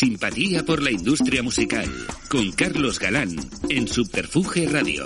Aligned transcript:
Simpatía 0.00 0.64
por 0.64 0.82
la 0.82 0.90
industria 0.90 1.42
musical, 1.42 1.84
con 2.30 2.52
Carlos 2.52 2.98
Galán, 2.98 3.36
en 3.68 3.86
Subterfuge 3.86 4.66
Radio. 4.66 5.04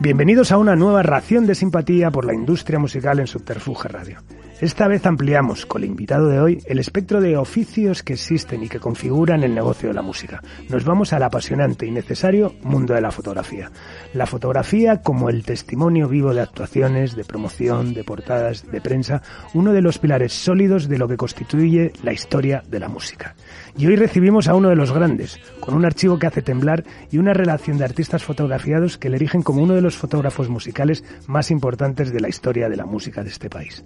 Bienvenidos 0.00 0.52
a 0.52 0.56
una 0.56 0.74
nueva 0.74 1.02
ración 1.02 1.46
de 1.46 1.54
simpatía 1.54 2.10
por 2.10 2.24
la 2.24 2.32
industria 2.32 2.78
musical 2.78 3.20
en 3.20 3.26
Subterfuge 3.26 3.88
Radio. 3.88 4.22
Esta 4.60 4.88
vez 4.88 5.06
ampliamos, 5.06 5.66
con 5.66 5.84
el 5.84 5.88
invitado 5.88 6.26
de 6.26 6.40
hoy, 6.40 6.58
el 6.66 6.80
espectro 6.80 7.20
de 7.20 7.36
oficios 7.36 8.02
que 8.02 8.14
existen 8.14 8.64
y 8.64 8.68
que 8.68 8.80
configuran 8.80 9.44
el 9.44 9.54
negocio 9.54 9.88
de 9.88 9.94
la 9.94 10.02
música. 10.02 10.42
Nos 10.68 10.84
vamos 10.84 11.12
al 11.12 11.22
apasionante 11.22 11.86
y 11.86 11.92
necesario 11.92 12.56
mundo 12.62 12.92
de 12.92 13.00
la 13.00 13.12
fotografía. 13.12 13.70
La 14.14 14.26
fotografía 14.26 15.00
como 15.00 15.30
el 15.30 15.44
testimonio 15.44 16.08
vivo 16.08 16.34
de 16.34 16.40
actuaciones, 16.40 17.14
de 17.14 17.22
promoción, 17.22 17.94
de 17.94 18.02
portadas, 18.02 18.68
de 18.68 18.80
prensa, 18.80 19.22
uno 19.54 19.72
de 19.72 19.80
los 19.80 19.98
pilares 19.98 20.32
sólidos 20.32 20.88
de 20.88 20.98
lo 20.98 21.06
que 21.06 21.16
constituye 21.16 21.92
la 22.02 22.12
historia 22.12 22.64
de 22.68 22.80
la 22.80 22.88
música. 22.88 23.36
Y 23.76 23.86
hoy 23.86 23.94
recibimos 23.94 24.48
a 24.48 24.56
uno 24.56 24.70
de 24.70 24.76
los 24.76 24.90
grandes, 24.90 25.38
con 25.60 25.74
un 25.74 25.84
archivo 25.84 26.18
que 26.18 26.26
hace 26.26 26.42
temblar 26.42 26.82
y 27.12 27.18
una 27.18 27.32
relación 27.32 27.78
de 27.78 27.84
artistas 27.84 28.24
fotografiados 28.24 28.98
que 28.98 29.08
le 29.08 29.18
erigen 29.18 29.42
como 29.42 29.62
uno 29.62 29.74
de 29.74 29.82
los 29.82 29.96
fotógrafos 29.96 30.48
musicales 30.48 31.04
más 31.28 31.52
importantes 31.52 32.12
de 32.12 32.20
la 32.20 32.28
historia 32.28 32.68
de 32.68 32.76
la 32.76 32.86
música 32.86 33.22
de 33.22 33.30
este 33.30 33.48
país. 33.48 33.84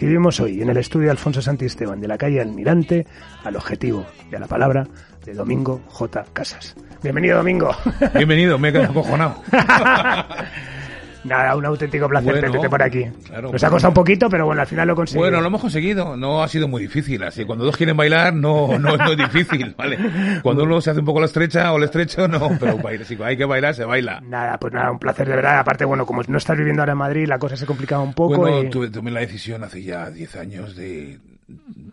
Recibimos 0.00 0.40
hoy 0.40 0.62
en 0.62 0.70
el 0.70 0.78
estudio 0.78 1.10
Alfonso 1.10 1.42
Santisteban 1.42 2.00
de 2.00 2.08
la 2.08 2.16
calle 2.16 2.40
Almirante 2.40 3.06
al 3.44 3.54
objetivo 3.56 4.06
y 4.32 4.34
a 4.34 4.38
la 4.38 4.46
palabra 4.46 4.88
de 5.26 5.34
Domingo 5.34 5.82
J. 5.88 6.24
Casas. 6.32 6.74
Bienvenido, 7.02 7.36
Domingo. 7.36 7.76
Bienvenido, 8.14 8.58
me 8.58 8.70
he 8.70 8.72
quedado 8.72 8.92
acojonado. 8.98 9.42
Nada, 11.24 11.54
un 11.54 11.66
auténtico 11.66 12.08
placer 12.08 12.40
tenerte 12.40 12.68
por 12.68 12.82
aquí. 12.82 13.04
Nos 13.42 13.62
ha 13.62 13.70
costado 13.70 13.90
un 13.90 13.94
poquito, 13.94 14.28
pero 14.30 14.46
bueno, 14.46 14.62
al 14.62 14.66
final 14.66 14.88
lo 14.88 14.94
conseguimos. 14.94 15.28
Bueno, 15.28 15.40
lo 15.40 15.46
hemos 15.48 15.60
conseguido. 15.60 16.16
No 16.16 16.42
ha 16.42 16.48
sido 16.48 16.66
muy 16.66 16.82
difícil. 16.82 17.22
Así 17.22 17.44
cuando 17.44 17.64
dos 17.64 17.76
quieren 17.76 17.96
bailar, 17.96 18.34
no, 18.34 18.78
no, 18.78 18.94
es 18.94 19.16
difícil, 19.16 19.74
¿vale? 19.78 19.98
Cuando 20.42 20.64
uno 20.64 20.80
se 20.80 20.90
hace 20.90 21.00
un 21.00 21.06
poco 21.06 21.20
la 21.20 21.26
estrecha 21.26 21.72
o 21.72 21.76
el 21.76 21.84
estrecho, 21.84 22.26
no. 22.26 22.56
Pero 22.58 22.78
si 23.04 23.18
hay 23.22 23.36
que 23.36 23.44
bailar, 23.44 23.74
se 23.74 23.84
baila. 23.84 24.20
Nada, 24.22 24.58
pues 24.58 24.72
nada, 24.72 24.90
un 24.90 24.98
placer 24.98 25.28
de 25.28 25.36
verdad. 25.36 25.58
Aparte, 25.58 25.84
bueno, 25.84 26.06
como 26.06 26.22
no 26.26 26.38
estás 26.38 26.56
viviendo 26.56 26.82
ahora 26.82 26.92
en 26.92 26.98
Madrid, 26.98 27.26
la 27.26 27.38
cosa 27.38 27.56
se 27.56 27.66
complicaba 27.66 28.02
un 28.02 28.14
poco. 28.14 28.38
Bueno, 28.38 28.70
tuve, 28.70 28.90
tomé 28.90 29.10
la 29.10 29.20
decisión 29.20 29.62
hace 29.62 29.82
ya 29.82 30.10
10 30.10 30.36
años 30.36 30.76
de, 30.76 31.18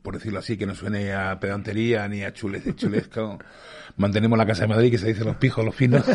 por 0.02 0.14
decirlo 0.14 0.40
así, 0.40 0.58
que 0.58 0.66
no 0.66 0.76
suene 0.76 1.14
a 1.14 1.40
pedantería 1.40 2.08
ni 2.08 2.24
a 2.24 2.34
chules 2.34 2.64
de 2.64 2.76
chulesco. 2.76 3.40
Mantenemos 3.98 4.38
la 4.38 4.46
casa 4.46 4.62
de 4.62 4.68
Madrid, 4.68 4.92
que 4.92 4.98
se 5.00 5.08
dice 5.08 5.24
los 5.24 5.38
pijos, 5.38 5.66
los 5.66 5.74
finos 5.74 6.06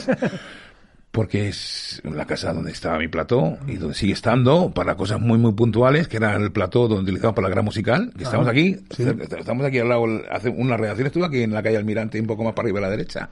porque 1.12 1.48
es 1.48 2.00
la 2.04 2.26
casa 2.26 2.54
donde 2.54 2.72
estaba 2.72 2.98
mi 2.98 3.06
plató 3.06 3.58
y 3.68 3.76
donde 3.76 3.94
sigue 3.94 4.14
estando 4.14 4.70
para 4.70 4.96
cosas 4.96 5.20
muy 5.20 5.38
muy 5.38 5.52
puntuales, 5.52 6.08
que 6.08 6.16
era 6.16 6.34
el 6.36 6.50
plató 6.52 6.88
donde 6.88 7.04
utilizamos 7.04 7.36
para 7.36 7.48
la 7.48 7.54
gran 7.54 7.64
musical, 7.66 8.12
que 8.16 8.24
estamos 8.24 8.48
aquí, 8.48 8.78
estamos 9.38 9.66
aquí 9.66 9.78
al 9.78 9.90
lado, 9.90 10.06
hace 10.30 10.48
una 10.48 10.78
redacción 10.78 11.06
estuve 11.06 11.26
aquí 11.26 11.42
en 11.42 11.52
la 11.52 11.62
calle 11.62 11.76
Almirante, 11.76 12.18
un 12.18 12.26
poco 12.26 12.44
más 12.44 12.54
para 12.54 12.66
arriba 12.66 12.78
a 12.78 12.82
la 12.82 12.90
derecha. 12.90 13.28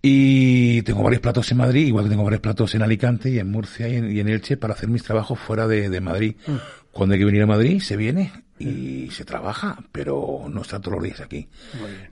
Y 0.00 0.82
tengo 0.82 1.02
varios 1.02 1.20
platos 1.20 1.52
en 1.52 1.58
Madrid, 1.58 1.86
igual 1.86 2.04
que 2.06 2.10
tengo 2.10 2.24
varios 2.24 2.40
platos 2.40 2.74
en 2.74 2.82
Alicante 2.82 3.30
y 3.30 3.38
en 3.38 3.50
Murcia 3.50 3.86
y 3.86 4.18
en, 4.18 4.28
Elche 4.28 4.56
para 4.56 4.72
hacer 4.72 4.88
mis 4.88 5.04
trabajos 5.04 5.38
fuera 5.38 5.68
de, 5.68 6.00
Madrid. 6.00 6.34
Mm. 6.46 6.56
Cuando 6.90 7.12
hay 7.12 7.20
que 7.20 7.26
venir 7.26 7.42
a 7.42 7.46
Madrid, 7.46 7.80
se 7.80 7.96
viene 7.96 8.32
y 8.58 9.10
se 9.10 9.24
trabaja, 9.24 9.78
pero 9.90 10.44
no 10.48 10.62
está 10.62 10.80
todos 10.80 10.94
los 10.94 11.04
días 11.04 11.20
aquí. 11.20 11.48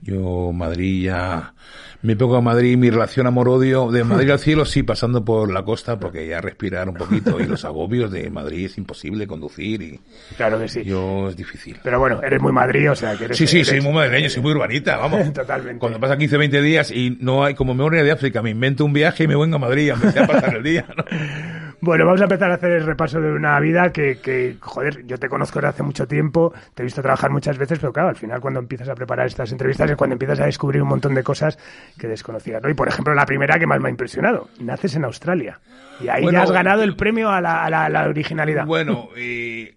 Yo, 0.01 0.51
Madrid 0.51 1.05
ya, 1.05 1.53
me 2.01 2.15
pongo 2.15 2.35
a 2.35 2.41
Madrid, 2.41 2.77
mi 2.77 2.89
relación 2.89 3.27
amor-odio, 3.27 3.91
de 3.91 4.03
Madrid 4.03 4.31
al 4.31 4.39
cielo, 4.39 4.65
sí, 4.65 4.83
pasando 4.83 5.23
por 5.23 5.51
la 5.51 5.63
costa, 5.63 5.99
porque 5.99 6.27
ya 6.27 6.41
respirar 6.41 6.89
un 6.89 6.95
poquito 6.95 7.39
y 7.39 7.45
los 7.45 7.63
agobios 7.63 8.11
de 8.11 8.29
Madrid 8.29 8.65
es 8.65 8.77
imposible 8.77 9.27
conducir 9.27 9.81
y. 9.81 9.99
Claro 10.35 10.59
que 10.59 10.67
sí. 10.67 10.83
Yo 10.83 11.29
es 11.29 11.37
difícil. 11.37 11.79
Pero 11.83 11.99
bueno, 11.99 12.21
eres 12.21 12.41
muy 12.41 12.51
Madrid, 12.51 12.91
o 12.91 12.95
sea 12.95 13.15
que 13.15 13.25
eres. 13.25 13.37
Sí, 13.37 13.47
sí, 13.47 13.63
soy 13.63 13.81
muy 13.81 13.93
madrileño, 13.93 14.29
soy 14.29 14.41
muy 14.41 14.51
urbanita, 14.51 14.97
vamos. 14.97 15.31
Totalmente. 15.33 15.79
Cuando 15.79 15.99
pasa 15.99 16.17
15, 16.17 16.37
20 16.37 16.61
días 16.61 16.91
y 16.91 17.17
no 17.19 17.43
hay, 17.43 17.53
como 17.53 17.73
memoria 17.73 18.03
de 18.03 18.11
África, 18.11 18.41
me 18.41 18.49
invento 18.49 18.83
un 18.83 18.93
viaje 18.93 19.23
y 19.23 19.27
me 19.27 19.35
vengo 19.35 19.55
a 19.55 19.59
Madrid, 19.59 19.91
aunque 19.91 20.11
sea 20.11 20.27
pasar 20.27 20.55
el 20.55 20.63
día, 20.63 20.85
¿no? 20.97 21.05
Bueno, 21.81 22.05
vamos 22.05 22.21
a 22.21 22.25
empezar 22.25 22.51
a 22.51 22.53
hacer 22.53 22.71
el 22.73 22.85
repaso 22.85 23.19
de 23.19 23.31
una 23.31 23.59
vida 23.59 23.91
que, 23.91 24.19
que, 24.19 24.57
joder, 24.59 25.03
yo 25.07 25.17
te 25.17 25.27
conozco 25.27 25.57
desde 25.57 25.69
hace 25.69 25.83
mucho 25.83 26.07
tiempo, 26.07 26.53
te 26.75 26.83
he 26.83 26.85
visto 26.85 27.01
trabajar 27.01 27.31
muchas 27.31 27.57
veces, 27.57 27.79
pero 27.79 27.91
claro, 27.91 28.09
al 28.09 28.15
final 28.15 28.39
cuando 28.39 28.59
empiezas 28.59 28.87
a 28.87 28.93
preparar 28.93 29.25
estas 29.25 29.51
entrevistas 29.51 29.89
es 29.89 29.97
cuando 29.97 30.13
empiezas 30.13 30.39
a 30.41 30.45
descubrir 30.45 30.83
un 30.83 30.89
montón 30.89 31.15
de 31.15 31.23
cosas 31.23 31.57
que 31.97 32.07
desconocías, 32.07 32.61
¿no? 32.61 32.69
Y 32.69 32.75
por 32.75 32.87
ejemplo, 32.87 33.15
la 33.15 33.25
primera 33.25 33.57
que 33.57 33.65
más 33.65 33.81
me 33.81 33.87
ha 33.87 33.91
impresionado, 33.91 34.49
naces 34.59 34.95
en 34.95 35.05
Australia. 35.05 35.59
Y 35.99 36.07
ahí 36.07 36.31
ya 36.31 36.43
has 36.43 36.51
ganado 36.51 36.83
el 36.83 36.95
premio 36.95 37.31
a 37.31 37.41
la, 37.41 37.63
a 37.63 37.89
la, 37.89 38.07
originalidad. 38.07 38.67
Bueno, 38.67 39.09
y 39.17 39.69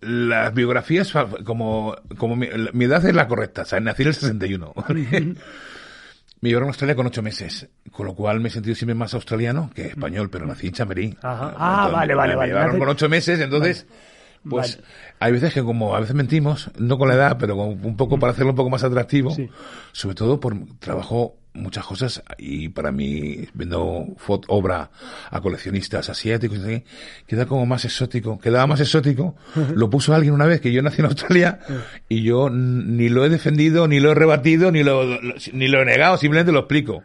las 0.00 0.54
biografías, 0.54 1.12
como, 1.44 1.96
como 2.18 2.36
mi, 2.36 2.46
edad 2.84 3.04
es 3.04 3.14
la 3.14 3.26
correcta, 3.26 3.62
o 3.62 3.64
sea, 3.64 3.80
nací 3.80 4.02
en 4.02 4.08
el 4.08 4.14
61. 4.14 4.74
Me 6.42 6.48
llevaron 6.48 6.68
a 6.68 6.70
Australia 6.70 6.96
con 6.96 7.06
ocho 7.06 7.22
meses, 7.22 7.68
con 7.92 8.04
lo 8.04 8.16
cual 8.16 8.40
me 8.40 8.48
he 8.48 8.50
sentido 8.50 8.74
siempre 8.74 8.96
más 8.96 9.14
australiano 9.14 9.70
que 9.72 9.86
español, 9.86 10.28
pero 10.28 10.44
nací 10.44 10.66
en 10.66 10.72
Chamberí. 10.72 11.16
Ah, 11.22 11.88
vale, 11.92 12.16
vale, 12.16 12.34
vale. 12.34 12.52
Me 12.52 12.58
llevaron 12.58 12.80
con 12.80 12.88
ocho 12.88 13.08
meses, 13.08 13.38
entonces, 13.38 13.86
pues 14.50 14.80
hay 15.20 15.30
veces 15.30 15.54
que 15.54 15.62
como 15.62 15.94
a 15.94 16.00
veces 16.00 16.16
mentimos, 16.16 16.68
no 16.76 16.98
con 16.98 17.06
la 17.06 17.14
edad, 17.14 17.36
pero 17.38 17.54
un 17.54 17.96
poco 17.96 18.18
para 18.18 18.32
hacerlo 18.32 18.50
un 18.50 18.56
poco 18.56 18.70
más 18.70 18.82
atractivo, 18.82 19.36
sobre 19.92 20.16
todo 20.16 20.40
por 20.40 20.56
trabajo 20.80 21.36
muchas 21.54 21.84
cosas 21.84 22.22
y 22.38 22.70
para 22.70 22.92
mí 22.92 23.46
viendo 23.52 24.06
obra 24.48 24.90
a 25.30 25.40
coleccionistas 25.40 26.08
asiáticos 26.08 26.60
queda 27.26 27.46
como 27.46 27.66
más 27.66 27.84
exótico 27.84 28.38
quedaba 28.38 28.66
más 28.66 28.80
exótico 28.80 29.36
lo 29.74 29.90
puso 29.90 30.14
alguien 30.14 30.32
una 30.32 30.46
vez 30.46 30.60
que 30.60 30.72
yo 30.72 30.82
nací 30.82 31.00
en 31.00 31.06
Australia 31.06 31.60
y 32.08 32.22
yo 32.22 32.48
ni 32.48 33.08
lo 33.08 33.24
he 33.24 33.28
defendido 33.28 33.86
ni 33.86 34.00
lo 34.00 34.12
he 34.12 34.14
rebatido 34.14 34.72
ni 34.72 34.82
lo, 34.82 35.04
ni 35.52 35.68
lo 35.68 35.82
he 35.82 35.84
negado 35.84 36.16
simplemente 36.16 36.52
lo 36.52 36.60
explico. 36.60 37.04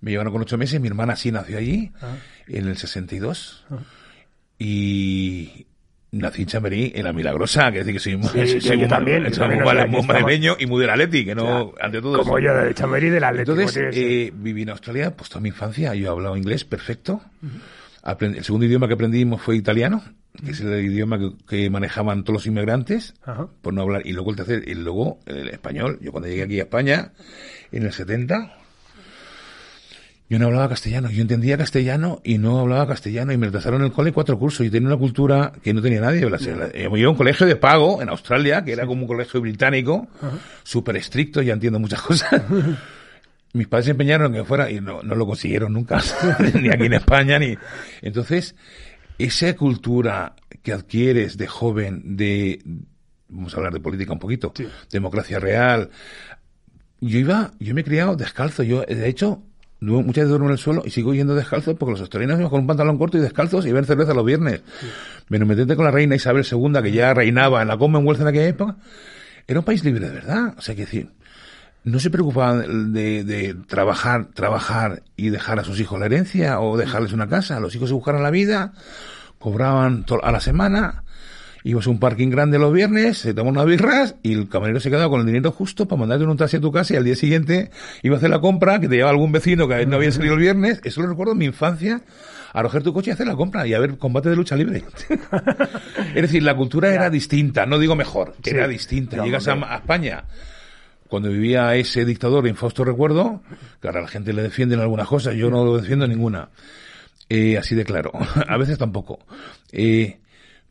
Me 0.00 0.10
llevaron 0.10 0.32
con 0.32 0.42
ocho 0.42 0.58
meses 0.58 0.80
mi 0.80 0.88
hermana 0.88 1.16
sí 1.16 1.32
nació 1.32 1.58
allí 1.58 1.92
ah. 2.00 2.16
en 2.46 2.68
el 2.68 2.76
62 2.76 3.66
y 4.58 5.66
nací 6.12 6.42
en 6.42 6.48
Chamberí, 6.48 6.92
en 6.94 7.04
la 7.04 7.12
Milagrosa, 7.12 7.72
que 7.72 7.78
decir 7.78 7.94
que 7.94 7.98
soy, 7.98 8.16
muy, 8.16 8.28
sí, 8.28 8.60
soy, 8.60 8.76
muy, 8.76 8.88
también, 8.88 9.26
muy, 9.88 10.02
madrileño 10.02 10.56
y 10.58 10.66
muy 10.66 10.80
del 10.80 10.90
Atleti, 10.90 11.24
que 11.24 11.34
no, 11.34 11.72
ante 11.80 12.00
todo. 12.00 12.18
Como 12.18 12.38
yo 12.38 12.54
de 12.54 12.74
Chamberí 12.74 13.08
del 13.08 13.24
Atleti. 13.24 13.50
Entonces, 13.50 13.96
eh, 13.96 14.32
viví 14.34 14.62
en 14.62 14.70
Australia, 14.70 15.16
pues 15.16 15.30
toda 15.30 15.40
mi 15.40 15.48
infancia, 15.48 15.94
yo 15.94 16.06
he 16.06 16.10
hablado 16.10 16.36
inglés 16.36 16.64
perfecto. 16.64 17.22
el 18.20 18.44
segundo 18.44 18.66
idioma 18.66 18.88
que 18.88 18.94
aprendimos 18.94 19.40
fue 19.40 19.56
italiano, 19.56 20.02
que 20.44 20.50
es 20.50 20.60
el 20.60 20.84
idioma 20.84 21.18
que, 21.48 21.70
manejaban 21.70 22.24
todos 22.24 22.34
los 22.40 22.46
inmigrantes, 22.46 23.14
por 23.62 23.72
no 23.72 23.80
hablar, 23.80 24.02
y 24.04 24.12
luego 24.12 24.30
el 24.30 24.36
tercer, 24.36 24.68
y 24.68 24.74
luego 24.74 25.20
el 25.24 25.48
español. 25.48 25.98
Yo 26.02 26.12
cuando 26.12 26.28
llegué 26.28 26.42
aquí 26.42 26.60
a 26.60 26.64
España, 26.64 27.12
en 27.72 27.84
el 27.84 27.92
70, 27.92 28.54
yo 30.32 30.38
no 30.38 30.46
hablaba 30.46 30.70
castellano, 30.70 31.10
yo 31.10 31.20
entendía 31.20 31.58
castellano 31.58 32.22
y 32.24 32.38
no 32.38 32.58
hablaba 32.58 32.86
castellano 32.86 33.34
y 33.34 33.36
me 33.36 33.44
retrasaron 33.44 33.82
en 33.82 33.88
el 33.88 33.92
cole 33.92 34.12
cuatro 34.12 34.38
cursos. 34.38 34.64
Y 34.64 34.70
tenía 34.70 34.88
una 34.88 34.96
cultura 34.96 35.52
que 35.62 35.74
no 35.74 35.82
tenía 35.82 36.00
nadie. 36.00 36.22
Yo 36.22 36.28
iba 36.30 37.06
a 37.06 37.10
un 37.10 37.16
colegio 37.16 37.46
de 37.46 37.56
pago 37.56 38.00
en 38.00 38.08
Australia, 38.08 38.64
que 38.64 38.72
era 38.72 38.86
como 38.86 39.02
un 39.02 39.08
colegio 39.08 39.42
británico, 39.42 40.08
súper 40.62 40.96
estricto, 40.96 41.42
ya 41.42 41.52
entiendo 41.52 41.78
muchas 41.78 42.00
cosas. 42.08 42.42
Mis 43.52 43.68
padres 43.68 43.84
se 43.84 43.90
empeñaron 43.90 44.28
en 44.28 44.40
que 44.40 44.46
fuera 44.46 44.70
y 44.70 44.80
no, 44.80 45.02
no 45.02 45.14
lo 45.14 45.26
consiguieron 45.26 45.74
nunca, 45.74 46.00
ni 46.58 46.70
aquí 46.70 46.86
en 46.86 46.94
España, 46.94 47.38
ni... 47.38 47.54
Entonces, 48.00 48.54
esa 49.18 49.54
cultura 49.54 50.34
que 50.62 50.72
adquieres 50.72 51.36
de 51.36 51.46
joven, 51.46 52.16
de, 52.16 52.58
vamos 53.28 53.52
a 53.52 53.58
hablar 53.58 53.74
de 53.74 53.80
política 53.80 54.14
un 54.14 54.18
poquito, 54.18 54.54
democracia 54.90 55.38
real, 55.38 55.90
yo 57.02 57.18
iba, 57.18 57.52
yo 57.58 57.74
me 57.74 57.82
he 57.82 57.84
criado 57.84 58.16
descalzo, 58.16 58.62
yo, 58.62 58.80
de 58.80 59.06
hecho, 59.06 59.42
muchas 59.82 60.14
veces 60.14 60.28
duermo 60.28 60.46
en 60.46 60.52
el 60.52 60.58
suelo 60.58 60.82
y 60.84 60.90
sigo 60.90 61.12
yendo 61.12 61.34
descalzo 61.34 61.74
porque 61.74 61.92
los 61.92 62.00
australianos 62.00 62.38
iban 62.38 62.50
con 62.50 62.60
un 62.60 62.66
pantalón 62.66 62.98
corto 62.98 63.18
y 63.18 63.20
descalzos 63.20 63.66
y 63.66 63.72
ven 63.72 63.84
cerveza 63.84 64.14
los 64.14 64.24
viernes. 64.24 64.62
Menos 65.28 65.48
metente 65.48 65.74
con 65.74 65.84
la 65.84 65.90
reina 65.90 66.14
Isabel 66.14 66.46
II, 66.50 66.82
que 66.82 66.92
ya 66.92 67.12
reinaba 67.14 67.62
en 67.62 67.68
la 67.68 67.76
Commonwealth 67.76 68.20
en 68.20 68.28
aquella 68.28 68.46
época. 68.46 68.76
Era 69.46 69.58
un 69.58 69.64
país 69.64 69.82
libre 69.84 70.08
de 70.08 70.14
verdad. 70.14 70.54
O 70.56 70.62
sea, 70.62 70.76
que 70.76 70.82
decir, 70.82 71.10
no 71.84 71.98
se 71.98 72.10
preocupaban 72.10 72.92
de, 72.92 73.24
de, 73.24 73.54
trabajar, 73.66 74.26
trabajar 74.34 75.02
y 75.16 75.30
dejar 75.30 75.58
a 75.58 75.64
sus 75.64 75.80
hijos 75.80 75.98
la 75.98 76.06
herencia 76.06 76.60
o 76.60 76.76
dejarles 76.76 77.12
una 77.12 77.28
casa. 77.28 77.58
Los 77.58 77.74
hijos 77.74 77.88
se 77.88 77.94
buscaron 77.94 78.22
la 78.22 78.30
vida, 78.30 78.72
cobraban 79.38 80.04
a 80.22 80.30
la 80.30 80.40
semana, 80.40 81.02
ibas 81.64 81.86
a 81.86 81.90
un 81.90 81.98
parking 81.98 82.28
grande 82.28 82.58
los 82.58 82.72
viernes, 82.72 83.18
se 83.18 83.34
tomó 83.34 83.50
unas 83.50 83.66
birras 83.66 84.16
y 84.22 84.32
el 84.32 84.48
camarero 84.48 84.80
se 84.80 84.90
quedaba 84.90 85.08
con 85.08 85.20
el 85.20 85.26
dinero 85.26 85.52
justo 85.52 85.86
para 85.86 86.00
mandarte 86.00 86.24
un 86.24 86.36
taxi 86.36 86.56
a 86.56 86.60
tu 86.60 86.72
casa 86.72 86.94
y 86.94 86.96
al 86.96 87.04
día 87.04 87.16
siguiente 87.16 87.70
iba 88.02 88.16
a 88.16 88.18
hacer 88.18 88.30
la 88.30 88.40
compra 88.40 88.80
que 88.80 88.88
te 88.88 88.96
llevaba 88.96 89.12
algún 89.12 89.32
vecino 89.32 89.68
que 89.68 89.86
no 89.86 89.96
había 89.96 90.12
salido 90.12 90.34
el 90.34 90.40
viernes. 90.40 90.80
Eso 90.84 91.02
lo 91.02 91.08
recuerdo 91.08 91.32
en 91.32 91.38
mi 91.38 91.46
infancia. 91.46 92.02
A 92.54 92.60
recoger 92.60 92.82
tu 92.82 92.92
coche 92.92 93.10
y 93.10 93.12
hacer 93.14 93.26
la 93.26 93.34
compra 93.34 93.66
y 93.66 93.72
a 93.72 93.78
ver 93.78 93.96
combate 93.96 94.28
de 94.28 94.36
lucha 94.36 94.56
libre. 94.56 94.84
es 96.14 96.22
decir, 96.22 96.42
la 96.42 96.54
cultura 96.54 96.92
era 96.92 97.08
distinta, 97.08 97.64
no 97.64 97.78
digo 97.78 97.96
mejor, 97.96 98.34
era 98.44 98.68
distinta. 98.68 99.24
Llegas 99.24 99.48
a, 99.48 99.54
España 99.74 100.24
cuando 101.08 101.30
vivía 101.30 101.74
ese 101.76 102.04
dictador 102.04 102.46
en 102.46 102.56
Fausto 102.56 102.84
Recuerdo, 102.84 103.42
que 103.80 103.88
ahora 103.88 104.02
la 104.02 104.08
gente 104.08 104.34
le 104.34 104.42
defiende 104.42 104.74
en 104.74 104.82
algunas 104.82 105.08
cosas, 105.08 105.34
yo 105.34 105.50
no 105.50 105.64
lo 105.64 105.76
defiendo 105.76 106.06
ninguna 106.06 106.48
Eh, 107.28 107.56
así 107.56 107.74
de 107.74 107.84
claro. 107.84 108.12
a 108.48 108.56
veces 108.58 108.76
tampoco. 108.76 109.18
Eh, 109.72 110.18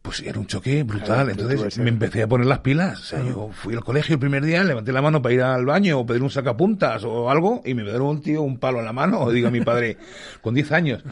pues 0.02 0.22
era 0.22 0.40
un 0.40 0.48
choque 0.48 0.84
brutal. 0.84 1.30
Entonces 1.30 1.78
me 1.78 1.90
empecé 1.90 2.24
a 2.24 2.28
poner 2.28 2.48
las 2.48 2.60
pilas. 2.60 3.00
O 3.00 3.04
sea, 3.04 3.24
yo 3.24 3.52
fui 3.54 3.76
al 3.76 3.84
colegio 3.84 4.16
el 4.16 4.20
primer 4.20 4.44
día, 4.44 4.64
levanté 4.64 4.92
la 4.92 5.02
mano 5.02 5.22
para 5.22 5.36
ir 5.36 5.42
al 5.42 5.66
baño 5.66 6.00
o 6.00 6.06
pedir 6.06 6.24
un 6.24 6.30
sacapuntas 6.30 7.04
o 7.04 7.30
algo 7.30 7.62
y 7.66 7.74
me 7.74 7.84
dieron 7.84 8.04
un 8.04 8.22
tío 8.22 8.42
un 8.42 8.58
palo 8.58 8.80
en 8.80 8.86
la 8.86 8.94
mano. 8.94 9.22
O 9.22 9.32
digo 9.34 9.50
a 9.50 9.52
mi 9.52 9.62
padre, 9.62 9.98
con 10.42 10.54
10 10.54 10.72
años, 10.72 11.04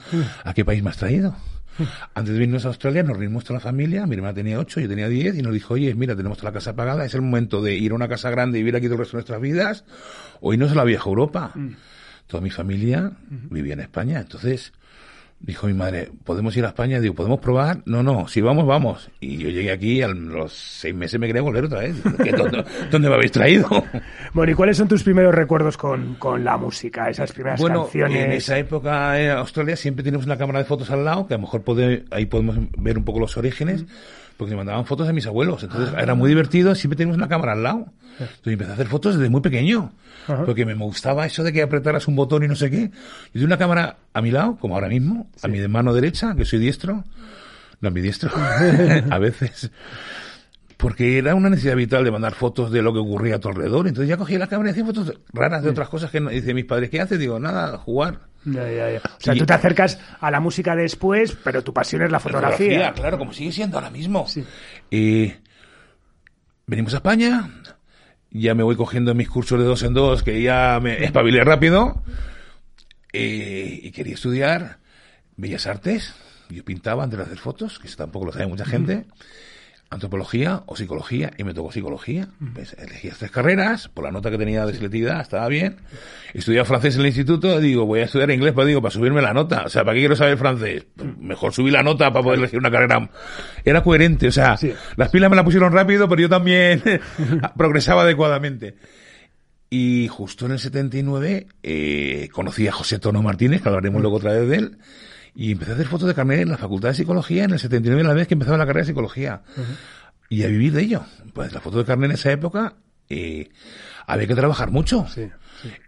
¿a 0.44 0.53
qué 0.53 0.65
país 0.65 0.81
me 0.81 0.89
has 0.89 0.97
traído? 0.97 1.36
Antes 2.13 2.36
de 2.36 2.44
irnos 2.44 2.65
a 2.65 2.69
Australia 2.69 3.03
nos 3.03 3.18
reunimos 3.18 3.45
toda 3.45 3.59
la 3.59 3.63
familia, 3.63 4.06
mi 4.06 4.15
hermana 4.15 4.33
tenía 4.33 4.59
8, 4.59 4.81
yo 4.81 4.89
tenía 4.89 5.07
10 5.07 5.38
y 5.38 5.41
nos 5.41 5.53
dijo, 5.53 5.75
oye, 5.75 5.94
mira, 5.95 6.13
tenemos 6.13 6.38
toda 6.38 6.50
la 6.50 6.56
casa 6.56 6.75
pagada, 6.75 7.06
es 7.06 7.13
el 7.13 7.21
momento 7.21 7.62
de 7.62 7.75
ir 7.75 7.94
a 7.94 7.95
una 7.95 8.09
casa 8.09 8.30
grande 8.30 8.59
y 8.59 8.63
vivir 8.63 8.75
aquí 8.75 8.88
todo 8.88 8.95
el 8.95 9.00
resto 9.00 9.15
de 9.15 9.19
nuestras 9.19 9.41
vidas 9.41 9.86
o 10.41 10.53
irnos 10.53 10.71
a 10.71 10.75
la 10.75 10.83
vieja 10.83 11.07
Europa. 11.07 11.51
Mm. 11.56 11.75
Toda 12.27 12.41
mi 12.41 12.50
familia 12.50 13.13
vivía 13.30 13.74
en 13.74 13.80
España, 13.80 14.19
entonces 14.19 14.74
Dijo 15.41 15.68
mi 15.68 15.74
madre, 15.74 16.09
¿podemos 16.25 16.56
ir 16.57 16.65
a 16.65 16.68
España? 16.68 17.00
Digo, 17.00 17.15
¿podemos 17.15 17.39
probar? 17.39 17.81
No, 17.86 18.03
no, 18.03 18.27
si 18.27 18.41
vamos, 18.41 18.65
vamos. 18.65 19.09
Y 19.21 19.38
yo 19.38 19.50
llegué 19.50 19.71
aquí, 19.71 20.01
a 20.01 20.09
los 20.09 20.51
seis 20.51 20.94
meses 20.94 21.18
me 21.18 21.27
quería 21.27 21.41
volver 21.41 21.63
otra 21.63 21.80
vez. 21.80 21.95
¿Dónde, 22.91 23.09
me 23.09 23.15
habéis 23.15 23.31
traído? 23.31 23.68
Bueno, 24.31 24.51
¿y 24.51 24.56
cuáles 24.56 24.77
son 24.77 24.88
tus 24.88 25.01
primeros 25.01 25.33
recuerdos 25.33 25.75
con, 25.75 26.15
con 26.15 26.44
la 26.44 26.56
música, 26.56 27.09
esas 27.09 27.31
primeras 27.31 27.59
bueno, 27.59 27.83
canciones? 27.83 28.25
en 28.25 28.31
esa 28.31 28.59
época 28.59 29.19
en 29.19 29.31
Australia 29.31 29.75
siempre 29.75 30.03
tenemos 30.03 30.25
una 30.27 30.38
cámara 30.38 30.59
de 30.59 30.65
fotos 30.65 30.91
al 30.91 31.03
lado, 31.03 31.25
que 31.25 31.33
a 31.33 31.38
lo 31.38 31.41
mejor 31.41 31.63
puede, 31.63 32.06
ahí 32.12 32.27
podemos 32.27 32.57
ver 32.77 33.00
un 33.00 33.06
poco 33.06 33.19
los 33.19 33.36
orígenes 33.38 33.86
porque 34.39 34.51
me 34.51 34.59
mandaban 34.59 34.86
fotos 34.86 35.06
de 35.06 35.12
mis 35.12 35.27
abuelos. 35.27 35.63
Entonces 35.63 35.94
era 36.01 36.15
muy 36.15 36.30
divertido, 36.30 36.74
siempre 36.74 36.95
teníamos 36.95 37.18
una 37.18 37.27
cámara 37.27 37.51
al 37.51 37.62
lado. 37.62 37.88
Entonces 38.19 38.53
empecé 38.53 38.71
a 38.71 38.74
hacer 38.75 38.88
fotos 38.88 39.18
desde 39.18 39.30
muy 39.30 39.41
pequeño, 39.41 39.91
porque 40.45 40.65
me 40.65 40.74
gustaba 40.75 41.25
eso 41.25 41.44
de 41.44 41.51
que 41.51 41.62
apretaras 41.62 42.07
un 42.07 42.15
botón 42.15 42.45
y 42.45 42.47
no 42.47 42.56
sé 42.56 42.71
qué. 42.71 42.83
Yo 42.83 43.31
tenía 43.33 43.47
una 43.47 43.57
cámara 43.57 43.97
a 44.13 44.21
mi 44.21 44.31
lado, 44.31 44.56
como 44.56 44.75
ahora 44.75 44.88
mismo, 44.88 45.27
a 45.44 45.50
mi 45.50 45.68
mano 45.68 45.94
derecha, 45.94 46.36
que 46.38 46.45
soy 46.45 46.59
diestro. 46.59 47.03
No, 47.81 47.91
mi 47.91 48.00
diestro. 48.00 48.31
a 49.09 49.19
veces 49.19 49.71
porque 50.80 51.18
era 51.18 51.36
una 51.36 51.50
necesidad 51.50 51.76
vital 51.76 52.06
de 52.06 52.12
mandar 52.12 52.34
fotos 52.34 52.72
de 52.72 52.81
lo 52.81 52.94
que 52.94 53.00
ocurría 53.00 53.36
a 53.36 53.40
tu 53.40 53.50
alrededor. 53.50 53.86
Entonces 53.86 54.08
ya 54.08 54.16
cogía 54.16 54.40
la 54.40 54.48
cámara 54.48 54.70
y 54.70 54.72
hacía 54.72 54.86
fotos 54.86 55.14
raras 55.34 55.62
de 55.62 55.72
otras 55.72 55.90
cosas 55.90 56.10
que 56.10 56.22
no. 56.22 56.30
Dice 56.30 56.54
mis 56.54 56.64
padres, 56.64 56.90
¿qué 56.90 57.02
haces? 57.02 57.20
Digo, 57.20 57.38
nada, 57.38 57.78
jugar. 57.80 58.22
Ya, 58.46 58.64
ya, 58.72 58.90
ya. 58.92 59.00
O 59.00 59.20
sea, 59.20 59.36
tú 59.36 59.46
te 59.46 59.54
acercas 59.54 60.00
a 60.22 60.31
la 60.31 60.40
música 60.40 60.78
después, 60.78 61.38
pero 61.44 61.66
tu 61.66 61.74
pasión 61.74 62.04
es 62.04 62.12
la 62.12 62.22
fotografía. 62.22 62.94
claro, 62.94 63.18
como 63.18 63.34
sigue 63.34 63.52
siendo 63.52 63.78
ahora 63.78 63.90
mismo. 63.90 64.26
Sí. 64.26 65.36
venimos 66.66 66.94
a 66.94 66.98
España, 66.98 67.50
ya 68.32 68.56
me 68.56 68.64
voy 68.64 68.78
cogiendo 68.78 69.14
mis 69.14 69.28
cursos 69.28 69.60
de 69.60 69.66
dos 69.66 69.84
en 69.84 69.94
dos, 69.94 70.24
que 70.24 70.42
ya 70.42 70.80
me 70.82 71.04
espabilé 71.04 71.44
rápido, 71.44 72.02
y 73.12 73.92
quería 73.92 74.14
estudiar 74.14 74.78
Bellas 75.36 75.68
Artes. 75.68 76.16
Yo 76.50 76.64
pintaba 76.64 77.04
antes 77.04 77.20
de 77.20 77.25
hacer 77.25 77.38
fotos, 77.38 77.80
que 77.80 77.88
eso 77.88 77.98
tampoco 77.98 78.28
lo 78.28 78.32
sabe 78.32 78.48
mucha 78.48 78.66
gente 78.66 79.06
antropología 79.89 80.63
o 80.68 80.75
psicología 80.75 81.31
y 81.38 81.44
me 81.44 81.53
tocó 81.53 81.71
psicología. 81.71 82.27
Pues 82.53 82.74
elegí 82.74 83.09
tres 83.09 83.31
carreras, 83.31 83.88
por 83.88 84.03
la 84.03 84.12
nota 84.12 84.30
que 84.30 84.38
tenía 84.38 84.65
de 84.65 84.74
selectividad 84.74 85.21
estaba 85.21 85.47
bien. 85.47 85.77
Estudié 86.33 86.63
francés 86.65 86.95
en 86.95 87.01
el 87.01 87.07
instituto, 87.07 87.59
digo, 87.59 87.86
voy 87.86 88.01
a 88.01 88.06
estudiar 88.06 88.30
inglés, 88.31 88.53
pues 88.53 88.68
digo, 88.68 88.81
para 88.81 88.91
subirme 88.91 89.21
la 89.21 89.33
nota. 89.33 89.63
O 89.65 89.69
sea, 89.69 89.83
¿para 89.83 89.95
qué 89.95 90.01
quiero 90.01 90.15
saber 90.15 90.38
francés? 90.38 90.86
Pues 90.95 91.18
mejor 91.18 91.53
subí 91.53 91.71
la 91.71 91.81
nota 91.81 92.12
para 92.12 92.24
poder 92.24 92.39
elegir 92.39 92.59
una 92.59 92.71
carrera. 92.71 93.09
Era 93.65 93.83
coherente, 93.83 94.27
o 94.27 94.31
sea, 94.31 94.56
las 94.95 95.09
pilas 95.09 95.30
me 95.30 95.36
las 95.36 95.45
pusieron 95.45 95.74
rápido, 95.74 96.07
pero 96.07 96.21
yo 96.21 96.30
también 96.30 96.81
progresaba 97.57 98.03
adecuadamente. 98.03 98.75
Y 99.71 100.07
justo 100.07 100.45
en 100.45 100.53
el 100.53 100.59
79 100.59 101.47
eh, 101.62 102.30
conocí 102.31 102.68
a 102.68 102.71
José 102.71 102.97
Tono 103.00 103.21
Martínez, 103.21 103.62
que 103.62 103.69
hablaremos 103.69 104.01
luego 104.01 104.18
otra 104.18 104.33
vez 104.33 104.50
de 104.50 104.56
él, 104.56 104.77
y 105.39 105.53
empecé 105.53 105.71
a 105.71 105.75
hacer 105.75 105.88
fotos 105.88 106.06
de 106.09 106.13
carnet 106.13 106.41
en 106.41 106.50
la 106.50 106.57
Facultad 106.57 106.89
de 106.89 106.95
Psicología 106.95 107.45
en 107.45 107.51
el 107.51 107.59
79, 107.59 108.03
la 108.03 108.13
vez 108.13 108.27
que 108.27 108.33
empezaba 108.33 108.57
la 108.57 108.65
carrera 108.65 108.81
de 108.81 108.88
Psicología. 108.88 109.41
Y 110.27 110.44
a 110.44 110.47
vivir 110.47 110.74
de 110.74 110.81
ello. 110.81 111.06
Pues 111.31 111.53
la 111.53 111.62
foto 111.62 111.77
de 111.77 111.86
carnet 111.86 112.09
en 112.09 112.15
esa 112.15 112.30
época, 112.30 112.74
eh, 113.07 113.47
había 114.06 114.27
que 114.27 114.36
trabajar 114.36 114.69
mucho. 114.69 115.07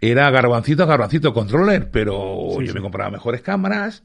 Era 0.00 0.30
garbancito 0.30 0.84
a 0.84 0.86
garbancito 0.86 1.34
controller, 1.34 1.90
pero 1.90 2.62
yo 2.62 2.72
me 2.72 2.80
compraba 2.80 3.10
mejores 3.10 3.42
cámaras, 3.42 4.04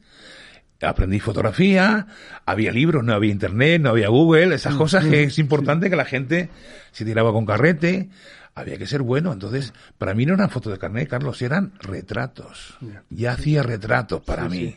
aprendí 0.82 1.18
fotografía, 1.18 2.08
había 2.44 2.70
libros, 2.70 3.02
no 3.02 3.14
había 3.14 3.32
internet, 3.32 3.80
no 3.80 3.88
había 3.88 4.08
Google, 4.08 4.54
esas 4.54 4.74
mm, 4.74 4.78
cosas 4.78 5.06
que 5.06 5.22
es 5.22 5.38
importante 5.38 5.88
que 5.88 5.96
la 5.96 6.04
gente 6.04 6.50
se 6.92 7.06
tiraba 7.06 7.32
con 7.32 7.46
carrete, 7.46 8.10
había 8.54 8.76
que 8.76 8.86
ser 8.86 9.00
bueno. 9.00 9.32
Entonces, 9.32 9.72
para 9.96 10.12
mí 10.12 10.26
no 10.26 10.34
eran 10.34 10.50
fotos 10.50 10.74
de 10.74 10.78
carnet, 10.78 11.08
Carlos, 11.08 11.40
eran 11.40 11.72
retratos. 11.80 12.76
Ya 13.08 13.32
hacía 13.32 13.62
retratos 13.62 14.20
para 14.20 14.46
mí. 14.46 14.76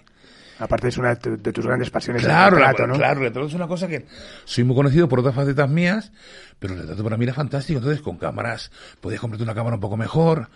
Aparte 0.61 0.89
es 0.89 0.97
una 0.97 1.15
de 1.15 1.51
tus 1.51 1.65
grandes 1.65 1.89
pasiones. 1.89 2.23
Claro, 2.23 2.57
el 2.57 2.63
retrato, 2.63 2.87
¿no? 2.87 2.93
claro, 2.93 3.19
el 3.19 3.25
retrato 3.27 3.47
es 3.47 3.53
una 3.55 3.67
cosa 3.67 3.87
que 3.87 4.05
soy 4.45 4.63
muy 4.63 4.75
conocido 4.75 5.09
por 5.09 5.19
otras 5.19 5.33
facetas 5.33 5.67
mías, 5.67 6.11
pero 6.59 6.75
el 6.75 6.81
retrato 6.81 7.03
para 7.03 7.17
mí 7.17 7.23
era 7.23 7.33
fantástico. 7.33 7.79
Entonces, 7.79 8.01
con 8.01 8.17
cámaras, 8.17 8.71
podías 8.99 9.19
comprarte 9.19 9.43
una 9.43 9.55
cámara 9.55 9.75
un 9.75 9.81
poco 9.81 9.97
mejor, 9.97 10.49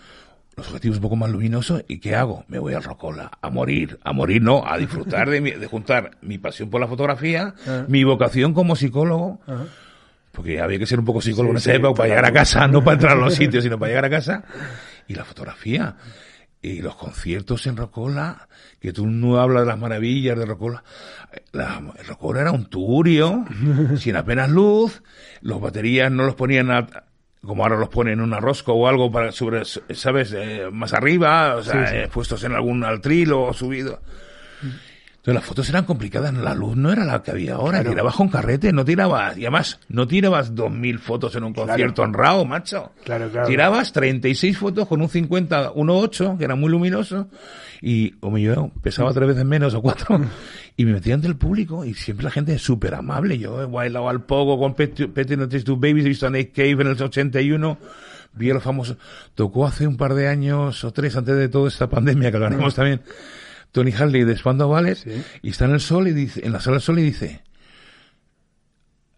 los 0.55 0.67
objetivos 0.67 0.97
un 0.97 1.01
poco 1.01 1.15
más 1.15 1.31
luminosos, 1.31 1.83
¿y 1.87 1.99
qué 1.99 2.15
hago? 2.15 2.45
Me 2.47 2.59
voy 2.59 2.73
al 2.75 2.83
Rocola, 2.83 3.31
a 3.41 3.49
morir, 3.49 3.99
a 4.03 4.13
morir 4.13 4.41
no, 4.41 4.63
a 4.65 4.77
disfrutar 4.77 5.29
de, 5.29 5.41
de 5.41 5.67
juntar 5.67 6.11
mi 6.21 6.37
pasión 6.37 6.69
por 6.69 6.79
la 6.79 6.87
fotografía, 6.87 7.55
ah. 7.67 7.85
mi 7.87 8.03
vocación 8.03 8.53
como 8.53 8.75
psicólogo, 8.75 9.41
porque 10.31 10.61
había 10.61 10.77
que 10.77 10.85
ser 10.85 10.99
un 10.99 11.05
poco 11.05 11.21
psicólogo 11.21 11.51
en 11.51 11.57
esa 11.57 11.73
época 11.73 11.95
para 11.95 12.09
llegar 12.09 12.25
a 12.25 12.31
casa, 12.31 12.67
no 12.67 12.83
para 12.83 12.93
entrar 12.93 13.13
a 13.13 13.19
los 13.19 13.33
sitios, 13.35 13.63
sino 13.63 13.79
para 13.79 13.89
llegar 13.89 14.05
a 14.05 14.09
casa, 14.09 14.43
y 15.07 15.15
la 15.15 15.25
fotografía 15.25 15.95
y 16.65 16.81
los 16.81 16.95
conciertos 16.95 17.67
en 17.67 17.77
Rocola, 17.77 18.47
que 18.79 18.91
tú 18.91 19.05
no 19.05 19.39
hablas 19.39 19.63
de 19.63 19.67
las 19.67 19.79
maravillas 19.79 20.37
de 20.37 20.45
Rocola. 20.45 20.83
La, 21.51 21.79
Rocola 22.07 22.41
era 22.41 22.51
un 22.51 22.65
turio, 22.65 23.45
sin 23.97 24.15
apenas 24.15 24.49
luz, 24.49 25.03
los 25.41 25.61
baterías 25.61 26.11
no 26.11 26.25
los 26.25 26.35
ponían 26.35 26.87
como 27.45 27.61
ahora 27.61 27.77
los 27.77 27.89
ponen 27.89 28.13
en 28.13 28.21
un 28.21 28.33
arrosco 28.33 28.73
o 28.73 28.87
algo 28.87 29.11
para 29.11 29.31
sobre, 29.31 29.63
¿sabes? 29.65 30.33
Eh, 30.35 30.67
más 30.71 30.93
arriba, 30.93 31.55
o 31.55 31.61
sea, 31.61 31.95
eh, 31.95 32.07
puestos 32.11 32.43
en 32.43 32.53
algún 32.53 32.83
altril 32.83 33.33
o 33.33 33.53
subido. 33.53 34.01
Entonces 35.25 35.41
las 35.41 35.49
fotos 35.49 35.69
eran 35.69 35.85
complicadas, 35.85 36.31
la 36.35 36.53
luz 36.53 36.77
no 36.77 36.91
era 36.91 37.03
la 37.03 37.23
que 37.23 37.31
había 37.31 37.55
ahora, 37.55 37.83
tirabas 37.83 38.13
con 38.13 38.29
carrete, 38.29 38.71
no 38.71 38.85
tirabas, 38.85 39.35
y 39.35 39.41
además 39.41 39.79
no 39.89 40.05
tirabas 40.05 40.53
dos 40.53 40.69
mil 40.69 40.99
fotos 40.99 41.35
en 41.35 41.45
un 41.45 41.51
concierto 41.51 42.03
honrado, 42.03 42.45
macho. 42.45 42.91
Claro, 43.03 43.27
claro. 43.31 43.47
Tirabas 43.47 43.91
36 43.91 44.55
fotos 44.55 44.87
con 44.87 45.01
un 45.01 45.09
50, 45.09 45.73
1.8, 45.73 46.37
que 46.37 46.43
era 46.43 46.53
muy 46.53 46.69
luminoso, 46.69 47.27
y 47.81 48.11
como 48.11 48.37
yo 48.37 48.69
pesaba 48.83 49.11
tres 49.13 49.29
veces 49.29 49.45
menos 49.45 49.73
o 49.73 49.81
cuatro, 49.81 50.21
y 50.77 50.85
me 50.85 50.93
metía 50.93 51.15
ante 51.15 51.25
el 51.25 51.37
público, 51.37 51.83
y 51.83 51.95
siempre 51.95 52.25
la 52.25 52.29
gente 52.29 52.53
es 52.53 52.61
súper 52.61 52.93
amable. 52.93 53.39
Yo 53.39 53.59
he 53.63 53.65
bailado 53.65 54.07
al 54.07 54.25
poco 54.25 54.59
con 54.59 54.75
Petty 54.75 55.35
Notice 55.35 55.65
to 55.65 55.75
Babies, 55.75 56.05
he 56.05 56.09
visto 56.09 56.27
a 56.27 56.29
Nick 56.29 56.53
Cave 56.53 56.73
en 56.73 56.81
el 56.81 57.01
81, 57.01 57.79
vi 58.33 58.51
a 58.51 58.53
los 58.53 58.61
famosos, 58.61 58.97
tocó 59.33 59.65
hace 59.65 59.87
un 59.87 59.97
par 59.97 60.13
de 60.13 60.27
años 60.27 60.83
o 60.83 60.93
tres 60.93 61.15
antes 61.15 61.35
de 61.35 61.49
toda 61.49 61.67
esta 61.67 61.89
pandemia, 61.89 62.29
que 62.29 62.37
hablaremos 62.37 62.75
también, 62.75 63.01
Tony 63.75 63.91
Harley 63.91 64.23
de 64.23 64.37
Spandau 64.37 64.69
Ballet 64.69 64.97
y 65.41 65.49
está 65.49 65.65
en 65.65 65.71
el 65.71 65.81
sol 65.81 66.07
y 66.07 66.13
dice, 66.13 66.45
en 66.45 66.53
la 66.53 66.61
sala 66.61 66.75
del 66.75 66.81
sol 66.81 66.97
y 66.97 67.01
dice, 67.01 67.43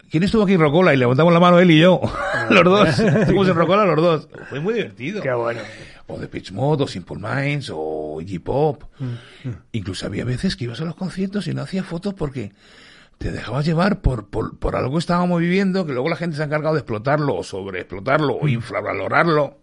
¿quién 0.09 0.23
estuvo 0.23 0.41
aquí 0.41 0.53
en 0.53 0.61
Rocola? 0.61 0.95
Y 0.95 0.97
levantamos 0.97 1.31
la 1.31 1.39
mano 1.39 1.59
él 1.59 1.69
y 1.69 1.79
yo, 1.79 2.01
ah. 2.03 2.47
los 2.49 2.63
dos, 2.63 2.99
estuvimos 2.99 3.47
en 3.49 3.53
Rocola 3.53 3.85
los 3.85 3.97
dos. 3.97 4.29
Fue 4.49 4.59
muy 4.59 4.73
divertido. 4.73 5.21
Qué 5.21 5.31
bueno. 5.31 5.59
O 6.07 6.17
de 6.17 6.27
Pitch 6.27 6.51
Mode, 6.53 6.85
o 6.85 6.87
Simple 6.87 7.17
Minds, 7.17 7.71
o 7.71 8.17
Iggy 8.19 8.39
Pop. 8.39 8.83
Mm, 8.97 9.49
mm. 9.49 9.55
Incluso 9.73 10.07
había 10.07 10.25
veces 10.25 10.55
que 10.55 10.63
ibas 10.63 10.81
a 10.81 10.85
los 10.85 10.95
conciertos 10.95 11.45
y 11.45 11.53
no 11.53 11.61
hacías 11.61 11.85
fotos 11.85 12.15
porque 12.15 12.51
te 13.19 13.31
dejabas 13.31 13.63
llevar 13.63 14.01
por, 14.01 14.27
por, 14.31 14.57
por 14.57 14.75
algo 14.75 14.93
que 14.93 14.97
estábamos 14.97 15.39
viviendo, 15.39 15.85
que 15.85 15.93
luego 15.93 16.09
la 16.09 16.15
gente 16.15 16.35
se 16.35 16.41
ha 16.41 16.45
encargado 16.45 16.73
de 16.73 16.79
explotarlo, 16.79 17.35
o 17.35 17.43
sobreexplotarlo, 17.43 18.33
o 18.33 18.45
mm. 18.45 18.49
infravalorarlo, 18.49 19.59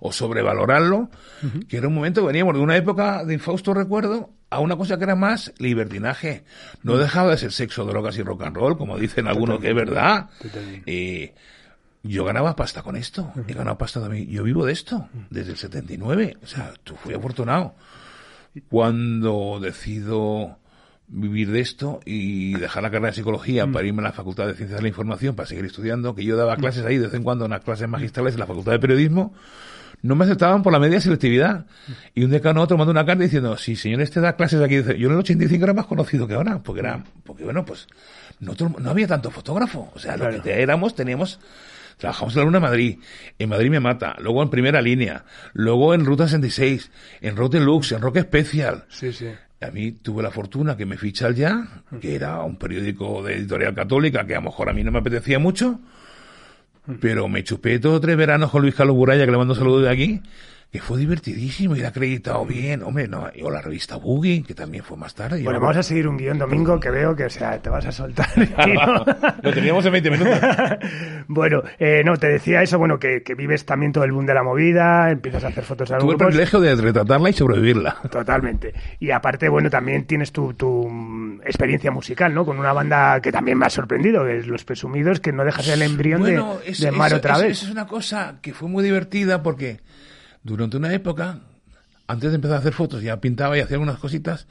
o 0.00 0.12
sobrevalorarlo, 0.12 1.10
que 1.68 1.78
era 1.78 1.88
un 1.88 1.94
momento 1.94 2.20
que 2.20 2.28
veníamos 2.28 2.54
de 2.54 2.60
una 2.60 2.76
época 2.76 3.24
de 3.24 3.34
infausto 3.34 3.74
recuerdo 3.74 4.35
a 4.50 4.60
una 4.60 4.76
cosa 4.76 4.96
que 4.96 5.04
era 5.04 5.16
más 5.16 5.52
libertinaje. 5.58 6.44
No 6.82 6.94
mm. 6.94 6.98
dejaba 6.98 7.30
de 7.30 7.38
ser 7.38 7.52
sexo, 7.52 7.84
drogas 7.84 8.16
y 8.18 8.22
rock 8.22 8.42
and 8.42 8.56
roll, 8.56 8.78
como 8.78 8.98
dicen 8.98 9.26
algunos 9.26 9.60
que 9.60 9.70
es 9.70 9.74
verdad. 9.74 10.30
Y 10.86 11.30
yo 12.02 12.24
ganaba 12.24 12.54
pasta 12.54 12.82
con 12.82 12.96
esto. 12.96 13.32
He 13.48 13.52
ganado 13.52 13.78
pasta 13.78 14.00
también. 14.00 14.28
Yo 14.28 14.42
vivo 14.44 14.64
de 14.64 14.72
esto 14.72 15.08
mm. 15.12 15.18
desde 15.30 15.52
el 15.52 15.58
79. 15.58 16.38
O 16.42 16.46
sea, 16.46 16.72
tú 16.84 16.94
fui 16.96 17.14
afortunado. 17.14 17.74
Cuando 18.68 19.58
decido 19.60 20.58
vivir 21.08 21.52
de 21.52 21.60
esto 21.60 22.00
y 22.04 22.54
dejar 22.54 22.82
la 22.82 22.90
carrera 22.90 23.08
de 23.08 23.14
psicología 23.14 23.66
mm. 23.66 23.72
para 23.72 23.86
irme 23.86 24.00
a 24.02 24.04
la 24.04 24.12
Facultad 24.12 24.46
de 24.46 24.54
Ciencias 24.54 24.78
de 24.78 24.82
la 24.82 24.88
Información 24.88 25.36
para 25.36 25.48
seguir 25.48 25.64
estudiando, 25.64 26.14
que 26.14 26.24
yo 26.24 26.36
daba 26.36 26.56
clases 26.56 26.84
ahí 26.84 26.98
de 26.98 27.06
vez 27.06 27.14
en 27.14 27.22
cuando, 27.22 27.44
unas 27.44 27.62
clases 27.62 27.88
magistrales 27.88 28.34
en 28.34 28.40
la 28.40 28.46
Facultad 28.46 28.72
de 28.72 28.78
Periodismo, 28.78 29.34
no 30.02 30.14
me 30.14 30.24
aceptaban 30.24 30.62
por 30.62 30.72
la 30.72 30.78
media 30.78 31.00
selectividad. 31.00 31.66
Y 32.14 32.24
un 32.24 32.30
decano 32.30 32.62
otro 32.62 32.76
mandó 32.76 32.90
una 32.90 33.04
carta 33.04 33.22
diciendo, 33.22 33.56
si 33.56 33.76
señor 33.76 34.00
este 34.00 34.20
da 34.20 34.36
clases 34.36 34.60
aquí, 34.60 34.76
yo 34.76 35.08
en 35.08 35.12
el 35.12 35.18
85 35.18 35.64
era 35.64 35.74
más 35.74 35.86
conocido 35.86 36.26
que 36.26 36.34
ahora, 36.34 36.62
porque 36.62 36.80
era, 36.80 37.02
porque 37.24 37.44
bueno, 37.44 37.64
pues, 37.64 37.86
no, 38.40 38.54
no 38.78 38.90
había 38.90 39.06
tanto 39.06 39.30
fotógrafo. 39.30 39.90
O 39.94 39.98
sea, 39.98 40.16
lo 40.16 40.42
que 40.42 40.62
éramos, 40.62 40.94
teníamos, 40.94 41.40
trabajamos 41.96 42.34
en 42.34 42.40
la 42.40 42.44
Luna 42.44 42.60
Madrid, 42.60 42.98
en 43.38 43.48
Madrid 43.48 43.70
me 43.70 43.80
mata, 43.80 44.16
luego 44.20 44.42
en 44.42 44.50
Primera 44.50 44.80
Línea, 44.80 45.24
luego 45.52 45.94
en 45.94 46.04
Ruta 46.04 46.24
66, 46.24 46.90
en 47.20 47.36
Route 47.36 47.60
Lux, 47.60 47.92
en 47.92 48.00
Rock 48.00 48.20
Special. 48.20 48.84
Sí, 48.88 49.12
sí. 49.12 49.28
A 49.60 49.70
mí 49.70 49.92
tuve 49.92 50.22
la 50.22 50.30
fortuna 50.30 50.76
que 50.76 50.84
me 50.84 50.98
ficha 50.98 51.28
el 51.28 51.34
Ya, 51.34 51.82
que 52.00 52.14
era 52.14 52.42
un 52.42 52.56
periódico 52.56 53.22
de 53.22 53.36
editorial 53.36 53.74
católica 53.74 54.26
que 54.26 54.34
a 54.34 54.38
lo 54.38 54.42
mejor 54.42 54.68
a 54.68 54.74
mí 54.74 54.84
no 54.84 54.92
me 54.92 54.98
apetecía 54.98 55.38
mucho, 55.38 55.80
pero 57.00 57.28
me 57.28 57.44
chupé 57.44 57.78
todos 57.78 58.00
tres 58.00 58.16
veranos 58.16 58.50
con 58.50 58.62
Luis 58.62 58.74
Carlos 58.74 58.96
Buraya, 58.96 59.24
que 59.24 59.30
le 59.30 59.38
mando 59.38 59.54
saludos 59.54 59.82
de 59.82 59.90
aquí, 59.90 60.20
que 60.70 60.80
fue 60.80 60.98
divertidísimo 60.98 61.76
y 61.76 61.82
ha 61.84 61.88
acreditado 61.88 62.44
bien. 62.44 62.82
Hombre, 62.82 63.08
no, 63.08 63.30
o 63.42 63.50
la 63.50 63.62
revista 63.62 63.96
Boogie, 63.96 64.42
que 64.42 64.54
también 64.54 64.84
fue 64.84 64.96
más 64.96 65.14
tarde. 65.14 65.42
Bueno, 65.42 65.60
vamos 65.60 65.76
a 65.76 65.82
seguir 65.82 66.08
un 66.08 66.16
guion 66.16 66.38
domingo 66.38 66.78
que 66.80 66.90
veo 66.90 67.14
que, 67.14 67.24
o 67.24 67.30
sea, 67.30 67.58
te 67.60 67.70
vas 67.70 67.86
a 67.86 67.92
soltar. 67.92 68.26
Lo 69.42 69.52
teníamos 69.52 69.86
en 69.86 69.92
20 69.92 70.10
minutos. 70.10 70.38
bueno, 71.28 71.62
eh, 71.78 72.02
no, 72.04 72.16
te 72.16 72.28
decía 72.28 72.62
eso, 72.62 72.78
bueno, 72.78 72.98
que, 72.98 73.22
vives 73.36 73.64
también 73.64 73.92
todo 73.92 74.04
el 74.04 74.12
boom 74.12 74.26
de 74.26 74.34
la 74.34 74.42
movida, 74.42 75.10
empiezas 75.10 75.44
a 75.44 75.48
hacer 75.48 75.64
fotos 75.64 75.90
a 75.92 75.98
Tuve 75.98 76.12
el 76.12 76.18
privilegio 76.18 76.60
de 76.60 76.74
retratarla 76.74 77.30
y 77.30 77.32
sobrevivirla. 77.32 77.96
Totalmente. 78.10 78.74
Y 78.98 79.10
aparte, 79.10 79.48
bueno, 79.48 79.70
también 79.70 80.04
tienes 80.04 80.32
tu, 80.32 80.54
tu 80.54 81.40
experiencia 81.44 81.90
musical, 81.90 82.34
¿no? 82.34 82.44
Con 82.44 82.58
una 82.58 82.72
banda 82.72 83.20
que 83.20 83.30
también 83.32 83.58
me 83.58 83.66
ha 83.66 83.70
sorprendido, 83.70 84.24
que 84.24 84.38
es 84.38 84.46
Los 84.46 84.64
Presumidos, 84.64 85.20
que 85.20 85.32
no 85.32 85.44
dejas 85.44 85.68
el 85.68 85.82
embrión 85.82 86.22
de, 86.22 86.42
de 86.78 86.90
Mar 86.90 87.14
otra 87.14 87.38
vez. 87.38 87.52
Eso 87.52 87.66
es 87.66 87.72
una 87.72 87.86
cosa 87.86 88.38
que 88.42 88.52
fue 88.52 88.68
muy 88.68 88.82
divertida 88.82 89.42
porque 89.42 89.80
durante 90.46 90.76
una 90.76 90.92
época, 90.92 91.40
antes 92.06 92.30
de 92.30 92.36
empezar 92.36 92.56
a 92.56 92.60
hacer 92.60 92.72
fotos, 92.72 93.02
ya 93.02 93.20
pintaba 93.20 93.58
y 93.58 93.60
hacía 93.60 93.74
algunas 93.74 93.98
cositas, 93.98 94.46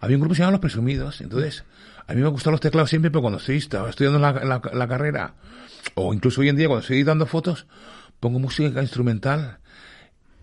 había 0.00 0.16
un 0.16 0.20
grupo 0.20 0.32
que 0.32 0.36
se 0.36 0.42
llamaba 0.42 0.52
Los 0.52 0.60
Presumidos. 0.60 1.20
Entonces, 1.20 1.64
a 2.06 2.14
mí 2.14 2.20
me 2.20 2.28
gustaban 2.28 2.52
los 2.52 2.60
teclados 2.60 2.90
siempre, 2.90 3.10
pero 3.10 3.22
cuando 3.22 3.38
estoy 3.38 3.56
estudiando 3.56 4.18
la, 4.18 4.60
la, 4.72 4.88
carrera, 4.88 5.34
o 5.94 6.12
incluso 6.12 6.40
hoy 6.40 6.48
en 6.48 6.56
día 6.56 6.66
cuando 6.66 6.80
estoy 6.80 6.96
editando 6.96 7.26
fotos, 7.26 7.66
pongo 8.18 8.38
música 8.38 8.82
instrumental 8.82 9.58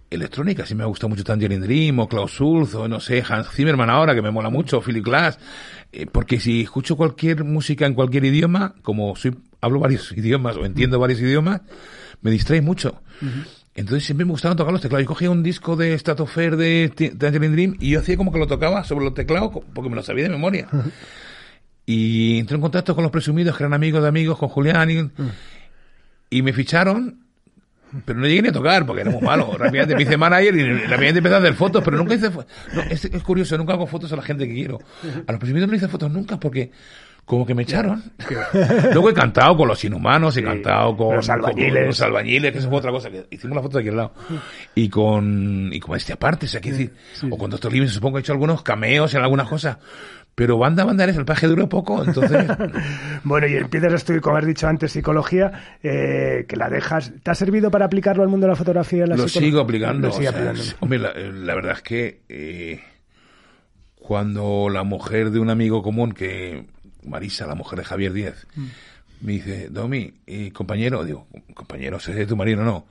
electrónica. 0.10 0.65
Si 0.65 0.75
me 0.75 0.86
gusta 0.86 1.07
mucho 1.07 1.24
Tangerine 1.24 1.65
Dream, 1.65 2.00
o 2.00 2.07
Klaus 2.07 2.31
Schulz, 2.31 2.75
o 2.75 2.88
no 2.88 3.00
sé, 3.00 3.24
Hans 3.27 3.50
Zimmerman 3.50 3.89
ahora, 3.89 4.15
que 4.15 4.22
me 4.22 4.31
mola 4.31 4.50
mucho, 4.50 4.81
Philip 4.81 5.03
Glass. 5.03 5.38
Eh, 5.91 6.05
porque 6.05 6.39
si 6.39 6.62
escucho 6.62 6.95
cualquier 6.95 7.43
música 7.43 7.86
en 7.86 7.93
cualquier 7.93 8.25
idioma, 8.25 8.75
como 8.81 9.15
soy, 9.15 9.36
hablo 9.60 9.79
varios 9.79 10.12
idiomas 10.17 10.55
o 10.55 10.65
entiendo 10.65 11.00
varios 11.00 11.19
idiomas, 11.19 11.62
me 12.22 12.31
distrae 12.31 12.62
mucho. 12.62 13.01
Entonces 13.75 14.06
siempre 14.06 14.25
me 14.25 14.32
gustaba 14.32 14.56
tocar 14.56 14.72
los 14.72 14.82
teclados. 14.82 15.03
Yo 15.03 15.08
cogía 15.08 15.32
un 15.32 15.42
disco 15.42 15.75
de 15.75 15.98
Stratosphere 15.98 16.56
de 16.56 16.89
Tangerine 17.18 17.56
Dream 17.56 17.75
y 17.80 17.92
yo 17.92 18.00
hacía 18.00 18.18
como 18.18 18.32
que 18.32 18.38
lo 18.38 18.46
tocaba 18.46 18.84
sobre 18.84 19.06
los 19.06 19.13
teclados 19.13 19.51
porque 19.74 19.89
me 19.89 19.96
lo 19.96 20.03
sabía 20.03 20.25
de 20.25 20.30
memoria. 20.30 20.68
y 21.86 22.39
entré 22.39 22.56
en 22.56 22.62
contacto 22.62 22.94
con 22.94 23.03
los 23.03 23.12
presumidos 23.12 23.58
que 23.58 23.63
eran 23.63 23.74
amigos 23.74 24.01
de 24.03 24.08
amigos, 24.08 24.38
con 24.38 24.50
Julián 24.50 25.12
y, 26.30 26.42
me 26.42 26.53
ficharon 26.53 27.20
pero 28.06 28.18
no 28.20 28.25
llegué 28.25 28.42
ni 28.42 28.48
a 28.48 28.51
tocar 28.51 28.88
porque 28.88 29.03
era 29.03 29.12
muy 29.12 29.22
malo. 29.22 29.56
Rápidamente 29.56 29.96
me 29.96 30.01
hice 30.01 30.18
manager 30.18 30.56
y 30.56 30.63
rápidamente 30.63 31.20
empecé 31.20 31.36
a 31.36 31.38
hacer 31.38 31.53
fotos, 31.53 31.84
pero 31.84 31.96
nunca 31.96 32.15
hice. 32.15 32.32
No, 32.32 32.82
es, 32.89 33.06
es, 33.06 33.22
curioso, 33.22 33.56
nunca 33.56 33.74
hago 33.74 33.86
fotos 33.86 34.12
a 34.13 34.15
la 34.15 34.24
gente 34.24 34.48
que 34.48 34.53
quiero. 34.56 34.80
A 35.27 35.32
los 35.32 35.39
presumidos 35.39 35.70
no 35.70 35.75
hice 35.75 35.88
fotos 35.88 36.10
nunca 36.10 36.39
porque 36.39 36.72
como 37.25 37.46
que 37.46 37.56
me 37.56 37.63
echaron. 37.63 38.03
Luego 38.92 39.10
he 39.10 39.13
cantado 39.13 39.56
con 39.56 39.68
los 39.68 39.84
inhumanos, 39.84 40.36
he 40.38 40.44
cantado 40.44 40.96
con 40.96 41.15
los 41.15 41.30
albañiles. 41.30 41.88
los 41.88 42.01
albañiles, 42.01 42.51
que 42.51 42.58
eso 42.58 42.70
fue 42.70 42.80
otra 42.80 42.92
cosa, 42.92 43.10
que 43.10 43.25
hicimos 43.32 43.56
la 43.56 43.62
foto 43.62 43.77
de 43.77 43.82
aquí 43.82 43.89
al 43.89 43.98
lado. 43.98 44.13
Y 44.75 44.89
con, 44.89 45.70
y 45.72 45.80
con 45.80 45.96
este 45.96 46.13
aparte, 46.13 46.48
o 46.48 46.50
sea, 46.50 46.60
decir, 46.60 46.92
o 47.30 47.38
con 47.38 47.51
Doctor 47.51 47.72
Living, 47.72 47.88
supongo 47.88 48.15
que 48.15 48.20
he 48.20 48.22
hecho 48.22 48.34
algunos 48.34 48.63
cameos 48.63 49.13
en 49.13 49.22
algunas 49.22 49.48
cosas. 49.48 49.77
Pero 50.36 50.58
banda, 50.58 50.84
banda 50.84 51.03
el 51.03 51.25
paje 51.25 51.46
duro 51.46 51.70
poco, 51.70 52.03
entonces... 52.03 52.48
bueno, 53.24 53.46
y 53.46 53.56
empiezas 53.56 53.94
a 53.94 53.96
estudiar, 53.98 54.22
como 54.22 54.38
has 54.38 54.46
dicho 54.48 54.68
antes, 54.68 54.92
psicología, 54.92 55.77
eh, 55.84 56.46
que 56.48 56.56
la 56.56 56.70
dejas... 56.70 57.13
¿Te 57.22 57.30
ha 57.30 57.36
servido 57.36 57.70
para 57.70 57.86
aplicarlo 57.86 58.24
al 58.24 58.30
mundo 58.30 58.48
de 58.48 58.53
la 58.53 58.56
fotografía? 58.56 59.06
la 59.06 59.15
Lo 59.15 59.27
sigo 59.27 59.60
aplicando. 59.60 60.10
Hombre, 60.80 61.00
la, 61.00 61.56
verdad 61.56 61.74
es 61.74 61.82
que 61.84 62.22
eh, 62.30 62.82
cuando 63.96 64.70
la 64.70 64.84
mujer 64.84 65.30
de 65.30 65.39
un 65.39 65.51
amigo 65.51 65.84
común 65.84 66.13
que 66.13 66.65
Marisa, 67.05 67.48
la 67.48 67.55
mujer 67.55 67.79
de 67.79 67.86
Javier 67.86 68.13
Díaz, 68.13 68.48
mm. 68.55 68.65
me 69.22 69.31
dice, 69.33 69.69
Domi, 69.69 70.13
y 70.25 70.51
compañero, 70.51 71.03
digo, 71.03 71.27
compañero, 71.53 72.00
sé 72.00 72.13
de 72.13 72.25
tu 72.25 72.36
marido, 72.36 72.63
no. 72.63 72.86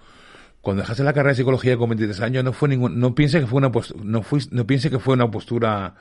Cuando 0.60 0.82
dejaste 0.82 1.02
la 1.02 1.12
carrera 1.12 1.30
de 1.30 1.36
psicología 1.36 1.76
con 1.76 1.88
23 1.90 2.20
años, 2.20 2.44
no 2.44 2.52
fue 2.52 2.68
ningún, 2.68 3.00
no 3.00 3.14
piense 3.14 3.40
que 3.40 3.46
fue 3.46 3.58
una 3.58 3.72
no 4.04 4.22
fui, 4.22 4.40
no 4.52 4.66
piense 4.66 4.90
que 4.90 5.00
fue 5.00 5.14
una 5.14 5.28
postura 5.28 5.94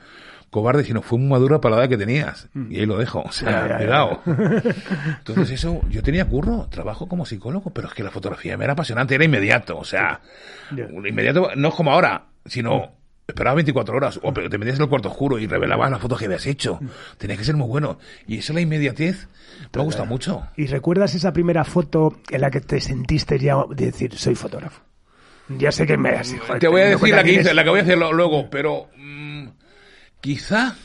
cobarde, 0.50 0.84
sino 0.84 1.02
fue 1.02 1.18
muy 1.18 1.28
madura 1.28 1.60
para 1.60 1.76
la 1.76 1.82
edad 1.82 1.88
que 1.88 1.96
tenías. 1.96 2.48
Mm. 2.52 2.70
Y 2.70 2.78
ahí 2.78 2.86
lo 2.86 2.96
dejo, 2.96 3.22
o 3.26 3.32
sea, 3.32 3.76
cuidado. 3.76 4.20
Entonces 5.18 5.50
eso, 5.50 5.80
yo 5.88 6.02
tenía 6.02 6.26
curro, 6.26 6.68
trabajo 6.70 7.08
como 7.08 7.26
psicólogo, 7.26 7.70
pero 7.70 7.88
es 7.88 7.94
que 7.94 8.04
la 8.04 8.10
fotografía 8.10 8.56
me 8.56 8.64
era 8.64 8.74
apasionante, 8.74 9.16
era 9.16 9.24
inmediato, 9.24 9.78
o 9.78 9.84
sea, 9.84 10.20
inmediato, 10.70 11.50
no 11.56 11.68
es 11.68 11.74
como 11.74 11.90
ahora, 11.90 12.26
sino 12.46 12.78
mm 12.78 13.01
esperaba 13.26 13.54
24 13.56 13.96
horas, 13.96 14.20
o 14.22 14.32
pero 14.32 14.50
te 14.50 14.58
metías 14.58 14.76
en 14.76 14.82
el 14.82 14.88
cuarto 14.88 15.08
oscuro 15.08 15.38
y 15.38 15.46
revelabas 15.46 15.90
la 15.90 15.98
foto 15.98 16.16
que 16.16 16.26
habías 16.26 16.46
hecho. 16.46 16.80
Tenías 17.18 17.38
que 17.38 17.44
ser 17.44 17.56
muy 17.56 17.68
bueno. 17.68 17.98
Y 18.26 18.38
eso, 18.38 18.52
la 18.52 18.60
inmediatez, 18.60 19.28
me 19.74 19.82
gusta 19.82 20.04
mucho. 20.04 20.46
¿Y 20.56 20.66
recuerdas 20.66 21.14
esa 21.14 21.32
primera 21.32 21.64
foto 21.64 22.18
en 22.30 22.40
la 22.40 22.50
que 22.50 22.60
te 22.60 22.80
sentiste 22.80 23.38
ya 23.38 23.56
de 23.70 23.86
decir, 23.86 24.16
soy 24.16 24.34
fotógrafo? 24.34 24.82
Ya 25.48 25.72
sé 25.72 25.86
que 25.86 25.96
me 25.96 26.10
has 26.10 26.34
Te 26.60 26.68
voy 26.68 26.82
a 26.82 26.84
decir 26.86 27.14
la 27.14 27.24
que, 27.24 27.32
hice, 27.32 27.52
la 27.52 27.64
que 27.64 27.70
voy 27.70 27.80
a 27.80 27.82
hacer 27.82 27.98
luego, 27.98 28.48
pero 28.48 28.88
mm, 28.96 29.48
quizá 30.20 30.76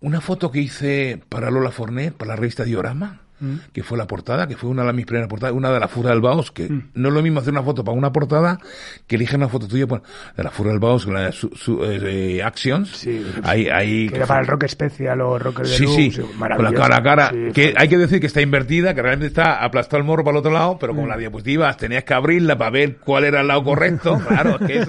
una 0.00 0.20
foto 0.20 0.50
que 0.50 0.60
hice 0.60 1.22
para 1.28 1.50
Lola 1.50 1.70
Fornet, 1.70 2.14
para 2.14 2.30
la 2.30 2.36
revista 2.36 2.64
Diorama 2.64 3.23
Mm. 3.44 3.60
que 3.72 3.82
fue 3.82 3.98
la 3.98 4.06
portada, 4.06 4.46
que 4.46 4.56
fue 4.56 4.70
una 4.70 4.84
de 4.84 4.92
mis 4.92 5.04
primeras 5.04 5.28
portadas, 5.28 5.54
una 5.54 5.70
de 5.70 5.78
la 5.78 5.88
Fura 5.88 6.10
del 6.10 6.20
Baos, 6.20 6.50
que 6.50 6.68
mm. 6.68 6.90
no 6.94 7.08
es 7.08 7.14
lo 7.14 7.22
mismo 7.22 7.40
hacer 7.40 7.52
una 7.52 7.62
foto 7.62 7.84
para 7.84 7.96
una 7.96 8.10
portada 8.10 8.58
que 9.06 9.16
elige 9.16 9.36
una 9.36 9.48
foto 9.48 9.68
tuya 9.68 9.86
de 9.86 10.42
la 10.42 10.50
Fura 10.50 10.70
del 10.70 10.78
Baos, 10.78 11.06
la 11.06 11.26
de 11.26 11.32
su, 11.32 11.84
eh, 11.84 12.42
Actions. 12.42 12.90
Sí, 12.90 13.24
ahí, 13.42 14.08
que 14.08 14.16
era 14.16 14.26
para 14.26 14.40
el 14.40 14.46
rock 14.46 14.64
especial 14.64 15.20
o 15.20 15.38
rock 15.38 15.60
de 15.60 15.66
Sí, 15.66 15.86
sí, 15.86 16.20
con 16.20 16.64
la 16.64 16.72
cara 16.72 16.96
a 16.96 17.02
cara, 17.02 17.32
que 17.52 17.74
hay 17.76 17.88
que 17.88 17.98
decir 17.98 18.20
que 18.20 18.26
está 18.26 18.40
invertida, 18.40 18.94
que 18.94 19.02
realmente 19.02 19.26
está 19.26 19.62
aplastado 19.62 19.98
el 19.98 20.04
morro 20.04 20.24
para 20.24 20.36
el 20.36 20.40
otro 20.40 20.52
lado, 20.52 20.78
pero 20.78 20.94
con 20.94 21.04
mm. 21.04 21.08
las 21.08 21.18
diapositivas 21.18 21.76
tenías 21.76 22.04
que 22.04 22.14
abrirla 22.14 22.56
para 22.56 22.70
ver 22.70 22.96
cuál 22.96 23.24
era 23.24 23.42
el 23.42 23.48
lado 23.48 23.62
correcto, 23.62 24.18
claro, 24.28 24.58
es 24.60 24.66
que 24.66 24.78
es, 24.78 24.88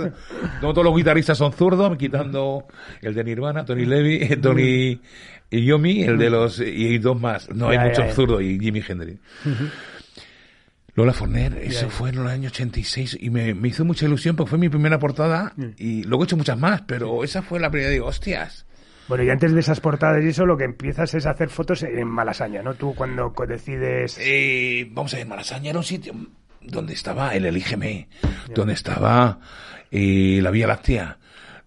no 0.62 0.74
todos 0.74 0.86
los 0.86 0.96
guitarristas 0.96 1.38
son 1.38 1.52
zurdos, 1.52 1.98
quitando 1.98 2.66
el 3.02 3.14
de 3.14 3.24
Nirvana, 3.24 3.66
Tony 3.66 3.86
Levy, 3.86 4.36
Tony 4.42 5.02
y 5.50 5.66
Yomi, 5.66 6.04
el 6.04 6.18
de 6.18 6.30
los. 6.30 6.60
y 6.60 6.98
dos 6.98 7.20
más. 7.20 7.50
No, 7.50 7.70
hay 7.70 7.80
mucho 7.80 8.04
absurdo, 8.04 8.42
y 8.46 8.60
Jimi 8.60 8.84
Hendrix. 8.88 9.20
Lola 10.96 11.12
Forner, 11.12 11.58
eso 11.58 11.90
fue 11.90 12.10
en 12.10 12.20
el 12.20 12.28
año 12.28 12.48
86 12.48 13.18
y 13.20 13.30
me, 13.30 13.54
me, 13.54 13.68
hizo 13.68 13.84
mucha 13.84 14.06
ilusión 14.06 14.38
porque 14.38 14.52
fue 14.52 14.60
mi 14.60 14.70
primera 14.70 14.98
portada 14.98 15.54
y 15.78 16.04
luego 16.04 16.24
he 16.24 16.26
hecho 16.26 16.38
muchas 16.38 16.58
más, 16.58 16.84
pero 16.84 17.24
esa 17.24 17.42
fue 17.42 17.60
la 17.60 17.70
primera, 17.70 17.92
digo, 17.92 18.06
hostias. 18.06 18.66
Bueno, 19.08 19.24
y 19.24 19.30
antes 19.30 19.54
de 19.54 19.60
esas 19.60 19.82
portadas 19.82 20.24
y 20.24 20.30
eso, 20.30 20.46
lo 20.46 20.58
que 20.58 20.64
empiezas 20.64 21.14
es 21.14 21.26
hacer 21.26 21.50
fotos 21.50 21.84
en 21.84 22.08
Malasaña, 22.08 22.64
¿no? 22.64 22.74
Tú 22.74 22.96
cuando 22.96 23.34
decides... 23.48 24.18
Eh, 24.20 24.88
vamos 24.92 25.14
a 25.14 25.18
ver, 25.18 25.28
Malasaña 25.28 25.72
era 25.72 25.80
un 25.80 25.86
sitio 25.86 26.14
donde 26.62 26.94
estaba 26.94 27.36
el 27.36 27.46
Elígeme, 27.46 28.08
donde 28.54 28.74
estaba 28.74 29.40
eh, 29.92 30.40
la 30.42 30.50
Vía 30.50 30.66
Láctea, 30.66 31.18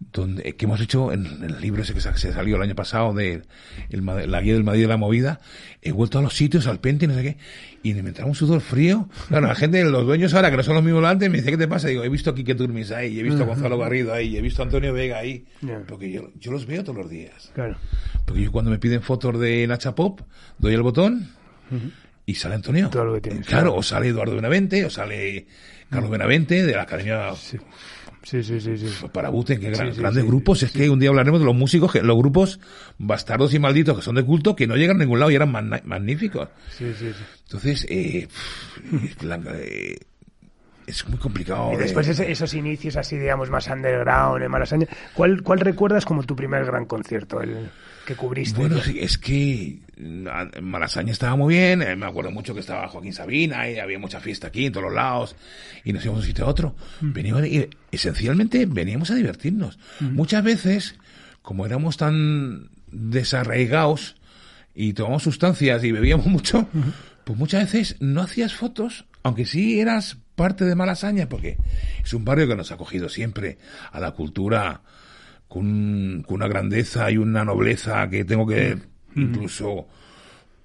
donde, 0.01 0.55
que 0.55 0.65
hemos 0.65 0.81
hecho 0.81 1.13
en, 1.13 1.27
el 1.43 1.61
libro 1.61 1.83
ese 1.83 1.93
que 1.93 2.01
se, 2.01 2.33
salió 2.33 2.57
el 2.57 2.63
año 2.63 2.75
pasado 2.75 3.13
de 3.13 3.43
la 3.91 4.41
guía 4.41 4.55
del 4.55 4.65
Madrid 4.65 4.83
de 4.83 4.89
la 4.89 4.97
movida, 4.97 5.41
he 5.83 5.93
vuelto 5.93 6.19
a 6.19 6.23
los 6.23 6.35
sitios, 6.35 6.67
al 6.67 6.81
pente 6.81 7.05
y 7.05 7.09
no 7.09 7.15
sé 7.15 7.23
qué, 7.23 7.37
y 7.83 7.95
me 7.95 8.09
entraba 8.09 8.29
un 8.29 8.35
sudor 8.35 8.61
frío. 8.61 9.09
Claro, 9.29 9.49
la 9.49 9.55
gente, 9.55 9.85
los 9.85 10.07
dueños 10.07 10.35
ahora, 10.35 10.51
que 10.51 10.57
no 10.57 10.63
son 10.63 10.75
los 10.75 10.85
mismos 10.85 11.05
antes, 11.05 11.29
me 11.31 11.39
dice, 11.39 11.51
¿qué 11.51 11.59
te 11.59 11.69
pasa? 11.69 11.89
Digo, 11.89 12.05
he 12.05 12.09
visto 12.09 12.31
a 12.31 12.35
Quique 12.35 12.55
Turmis 12.55 12.91
ahí, 12.93 13.19
he 13.19 13.23
visto 13.23 13.43
a 13.43 13.47
Gonzalo 13.47 13.79
Garrido 13.79 14.15
ahí, 14.15 14.37
he 14.37 14.41
visto 14.41 14.63
a 14.63 14.67
Antonio 14.67 14.93
Vega 14.93 15.19
ahí, 15.19 15.45
porque 15.87 16.11
yo, 16.11 16.31
yo 16.39 16.53
los 16.53 16.67
veo 16.67 16.83
todos 16.83 16.99
los 16.99 17.11
días. 17.11 17.51
Claro. 17.55 17.77
Porque 18.25 18.43
yo 18.43 18.53
cuando 18.53 18.71
me 18.71 18.79
piden 18.79 19.03
fotos 19.03 19.39
de 19.39 19.67
Nacha 19.67 19.95
Pop, 19.95 20.21
doy 20.59 20.75
el 20.75 20.83
botón, 20.83 21.29
y 22.25 22.35
sale 22.35 22.55
Antonio. 22.55 22.91
claro, 23.47 23.75
o 23.75 23.83
sale 23.83 24.09
Eduardo 24.09 24.37
Benavente, 24.37 24.85
o 24.85 24.91
sale 24.91 25.47
Carlos 25.91 26.11
Benavente, 26.11 26.65
de 26.65 26.73
la 26.75 26.83
Academia 26.83 27.35
Sí, 27.35 27.59
sí, 28.23 28.43
sí, 28.43 28.61
sí. 28.61 29.07
Para 29.13 29.31
Buten, 29.31 29.61
que 29.61 29.71
grandes 29.71 30.25
grupos. 30.25 30.63
Es 30.63 30.73
que 30.73 30.89
un 30.91 30.99
día 30.99 31.11
hablaremos 31.11 31.41
de 31.41 31.47
los 31.47 31.55
músicos, 31.55 31.93
que, 31.93 32.03
los 32.03 32.17
grupos 32.17 32.61
bastardos 32.99 33.55
y 33.55 33.59
malditos 33.59 33.97
que 33.97 34.03
son 34.03 34.17
de 34.17 34.25
culto, 34.25 34.55
que 34.55 34.67
no 34.67 34.77
llegan 34.77 34.97
a 34.97 35.01
ningún 35.01 35.19
lado 35.21 35.31
y 35.31 35.35
eran 35.35 35.53
magníficos. 35.53 36.49
Sí, 36.71 36.93
sí, 36.99 37.13
sí. 37.13 37.25
Entonces, 37.45 37.87
eh, 37.89 38.29
eh, 38.93 39.99
es 40.87 41.09
muy 41.09 41.19
complicado. 41.19 41.73
Y 41.73 41.77
después 41.77 42.09
esos 42.09 42.55
inicios 42.55 42.97
así, 42.97 43.17
digamos, 43.17 43.51
más 43.51 43.69
underground, 43.69 44.43
en 44.43 44.51
Malasaña, 44.51 44.87
¿cuál, 45.15 45.43
¿cuál 45.43 45.61
recuerdas 45.61 46.05
como 46.05 46.23
tu 46.23 46.35
primer 46.35 46.65
gran 46.65 46.87
concierto? 46.87 47.41
El 47.41 47.71
que 48.09 48.17
cubriste. 48.17 48.59
Bueno, 48.59 48.81
sí, 48.81 48.99
es 48.99 49.19
que 49.19 49.81
Malasaña 50.63 51.13
estaba 51.13 51.37
muy 51.37 51.57
bien, 51.57 51.83
eh, 51.83 51.95
me 51.95 52.07
acuerdo 52.07 52.31
mucho 52.31 52.55
que 52.55 52.61
estaba 52.61 52.89
Joaquín 52.89 53.13
Sabina 53.13 53.71
y 53.71 53.79
había 53.79 53.99
mucha 53.99 54.19
fiesta 54.19 54.47
aquí 54.47 54.65
en 54.65 54.73
todos 54.73 54.85
los 54.85 54.95
lados 54.95 55.37
y 55.85 55.93
nos 55.93 56.03
íbamos 56.03 56.23
de 56.23 56.25
un 56.25 56.29
sitio 56.29 56.47
a 56.47 56.49
otro. 56.49 56.75
Mm. 57.03 57.13
Veníamos, 57.13 57.47
y 57.47 57.69
esencialmente 57.93 58.65
veníamos 58.65 59.11
a 59.11 59.15
divertirnos. 59.15 59.79
Mm. 60.01 60.15
Muchas 60.15 60.43
veces, 60.43 60.95
como 61.43 61.67
éramos 61.67 61.99
tan 61.99 62.71
desarraigados 62.91 64.17
y 64.75 64.95
tomamos 64.95 65.25
sustancias 65.25 65.85
y 65.85 65.93
bebíamos 65.93 66.27
mucho, 66.29 66.67
pues 67.25 67.39
muchas 67.39 67.71
veces 67.71 67.97
no 68.01 68.23
hacías 68.23 68.55
fotos, 68.55 69.05
aunque 69.23 69.45
sí 69.45 69.81
eras 69.81 70.17
parte 70.35 70.65
de 70.65 70.75
Malasaña, 70.75 71.29
porque 71.29 71.59
es 72.03 72.15
un 72.15 72.25
barrio 72.25 72.49
que 72.49 72.57
nos 72.57 72.73
ha 72.73 72.79
cogido 72.79 73.11
siempre 73.11 73.59
a 73.93 74.01
la 74.01 74.13
cultura 74.13 74.81
con, 75.49 76.23
con, 76.27 76.37
una 76.37 76.49
grandeza 76.49 77.11
y 77.11 77.17
una 77.17 77.45
nobleza 77.45 78.09
que 78.09 78.25
tengo 78.25 78.47
que 78.47 78.77
mm. 79.15 79.21
incluso 79.21 79.89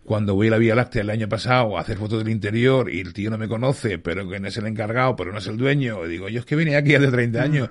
cuando 0.04 0.36
voy 0.36 0.48
a 0.48 0.52
la 0.52 0.58
Vía 0.58 0.75
Láctea 0.75 1.02
el 1.02 1.10
año 1.10 1.30
pasado 1.30 1.78
a 1.78 1.82
hacer 1.82 1.98
fotos 1.98 2.20
del 2.20 2.30
interior 2.30 2.92
y 2.92 3.00
el 3.00 3.13
tío 3.13 3.30
no 3.30 3.38
me 3.38 3.48
conoce, 3.48 4.00
pero 4.00 4.28
que 4.30 4.40
no 4.40 4.48
es 4.50 4.58
el 4.58 4.68
encargado, 4.68 5.16
pero 5.16 5.32
no 5.32 5.38
es 5.38 5.48
el 5.48 5.58
dueño, 5.58 6.04
digo, 6.06 6.28
yo 6.28 6.42
es 6.42 6.46
que 6.46 6.58
vine 6.58 6.75
aquí 6.75 6.96
hace 6.96 7.08
30 7.08 7.40
mm. 7.40 7.44
años. 7.44 7.70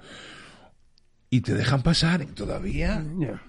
Y 1.29 1.41
te 1.41 1.55
dejan 1.55 1.83
pasar 1.83 2.23
y 2.23 2.27
todavía 2.27 3.05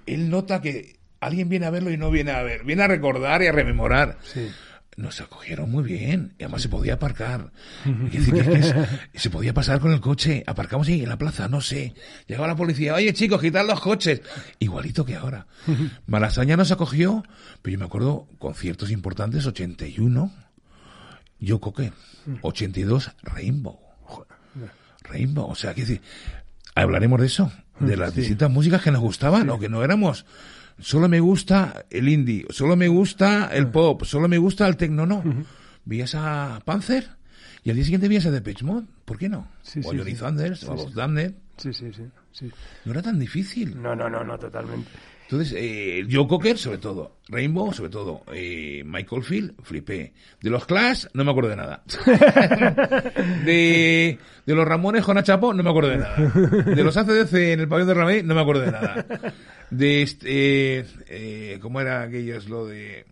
él 0.05 0.29
nota 0.29 0.61
que 0.61 0.97
alguien 1.19 1.49
viene 1.49 1.65
a 1.65 1.69
verlo 1.69 1.91
y 1.91 1.97
no 1.97 2.11
viene 2.11 2.31
a 2.31 2.41
ver, 2.41 2.63
viene 2.63 2.83
a 2.83 2.87
recordar 2.87 3.41
y 3.41 3.47
a 3.47 3.51
rememorar. 3.51 4.17
Sí 4.21 4.49
nos 4.97 5.21
acogieron 5.21 5.71
muy 5.71 5.83
bien 5.83 6.33
y 6.37 6.43
además 6.43 6.61
se 6.61 6.69
podía 6.69 6.95
aparcar. 6.95 7.51
se 9.13 9.29
podía 9.29 9.53
pasar 9.53 9.79
con 9.79 9.91
el 9.91 10.01
coche. 10.01 10.43
Aparcamos 10.45 10.87
ahí 10.87 11.03
en 11.03 11.09
la 11.09 11.17
plaza, 11.17 11.47
no 11.47 11.61
sé. 11.61 11.93
Llegaba 12.27 12.47
la 12.47 12.55
policía, 12.55 12.95
oye 12.95 13.13
chicos, 13.13 13.41
quitar 13.41 13.65
los 13.65 13.79
coches. 13.79 14.21
Igualito 14.59 15.05
que 15.05 15.15
ahora. 15.15 15.47
Malasaña 16.05 16.57
nos 16.57 16.71
acogió, 16.71 17.23
pero 17.61 17.73
yo 17.73 17.79
me 17.79 17.85
acuerdo 17.85 18.27
conciertos 18.37 18.91
importantes, 18.91 19.45
81, 19.45 20.31
Yo 21.39 21.59
Coque, 21.59 21.91
82, 22.41 23.11
Rainbow. 23.23 23.79
Rainbow, 25.03 25.49
o 25.49 25.55
sea, 25.55 25.73
que 25.73 25.81
decir, 25.81 26.01
hablaremos 26.75 27.19
de 27.19 27.27
eso, 27.27 27.51
de 27.79 27.97
las 27.97 28.15
distintas 28.15 28.49
músicas 28.49 28.81
que 28.81 28.91
nos 28.91 29.01
gustaban 29.01 29.49
o 29.49 29.59
que 29.59 29.69
no 29.69 29.83
éramos 29.83 30.25
solo 30.79 31.09
me 31.09 31.19
gusta 31.19 31.85
el 31.89 32.09
indie, 32.09 32.45
solo 32.49 32.75
me 32.75 32.87
gusta 32.87 33.49
el 33.53 33.67
pop, 33.67 34.03
solo 34.03 34.27
me 34.27 34.37
gusta 34.37 34.67
el 34.67 34.77
techno, 34.77 35.05
no. 35.05 35.23
Vías 35.85 36.15
a 36.15 36.61
Panzer 36.65 37.09
y 37.63 37.69
al 37.69 37.75
día 37.75 37.85
siguiente 37.85 38.07
vías 38.07 38.25
a 38.25 38.31
Depeche 38.31 38.65
Mode, 38.65 38.87
¿por 39.05 39.17
qué 39.17 39.29
no? 39.29 39.47
o 39.83 39.91
a 39.91 39.97
Johnny 39.97 40.13
Thunders, 40.13 40.63
o 40.63 40.73
a 40.73 40.75
los 40.75 40.93
Damned. 40.93 41.33
Sí, 41.57 41.71
sí, 41.73 41.91
sí, 42.31 42.49
No 42.83 42.91
era 42.91 43.01
tan 43.01 43.19
difícil. 43.19 43.81
No, 43.81 43.95
no, 43.95 44.09
no, 44.09 44.23
no, 44.23 44.37
totalmente. 44.37 44.89
Entonces, 45.23 45.55
eh, 45.57 46.05
Joe 46.11 46.27
Cocker, 46.27 46.57
sobre 46.57 46.77
todo. 46.77 47.17
Rainbow, 47.27 47.73
sobre 47.73 47.89
todo. 47.89 48.23
Eh, 48.33 48.83
Michael 48.85 49.23
Field, 49.23 49.53
flipé. 49.63 50.13
De 50.41 50.49
los 50.49 50.65
Clash, 50.65 51.05
no 51.13 51.23
me 51.23 51.31
acuerdo 51.31 51.49
de 51.49 51.55
nada. 51.55 51.83
de, 53.45 54.19
de 54.45 54.55
los 54.55 54.67
Ramones 54.67 55.03
con 55.03 55.21
Chapo, 55.23 55.53
no 55.53 55.63
me 55.63 55.69
acuerdo 55.69 55.89
de 55.89 55.97
nada. 55.97 56.15
De 56.17 56.83
los 56.83 56.95
ACDC 56.97 57.33
en 57.33 57.59
el 57.61 57.67
pabellón 57.67 57.87
de 57.87 57.93
Ramey, 57.93 58.23
no 58.23 58.35
me 58.35 58.41
acuerdo 58.41 58.61
de 58.61 58.71
nada 58.71 59.05
de 59.77 60.01
este, 60.01 60.79
eh, 60.79 60.85
eh, 61.07 61.59
¿cómo 61.61 61.81
era 61.81 62.03
aquello? 62.03 62.37
lo 62.47 62.67
de 62.67 63.05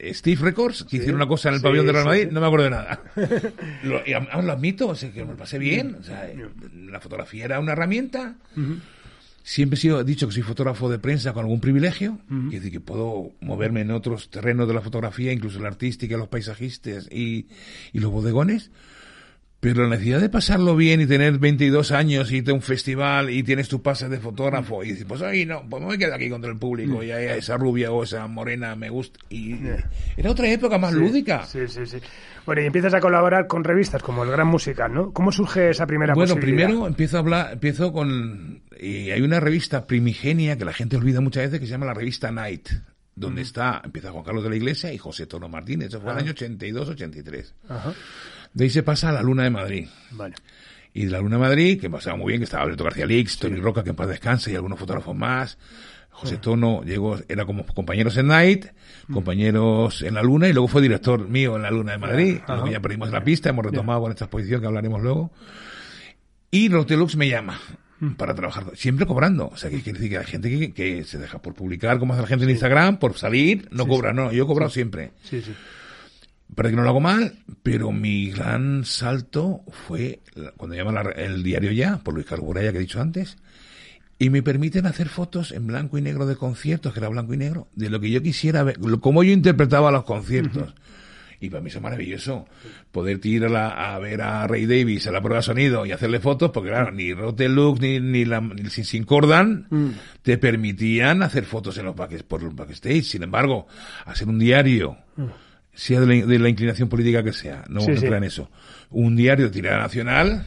Steve 0.00 0.40
Records, 0.42 0.84
que 0.84 0.96
hicieron 0.96 1.16
una 1.16 1.28
cosa 1.28 1.48
en 1.48 1.56
el 1.56 1.60
pabellón 1.60 1.86
de 1.86 1.92
Real 1.92 2.04
Madrid, 2.04 2.28
no 2.30 2.40
me 2.40 2.46
acuerdo 2.46 2.64
de 2.64 2.70
nada. 2.70 3.02
lo, 3.84 4.04
y 4.04 4.12
lo 4.12 4.52
admito, 4.52 4.88
o 4.88 4.94
sea, 4.94 5.12
que 5.12 5.24
me 5.24 5.32
lo 5.32 5.36
pasé 5.36 5.58
bien. 5.58 5.96
O 6.00 6.02
sea, 6.02 6.28
la 6.74 7.00
fotografía 7.00 7.44
era 7.44 7.60
una 7.60 7.72
herramienta. 7.72 8.36
Siempre 9.44 9.76
he 9.76 9.80
sido, 9.80 10.04
dicho 10.04 10.28
que 10.28 10.34
soy 10.34 10.42
fotógrafo 10.42 10.88
de 10.88 10.98
prensa 10.98 11.32
con 11.32 11.44
algún 11.44 11.60
privilegio, 11.60 12.18
es 12.46 12.52
decir, 12.52 12.70
que 12.70 12.80
puedo 12.80 13.32
moverme 13.40 13.80
en 13.80 13.90
otros 13.90 14.30
terrenos 14.30 14.68
de 14.68 14.74
la 14.74 14.80
fotografía, 14.80 15.32
incluso 15.32 15.58
la 15.58 15.68
artística, 15.68 16.16
los 16.16 16.28
paisajistas 16.28 17.08
y, 17.10 17.48
y 17.92 17.98
los 17.98 18.12
bodegones. 18.12 18.70
Pero 19.62 19.84
la 19.84 19.90
necesidad 19.90 20.20
de 20.20 20.28
pasarlo 20.28 20.74
bien 20.74 21.00
y 21.00 21.06
tener 21.06 21.38
22 21.38 21.92
años 21.92 22.32
y 22.32 22.38
irte 22.38 22.50
a 22.50 22.54
un 22.54 22.62
festival 22.62 23.30
y 23.30 23.44
tienes 23.44 23.68
tu 23.68 23.80
pase 23.80 24.08
de 24.08 24.18
fotógrafo 24.18 24.82
y 24.82 24.88
dices, 24.88 25.04
pues 25.04 25.22
ahí 25.22 25.46
no, 25.46 25.62
pues 25.70 25.80
me 25.84 25.96
quedo 25.96 26.16
aquí 26.16 26.28
contra 26.28 26.50
el 26.50 26.58
público 26.58 27.00
y 27.00 27.12
a 27.12 27.36
esa 27.36 27.56
rubia 27.56 27.92
o 27.92 28.02
esa 28.02 28.26
morena 28.26 28.74
me 28.74 28.90
gusta. 28.90 29.20
Y 29.30 29.60
era 30.16 30.32
otra 30.32 30.50
época 30.50 30.78
más 30.78 30.92
lúdica. 30.92 31.46
Sí, 31.46 31.60
sí, 31.68 31.86
sí. 31.86 31.98
Bueno, 32.44 32.60
y 32.60 32.64
empiezas 32.64 32.92
a 32.92 33.00
colaborar 33.00 33.46
con 33.46 33.62
revistas 33.62 34.02
como 34.02 34.24
El 34.24 34.32
Gran 34.32 34.48
Musical, 34.48 34.92
¿no? 34.92 35.12
¿Cómo 35.12 35.30
surge 35.30 35.70
esa 35.70 35.86
primera 35.86 36.12
Bueno, 36.12 36.34
primero 36.34 36.88
empiezo 36.88 37.18
a 37.18 37.20
hablar, 37.20 37.52
empiezo 37.52 37.92
con... 37.92 38.62
Y 38.80 39.12
hay 39.12 39.22
una 39.22 39.38
revista 39.38 39.86
primigenia 39.86 40.58
que 40.58 40.64
la 40.64 40.72
gente 40.72 40.96
olvida 40.96 41.20
muchas 41.20 41.44
veces 41.44 41.60
que 41.60 41.66
se 41.66 41.70
llama 41.70 41.86
la 41.86 41.94
revista 41.94 42.32
Night 42.32 42.68
donde 43.14 43.42
está, 43.42 43.80
empieza 43.84 44.10
Juan 44.10 44.24
Carlos 44.24 44.42
de 44.42 44.50
la 44.50 44.56
Iglesia 44.56 44.92
y 44.92 44.98
José 44.98 45.26
Tono 45.26 45.48
Martínez, 45.48 45.88
eso 45.88 46.00
fue 46.00 46.12
en 46.12 46.18
el 46.18 46.24
año 46.24 46.32
82-83. 46.32 47.52
Ajá. 47.68 47.92
De 48.54 48.64
ahí 48.64 48.70
se 48.70 48.82
pasa 48.82 49.08
a 49.08 49.12
la 49.12 49.22
Luna 49.22 49.44
de 49.44 49.50
Madrid. 49.50 49.88
Vale. 50.10 50.34
Y 50.94 51.06
de 51.06 51.10
la 51.10 51.20
Luna 51.20 51.36
de 51.36 51.42
Madrid, 51.42 51.80
que 51.80 51.88
pasaba 51.88 52.16
muy 52.16 52.28
bien, 52.28 52.40
que 52.40 52.44
estaba 52.44 52.64
Alberto 52.64 52.84
García 52.84 53.06
Lix, 53.06 53.38
Tony 53.38 53.56
Roca, 53.56 53.82
que 53.82 53.90
en 53.90 53.96
paz 53.96 54.08
descansa, 54.08 54.50
y 54.50 54.54
algunos 54.54 54.78
fotógrafos 54.78 55.16
más. 55.16 55.58
José 56.10 56.36
Tono 56.36 56.82
llegó, 56.84 57.18
era 57.28 57.46
como 57.46 57.64
compañeros 57.66 58.16
en 58.18 58.28
Night, 58.28 58.66
mm. 59.08 59.14
compañeros 59.14 60.02
en 60.02 60.14
la 60.14 60.22
Luna, 60.22 60.48
y 60.48 60.52
luego 60.52 60.68
fue 60.68 60.82
director 60.82 61.26
mío 61.26 61.56
en 61.56 61.62
la 61.62 61.70
Luna 61.70 61.92
de 61.92 61.98
Madrid. 61.98 62.38
Luego 62.46 62.68
ya 62.68 62.80
perdimos 62.80 63.10
la 63.10 63.24
pista, 63.24 63.48
hemos 63.48 63.64
retomado 63.64 64.02
con 64.02 64.12
esta 64.12 64.26
exposición 64.26 64.60
que 64.60 64.66
hablaremos 64.66 65.02
luego. 65.02 65.32
Y 66.50 66.68
Rotelux 66.68 67.16
me 67.16 67.28
llama 67.28 67.58
mm. 68.00 68.10
para 68.12 68.34
trabajar, 68.34 68.66
siempre 68.74 69.06
cobrando. 69.06 69.48
O 69.48 69.56
sea, 69.56 69.70
que 69.70 69.80
quiere 69.80 69.98
decir 69.98 70.10
que 70.10 70.18
hay 70.18 70.26
gente 70.26 70.72
que, 70.72 71.04
se 71.04 71.18
deja 71.18 71.40
por 71.40 71.54
publicar, 71.54 71.98
como 71.98 72.12
hace 72.12 72.22
la 72.22 72.28
gente 72.28 72.44
en 72.44 72.50
Instagram, 72.50 72.98
por 72.98 73.16
salir, 73.16 73.66
no 73.70 73.88
cobra, 73.88 74.12
no, 74.12 74.30
yo 74.30 74.44
he 74.44 74.46
cobrado 74.46 74.70
siempre. 74.70 75.12
Sí, 75.22 75.40
sí. 75.40 75.54
Parece 76.54 76.72
que 76.72 76.76
no 76.76 76.82
lo 76.82 76.90
hago 76.90 77.00
mal, 77.00 77.38
pero 77.62 77.92
mi 77.92 78.30
gran 78.30 78.84
salto 78.84 79.62
fue 79.86 80.20
cuando 80.56 80.76
llama 80.76 81.00
el 81.16 81.42
diario 81.42 81.72
Ya, 81.72 81.98
por 81.98 82.14
Luis 82.14 82.26
Carburaya 82.26 82.72
que 82.72 82.78
he 82.78 82.82
dicho 82.82 83.00
antes, 83.00 83.38
y 84.18 84.28
me 84.28 84.42
permiten 84.42 84.86
hacer 84.86 85.08
fotos 85.08 85.52
en 85.52 85.66
blanco 85.66 85.96
y 85.96 86.02
negro 86.02 86.26
de 86.26 86.36
conciertos, 86.36 86.92
que 86.92 87.00
era 87.00 87.08
blanco 87.08 87.32
y 87.32 87.38
negro, 87.38 87.68
de 87.74 87.88
lo 87.88 88.00
que 88.00 88.10
yo 88.10 88.22
quisiera 88.22 88.62
ver, 88.62 88.78
cómo 89.00 89.22
yo 89.22 89.32
interpretaba 89.32 89.90
los 89.90 90.04
conciertos. 90.04 90.74
Y 91.40 91.50
para 91.50 91.60
mí 91.60 91.70
eso 91.70 91.78
es 91.78 91.82
maravilloso. 91.82 92.46
Poder 92.92 93.18
ir 93.26 93.44
a, 93.46 93.98
ver 93.98 94.22
a 94.22 94.46
Ray 94.46 94.66
Davis 94.66 95.08
a 95.08 95.10
la 95.10 95.20
prueba 95.20 95.38
de 95.38 95.42
sonido 95.42 95.84
y 95.84 95.90
hacerle 95.90 96.20
fotos, 96.20 96.52
porque 96.52 96.68
claro, 96.68 96.92
ni 96.92 97.12
Rotelux 97.14 97.80
ni, 97.80 97.98
ni, 97.98 98.24
la, 98.24 98.40
ni 98.40 98.70
Sin 98.70 99.02
Cordan 99.02 99.66
mm. 99.68 99.88
te 100.22 100.38
permitían 100.38 101.24
hacer 101.24 101.44
fotos 101.44 101.76
en 101.78 101.86
los 101.86 101.96
por 101.96 102.42
los 102.44 102.54
backstage. 102.54 103.02
Sin 103.02 103.24
embargo, 103.24 103.66
hacer 104.04 104.28
un 104.28 104.38
diario, 104.38 104.98
mm 105.16 105.24
sea 105.74 106.00
de 106.00 106.38
la, 106.38 106.48
inclinación 106.48 106.88
política 106.88 107.22
que 107.22 107.32
sea, 107.32 107.64
no 107.68 107.80
vamos 107.80 108.02
a 108.02 108.06
en 108.06 108.24
eso. 108.24 108.50
Un 108.90 109.16
diario 109.16 109.46
de 109.46 109.52
tirada 109.52 109.78
nacional, 109.78 110.46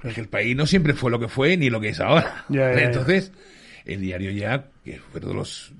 que 0.00 0.20
el 0.20 0.28
país 0.28 0.56
no 0.56 0.66
siempre 0.66 0.94
fue 0.94 1.10
lo 1.10 1.18
que 1.18 1.28
fue 1.28 1.56
ni 1.56 1.70
lo 1.70 1.80
que 1.80 1.88
es 1.88 2.00
ahora. 2.00 2.44
Entonces, 2.48 3.32
el 3.84 4.00
diario 4.00 4.30
ya, 4.30 4.68
que 4.84 4.98
fue 4.98 5.20
uno 5.20 5.30
de 5.30 5.34
los, 5.34 5.72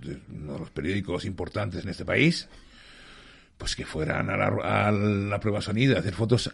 los 0.47 0.71
periódicos 0.71 1.25
importantes 1.25 1.85
en 1.85 1.91
este 1.91 2.05
país, 2.05 2.49
pues 3.57 3.77
que 3.77 3.87
fueran 3.87 4.29
a 4.31 4.37
la, 4.37 4.89
a 4.89 4.91
la 4.91 5.39
prueba 5.39 5.61
sonido, 5.61 5.97
a 5.97 6.01
hacer 6.01 6.15
fotos 6.15 6.51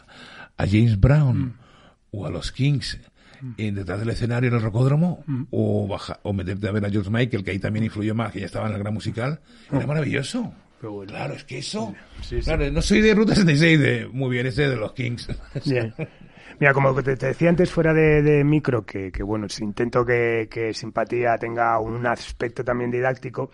a 0.58 0.66
James 0.66 1.00
Brown 1.00 1.38
mm. 1.38 1.54
o 2.10 2.26
a 2.26 2.30
los 2.30 2.52
Kings 2.52 2.98
mm. 3.40 3.52
en 3.56 3.74
detrás 3.76 4.00
del 4.00 4.10
escenario 4.10 4.50
en 4.50 4.56
el 4.56 4.60
rocódromo 4.60 5.24
mm. 5.26 5.44
o 5.50 5.88
baja, 5.88 6.20
o 6.24 6.34
meterte 6.34 6.68
a 6.68 6.72
ver 6.72 6.84
a 6.84 6.90
George 6.90 7.10
Michael 7.10 7.44
que 7.44 7.52
ahí 7.52 7.58
también 7.58 7.86
influyó 7.86 8.14
más 8.14 8.32
que 8.32 8.40
ya 8.40 8.46
estaba 8.46 8.66
en 8.66 8.74
el 8.74 8.78
gran 8.80 8.92
musical 8.92 9.40
era 9.72 9.86
maravilloso 9.86 10.52
Claro, 10.80 11.34
es 11.34 11.44
que 11.44 11.58
eso. 11.58 11.94
Claro, 12.44 12.70
no 12.70 12.82
soy 12.82 13.00
de 13.00 13.14
Ruta 13.14 13.34
66, 13.34 13.80
de, 13.80 14.08
muy 14.12 14.30
bien, 14.30 14.46
ese 14.46 14.68
de 14.68 14.76
los 14.76 14.92
Kings. 14.92 15.28
Mira, 16.60 16.72
como 16.72 16.94
te, 17.02 17.14
decía 17.14 17.48
antes 17.48 17.70
fuera 17.70 17.92
de, 17.92 18.42
micro, 18.44 18.84
que, 18.84 19.10
bueno, 19.22 19.46
intento 19.60 20.04
que, 20.04 20.70
Simpatía 20.74 21.36
tenga 21.38 21.78
un 21.80 22.06
aspecto 22.06 22.64
también 22.64 22.90
didáctico 22.90 23.50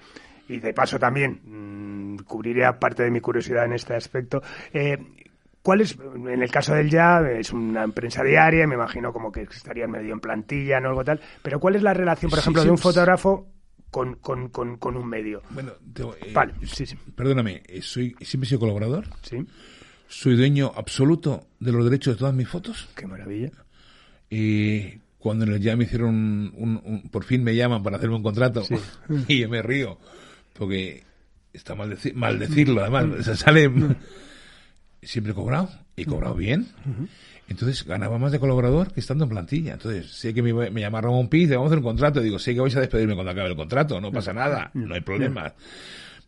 y 0.48 0.58
de 0.58 0.74
paso 0.74 0.98
también 0.98 1.40
mmm, 1.44 2.16
cubriría 2.24 2.78
parte 2.78 3.02
de 3.02 3.10
mi 3.10 3.20
curiosidad 3.20 3.64
en 3.64 3.74
este 3.74 3.94
aspecto. 3.94 4.42
Eh, 4.72 4.98
¿Cuál 5.62 5.80
es, 5.80 5.96
en 5.98 6.42
el 6.42 6.50
caso 6.50 6.74
del 6.74 6.90
ya, 6.90 7.20
es 7.20 7.50
una 7.50 7.88
prensa 7.88 8.22
diaria, 8.22 8.66
me 8.66 8.74
imagino 8.74 9.14
como 9.14 9.32
que 9.32 9.42
estaría 9.42 9.86
medio 9.86 10.12
en 10.12 10.20
plantilla, 10.20 10.78
¿no? 10.78 10.90
Algo 10.90 11.04
tal, 11.04 11.20
pero 11.42 11.58
¿cuál 11.58 11.76
es 11.76 11.82
la 11.82 11.94
relación, 11.94 12.28
por 12.28 12.38
ejemplo, 12.38 12.62
de 12.62 12.70
un 12.70 12.76
fotógrafo 12.76 13.53
con, 13.94 14.16
con, 14.16 14.48
con, 14.48 14.76
con 14.76 14.96
un 14.96 15.08
medio. 15.08 15.40
Bueno, 15.50 15.70
eh, 15.94 16.32
vale, 16.32 16.52
sí, 16.66 16.84
sí. 16.84 16.96
perdóname, 17.14 17.62
eh, 17.68 17.80
soy, 17.80 18.16
siempre 18.22 18.46
he 18.46 18.48
sido 18.48 18.58
colaborador. 18.58 19.04
Sí. 19.22 19.36
Soy 20.08 20.34
dueño 20.34 20.72
absoluto 20.74 21.46
de 21.60 21.70
los 21.70 21.84
derechos 21.84 22.14
de 22.14 22.18
todas 22.18 22.34
mis 22.34 22.48
fotos. 22.48 22.88
Qué 22.96 23.06
maravilla. 23.06 23.52
Y 24.28 24.98
cuando 25.18 25.46
ya 25.58 25.76
me 25.76 25.84
hicieron 25.84 26.52
un, 26.56 27.08
por 27.12 27.22
fin 27.22 27.44
me 27.44 27.54
llaman 27.54 27.84
para 27.84 27.98
hacerme 27.98 28.16
un 28.16 28.24
contrato 28.24 28.64
y 29.28 29.38
yo 29.38 29.48
me 29.48 29.62
río 29.62 29.96
porque 30.54 31.04
está 31.52 31.76
mal, 31.76 31.96
mal 32.14 32.38
decirlo 32.40 32.82
además 32.82 33.24
se 33.24 33.36
sale 33.36 33.70
siempre 35.02 35.32
he 35.32 35.34
cobrado 35.34 35.70
y 35.96 36.02
he 36.02 36.06
cobrado 36.06 36.34
bien 36.34 36.66
entonces 37.48 37.84
ganaba 37.84 38.18
más 38.18 38.32
de 38.32 38.38
colaborador 38.38 38.92
que 38.92 39.00
estando 39.00 39.24
en 39.24 39.30
plantilla. 39.30 39.74
Entonces 39.74 40.10
sé 40.10 40.32
que 40.32 40.42
me, 40.42 40.52
me 40.70 40.80
llama 40.80 41.00
Ramón 41.00 41.28
Piz, 41.28 41.50
vamos 41.50 41.64
a 41.64 41.68
hacer 41.68 41.78
un 41.78 41.84
contrato. 41.84 42.20
Digo, 42.20 42.38
sé 42.38 42.54
que 42.54 42.60
vais 42.60 42.74
a 42.76 42.80
despedirme 42.80 43.14
cuando 43.14 43.32
acabe 43.32 43.48
el 43.48 43.56
contrato, 43.56 44.00
no 44.00 44.10
pasa 44.12 44.32
nada, 44.32 44.70
no 44.74 44.94
hay 44.94 45.00
problema. 45.00 45.52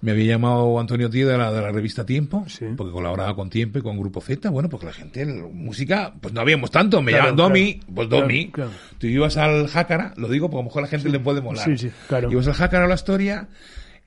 Me 0.03 0.11
había 0.13 0.27
llamado 0.35 0.79
Antonio 0.79 1.09
Tío 1.09 1.27
de 1.27 1.39
la, 1.39 1.51
de 1.51 1.63
la 1.63 1.73
revista 1.73 2.05
Tiempo, 2.05 2.45
porque 2.77 2.93
colaboraba 2.93 3.35
con 3.35 3.49
Tiempo 3.49 3.79
y 3.79 3.83
con 3.83 3.99
Grupo 3.99 4.21
Z. 4.21 4.51
Bueno, 4.51 4.69
porque 4.69 4.87
la 4.87 4.93
gente, 4.93 5.25
música, 5.25 6.13
pues 6.21 6.35
no 6.35 6.43
habíamos 6.43 6.71
tanto. 6.71 7.01
Me 7.01 7.13
llaman 7.13 7.35
Domi, 7.35 7.81
pues 7.95 8.09
Domi. 8.09 8.53
Tú 8.99 9.07
ibas 9.07 9.39
al 9.39 9.69
Jácara, 9.69 10.13
lo 10.17 10.29
digo 10.29 10.51
porque 10.51 10.61
a 10.61 10.63
lo 10.63 10.65
mejor 10.65 10.81
a 10.81 10.83
la 10.83 10.91
gente 10.91 11.09
le 11.09 11.19
puede 11.19 11.41
molar. 11.41 11.65
Sí, 11.65 11.79
sí, 11.79 11.91
claro. 12.09 12.31
Ibas 12.31 12.47
al 12.47 12.55
Jácara 12.55 12.85
a 12.85 12.89
la 12.89 12.95
historia 12.95 13.49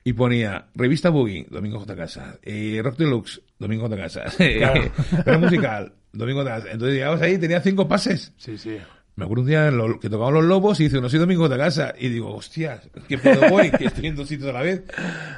y 0.04 0.12
ponía 0.12 0.66
Revista 0.74 1.10
Boogie, 1.10 1.46
Domingo 1.50 1.80
J. 1.80 1.96
Casa, 1.96 2.38
eh, 2.42 2.80
Rock 2.82 2.96
Deluxe, 2.98 3.42
Domingo 3.58 3.82
J. 3.88 3.96
Casa, 3.96 4.24
claro. 4.36 5.40
musical, 5.40 5.92
Domingo 6.12 6.42
J. 6.42 6.56
Entonces 6.72 6.94
llegabas 6.94 7.22
ahí, 7.22 7.38
tenía 7.38 7.60
cinco 7.60 7.88
pases. 7.88 8.32
Sí, 8.36 8.58
sí. 8.58 8.76
me 9.16 9.24
acuerdo 9.24 9.42
un 9.42 9.48
día 9.48 9.70
que 10.00 10.10
tocaban 10.10 10.34
los 10.34 10.44
lobos 10.44 10.80
y 10.80 10.84
dice, 10.84 11.00
no 11.00 11.08
soy 11.08 11.18
domingo 11.18 11.48
de 11.48 11.56
casa. 11.56 11.94
Y 11.98 12.08
digo, 12.08 12.34
hostia, 12.34 12.80
¿qué 13.08 13.18
puedo 13.18 13.48
voy? 13.50 13.70
que 13.70 13.86
estoy 13.86 14.06
en 14.06 14.16
dos 14.16 14.28
sitios 14.28 14.50
a 14.50 14.52
la 14.52 14.62
vez. 14.62 14.82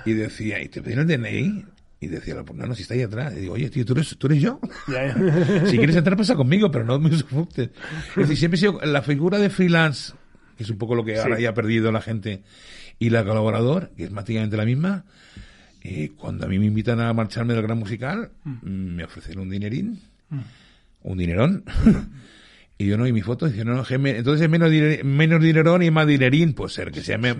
Y 0.05 0.13
decía, 0.13 0.61
¿y 0.63 0.69
te 0.69 0.81
pidieron 0.81 1.11
el 1.11 1.21
DNI? 1.21 1.65
Y 2.01 2.09
decía, 2.09 2.35
no, 2.35 2.67
no, 2.67 2.75
si 2.75 2.83
está 2.83 2.95
ahí 2.95 3.03
atrás. 3.03 3.33
Y 3.37 3.43
digo, 3.43 3.55
oye, 3.55 3.71
tío, 3.71 3.85
¿tú 3.85 3.93
eres, 3.93 4.17
tú 4.19 4.27
eres 4.27 4.43
yo? 4.43 4.59
si 5.67 5.77
quieres 5.77 5.95
entrar, 5.95 6.17
pasa 6.17 6.35
conmigo, 6.35 6.69
pero 6.71 6.85
no 6.85 6.99
me 6.99 7.17
sufrutes. 7.17 7.71
Es 8.11 8.17
decir, 8.17 8.37
siempre 8.37 8.57
he 8.57 8.61
sido 8.61 8.81
la 8.83 9.03
figura 9.03 9.39
de 9.39 9.51
freelance, 9.51 10.13
que 10.57 10.65
es 10.65 10.71
un 10.71 10.79
poco 10.79 10.97
lo 10.97 11.05
que 11.05 11.19
ahora 11.19 11.39
ya 11.39 11.51
ha 11.51 11.55
perdido 11.55 11.93
la 11.93 12.01
gente, 12.01 12.43
y 12.99 13.11
la 13.11 13.25
colaborador, 13.25 13.91
que 13.97 14.05
es 14.05 14.11
prácticamente 14.11 14.57
la 14.57 14.65
misma. 14.65 15.05
Y 15.81 16.09
cuando 16.09 16.47
a 16.47 16.49
mí 16.49 16.59
me 16.59 16.67
invitan 16.67 17.01
a 17.01 17.13
marcharme 17.13 17.55
del 17.55 17.63
gran 17.63 17.79
musical, 17.79 18.33
mm. 18.45 18.67
me 18.67 19.05
ofrecen 19.05 19.39
un 19.39 19.51
dinerín. 19.51 20.01
Un 21.03 21.18
dinerón. 21.18 21.64
Y 22.79 22.87
yo 22.87 22.99
no, 22.99 23.07
y 23.07 23.12
mi 23.12 23.23
foto 23.23 23.47
dice, 23.47 23.64
no, 23.64 23.75
no, 23.75 23.85
entonces 23.88 24.42
es 24.42 24.51
menos, 24.51 24.71
menos 25.05 25.40
dinerón 25.40 25.85
y 25.85 25.92
más 25.92 26.05
dinerín, 26.05 26.53
pues 26.53 26.73
ser 26.73 26.90
que 26.90 27.01
sea 27.01 27.16
me, 27.16 27.33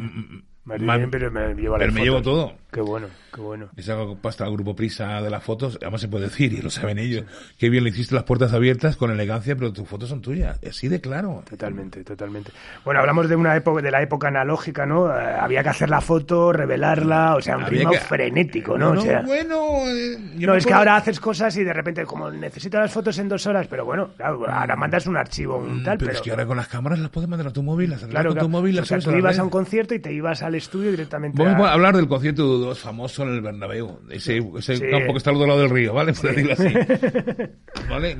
pero 1.11 1.33
me, 1.33 1.55
lleva 1.55 1.79
pero 1.79 1.93
me 1.93 2.03
llevo 2.03 2.23
todo. 2.23 2.55
Qué 2.73 2.81
bueno, 2.81 3.09
qué 3.35 3.41
bueno. 3.43 3.69
Esa 3.77 3.99
pasta 4.23 4.45
al 4.45 4.53
grupo 4.53 4.75
Prisa 4.75 5.21
de 5.21 5.29
las 5.29 5.45
fotos, 5.45 5.79
además 5.83 6.01
se 6.01 6.09
puede 6.09 6.25
decir, 6.25 6.55
y 6.55 6.63
lo 6.63 6.71
saben 6.71 6.99
ellos, 6.99 7.27
qué 7.59 7.69
bien 7.69 7.85
le 7.85 7.91
hiciste 7.91 8.15
las 8.15 8.25
puertas 8.25 8.55
abiertas 8.55 8.97
con 8.97 9.11
elegancia, 9.11 9.55
pero 9.55 9.75
tus 9.75 9.87
fotos 9.87 10.09
son 10.09 10.23
tuyas, 10.23 10.59
así 10.67 10.89
de 10.89 10.99
claro. 10.99 11.43
Totalmente, 11.49 12.03
totalmente. 12.03 12.51
Bueno, 12.83 13.01
hablamos 13.01 13.29
de 13.29 13.37
una 13.37 13.55
época, 13.55 13.83
de 13.83 13.91
la 13.91 14.01
época 14.01 14.29
analógica, 14.29 14.87
¿no? 14.87 15.15
Eh, 15.15 15.23
había 15.39 15.63
que 15.63 15.69
hacer 15.69 15.91
la 15.91 16.01
foto, 16.01 16.51
revelarla, 16.51 17.37
o 17.37 17.43
sea, 17.43 17.59
un 17.59 17.67
ritmo 17.67 17.93
frenético, 17.93 18.79
¿no? 18.79 18.95
no 18.95 19.01
o 19.01 19.05
sea, 19.05 19.21
bueno, 19.21 19.87
eh, 19.89 20.17
no, 20.37 20.55
es 20.55 20.65
que 20.65 20.73
ahora 20.73 20.97
haces 20.97 21.21
cosas 21.21 21.55
y 21.59 21.65
de 21.65 21.75
repente, 21.75 22.07
como 22.07 22.31
necesitas 22.31 22.81
las 22.81 22.91
fotos 22.91 23.19
en 23.19 23.29
dos 23.29 23.47
horas, 23.47 23.67
pero 23.69 23.85
bueno, 23.85 24.13
ahora 24.19 24.77
mandas 24.77 25.07
un 25.07 25.19
archivo, 25.19 25.59
un 25.59 25.83
mm, 25.83 25.85
tal, 25.85 25.99
pero, 25.99 26.09
pero... 26.09 26.19
es 26.19 26.25
que 26.25 26.31
ahora 26.31 26.47
con 26.47 26.57
las 26.57 26.69
cámaras 26.69 26.99
las 27.01 27.11
puedes 27.11 27.29
mandar 27.29 27.49
a 27.49 27.53
tu 27.53 27.63
móvil, 27.63 27.91
las 27.91 28.03
claro, 28.07 28.31
con 28.31 28.39
tu 28.39 28.49
móvil, 28.49 28.77
las 28.77 28.85
o 28.85 28.87
sea, 28.87 28.99
tú 28.99 29.11
ibas 29.15 29.39
a 29.39 29.45
un 29.45 29.51
concierto 29.51 29.95
y 29.95 29.99
te 29.99 30.11
ibas 30.11 30.43
al 30.43 30.55
estudio 30.55 30.91
directamente 30.91 31.43
Vamos 31.43 31.69
a... 31.69 31.75
hablar 31.75 31.95
del 31.95 32.09
concierto 32.09 32.62
de 32.65 32.71
U2 32.71 32.77
famoso 32.77 33.23
en 33.23 33.35
el 33.35 33.41
Bernabéu, 33.41 34.01
ese, 34.11 34.39
ese 34.59 34.89
campo 34.89 35.13
que 35.13 35.19
está 35.19 35.31
al 35.31 35.37
otro 35.37 35.49
lado 35.49 35.61
del 35.61 35.71
río, 35.71 35.95
¿vale? 35.95 36.13
Por 36.13 36.35
decirlo 36.35 36.53
así. 36.53 36.69
¿Vale? 37.89 38.17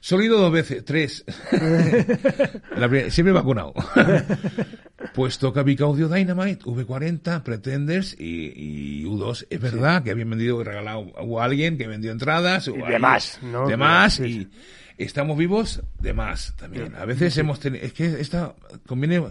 Solo 0.00 0.22
he 0.22 0.26
ido 0.26 0.38
dos 0.38 0.52
veces, 0.52 0.84
tres. 0.84 1.24
siempre 3.10 3.32
vacunado. 3.32 3.74
pues 5.14 5.38
toca 5.38 5.62
Big 5.62 5.82
Audio 5.82 6.08
Dynamite, 6.08 6.64
V40, 6.64 7.42
Pretenders 7.42 8.14
y, 8.18 9.04
U2. 9.04 9.46
Es 9.50 9.60
verdad 9.60 10.02
que 10.02 10.12
habían 10.12 10.30
vendido 10.30 10.60
y 10.60 10.64
regalado 10.64 11.12
a 11.40 11.44
alguien 11.44 11.76
que 11.76 11.88
vendió 11.88 12.12
entradas. 12.12 12.68
Y 12.68 12.72
demás, 12.72 13.40
¿no? 13.42 13.66
De 13.66 13.76
más 13.76 14.20
y 14.20 14.48
estamos 14.98 15.36
vivos 15.36 15.82
de 15.98 16.12
más 16.12 16.54
también. 16.56 16.94
A 16.94 17.04
veces 17.04 17.36
hemos 17.38 17.58
tenido... 17.60 17.84
Es 17.84 17.92
que 17.92 18.20
esta 18.20 18.54
conviene... 18.86 19.22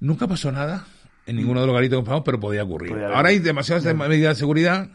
Nunca 0.00 0.26
pasó 0.26 0.50
nada 0.50 0.86
en 1.26 1.36
ninguno 1.36 1.60
de 1.60 1.66
los 1.66 1.74
garitos 1.74 2.04
que 2.04 2.22
pero 2.24 2.40
podía 2.40 2.64
ocurrir. 2.64 2.92
Ahora 2.92 3.30
hay 3.30 3.38
demasiadas 3.38 3.84
medidas 3.94 4.36
de 4.36 4.40
seguridad 4.40 4.88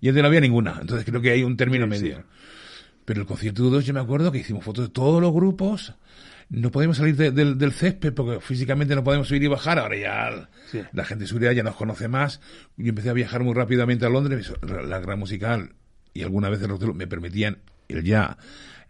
y 0.00 0.08
antes 0.08 0.22
no 0.22 0.28
había 0.28 0.40
ninguna. 0.40 0.78
Entonces 0.80 1.04
creo 1.04 1.20
que 1.20 1.30
hay 1.30 1.42
un 1.42 1.56
término 1.56 1.86
medio. 1.86 2.24
Pero 3.04 3.22
el 3.22 3.26
concierto 3.26 3.64
de 3.64 3.70
dos, 3.70 3.86
yo 3.86 3.94
me 3.94 4.00
acuerdo 4.00 4.30
que 4.30 4.38
hicimos 4.38 4.64
fotos 4.64 4.86
de 4.86 4.92
todos 4.92 5.20
los 5.20 5.32
grupos. 5.32 5.94
No 6.48 6.70
podemos 6.70 6.96
salir 6.96 7.16
del 7.16 7.72
césped 7.72 8.12
porque 8.12 8.40
físicamente 8.40 8.94
no 8.94 9.04
podemos 9.04 9.28
subir 9.28 9.42
y 9.44 9.46
bajar. 9.46 9.78
Ahora 9.78 9.96
ya 9.96 10.48
la 10.92 11.04
gente 11.04 11.24
de 11.24 11.28
seguridad 11.28 11.52
ya 11.52 11.62
nos 11.62 11.76
conoce 11.76 12.08
más. 12.08 12.40
Yo 12.76 12.88
empecé 12.88 13.10
a 13.10 13.12
viajar 13.12 13.42
muy 13.42 13.54
rápidamente 13.54 14.06
a 14.06 14.08
Londres. 14.08 14.52
La 14.62 14.98
gran 15.00 15.18
musical 15.18 15.74
y 16.12 16.22
algunas 16.22 16.50
veces 16.50 16.68
me 16.94 17.06
permitían 17.06 17.58
el 17.88 18.04
ya 18.04 18.36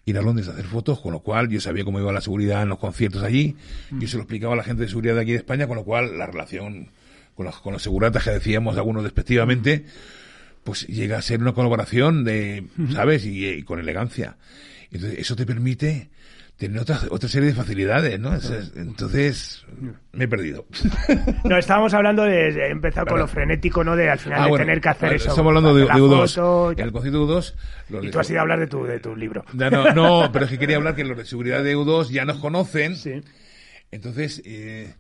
ir 0.04 0.18
a 0.18 0.22
Londres 0.22 0.48
a 0.48 0.52
hacer 0.52 0.64
fotos, 0.64 1.00
con 1.00 1.12
lo 1.12 1.20
cual 1.20 1.48
yo 1.48 1.60
sabía 1.60 1.84
cómo 1.84 2.00
iba 2.00 2.12
la 2.12 2.20
seguridad 2.20 2.62
en 2.62 2.70
los 2.70 2.78
conciertos 2.78 3.22
allí, 3.22 3.56
yo 3.90 4.08
se 4.08 4.16
lo 4.16 4.22
explicaba 4.22 4.54
a 4.54 4.56
la 4.56 4.62
gente 4.62 4.82
de 4.82 4.88
seguridad 4.88 5.14
de 5.14 5.22
aquí 5.22 5.32
de 5.32 5.38
España, 5.38 5.66
con 5.66 5.76
lo 5.76 5.84
cual 5.84 6.18
la 6.18 6.26
relación 6.26 6.88
con 7.34 7.46
los, 7.46 7.60
con 7.60 7.72
los 7.72 7.82
seguratas 7.82 8.24
que 8.24 8.30
decíamos 8.30 8.76
algunos 8.76 9.02
despectivamente, 9.02 9.84
pues 10.64 10.86
llega 10.86 11.18
a 11.18 11.22
ser 11.22 11.40
una 11.40 11.52
colaboración 11.52 12.24
de, 12.24 12.66
¿sabes? 12.92 13.24
Y, 13.24 13.62
con 13.62 13.78
elegancia. 13.80 14.36
Entonces, 14.90 15.18
eso 15.18 15.36
te 15.36 15.46
permite 15.46 16.10
tiene 16.60 16.78
otra, 16.78 17.00
otra 17.08 17.26
serie 17.26 17.48
de 17.48 17.54
facilidades, 17.54 18.20
¿no? 18.20 18.34
Entonces, 18.76 19.64
me 20.12 20.24
he 20.24 20.28
perdido. 20.28 20.66
No, 21.44 21.56
estábamos 21.56 21.94
hablando 21.94 22.22
de, 22.24 22.68
empezar 22.68 23.06
con 23.06 23.18
lo 23.18 23.26
frenético, 23.26 23.82
¿no? 23.82 23.96
De 23.96 24.10
al 24.10 24.18
final 24.18 24.42
ah, 24.42 24.46
de 24.46 24.58
tener 24.58 24.80
que 24.80 24.88
hacer 24.90 25.14
eso. 25.14 25.30
Estamos 25.30 25.50
hablando 25.50 25.74
de, 25.74 25.86
U2. 25.86 26.78
el 26.78 26.92
concierto 26.92 27.26
de 27.26 27.32
U2... 27.32 27.54
Y 28.02 28.10
tú 28.10 28.20
has 28.20 28.28
ido 28.28 28.40
a 28.40 28.42
hablar 28.42 28.60
de 28.60 28.66
tu, 28.66 28.84
de 28.84 29.00
tu 29.00 29.16
libro. 29.16 29.42
No, 29.54 29.70
no, 29.94 30.28
pero 30.32 30.44
es 30.44 30.50
que 30.50 30.58
quería 30.58 30.76
hablar 30.76 30.94
que 30.94 31.02
los 31.02 31.16
de 31.16 31.24
seguridad 31.24 31.64
de 31.64 31.74
U2 31.74 32.10
ya 32.10 32.26
nos 32.26 32.36
conocen. 32.36 32.94
Sí. 32.94 33.22
Entonces, 33.90 34.42
eh, 34.44 34.94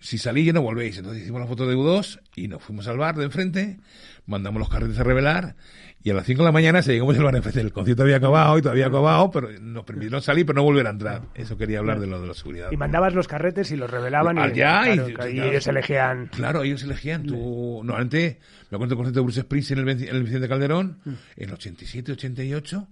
si 0.00 0.18
salí 0.18 0.44
ya 0.44 0.52
no 0.52 0.60
volvéis. 0.60 0.98
Entonces 0.98 1.22
hicimos 1.22 1.40
la 1.40 1.46
foto 1.46 1.66
de 1.66 1.76
U2 1.76 2.20
y 2.36 2.48
nos 2.48 2.62
fuimos 2.62 2.86
al 2.88 2.98
bar 2.98 3.16
de 3.16 3.24
enfrente, 3.24 3.78
mandamos 4.26 4.60
los 4.60 4.68
carretes 4.68 4.98
a 4.98 5.04
revelar 5.04 5.56
y 6.02 6.10
a 6.10 6.14
las 6.14 6.24
5 6.24 6.42
de 6.42 6.46
la 6.46 6.52
mañana 6.52 6.82
se 6.82 6.92
llegamos 6.92 7.16
al 7.18 7.24
bar 7.24 7.36
enfrente. 7.36 7.60
El 7.60 7.72
concierto 7.72 8.04
había 8.04 8.16
acabado 8.16 8.56
y 8.58 8.62
todavía 8.62 8.86
acabado, 8.86 9.30
pero 9.30 9.50
nos 9.60 9.84
permitieron 9.84 10.22
salir 10.22 10.46
pero 10.46 10.56
no 10.56 10.62
volver 10.62 10.86
a 10.86 10.90
entrar. 10.90 11.22
Eso 11.34 11.58
quería 11.58 11.80
hablar 11.80 12.00
de 12.00 12.06
lo 12.06 12.20
de 12.20 12.28
la 12.28 12.34
seguridad. 12.34 12.68
Y 12.72 12.76
mandabas 12.78 13.14
los 13.14 13.28
carretes 13.28 13.70
y 13.70 13.76
los 13.76 13.90
revelaban 13.90 14.38
y, 14.38 14.56
ya, 14.56 14.94
y, 14.94 15.40
ellos 15.40 15.66
elegían. 15.66 16.28
Claro, 16.28 16.62
ellos 16.62 16.82
elegían. 16.82 17.24
Tú, 17.24 17.82
normalmente, 17.84 18.40
me 18.70 18.76
acuerdo 18.76 18.94
del 18.94 18.96
concierto 18.96 19.20
de 19.20 19.24
Bruce 19.24 19.40
Springsteen 19.42 19.80
en 19.80 19.88
el, 19.88 20.08
en 20.08 20.16
el 20.16 20.22
Vicente 20.22 20.48
Calderón, 20.48 20.98
mm. 21.04 21.10
en 21.36 21.48
el 21.48 21.52
87, 21.52 22.12
88, 22.12 22.88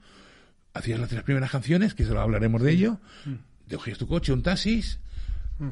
hacías 0.74 1.00
las 1.00 1.08
tres 1.08 1.22
primeras 1.22 1.50
canciones, 1.50 1.94
que 1.94 2.04
solo 2.04 2.20
hablaremos 2.20 2.62
de 2.62 2.72
ello, 2.72 2.98
mm. 3.24 3.68
te 3.68 3.76
cogías 3.76 3.96
tu 3.96 4.06
coche, 4.06 4.34
un 4.34 4.42
taxis, 4.42 5.00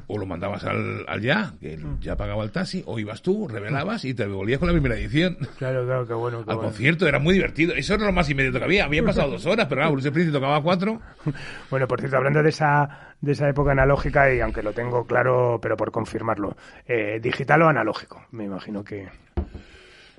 o 0.06 0.18
lo 0.18 0.26
mandabas 0.26 0.64
al, 0.64 1.04
al, 1.06 1.20
ya, 1.20 1.54
que 1.60 1.78
ya 2.00 2.16
pagaba 2.16 2.42
el 2.44 2.50
taxi, 2.50 2.82
o 2.86 2.98
ibas 2.98 3.22
tú, 3.22 3.46
revelabas 3.48 4.04
y 4.04 4.14
te 4.14 4.26
volvías 4.26 4.58
con 4.58 4.68
la 4.68 4.72
primera 4.72 4.96
edición. 4.96 5.36
Claro, 5.58 5.84
claro, 5.84 6.06
qué 6.06 6.14
bueno. 6.14 6.44
al 6.46 6.58
concierto, 6.58 7.06
era 7.06 7.18
muy 7.18 7.34
divertido. 7.34 7.74
Eso 7.74 7.94
era 7.94 8.06
lo 8.06 8.12
más 8.12 8.28
inmediato 8.28 8.58
que 8.58 8.64
había. 8.64 8.84
Habían 8.84 9.04
pasado 9.04 9.30
dos 9.30 9.46
horas, 9.46 9.66
pero 9.68 9.80
claro, 9.80 9.92
Bruce 9.92 10.08
Springsteen 10.08 10.40
tocaba 10.40 10.62
cuatro. 10.62 11.00
Bueno, 11.70 11.86
por 11.88 11.98
cierto, 11.98 12.16
hablando 12.16 12.42
de 12.42 12.50
esa, 12.50 13.14
de 13.20 13.32
esa 13.32 13.48
época 13.48 13.72
analógica, 13.72 14.32
y 14.32 14.40
aunque 14.40 14.62
lo 14.62 14.72
tengo 14.72 15.04
claro, 15.04 15.58
pero 15.60 15.76
por 15.76 15.90
confirmarlo, 15.90 16.56
eh, 16.86 17.18
¿digital 17.20 17.62
o 17.62 17.68
analógico? 17.68 18.24
Me 18.30 18.44
imagino 18.44 18.84
que. 18.84 19.08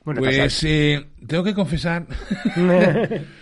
Bueno, 0.03 0.21
pues 0.21 0.63
eh, 0.63 1.05
tengo 1.25 1.43
que 1.43 1.53
confesar 1.53 2.05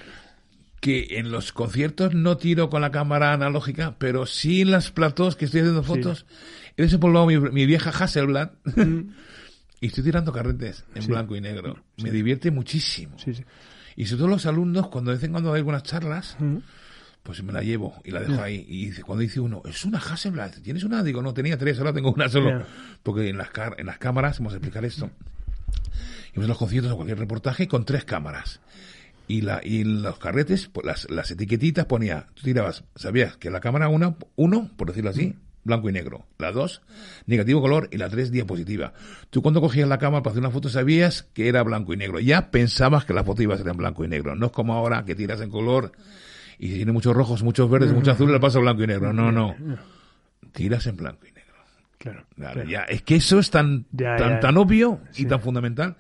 que 0.80 1.18
en 1.18 1.32
los 1.32 1.52
conciertos 1.52 2.14
no 2.14 2.38
tiro 2.38 2.70
con 2.70 2.82
la 2.82 2.92
cámara 2.92 3.34
analógica, 3.34 3.96
pero 3.98 4.26
sí 4.26 4.62
en 4.62 4.72
las 4.72 4.92
platos 4.92 5.36
que 5.36 5.46
estoy 5.46 5.62
haciendo 5.62 5.84
fotos, 5.84 6.26
he 6.78 6.84
desempolvado 6.84 7.26
mi, 7.26 7.40
mi 7.40 7.66
vieja 7.66 7.90
Hasselblad 7.90 8.52
mm. 8.66 9.00
y 9.82 9.88
estoy 9.88 10.04
tirando 10.04 10.32
carretes 10.32 10.86
en 10.94 11.08
blanco 11.08 11.36
y 11.36 11.42
negro. 11.42 11.78
Me 11.98 12.12
divierte 12.12 12.52
muchísimo. 12.52 13.16
Y 13.96 14.06
sobre 14.06 14.20
todo 14.20 14.28
los 14.28 14.46
alumnos, 14.46 14.88
cuando 14.90 15.12
de 15.12 15.18
vez 15.18 15.24
en 15.24 15.32
cuando 15.32 15.54
hay 15.54 15.60
algunas 15.60 15.84
charlas, 15.84 16.36
mm. 16.40 16.58
pues 17.24 17.42
me 17.42 17.54
la 17.54 17.62
llevo 17.62 17.96
y 18.04 18.12
la 18.12 18.22
dejo 18.22 18.42
ahí. 18.42 18.66
Y 18.68 18.92
cuando 19.02 19.22
dice 19.22 19.40
uno, 19.40 19.64
es 19.66 19.86
una 19.86 19.98
Hasselblad, 19.98 20.52
¿tienes 20.62 20.84
una? 20.84 21.02
Digo, 21.02 21.22
no, 21.22 21.34
tenía 21.34 21.58
tres, 21.58 21.80
ahora 21.80 21.94
tengo 21.94 22.12
una 22.12 22.30
solo. 22.30 22.64
Porque 23.02 23.30
en 23.30 23.38
las, 23.38 23.50
en 23.78 23.86
las 23.86 23.98
cámaras, 23.98 24.40
vamos 24.40 24.54
a 24.54 24.58
explicar 24.58 24.86
esto. 24.86 25.10
Y 26.36 26.40
en 26.40 26.48
los 26.48 26.58
conciertos 26.58 26.92
o 26.92 26.96
cualquier 26.96 27.18
reportaje 27.18 27.68
con 27.68 27.86
tres 27.86 28.04
cámaras 28.04 28.60
y, 29.28 29.42
la, 29.42 29.62
y 29.64 29.84
los 29.84 30.18
carretes, 30.20 30.70
pues, 30.72 30.86
las, 30.86 31.10
las 31.10 31.32
etiquetitas 31.32 31.86
ponía, 31.86 32.28
tú 32.34 32.44
tirabas, 32.44 32.84
sabías 32.96 33.38
que 33.38 33.50
la 33.50 33.60
cámara 33.60 33.88
una, 33.90 34.16
uno, 34.36 34.70
por 34.78 34.90
decirlo 34.90 35.10
así, 35.10 35.36
blanco 35.64 35.90
y 35.90 35.94
negro, 35.94 36.26
la 36.38 36.52
dos, 36.52 36.82
negativo 37.26 37.62
color 37.62 37.90
y 37.92 37.98
la 37.98 38.08
tres, 38.10 38.32
diapositiva. 38.32 38.94
Tú 39.32 39.42
cuando 39.42 39.62
cogías 39.62 39.90
la 39.90 39.98
cámara 39.98 40.24
para 40.24 40.32
hacer 40.32 40.42
una 40.42 40.52
foto 40.52 40.70
sabías 40.70 41.24
que 41.34 41.48
era 41.50 41.64
blanco 41.64 41.94
y 41.94 41.98
negro, 41.98 42.20
ya 42.20 42.52
pensabas 42.52 43.04
que 43.04 43.14
la 43.14 43.24
foto 43.24 43.42
iba 43.42 43.56
a 43.56 43.58
ser 43.58 43.68
en 43.68 43.78
blanco 43.78 44.06
y 44.06 44.08
negro, 44.08 44.36
no 44.36 44.48
es 44.48 44.52
como 44.52 44.74
ahora 44.74 45.04
que 45.06 45.16
tiras 45.16 45.42
en 45.42 45.50
color 45.50 45.92
y 46.60 46.74
tiene 46.76 46.92
muchos 46.92 47.16
rojos, 47.16 47.44
muchos 47.44 47.70
verdes, 47.70 47.92
muchos 47.92 48.14
azules, 48.14 48.34
le 48.34 48.40
pasa 48.40 48.60
blanco 48.60 48.84
y 48.84 48.88
negro, 48.88 49.12
no, 49.12 49.32
no, 49.32 49.56
tiras 50.54 50.86
en 50.88 50.98
blanco 50.98 51.26
y 51.26 51.32
negro. 51.32 51.36
Claro, 51.98 52.64
Ya, 52.66 52.84
es 52.84 53.02
que 53.02 53.16
eso 53.16 53.40
es 53.40 53.50
tan, 53.50 53.86
tan, 53.86 54.40
tan 54.40 54.58
obvio 54.58 55.00
y 55.16 55.26
tan 55.26 55.42
fundamental 55.42 55.98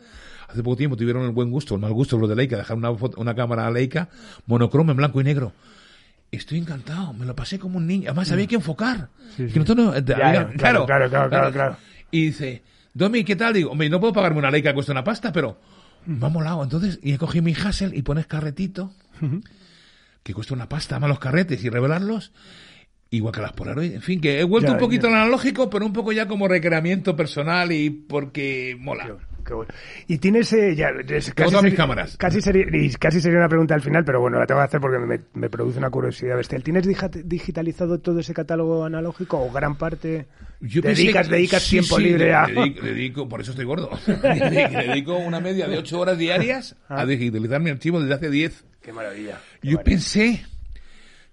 hace 0.55 0.63
poco 0.63 0.77
tiempo 0.77 0.95
tuvieron 0.95 1.23
el 1.23 1.31
buen 1.31 1.51
gusto, 1.51 1.75
el 1.75 1.81
mal 1.81 1.93
gusto 1.93 2.17
los 2.17 2.29
de 2.29 2.35
Leica, 2.35 2.57
dejar 2.57 2.77
una, 2.77 2.91
una 2.91 3.35
cámara 3.35 3.69
Leica 3.69 4.09
monocromo 4.47 4.91
en 4.91 4.97
blanco 4.97 5.21
y 5.21 5.23
negro. 5.23 5.53
Estoy 6.31 6.57
encantado, 6.57 7.13
me 7.13 7.25
lo 7.25 7.35
pasé 7.35 7.59
como 7.59 7.77
un 7.77 7.87
niño. 7.87 8.05
Además, 8.09 8.31
había 8.31 8.47
que 8.47 8.55
enfocar. 8.55 9.09
claro, 10.57 10.85
claro, 10.85 11.09
claro, 11.09 11.51
claro, 11.51 11.77
Y 12.11 12.27
dice, 12.27 12.63
Domi, 12.93 13.23
¿qué 13.23 13.35
tal? 13.35 13.53
Digo, 13.53 13.71
hombre, 13.71 13.89
no 13.89 13.99
puedo 13.99 14.13
pagarme 14.13 14.39
una 14.39 14.51
Leica 14.51 14.69
que 14.69 14.75
cuesta 14.75 14.91
una 14.91 15.03
pasta, 15.03 15.31
pero 15.31 15.59
va 16.07 16.29
molado. 16.29 16.63
Entonces, 16.63 16.99
y 17.03 17.13
he 17.13 17.17
cogido 17.17 17.43
mi 17.43 17.53
Hassel 17.53 17.93
y 17.93 18.01
pones 18.01 18.27
carretito, 18.27 18.91
que 20.23 20.33
cuesta 20.33 20.53
una 20.53 20.67
pasta, 20.67 20.99
más 20.99 21.09
los 21.09 21.19
carretes 21.19 21.63
y 21.63 21.69
revelarlos. 21.69 22.31
Igual 23.11 23.33
que 23.33 23.41
las 23.41 23.53
Polaroid, 23.53 23.93
en 23.93 24.01
fin, 24.01 24.19
que 24.19 24.39
he 24.39 24.43
vuelto 24.43 24.71
un 24.71 24.77
poquito 24.77 25.07
al 25.07 25.13
analógico, 25.13 25.69
pero 25.69 25.85
un 25.85 25.93
poco 25.93 26.11
ya 26.11 26.27
como 26.27 26.47
recreamiento 26.47 27.15
personal 27.15 27.71
y 27.71 27.89
porque 27.89 28.75
mola. 28.79 29.17
Qué 29.45 29.53
bueno. 29.53 29.71
Y 30.07 30.17
tienes 30.17 30.51
eh, 30.53 30.75
ya 30.75 30.89
es, 31.07 31.31
casi 31.33 31.51
todas 31.51 31.63
mis 31.63 31.75
cámaras. 31.75 32.17
Casi 32.17 32.41
sería, 32.41 32.65
y 32.73 32.89
casi 32.93 33.21
sería 33.21 33.37
una 33.37 33.47
pregunta 33.47 33.75
al 33.75 33.81
final, 33.81 34.03
pero 34.03 34.19
bueno, 34.19 34.39
la 34.39 34.47
tengo 34.47 34.59
que 34.59 34.65
hacer 34.65 34.81
porque 34.81 34.97
me, 34.97 35.21
me 35.39 35.49
produce 35.49 35.77
una 35.77 35.91
curiosidad 35.91 36.35
bestial. 36.35 36.63
¿Tienes 36.63 36.87
digitalizado 37.23 37.99
todo 37.99 38.19
ese 38.19 38.33
catálogo 38.33 38.83
analógico 38.83 39.39
o 39.39 39.51
gran 39.51 39.77
parte? 39.77 40.25
Yo 40.61 40.81
dedicas, 40.81 41.29
dedicas 41.29 41.69
tiempo 41.69 41.99
libre 41.99 42.33
a. 42.33 42.47
Dedico, 42.47 43.29
por 43.29 43.41
eso 43.41 43.51
estoy 43.51 43.65
gordo. 43.65 43.91
dedico 44.07 45.15
una 45.15 45.39
media 45.39 45.67
de 45.67 45.77
ocho 45.77 45.99
horas 45.99 46.17
diarias 46.17 46.75
a 46.89 47.01
ah. 47.01 47.05
digitalizar 47.05 47.61
mi 47.61 47.69
archivo 47.69 47.99
desde 47.99 48.15
hace 48.15 48.29
diez. 48.31 48.65
Qué 48.81 48.91
maravilla. 48.91 49.39
Yo 49.61 49.83
pensé 49.83 50.43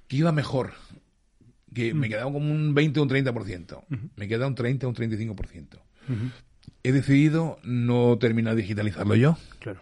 que 0.07 0.16
iba 0.16 0.33
mejor 0.33 0.72
que 1.75 1.94
me 1.94 2.09
mm. 2.09 2.11
quedaba 2.11 2.33
como 2.33 2.53
un 2.53 2.75
20 2.75 3.01
o 3.01 3.03
un 3.05 3.09
30%. 3.09 3.85
Me 4.16 4.29
queda 4.29 4.46
un 4.46 4.55
30 4.55 4.87
o 4.87 4.90
un 4.90 4.96
35% 4.96 5.81
he 6.83 6.92
decidido 6.92 7.59
no 7.62 8.18
terminar 8.18 8.55
de 8.55 8.62
digitalizarlo 8.62 9.14
yo, 9.14 9.37
claro. 9.59 9.81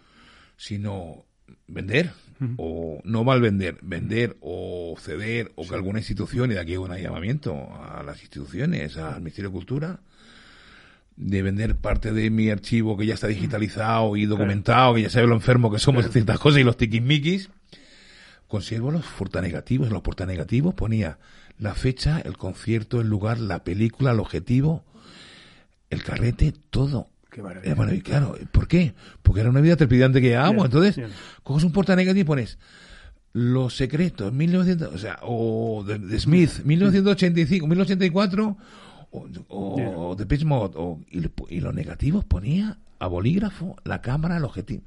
sino 0.57 1.25
vender, 1.67 2.13
o 2.57 3.01
no 3.05 3.23
mal 3.23 3.41
vender, 3.41 3.79
vender 3.83 4.37
o 4.41 4.97
ceder, 4.99 5.53
o 5.57 5.69
que 5.69 5.75
alguna 5.75 5.99
institución, 5.99 6.51
y 6.51 6.55
de 6.55 6.61
aquí 6.61 6.75
hago 6.75 6.85
un 6.85 6.97
llamamiento 6.97 7.69
a 7.83 8.03
las 8.03 8.21
instituciones, 8.21 8.97
al 8.97 9.21
Ministerio 9.21 9.51
de 9.51 9.55
Cultura, 9.55 10.01
de 11.17 11.43
vender 11.43 11.77
parte 11.77 12.13
de 12.13 12.31
mi 12.31 12.49
archivo 12.49 12.97
que 12.97 13.05
ya 13.05 13.15
está 13.15 13.27
digitalizado 13.27 14.17
y 14.17 14.25
documentado, 14.25 14.95
que 14.95 15.03
ya 15.03 15.11
sabe 15.11 15.27
lo 15.27 15.35
enfermo 15.35 15.71
que 15.71 15.79
somos 15.79 16.07
en 16.07 16.13
ciertas 16.13 16.39
cosas 16.39 16.61
y 16.61 16.65
los 16.65 16.79
tiquismiquis, 16.79 17.51
conservo 18.49 18.91
los 18.91 19.05
negativos, 19.43 19.89
En 19.89 19.93
los 19.93 20.03
negativos 20.27 20.75
ponía 20.75 21.19
la 21.59 21.75
fecha, 21.75 22.21
el 22.21 22.39
concierto, 22.39 23.01
el 23.01 23.09
lugar, 23.09 23.39
la 23.39 23.65
película, 23.65 24.13
el 24.13 24.21
objetivo, 24.21 24.83
el 25.91 26.03
carrete, 26.03 26.55
todo. 26.71 27.09
Qué 27.31 27.43
maravilla. 27.43 27.75
bueno, 27.75 27.93
y 27.93 28.01
claro, 28.01 28.37
¿por 28.51 28.67
qué? 28.67 28.95
Porque 29.23 29.41
era 29.41 29.51
una 29.51 29.61
vida 29.61 29.77
trepidante 29.77 30.21
que 30.21 30.29
llevábamos. 30.29 30.65
Entonces, 30.65 31.01
coges 31.43 31.65
un 31.65 31.73
porta 31.73 31.95
negativo 31.95 32.23
y 32.23 32.25
pones 32.25 32.59
Los 33.33 33.77
Secretos, 33.77 34.33
1900, 34.33 34.95
o 34.95 34.99
sea, 34.99 35.19
o 35.23 35.85
de, 35.85 36.19
Smith, 36.19 36.65
1985, 36.65 37.67
1984, 37.67 38.57
o, 39.13 39.29
o, 39.49 40.17
de 40.17 40.27
Pitchmod, 40.27 40.73
o, 40.77 41.01
y, 41.11 41.25
y 41.49 41.61
los 41.61 41.75
negativos 41.75 42.25
ponía 42.25 42.79
a 42.99 43.07
bolígrafo 43.07 43.77
la 43.85 44.01
cámara, 44.01 44.37
el 44.37 44.45
objetivo. 44.45 44.83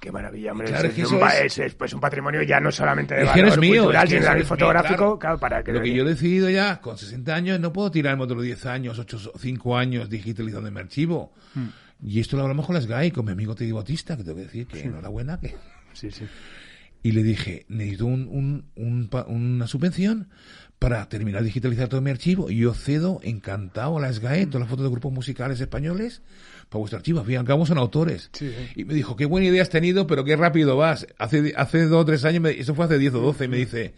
Qué 0.00 0.10
maravilla, 0.10 0.52
hombre. 0.52 0.68
Claro, 0.68 0.88
es, 0.88 0.98
es, 0.98 1.10
un, 1.12 1.20
es, 1.22 1.74
pues 1.74 1.92
un 1.92 2.00
patrimonio 2.00 2.42
ya 2.42 2.58
no 2.58 2.72
solamente 2.72 3.14
de 3.14 3.24
valor 3.24 3.60
mío, 3.60 3.82
cultural, 3.82 4.08
sino 4.08 4.24
también 4.24 4.46
fotográfico. 4.46 5.18
Claro. 5.18 5.38
para 5.38 5.62
que 5.62 5.72
Lo 5.72 5.82
que 5.82 5.92
yo 5.92 6.04
he 6.04 6.08
decidido 6.08 6.48
ya, 6.48 6.80
con 6.80 6.96
60 6.96 7.34
años, 7.34 7.60
no 7.60 7.70
puedo 7.70 7.90
tirarme 7.90 8.22
otros 8.22 8.42
10 8.42 8.64
años, 8.64 8.98
8, 8.98 9.32
5 9.38 9.76
años 9.76 10.08
digitalizando 10.08 10.70
mi 10.70 10.80
archivo. 10.80 11.34
Mm. 11.54 11.66
Y 12.02 12.20
esto 12.20 12.38
lo 12.38 12.44
hablamos 12.44 12.64
con 12.64 12.74
las 12.74 12.86
GAI, 12.86 13.10
con 13.10 13.26
mi 13.26 13.32
amigo 13.32 13.54
Teddy 13.54 13.72
Bautista, 13.72 14.16
que 14.16 14.24
tengo 14.24 14.38
que 14.38 14.44
decir 14.44 14.66
que 14.66 14.80
enhorabuena. 14.80 15.38
Que... 15.38 15.54
Sí, 15.92 16.10
sí. 16.10 16.24
Y 17.02 17.12
le 17.12 17.22
dije, 17.22 17.64
necesito 17.68 18.04
un, 18.04 18.66
un, 18.74 19.10
una 19.26 19.66
subvención 19.66 20.28
para 20.78 21.08
terminar 21.08 21.40
de 21.40 21.46
digitalizar 21.46 21.88
todo 21.88 22.02
mi 22.02 22.10
archivo. 22.10 22.50
Y 22.50 22.58
yo 22.58 22.74
cedo 22.74 23.20
encantado 23.22 23.96
a 23.96 24.00
las 24.02 24.18
GAE, 24.18 24.46
todas 24.46 24.60
las 24.60 24.68
fotos 24.68 24.84
de 24.84 24.90
grupos 24.90 25.10
musicales 25.10 25.60
españoles 25.60 26.20
para 26.70 26.80
vuestro 26.80 26.98
archivo. 26.98 27.20
Al 27.20 27.26
fin 27.26 27.34
y 27.34 27.36
al 27.36 27.44
cabo 27.44 27.66
son 27.66 27.76
autores. 27.76 28.30
Y 28.74 28.84
me 28.84 28.94
dijo, 28.94 29.16
qué 29.16 29.26
buena 29.26 29.48
idea 29.48 29.60
has 29.60 29.68
tenido, 29.68 30.06
pero 30.06 30.24
qué 30.24 30.36
rápido 30.36 30.76
vas. 30.76 31.06
Hace, 31.18 31.52
hace 31.56 31.86
dos 31.86 32.02
o 32.02 32.04
tres 32.06 32.24
años, 32.24 32.42
eso 32.56 32.74
fue 32.74 32.86
hace 32.86 32.98
diez 32.98 33.12
o 33.12 33.20
doce, 33.20 33.44
y 33.44 33.48
me 33.48 33.58
dice, 33.58 33.92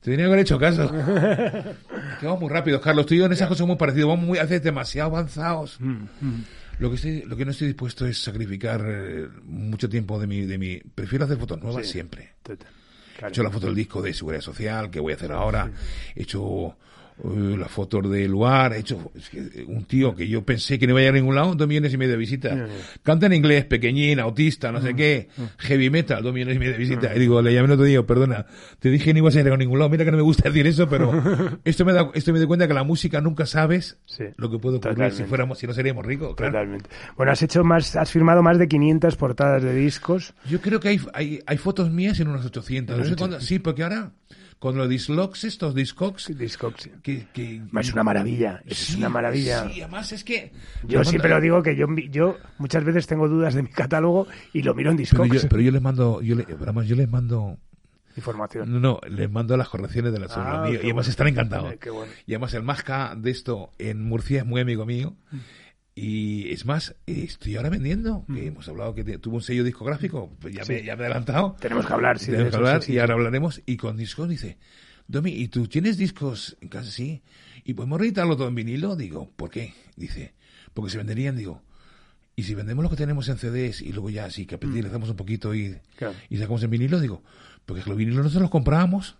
te 0.00 0.10
tenía 0.10 0.26
que 0.26 0.32
haber 0.32 0.40
hecho 0.40 0.58
caso. 0.58 0.88
que 2.20 2.26
vamos 2.26 2.40
muy 2.40 2.50
rápido, 2.50 2.80
Carlos. 2.80 3.06
Tú 3.06 3.14
y 3.14 3.18
yo 3.18 3.24
en 3.24 3.32
esas 3.32 3.48
cosas 3.48 3.66
muy 3.66 3.76
parecidos. 3.76 4.10
Vamos 4.10 4.26
muy, 4.26 4.38
a 4.38 4.42
veces 4.42 4.62
demasiado 4.62 5.10
avanzados. 5.10 5.80
Mm, 5.80 6.04
mm. 6.20 6.44
Lo 6.78 6.90
que, 6.90 6.96
estoy, 6.96 7.22
lo 7.22 7.36
que 7.36 7.44
no 7.44 7.50
estoy 7.50 7.68
dispuesto 7.68 8.06
es 8.06 8.22
sacrificar 8.22 8.84
eh, 8.86 9.28
mucho 9.44 9.88
tiempo 9.88 10.18
de 10.18 10.26
mi, 10.26 10.42
de 10.42 10.56
mi... 10.56 10.78
Prefiero 10.78 11.24
hacer 11.24 11.38
fotos 11.38 11.60
nuevas 11.60 11.86
siempre. 11.86 12.34
He 13.22 13.28
hecho 13.28 13.42
la 13.42 13.50
foto 13.50 13.66
del 13.66 13.74
disco 13.74 14.00
de 14.00 14.14
Seguridad 14.14 14.42
Social, 14.42 14.90
que 14.90 15.00
voy 15.00 15.12
a 15.12 15.16
hacer 15.16 15.32
ahora. 15.32 15.70
He 16.14 16.22
hecho 16.22 16.76
las 17.24 17.70
fotos 17.70 18.10
del 18.10 18.30
lugar, 18.30 18.72
hecho 18.74 19.12
un 19.66 19.84
tío 19.84 20.14
que 20.14 20.26
yo 20.26 20.44
pensé 20.44 20.78
que 20.78 20.86
no 20.86 20.92
iba 20.92 21.00
a 21.00 21.02
ir 21.04 21.08
a 21.10 21.12
ningún 21.12 21.34
lado, 21.34 21.54
dos 21.54 21.68
millones 21.68 21.92
y 21.92 21.96
medio 21.96 22.12
de 22.12 22.18
visitas. 22.18 22.58
Canta 23.02 23.26
en 23.26 23.34
inglés, 23.34 23.64
pequeñín, 23.64 24.20
autista, 24.20 24.72
no 24.72 24.80
sé 24.80 24.94
mm, 24.94 24.96
qué, 24.96 25.28
mm. 25.36 25.42
heavy 25.58 25.90
metal, 25.90 26.22
dos 26.22 26.32
millones 26.32 26.56
y 26.56 26.58
medio 26.58 26.72
de 26.72 26.78
visitas. 26.78 27.12
Mm. 27.12 27.16
Y 27.16 27.20
digo, 27.20 27.42
le 27.42 27.52
llamé 27.52 27.66
el 27.66 27.72
otro 27.72 27.84
día, 27.84 28.02
perdona, 28.02 28.46
te 28.78 28.90
dije 28.90 29.06
que 29.06 29.12
no 29.12 29.18
ibas 29.18 29.36
a 29.36 29.40
ir 29.40 29.48
a 29.48 29.56
ningún 29.56 29.78
lado, 29.78 29.90
mira 29.90 30.04
que 30.04 30.10
no 30.10 30.16
me 30.16 30.22
gusta 30.22 30.48
decir 30.48 30.66
eso, 30.66 30.88
pero 30.88 31.12
esto 31.64 31.84
me 31.84 31.92
da, 31.92 32.10
esto 32.14 32.32
me 32.32 32.40
da 32.40 32.46
cuenta 32.46 32.66
que 32.66 32.74
la 32.74 32.84
música 32.84 33.20
nunca 33.20 33.46
sabes 33.46 33.98
lo 34.36 34.50
que 34.50 34.58
puede 34.58 34.78
ocurrir 34.78 35.12
si 35.12 35.24
fuéramos, 35.24 35.58
si 35.58 35.66
no 35.66 35.74
seríamos 35.74 36.04
ricos, 36.04 36.36
Totalmente. 36.36 36.88
Bueno, 37.16 37.32
has 37.32 37.42
hecho 37.42 37.64
más, 37.64 37.96
has 37.96 38.10
firmado 38.10 38.42
más 38.42 38.58
de 38.58 38.68
500 38.68 39.16
portadas 39.16 39.62
de 39.62 39.74
discos. 39.74 40.34
Yo 40.48 40.60
creo 40.60 40.80
que 40.80 40.88
hay, 40.88 41.00
hay, 41.12 41.40
hay 41.46 41.58
fotos 41.58 41.90
mías 41.90 42.18
en 42.20 42.28
unas 42.28 42.44
800. 42.44 42.98
No 42.98 43.04
sé 43.04 43.16
cuándo, 43.16 43.40
sí, 43.40 43.58
porque 43.58 43.82
ahora, 43.82 44.12
con 44.60 44.76
los 44.76 44.88
dislogs 44.88 45.44
estos, 45.44 45.74
discogs. 45.74 46.36
Discogs. 46.36 46.90
Que, 47.02 47.26
que, 47.32 47.62
es 47.80 47.92
una 47.92 48.04
maravilla, 48.04 48.62
es 48.66 48.94
una 48.94 49.08
maravilla. 49.08 49.68
Sí, 49.70 49.80
además 49.80 50.12
es 50.12 50.22
que... 50.22 50.52
Yo 50.86 51.02
siempre 51.02 51.30
lo 51.30 51.40
digo 51.40 51.62
que 51.62 51.74
yo, 51.74 51.86
yo 52.10 52.36
muchas 52.58 52.84
veces 52.84 53.06
tengo 53.06 53.26
dudas 53.26 53.54
de 53.54 53.62
mi 53.62 53.70
catálogo 53.70 54.28
y 54.52 54.62
lo 54.62 54.74
miro 54.74 54.90
en 54.90 54.98
discogs. 54.98 55.46
Pero 55.46 55.62
yo, 55.62 55.72
les 55.72 55.80
mando, 55.80 56.20
yo, 56.20 56.36
yo 56.36 56.96
les 56.96 57.10
mando 57.10 57.56
información. 58.16 58.70
No, 58.70 58.80
no, 58.80 59.00
les 59.08 59.30
mando 59.30 59.56
las 59.56 59.70
correcciones 59.70 60.12
de 60.12 60.20
la 60.20 60.26
ah, 60.28 60.68
y 60.70 60.76
además 60.76 61.08
están 61.08 61.28
encantados. 61.28 61.74
Y 62.26 62.34
además 62.34 62.52
el 62.52 62.62
Masca 62.62 63.14
de 63.16 63.30
esto 63.30 63.70
en 63.78 64.04
Murcia 64.04 64.40
es 64.40 64.46
muy 64.46 64.60
amigo 64.60 64.84
mío. 64.84 65.14
Mm. 65.30 65.38
Y 66.02 66.50
es 66.50 66.64
más, 66.64 66.94
estoy 67.04 67.56
ahora 67.56 67.68
vendiendo, 67.68 68.24
que 68.26 68.32
mm. 68.32 68.46
hemos 68.46 68.68
hablado 68.68 68.94
que 68.94 69.04
tuvo 69.18 69.36
un 69.36 69.42
sello 69.42 69.62
discográfico, 69.64 70.34
pues 70.40 70.54
ya, 70.54 70.64
me, 70.64 70.82
ya 70.82 70.96
me 70.96 71.02
he 71.02 71.06
adelantado. 71.06 71.56
Tenemos 71.60 71.86
que 71.86 71.92
hablar, 71.92 72.18
sí. 72.18 72.30
Tenemos 72.30 72.52
que 72.52 72.56
hablar 72.56 72.80
y 72.88 72.98
ahora 72.98 73.14
hablaremos. 73.14 73.60
Y 73.66 73.76
con 73.76 73.98
discos 73.98 74.26
dice, 74.26 74.56
Domi, 75.08 75.32
¿y 75.32 75.48
tú 75.48 75.66
tienes 75.66 75.98
discos 75.98 76.56
en 76.62 76.70
casa? 76.70 76.90
Sí. 76.90 77.20
¿Y 77.64 77.74
podemos 77.74 78.00
editarlo 78.00 78.34
todo 78.34 78.48
en 78.48 78.54
vinilo? 78.54 78.96
Digo, 78.96 79.30
¿por 79.36 79.50
qué? 79.50 79.74
Dice, 79.94 80.32
porque 80.72 80.90
se 80.90 80.96
venderían, 80.96 81.36
digo. 81.36 81.60
Y 82.34 82.44
si 82.44 82.54
vendemos 82.54 82.82
lo 82.82 82.88
que 82.88 82.96
tenemos 82.96 83.28
en 83.28 83.36
CDs 83.36 83.82
y 83.82 83.92
luego 83.92 84.08
ya 84.08 84.24
así 84.24 84.46
capitalizamos 84.46 85.08
mm. 85.08 85.10
un 85.10 85.16
poquito 85.18 85.54
y, 85.54 85.76
y 86.30 86.38
sacamos 86.38 86.62
en 86.62 86.70
vinilo, 86.70 86.98
digo, 86.98 87.22
porque 87.66 87.82
los 87.84 87.98
vinilos 87.98 88.24
nosotros 88.24 88.40
los 88.40 88.50
comprábamos 88.50 89.18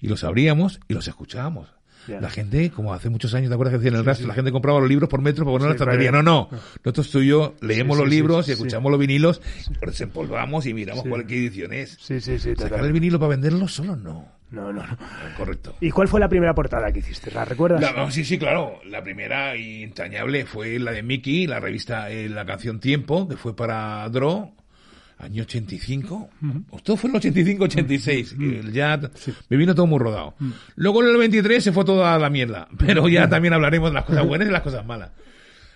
y 0.00 0.08
los 0.08 0.24
abríamos 0.24 0.80
y 0.88 0.94
los 0.94 1.06
escuchábamos. 1.06 1.73
La 2.08 2.30
gente, 2.30 2.70
como 2.70 2.92
hace 2.92 3.08
muchos 3.08 3.34
años, 3.34 3.48
¿te 3.48 3.54
acuerdas 3.54 3.72
que 3.72 3.78
decían 3.78 3.98
el 3.98 4.04
rastro? 4.04 4.26
La 4.26 4.34
gente 4.34 4.52
compraba 4.52 4.80
los 4.80 4.88
libros 4.88 5.08
por 5.08 5.20
metro 5.22 5.44
para 5.44 5.54
poner 5.54 5.68
la 5.68 5.74
estantería. 5.74 6.10
No, 6.12 6.22
no. 6.22 6.48
Nosotros 6.84 7.10
tú 7.10 7.20
y 7.20 7.28
yo 7.28 7.54
leemos 7.60 7.96
los 7.96 8.08
libros 8.08 8.48
y 8.48 8.52
escuchamos 8.52 8.90
los 8.90 9.00
vinilos, 9.00 9.40
desempolvamos 9.84 10.66
y 10.66 10.74
miramos 10.74 11.04
cuál 11.08 11.26
qué 11.26 11.36
edición 11.36 11.72
es. 11.72 11.96
Sí, 12.00 12.20
sí, 12.20 12.38
sí. 12.38 12.54
Sacar 12.56 12.84
el 12.84 12.92
vinilo 12.92 13.18
para 13.18 13.30
venderlo 13.30 13.68
solo 13.68 13.96
no. 13.96 14.34
No, 14.50 14.72
no, 14.72 14.86
no. 14.86 14.96
Correcto. 15.36 15.74
¿Y 15.80 15.90
cuál 15.90 16.06
fue 16.06 16.20
la 16.20 16.28
primera 16.28 16.54
portada 16.54 16.92
que 16.92 17.00
hiciste? 17.00 17.32
¿La 17.32 17.44
recuerdas? 17.44 18.14
sí, 18.14 18.24
sí, 18.24 18.38
claro. 18.38 18.78
La 18.86 19.02
primera 19.02 19.56
y 19.56 19.82
entrañable 19.82 20.46
fue 20.46 20.78
la 20.78 20.92
de 20.92 21.02
Mickey, 21.02 21.48
la 21.48 21.58
revista, 21.58 22.08
eh, 22.10 22.28
la 22.28 22.46
canción 22.46 22.78
Tiempo, 22.78 23.28
que 23.28 23.36
fue 23.36 23.56
para 23.56 24.08
Draw 24.08 24.54
año 25.18 25.42
85, 25.42 26.30
uh 26.42 26.78
todo 26.80 26.96
fue 26.96 27.08
en 27.08 27.16
el 27.16 27.18
85, 27.18 27.64
86, 27.64 28.36
ya 28.72 29.00
me 29.48 29.56
vino 29.56 29.74
todo 29.74 29.86
muy 29.86 29.98
rodado. 29.98 30.34
Luego 30.76 31.02
en 31.02 31.10
el 31.10 31.16
23 31.16 31.64
se 31.64 31.72
fue 31.72 31.84
toda 31.84 32.18
la 32.18 32.30
mierda, 32.30 32.68
pero 32.78 33.08
ya 33.08 33.28
también 33.28 33.54
hablaremos 33.54 33.90
de 33.90 33.94
las 33.94 34.04
cosas 34.04 34.26
buenas 34.26 34.46
y 34.46 34.48
de 34.48 34.52
las 34.52 34.62
cosas 34.62 34.84
malas. 34.84 35.10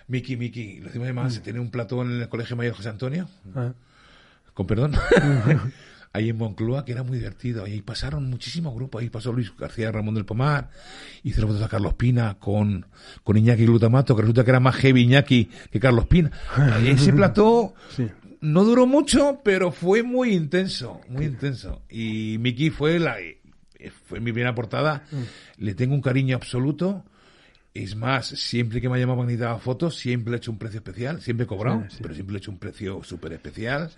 Miki, 0.07 0.37
Miki, 0.37 0.79
lo 0.79 0.87
decimos 0.87 1.05
además, 1.05 1.33
se 1.33 1.41
tiene 1.41 1.59
un 1.59 1.69
platón 1.69 2.11
en 2.11 2.21
el 2.21 2.29
Colegio 2.29 2.55
Mayor 2.55 2.75
José 2.75 2.89
Antonio, 2.89 3.29
ah. 3.55 3.73
con 4.55 4.65
perdón, 4.65 4.93
ahí 6.13 6.29
en 6.29 6.37
Moncloa, 6.37 6.83
que 6.83 6.93
era 6.93 7.03
muy 7.03 7.19
divertido, 7.19 7.63
ahí 7.63 7.81
pasaron 7.81 8.27
muchísimos 8.29 8.73
grupos, 8.73 9.01
ahí 9.01 9.09
pasó 9.09 9.31
Luis 9.31 9.55
García 9.55 9.91
Ramón 9.91 10.15
del 10.15 10.25
Pomar, 10.25 10.71
hice 11.23 11.41
fotos 11.41 11.61
a 11.61 11.67
Carlos 11.67 11.93
Pina 11.93 12.37
con, 12.39 12.87
con 13.23 13.37
Iñaki 13.37 13.65
Glutamato, 13.65 14.15
que 14.15 14.21
resulta 14.23 14.43
que 14.43 14.49
era 14.49 14.59
más 14.59 14.75
heavy 14.77 15.01
Iñaki 15.03 15.49
que 15.71 15.79
Carlos 15.79 16.07
Pina. 16.07 16.31
Ahí 16.55 16.89
ese 16.89 17.13
plató 17.13 17.75
no 18.41 18.63
duró 18.63 18.85
mucho, 18.85 19.41
pero 19.43 19.71
fue 19.71 20.03
muy 20.03 20.33
intenso, 20.33 21.01
muy 21.09 21.25
intenso. 21.25 21.81
Y 21.89 22.37
Miki 22.39 22.69
fue 22.69 22.99
la 22.99 23.17
fue 24.07 24.19
mi 24.19 24.31
primera 24.31 24.55
portada. 24.55 25.03
Mm. 25.11 25.63
Le 25.63 25.73
tengo 25.73 25.95
un 25.95 26.01
cariño 26.01 26.35
absoluto. 26.35 27.05
Es 27.73 27.95
más, 27.95 28.27
siempre 28.27 28.81
que 28.81 28.89
me 28.89 28.97
ha 28.97 28.99
llamado 28.99 29.47
a 29.47 29.59
fotos, 29.59 29.95
siempre 29.95 30.33
he 30.33 30.37
hecho 30.37 30.51
un 30.51 30.57
precio 30.57 30.79
especial, 30.79 31.21
siempre 31.21 31.43
he 31.43 31.47
cobrado, 31.47 31.85
pero 32.01 32.13
siempre 32.13 32.35
he 32.35 32.39
hecho 32.39 32.51
un 32.51 32.57
precio 32.57 33.03
súper 33.03 33.33
especial. 33.33 33.91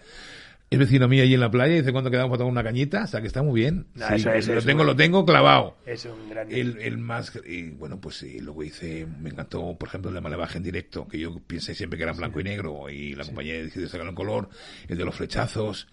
Es 0.72 0.80
vecino 0.80 1.10
mío 1.10 1.24
allí 1.24 1.34
en 1.34 1.42
la 1.42 1.52
playa 1.52 1.74
y 1.74 1.80
dice 1.80 1.92
cuando 1.92 2.10
quedamos 2.10 2.30
para 2.30 2.38
tomar 2.38 2.52
una 2.54 2.64
cañita, 2.64 3.04
o 3.04 3.08
sea 3.08 3.20
que 3.20 3.28
está 3.28 3.44
muy 3.44 3.60
bien. 3.60 3.88
lo 3.94 4.62
tengo, 4.62 4.86
lo 4.86 4.96
tengo 4.96 5.26
clavado. 5.26 5.76
Es 5.86 6.06
un 6.06 6.30
gran 6.30 6.50
el, 6.50 6.78
el, 6.80 6.98
más 6.98 7.38
y 7.46 7.72
bueno, 7.72 8.00
pues 8.00 8.16
sí, 8.16 8.40
luego 8.40 8.64
hice, 8.64 9.06
me 9.20 9.32
encantó, 9.32 9.76
por 9.78 9.90
ejemplo, 9.90 10.10
el 10.10 10.16
de 10.16 10.22
Malevaje 10.22 10.60
en 10.60 10.64
directo, 10.64 11.10
que 11.10 11.20
yo 11.20 11.38
pensé 11.46 11.76
siempre 11.76 11.98
que 11.98 12.04
era 12.04 12.14
blanco 12.14 12.40
y 12.40 12.46
negro 12.46 12.90
y 12.90 13.16
la 13.16 13.26
compañía 13.26 13.56
decidió 13.56 13.90
sacarlo 13.90 14.12
en 14.12 14.16
color, 14.16 14.48
el 14.88 14.98
de 14.98 15.04
los 15.04 15.14
flechazos, 15.14 15.90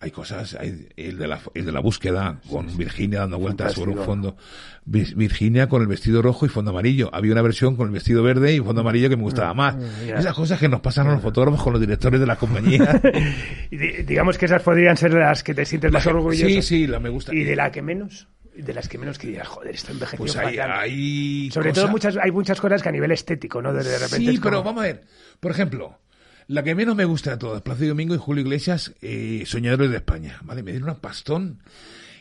hay 0.00 0.10
cosas, 0.10 0.54
hay 0.54 0.88
el 0.96 1.18
de 1.18 1.28
la 1.28 1.38
el 1.52 1.66
de 1.66 1.72
la 1.72 1.80
búsqueda 1.80 2.40
con 2.48 2.74
Virginia 2.74 3.20
dando 3.20 3.38
vueltas 3.38 3.74
sobre 3.74 3.90
un 3.90 3.98
fondo, 4.02 4.38
Virginia 4.86 5.68
con 5.68 5.82
el 5.82 5.88
vestido 5.88 6.22
rojo 6.22 6.46
y 6.46 6.48
fondo 6.48 6.70
amarillo. 6.70 7.10
Había 7.12 7.32
una 7.32 7.42
versión 7.42 7.76
con 7.76 7.88
el 7.88 7.92
vestido 7.92 8.22
verde 8.22 8.54
y 8.54 8.60
fondo 8.60 8.80
amarillo 8.80 9.10
que 9.10 9.16
me 9.16 9.24
gustaba 9.24 9.52
más. 9.52 9.76
Esas 10.06 10.34
cosas 10.34 10.58
que 10.58 10.70
nos 10.70 10.80
pasan 10.80 11.06
a 11.08 11.12
los 11.12 11.22
fotógrafos 11.22 11.62
con 11.62 11.74
los 11.74 11.80
directores 11.80 12.18
de 12.18 12.26
la 12.26 12.36
compañía. 12.36 13.02
digamos 14.06 14.38
que 14.38 14.46
esas 14.46 14.62
podrían 14.62 14.96
ser 14.96 15.12
las 15.12 15.42
que 15.42 15.54
te 15.54 15.64
sientes 15.64 15.90
más 15.92 16.06
orgulloso. 16.06 16.46
Sí, 16.46 16.62
sí, 16.62 16.86
la 16.86 17.00
me 17.00 17.08
gusta. 17.08 17.34
¿Y 17.34 17.44
de 17.44 17.56
la 17.56 17.70
que 17.70 17.82
menos? 17.82 18.28
de 18.56 18.72
las 18.72 18.88
que 18.88 18.98
menos 18.98 19.18
que 19.18 19.28
digas, 19.28 19.46
joder, 19.48 19.74
esto 19.74 19.92
envejecido 19.92 20.18
pues 20.18 20.36
hay, 20.36 20.58
hay 20.58 21.50
Sobre 21.50 21.72
todo 21.72 21.88
muchas, 21.88 22.16
hay 22.16 22.30
muchas 22.30 22.60
cosas 22.60 22.82
que 22.82 22.88
a 22.88 22.92
nivel 22.92 23.12
estético, 23.12 23.60
¿no? 23.60 23.72
De, 23.72 23.82
repente 23.82 24.32
sí, 24.32 24.40
pero 24.42 24.62
vamos 24.62 24.82
a 24.82 24.86
ver. 24.86 25.04
Por 25.40 25.50
ejemplo, 25.50 25.98
la 26.46 26.62
que 26.62 26.74
menos 26.74 26.96
me 26.96 27.04
gusta 27.04 27.32
de 27.32 27.36
todas, 27.36 27.62
Plaza 27.62 27.84
Domingo 27.84 28.14
y 28.14 28.18
Julio 28.18 28.42
Iglesias, 28.42 28.94
eh, 29.02 29.42
Soñadores 29.46 29.90
de 29.90 29.96
España, 29.96 30.40
¿vale? 30.42 30.62
Me 30.62 30.70
dieron 30.70 30.88
un 30.88 30.96
pastón 30.96 31.60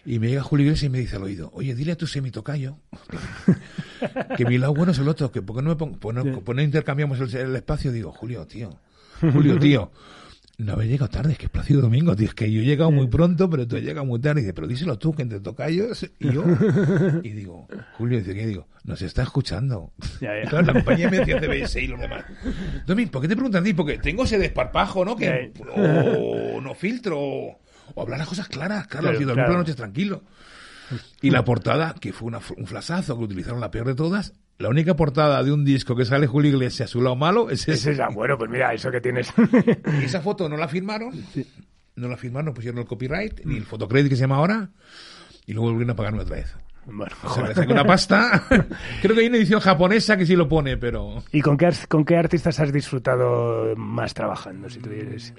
y 0.06 0.20
me 0.20 0.28
llega 0.28 0.44
Julio 0.44 0.66
Iglesias 0.66 0.88
y 0.88 0.90
me 0.90 1.00
dice 1.00 1.16
al 1.16 1.24
oído, 1.24 1.52
oye, 1.54 1.74
dile 1.74 1.94
a 1.94 1.98
tu 1.98 2.06
semitocayo 2.06 2.80
que 4.38 4.46
mi 4.46 4.58
lado 4.58 4.74
bueno 4.74 4.92
es 4.92 5.00
el 5.00 5.08
otro, 5.08 5.32
que 5.32 5.42
porque 5.42 5.62
no 5.62 5.70
me 5.70 5.76
pongo, 5.78 5.98
pues 6.00 6.16
no, 6.16 6.42
pues 6.42 6.56
no 6.56 6.62
intercambiamos 6.62 7.20
el, 7.22 7.34
el 7.34 7.56
espacio, 7.56 7.92
digo, 7.92 8.12
Julio, 8.12 8.46
tío, 8.46 8.78
Julio, 9.22 9.58
tío, 9.58 9.92
no 10.58 10.74
habéis 10.74 10.92
llegado 10.92 11.10
tarde, 11.10 11.34
es 11.34 11.38
que 11.38 11.46
es 11.46 11.52
Plácido 11.52 11.82
Domingo, 11.82 12.16
tío, 12.16 12.28
es 12.28 12.34
que 12.34 12.50
yo 12.50 12.62
he 12.62 12.66
llegado 12.66 12.90
muy 12.92 13.08
pronto, 13.08 13.50
pero 13.50 13.68
tú 13.68 13.76
has 13.76 13.82
llegado 13.82 14.06
muy 14.06 14.20
tarde. 14.20 14.40
Y 14.40 14.44
dice, 14.44 14.54
pero 14.54 14.68
díselo 14.68 14.98
tú, 14.98 15.14
que 15.14 15.24
entre 15.24 15.40
tocayos 15.40 16.10
y 16.20 16.32
yo. 16.32 16.44
Y 17.24 17.30
digo, 17.30 17.68
Julio, 17.98 18.20
dice, 18.20 18.34
¿qué 18.34 18.46
digo? 18.46 18.68
Nos 18.84 19.02
está 19.02 19.24
escuchando. 19.24 19.94
Ya, 20.22 20.34
la 20.62 20.74
compañía 20.74 21.10
me 21.10 21.20
decía 21.20 21.40
CBS 21.40 21.82
y 21.82 21.88
los 21.88 22.00
demás. 22.00 22.24
Domingo, 22.86 23.12
¿por 23.12 23.22
qué 23.22 23.28
te 23.28 23.36
preguntan 23.36 23.62
a 23.62 23.66
ti? 23.66 23.74
Porque 23.74 23.98
tengo 23.98 24.24
ese 24.24 24.38
desparpajo, 24.38 25.04
¿no? 25.04 25.16
Que, 25.16 25.52
o 25.76 26.62
no 26.62 26.74
filtro, 26.74 27.20
o, 27.20 27.60
hablar 27.98 28.20
las 28.20 28.28
cosas 28.28 28.48
claras, 28.48 28.88
Carlos, 28.88 29.20
y 29.20 29.24
dormir 29.24 29.46
por 29.46 29.54
las 29.54 29.60
noches 29.60 29.76
tranquilo. 29.76 30.24
Y 31.22 31.32
la 31.32 31.44
portada, 31.44 31.96
que 32.00 32.14
fue 32.14 32.32
un 32.32 32.68
flasazo, 32.68 33.18
que 33.18 33.24
utilizaron 33.24 33.60
la 33.60 33.72
peor 33.72 33.88
de 33.88 33.96
todas, 33.96 34.34
la 34.58 34.70
única 34.70 34.96
portada 34.96 35.44
de 35.44 35.52
un 35.52 35.66
disco 35.66 35.96
que 35.96 36.06
sale 36.06 36.28
Julio 36.28 36.52
Iglesias, 36.52 36.90
su 36.90 37.02
lado 37.02 37.16
malo, 37.16 37.50
es 37.50 37.68
ese. 37.68 37.92
esa. 37.92 38.08
Bueno, 38.10 38.38
pues 38.38 38.50
mira, 38.50 38.74
eso 38.74 38.90
que 38.90 39.02
tienes. 39.02 39.34
y 40.00 40.04
esa 40.06 40.22
foto 40.22 40.48
no 40.48 40.56
la 40.58 40.68
firmaron. 40.68 41.12
No 41.96 42.08
la 42.08 42.18
firmaron, 42.18 42.48
no 42.48 42.54
pusieron 42.54 42.80
el 42.80 42.86
copyright, 42.86 43.42
ni 43.46 43.58
el 43.58 43.66
fotocredit 43.66 44.10
que 44.10 44.16
se 44.16 44.22
llama 44.22 44.38
ahora. 44.38 44.70
Y 45.46 45.54
luego 45.54 45.70
volvieron 45.70 45.92
a 45.92 45.96
pagarme 45.96 46.22
otra 46.22 46.38
vez. 46.38 46.56
Bueno, 46.86 47.16
o 47.24 47.34
sea, 47.34 47.66
una 47.68 47.84
pasta. 47.84 48.44
Creo 49.02 49.16
que 49.16 49.22
hay 49.22 49.28
una 49.28 49.38
edición 49.38 49.60
japonesa 49.60 50.18
que 50.18 50.26
sí 50.26 50.36
lo 50.36 50.48
pone, 50.48 50.78
pero. 50.78 51.24
¿Y 51.32 51.42
con 51.42 51.58
qué, 51.58 51.70
con 51.90 52.06
qué 52.06 52.16
artistas 52.16 52.60
has 52.60 52.72
disfrutado 52.72 53.76
más 53.76 54.14
trabajando, 54.14 54.70
si 54.70 54.80
tuvieras? 54.80 55.34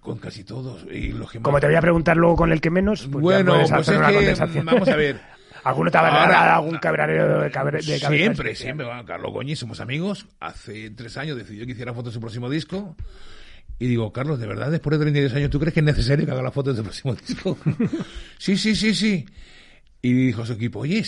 con 0.00 0.18
casi 0.18 0.44
todos. 0.44 0.86
Y 0.90 1.08
los 1.08 1.32
que 1.32 1.40
Como 1.40 1.58
te 1.58 1.66
voy 1.66 1.74
a 1.74 1.80
preguntar 1.80 2.16
luego 2.16 2.36
con 2.36 2.52
el 2.52 2.60
que 2.60 2.70
menos, 2.70 3.08
pues 3.10 3.22
bueno, 3.22 3.54
pues 3.68 3.88
es 3.88 4.40
que, 4.52 4.62
vamos 4.62 4.88
a 4.88 4.96
ver. 4.96 5.20
¿Alguno 5.66 5.90
ha 5.92 6.54
algún 6.54 6.78
cabrero 6.78 7.40
de, 7.40 7.50
cabre, 7.50 7.78
de 7.78 7.98
Siempre, 7.98 8.54
siempre. 8.54 8.86
Carlos 9.04 9.32
Goñi, 9.32 9.56
somos 9.56 9.80
amigos. 9.80 10.28
Hace 10.38 10.90
tres 10.90 11.16
años 11.16 11.36
decidió 11.36 11.66
que 11.66 11.72
hiciera 11.72 11.92
fotos 11.92 12.12
de 12.12 12.14
su 12.14 12.20
próximo 12.20 12.48
disco. 12.48 12.94
Y 13.80 13.88
digo, 13.88 14.12
Carlos, 14.12 14.38
¿de 14.38 14.46
verdad 14.46 14.70
después 14.70 14.96
de 14.96 15.04
32 15.04 15.34
años 15.34 15.50
tú 15.50 15.58
crees 15.58 15.74
que 15.74 15.80
es 15.80 15.86
necesario 15.86 16.24
que 16.24 16.30
haga 16.30 16.42
las 16.44 16.54
fotos 16.54 16.76
del 16.76 16.84
próximo 16.84 17.16
disco? 17.16 17.58
sí, 18.38 18.56
sí, 18.56 18.76
sí, 18.76 18.94
sí. 18.94 19.26
Y 20.02 20.12
dijo 20.12 20.46
su 20.46 20.52
equipo, 20.52 20.78
oye, 20.78 21.02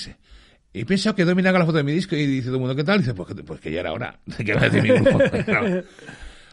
he 0.74 0.84
pensado 0.84 1.14
que 1.14 1.24
Domina 1.24 1.50
haga 1.50 1.60
la 1.60 1.66
foto 1.66 1.78
de 1.78 1.84
mi 1.84 1.92
disco 1.92 2.16
y 2.16 2.26
dice 2.26 2.46
todo 2.46 2.56
el 2.56 2.60
mundo, 2.62 2.74
¿qué 2.74 2.82
tal? 2.82 2.96
Y 2.96 3.02
dice, 3.02 3.14
pues, 3.14 3.32
pues 3.46 3.60
que 3.60 3.70
ya 3.70 3.78
era 3.78 3.92
hora. 3.92 4.18
¿Qué 4.44 4.54
va 4.54 4.62
a 4.62 4.68
decir 4.68 4.82
mi 4.82 4.88
grupo? 4.88 5.20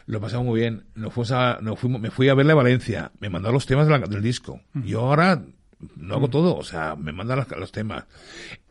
Lo 0.06 0.20
pasamos 0.20 0.46
muy 0.46 0.60
bien. 0.60 0.84
Nos 0.94 1.12
fuimos 1.12 1.32
a, 1.32 1.58
nos 1.60 1.76
fuimos, 1.76 2.00
me 2.00 2.12
fui 2.12 2.28
a 2.28 2.34
verle 2.34 2.52
a 2.52 2.54
Valencia. 2.54 3.10
Me 3.18 3.30
mandó 3.30 3.50
los 3.50 3.66
temas 3.66 3.88
del 3.88 4.22
disco. 4.22 4.60
Yo 4.74 5.00
ahora 5.00 5.42
no 5.96 6.14
hago 6.14 6.28
todo, 6.28 6.56
o 6.56 6.64
sea, 6.64 6.96
me 6.96 7.12
mandan 7.12 7.44
los, 7.58 7.72
temas. 7.72 8.04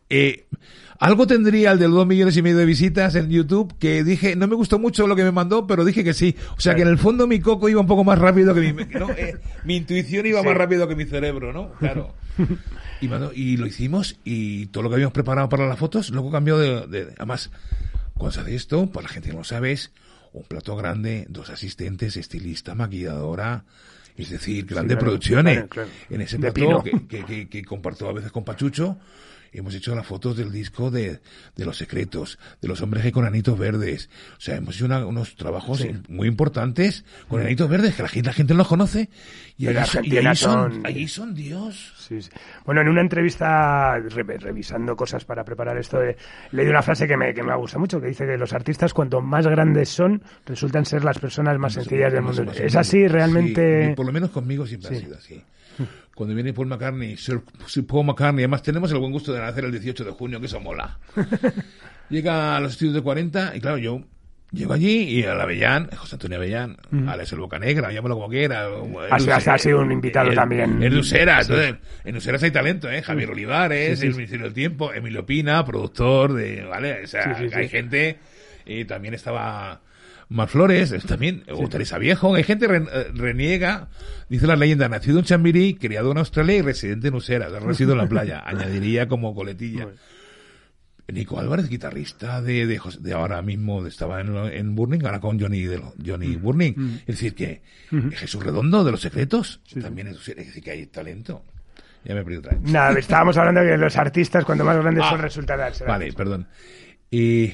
Eh, 0.09 0.45
algo 0.99 1.27
tendría 1.27 1.71
el 1.71 1.79
de 1.79 1.87
los 1.87 1.95
dos 1.95 2.07
millones 2.07 2.37
y 2.37 2.41
medio 2.41 2.57
de 2.57 2.65
visitas 2.65 3.15
en 3.15 3.29
YouTube 3.29 3.77
que 3.79 4.03
dije, 4.03 4.35
no 4.35 4.47
me 4.47 4.55
gustó 4.55 4.79
mucho 4.79 5.07
lo 5.07 5.15
que 5.15 5.23
me 5.23 5.31
mandó, 5.31 5.67
pero 5.67 5.83
dije 5.83 6.03
que 6.03 6.13
sí. 6.13 6.35
O 6.57 6.61
sea, 6.61 6.75
que 6.75 6.83
en 6.83 6.87
el 6.87 6.97
fondo 6.97 7.27
mi 7.27 7.39
coco 7.39 7.67
iba 7.67 7.81
un 7.81 7.87
poco 7.87 8.03
más 8.03 8.19
rápido 8.19 8.53
que 8.53 8.61
mi, 8.61 8.81
eh, 9.17 9.37
mi 9.65 9.77
intuición 9.77 10.25
iba 10.25 10.41
más 10.41 10.55
rápido 10.55 10.87
que 10.87 10.95
mi 10.95 11.05
cerebro, 11.05 11.51
¿no? 11.51 11.73
Claro. 11.73 12.13
Y, 13.01 13.09
y, 13.33 13.57
lo 13.57 13.65
hicimos 13.65 14.19
y 14.23 14.67
todo 14.67 14.83
lo 14.83 14.89
que 14.89 14.95
habíamos 14.95 15.13
preparado 15.13 15.49
para 15.49 15.67
las 15.67 15.77
fotos, 15.77 16.11
luego 16.11 16.31
cambió 16.31 16.57
de, 16.57 16.87
de 16.87 17.13
además, 17.17 17.51
cuando 18.13 18.31
se 18.31 18.39
hace 18.41 18.55
esto, 18.55 18.87
para 18.87 19.07
la 19.07 19.13
gente 19.13 19.29
que 19.29 19.33
no 19.33 19.39
lo 19.39 19.45
sabe, 19.45 19.73
es 19.73 19.91
un 20.31 20.43
plato 20.43 20.75
grande, 20.75 21.25
dos 21.29 21.49
asistentes, 21.49 22.17
estilista, 22.17 22.75
maquilladora, 22.75 23.65
es 24.17 24.29
decir, 24.29 24.65
grandes 24.65 24.97
producciones. 24.97 25.65
En 26.09 26.21
ese 26.21 26.39
plato 26.39 26.83
que, 26.83 27.25
que, 27.25 27.47
que, 27.49 27.65
comparto 27.65 28.07
a 28.07 28.13
veces 28.13 28.31
con 28.31 28.43
Pachucho, 28.43 28.97
hemos 29.57 29.75
hecho 29.75 29.95
las 29.95 30.05
fotos 30.05 30.37
del 30.37 30.51
disco 30.51 30.91
de, 30.91 31.19
de 31.55 31.65
Los 31.65 31.77
Secretos, 31.77 32.39
de 32.61 32.67
Los 32.67 32.81
Hombres 32.81 33.03
que 33.03 33.11
con 33.11 33.25
Anitos 33.25 33.57
Verdes. 33.57 34.09
O 34.37 34.41
sea, 34.41 34.55
hemos 34.55 34.75
hecho 34.75 34.85
unos 34.85 35.35
trabajos 35.35 35.85
muy 36.07 36.27
importantes 36.27 37.05
con 37.27 37.41
Anitos 37.41 37.69
Verdes, 37.69 37.95
que 37.95 38.03
la 38.03 38.09
gente, 38.09 38.27
la 38.27 38.33
gente 38.33 38.53
no 38.53 38.59
los 38.59 38.67
conoce. 38.67 39.09
Y, 39.57 39.67
allí, 39.67 40.35
son, 40.35 40.85
allí 40.85 41.07
son 41.07 41.33
Dios. 41.33 41.93
Bueno, 42.65 42.81
en 42.81 42.89
una 42.89 43.01
entrevista, 43.01 43.97
revisando 43.97 44.95
cosas 44.95 45.23
para 45.23 45.43
preparar 45.43 45.77
esto, 45.77 46.01
eh, 46.03 46.17
leí 46.51 46.67
una 46.67 46.81
frase 46.81 47.07
que 47.07 47.15
me, 47.15 47.33
que 47.33 47.41
me 47.41 47.55
gusta 47.55 47.79
mucho, 47.79 48.01
que 48.01 48.07
dice 48.07 48.25
que 48.25 48.37
los 48.37 48.53
artistas, 48.53 48.93
cuanto 48.93 49.21
más 49.21 49.47
grandes 49.47 49.89
son, 49.89 50.21
resultan 50.45 50.85
ser 50.85 51.03
las 51.03 51.19
personas 51.19 51.57
más 51.57 51.73
sencillas 51.73 52.11
del 52.11 52.21
mundo. 52.21 52.51
¿Es 52.51 52.75
así 52.75 53.07
realmente? 53.07 53.93
por 53.95 54.05
lo 54.05 54.11
menos 54.11 54.31
conmigo 54.31 54.65
siempre 54.65 54.97
ha 54.97 54.99
sido 54.99 55.17
así 55.17 55.41
cuando 56.15 56.33
viene 56.33 56.53
Paul 56.53 56.67
McCartney, 56.67 57.17
Sir, 57.17 57.41
Paul 57.85 58.05
McCartney, 58.05 58.43
además 58.43 58.63
tenemos 58.63 58.89
el 58.91 58.99
buen 58.99 59.11
gusto 59.11 59.33
de 59.33 59.39
nacer 59.41 59.65
el 59.65 59.71
18 59.71 60.05
de 60.05 60.11
junio, 60.11 60.39
que 60.39 60.45
eso 60.45 60.61
mola. 60.61 60.97
Llega 62.09 62.55
a 62.55 62.59
los 62.61 62.71
estudios 62.71 62.95
de 62.95 63.01
40 63.01 63.55
y 63.55 63.59
claro, 63.59 63.77
yo 63.77 64.01
llego 64.51 64.73
allí 64.73 65.19
y 65.19 65.23
a 65.23 65.33
la 65.33 65.43
Avellán, 65.43 65.89
José 65.93 66.15
Antonio 66.15 66.37
Avellán. 66.37 66.77
Alex 67.07 67.33
el 67.33 67.39
Boca 67.39 67.59
Negra, 67.59 67.91
llámalo 67.91 68.15
como 68.15 68.29
quiera. 68.29 68.69
Ha, 69.11 69.57
sido 69.59 69.81
un 69.81 69.91
invitado 69.91 70.31
también. 70.33 70.81
En 70.81 70.97
Usera, 70.97 71.41
entonces, 71.41 71.75
en 72.05 72.15
Useras 72.15 72.41
hay 72.43 72.51
talento, 72.51 72.89
¿eh? 72.89 73.01
Javier 73.01 73.31
Olivares, 73.31 74.01
el 74.01 74.15
Ministerio 74.15 74.45
del 74.45 74.53
Tiempo, 74.53 74.93
Emilio 74.93 75.25
Pina, 75.25 75.65
productor 75.65 76.33
de, 76.33 76.63
¿vale? 76.63 77.03
O 77.03 77.07
sea, 77.07 77.35
hay 77.53 77.67
gente, 77.67 78.19
y 78.65 78.85
también 78.85 79.15
estaba 79.15 79.81
Mar 80.29 80.47
Flores, 80.47 80.93
también, 81.05 81.43
o 81.51 81.67
Teresa 81.69 81.97
Viejo, 81.97 82.35
hay 82.35 82.43
gente 82.43 82.65
eh, 82.65 83.11
reniega, 83.13 83.89
dice 84.29 84.47
la 84.47 84.55
leyenda, 84.55 84.89
nacido 84.89 85.19
en 85.19 85.25
Chambirí, 85.25 85.75
criado 85.75 86.11
en 86.11 86.17
Australia 86.17 86.57
y 86.57 86.61
residente 86.61 87.09
en 87.09 87.15
Usera, 87.15 87.47
ha 87.47 87.59
residido 87.59 87.93
en 87.93 87.99
la 87.99 88.07
playa, 88.07 88.43
añadiría 88.45 89.07
como 89.07 89.35
coletilla. 89.35 89.87
Nico 91.07 91.39
Álvarez, 91.39 91.69
guitarrista 91.69 92.41
de, 92.41 92.65
de, 92.65 93.13
ahora 93.13 93.41
mismo, 93.43 93.85
estaba 93.85 94.21
en, 94.21 94.35
en, 94.35 94.75
Burning, 94.75 95.05
ahora 95.05 95.19
con 95.19 95.39
Johnny, 95.39 95.61
de, 95.61 95.79
Johnny 96.03 96.35
mm. 96.35 96.41
Burning. 96.41 96.73
Mm. 96.75 96.95
Es 97.01 97.05
decir, 97.05 97.35
que 97.35 97.61
Jesús 98.13 98.43
Redondo 98.43 98.83
de 98.83 98.91
Los 98.91 99.01
Secretos 99.01 99.61
también 99.79 100.07
es, 100.07 100.27
es, 100.27 100.35
decir, 100.35 100.63
que 100.63 100.71
hay 100.71 100.87
talento. 100.87 101.43
Ya 102.03 102.15
me 102.15 102.21
he 102.21 102.23
perdido 102.23 102.39
otra 102.39 102.57
vez. 102.57 102.71
Nada, 102.71 102.97
estábamos 102.97 103.37
hablando 103.37 103.61
de 103.61 103.71
que 103.71 103.77
los 103.77 103.95
artistas, 103.97 104.45
cuando 104.45 104.65
más 104.65 104.77
grandes 104.77 105.03
ah, 105.05 105.11
son, 105.11 105.21
resultan 105.21 105.59
Vale, 105.87 106.11
perdón. 106.13 106.47
Y 107.11 107.53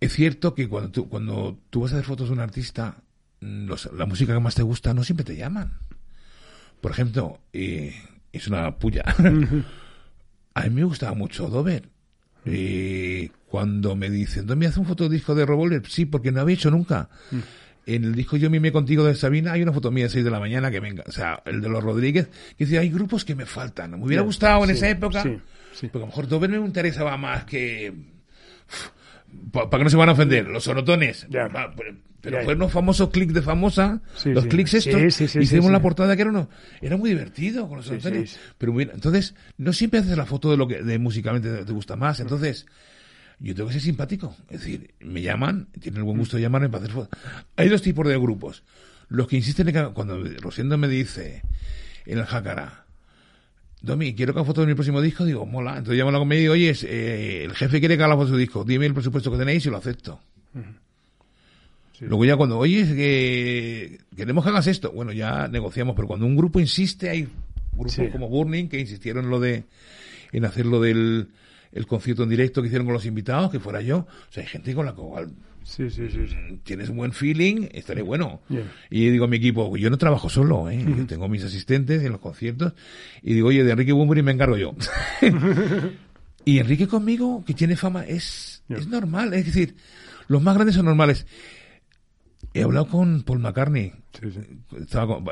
es 0.00 0.12
cierto 0.12 0.54
que 0.54 0.68
cuando 0.68 0.90
tú, 0.90 1.08
cuando 1.08 1.58
tú 1.70 1.82
vas 1.82 1.92
a 1.92 1.96
hacer 1.96 2.06
fotos 2.06 2.28
de 2.28 2.34
un 2.34 2.40
artista, 2.40 2.96
mm, 3.40 3.70
la 3.96 4.06
música 4.06 4.32
que 4.32 4.40
más 4.40 4.54
te 4.54 4.62
gusta 4.62 4.94
no 4.94 5.04
siempre 5.04 5.24
te 5.24 5.36
llaman. 5.36 5.78
Por 6.80 6.92
ejemplo, 6.92 7.40
eh, 7.52 7.94
es 8.32 8.46
una 8.46 8.76
puya. 8.78 9.04
a 10.54 10.62
mí 10.62 10.70
me 10.70 10.84
gustaba 10.84 11.14
mucho 11.14 11.48
Dover. 11.48 11.88
Eh, 12.44 13.30
cuando 13.48 13.96
me 13.96 14.08
dicen, 14.08 14.46
¿dónde 14.46 14.66
hace 14.66 14.80
un 14.80 14.86
fotodisco 14.86 15.34
de 15.34 15.44
Revolver? 15.44 15.82
Sí, 15.88 16.06
porque 16.06 16.30
no 16.30 16.40
había 16.40 16.54
hecho 16.54 16.70
nunca. 16.70 17.08
Mm. 17.30 17.38
En 17.86 18.04
el 18.04 18.14
disco 18.14 18.36
Yo 18.36 18.50
mime 18.50 18.70
contigo 18.70 19.04
de 19.04 19.14
Sabina 19.14 19.52
hay 19.52 19.62
una 19.62 19.72
foto 19.72 19.90
mía 19.90 20.04
de 20.04 20.10
6 20.10 20.22
de 20.22 20.30
la 20.30 20.38
mañana 20.38 20.70
que 20.70 20.78
venga, 20.78 21.04
o 21.06 21.10
sea, 21.10 21.42
el 21.46 21.62
de 21.62 21.70
los 21.70 21.82
Rodríguez, 21.82 22.28
que 22.56 22.66
dice, 22.66 22.78
hay 22.78 22.90
grupos 22.90 23.24
que 23.24 23.34
me 23.34 23.46
faltan. 23.46 23.92
Me 23.92 24.04
hubiera 24.04 24.22
gustado 24.22 24.62
en 24.64 24.70
esa 24.70 24.90
época, 24.90 25.22
porque 25.22 25.96
a 25.96 26.00
lo 26.00 26.06
mejor 26.06 26.28
Dover 26.28 26.50
me 26.50 26.58
interesaba 26.58 27.16
más 27.16 27.44
que 27.44 27.94
para 29.52 29.68
que 29.70 29.84
no 29.84 29.90
se 29.90 29.96
van 29.96 30.08
a 30.08 30.12
ofender, 30.12 30.46
los 30.48 30.64
sonotones. 30.64 31.26
pero, 32.20 32.42
fueron 32.42 32.58
los 32.58 32.72
famosos 32.72 33.10
clics 33.10 33.32
de 33.32 33.42
famosa, 33.42 34.00
los 34.24 34.46
clics 34.46 34.74
estos, 34.74 35.20
hicimos 35.36 35.70
la 35.70 35.80
portada 35.80 36.16
que 36.16 36.22
era 36.22 36.30
uno, 36.30 36.48
era 36.80 36.96
muy 36.96 37.10
divertido 37.10 37.68
con 37.68 37.78
los 37.78 37.86
sonotones. 37.86 38.38
Pero 38.58 38.72
muy 38.72 38.84
entonces, 38.84 39.34
no 39.56 39.72
siempre 39.72 40.00
haces 40.00 40.16
la 40.16 40.26
foto 40.26 40.50
de 40.50 40.56
lo 40.56 40.66
que 40.66 40.82
de 40.82 40.98
musicalmente 40.98 41.64
te, 41.64 41.72
gusta 41.72 41.96
más. 41.96 42.20
Entonces, 42.20 42.66
yo 43.38 43.54
tengo 43.54 43.68
que 43.68 43.74
ser 43.74 43.82
simpático. 43.82 44.36
Es 44.50 44.60
decir, 44.60 44.94
me 45.00 45.22
llaman, 45.22 45.68
tienen 45.80 45.98
el 45.98 46.04
buen 46.04 46.18
gusto 46.18 46.36
de 46.36 46.42
llamarme 46.42 46.68
para 46.68 46.84
hacer 46.84 46.94
fotos. 46.94 47.18
Hay 47.56 47.68
dos 47.68 47.82
tipos 47.82 48.06
de 48.06 48.18
grupos. 48.18 48.64
Los 49.08 49.26
que 49.26 49.36
insisten 49.36 49.68
en 49.68 49.74
que, 49.74 49.92
cuando 49.94 50.22
Rosendo 50.40 50.76
me 50.76 50.88
dice 50.88 51.42
en 52.04 52.18
el 52.18 52.26
Jacará, 52.26 52.87
Domi, 53.80 54.14
quiero 54.14 54.32
que 54.32 54.40
haga 54.40 54.46
fotos 54.46 54.62
de 54.62 54.68
mi 54.68 54.74
próximo 54.74 55.00
disco, 55.00 55.24
digo, 55.24 55.46
mola. 55.46 55.78
Entonces 55.78 55.96
llamo 55.96 56.10
a 56.10 56.12
la 56.12 56.18
comedia 56.18 56.40
y 56.40 56.42
digo, 56.42 56.52
oye, 56.54 56.74
eh, 56.82 57.44
el 57.44 57.54
jefe 57.54 57.78
quiere 57.78 57.96
que 57.96 58.02
haga 58.02 58.14
la 58.14 58.16
foto 58.16 58.26
de 58.26 58.32
su 58.32 58.38
disco, 58.38 58.64
dime 58.64 58.86
el 58.86 58.94
presupuesto 58.94 59.30
que 59.30 59.38
tenéis 59.38 59.64
y 59.66 59.70
lo 59.70 59.76
acepto. 59.76 60.20
Luego 62.00 62.24
ya 62.24 62.36
cuando, 62.36 62.58
oye, 62.58 62.84
que 62.94 63.98
queremos 64.16 64.44
que 64.44 64.50
hagas 64.50 64.66
esto, 64.68 64.92
bueno, 64.92 65.12
ya 65.12 65.48
negociamos, 65.48 65.96
pero 65.96 66.06
cuando 66.06 66.26
un 66.26 66.36
grupo 66.36 66.60
insiste, 66.60 67.10
hay 67.10 67.28
grupos 67.72 68.10
como 68.12 68.28
Burning 68.28 68.68
que 68.68 68.78
insistieron 68.78 69.24
en 69.24 69.30
lo 69.30 69.40
de, 69.40 69.64
en 70.32 70.44
hacer 70.44 70.66
lo 70.66 70.80
del 70.80 71.28
el 71.72 71.86
concierto 71.86 72.22
en 72.22 72.28
directo 72.28 72.62
que 72.62 72.68
hicieron 72.68 72.86
con 72.86 72.94
los 72.94 73.06
invitados, 73.06 73.50
que 73.50 73.60
fuera 73.60 73.80
yo. 73.80 73.98
O 73.98 74.32
sea, 74.32 74.42
hay 74.42 74.48
gente 74.48 74.74
con 74.74 74.86
la 74.86 74.92
cual 74.92 75.30
Sí, 75.68 75.90
sí, 75.90 76.08
sí, 76.08 76.60
Tienes 76.64 76.88
un 76.88 76.96
buen 76.96 77.12
feeling, 77.12 77.68
estaré 77.72 78.00
bueno. 78.00 78.40
Y 78.88 79.10
digo 79.10 79.26
a 79.26 79.28
mi 79.28 79.36
equipo, 79.36 79.76
yo 79.76 79.90
no 79.90 79.98
trabajo 79.98 80.30
solo, 80.30 80.70
¿eh? 80.70 80.82
tengo 81.06 81.28
mis 81.28 81.44
asistentes 81.44 82.02
en 82.02 82.12
los 82.12 82.22
conciertos. 82.22 82.72
Y 83.22 83.34
digo, 83.34 83.48
oye, 83.48 83.62
de 83.62 83.72
Enrique 83.72 83.92
Bunbury 83.92 84.22
me 84.22 84.32
encargo 84.32 84.56
yo. 84.56 84.74
y 86.46 86.58
Enrique 86.58 86.88
conmigo, 86.88 87.44
que 87.46 87.52
tiene 87.52 87.76
fama, 87.76 88.06
es, 88.06 88.62
es 88.70 88.88
normal. 88.88 89.34
Es 89.34 89.44
decir, 89.44 89.76
los 90.26 90.42
más 90.42 90.54
grandes 90.54 90.74
son 90.74 90.86
normales. 90.86 91.26
He 92.54 92.62
hablado 92.62 92.86
con 92.88 93.22
Paul 93.22 93.40
McCartney. 93.40 93.92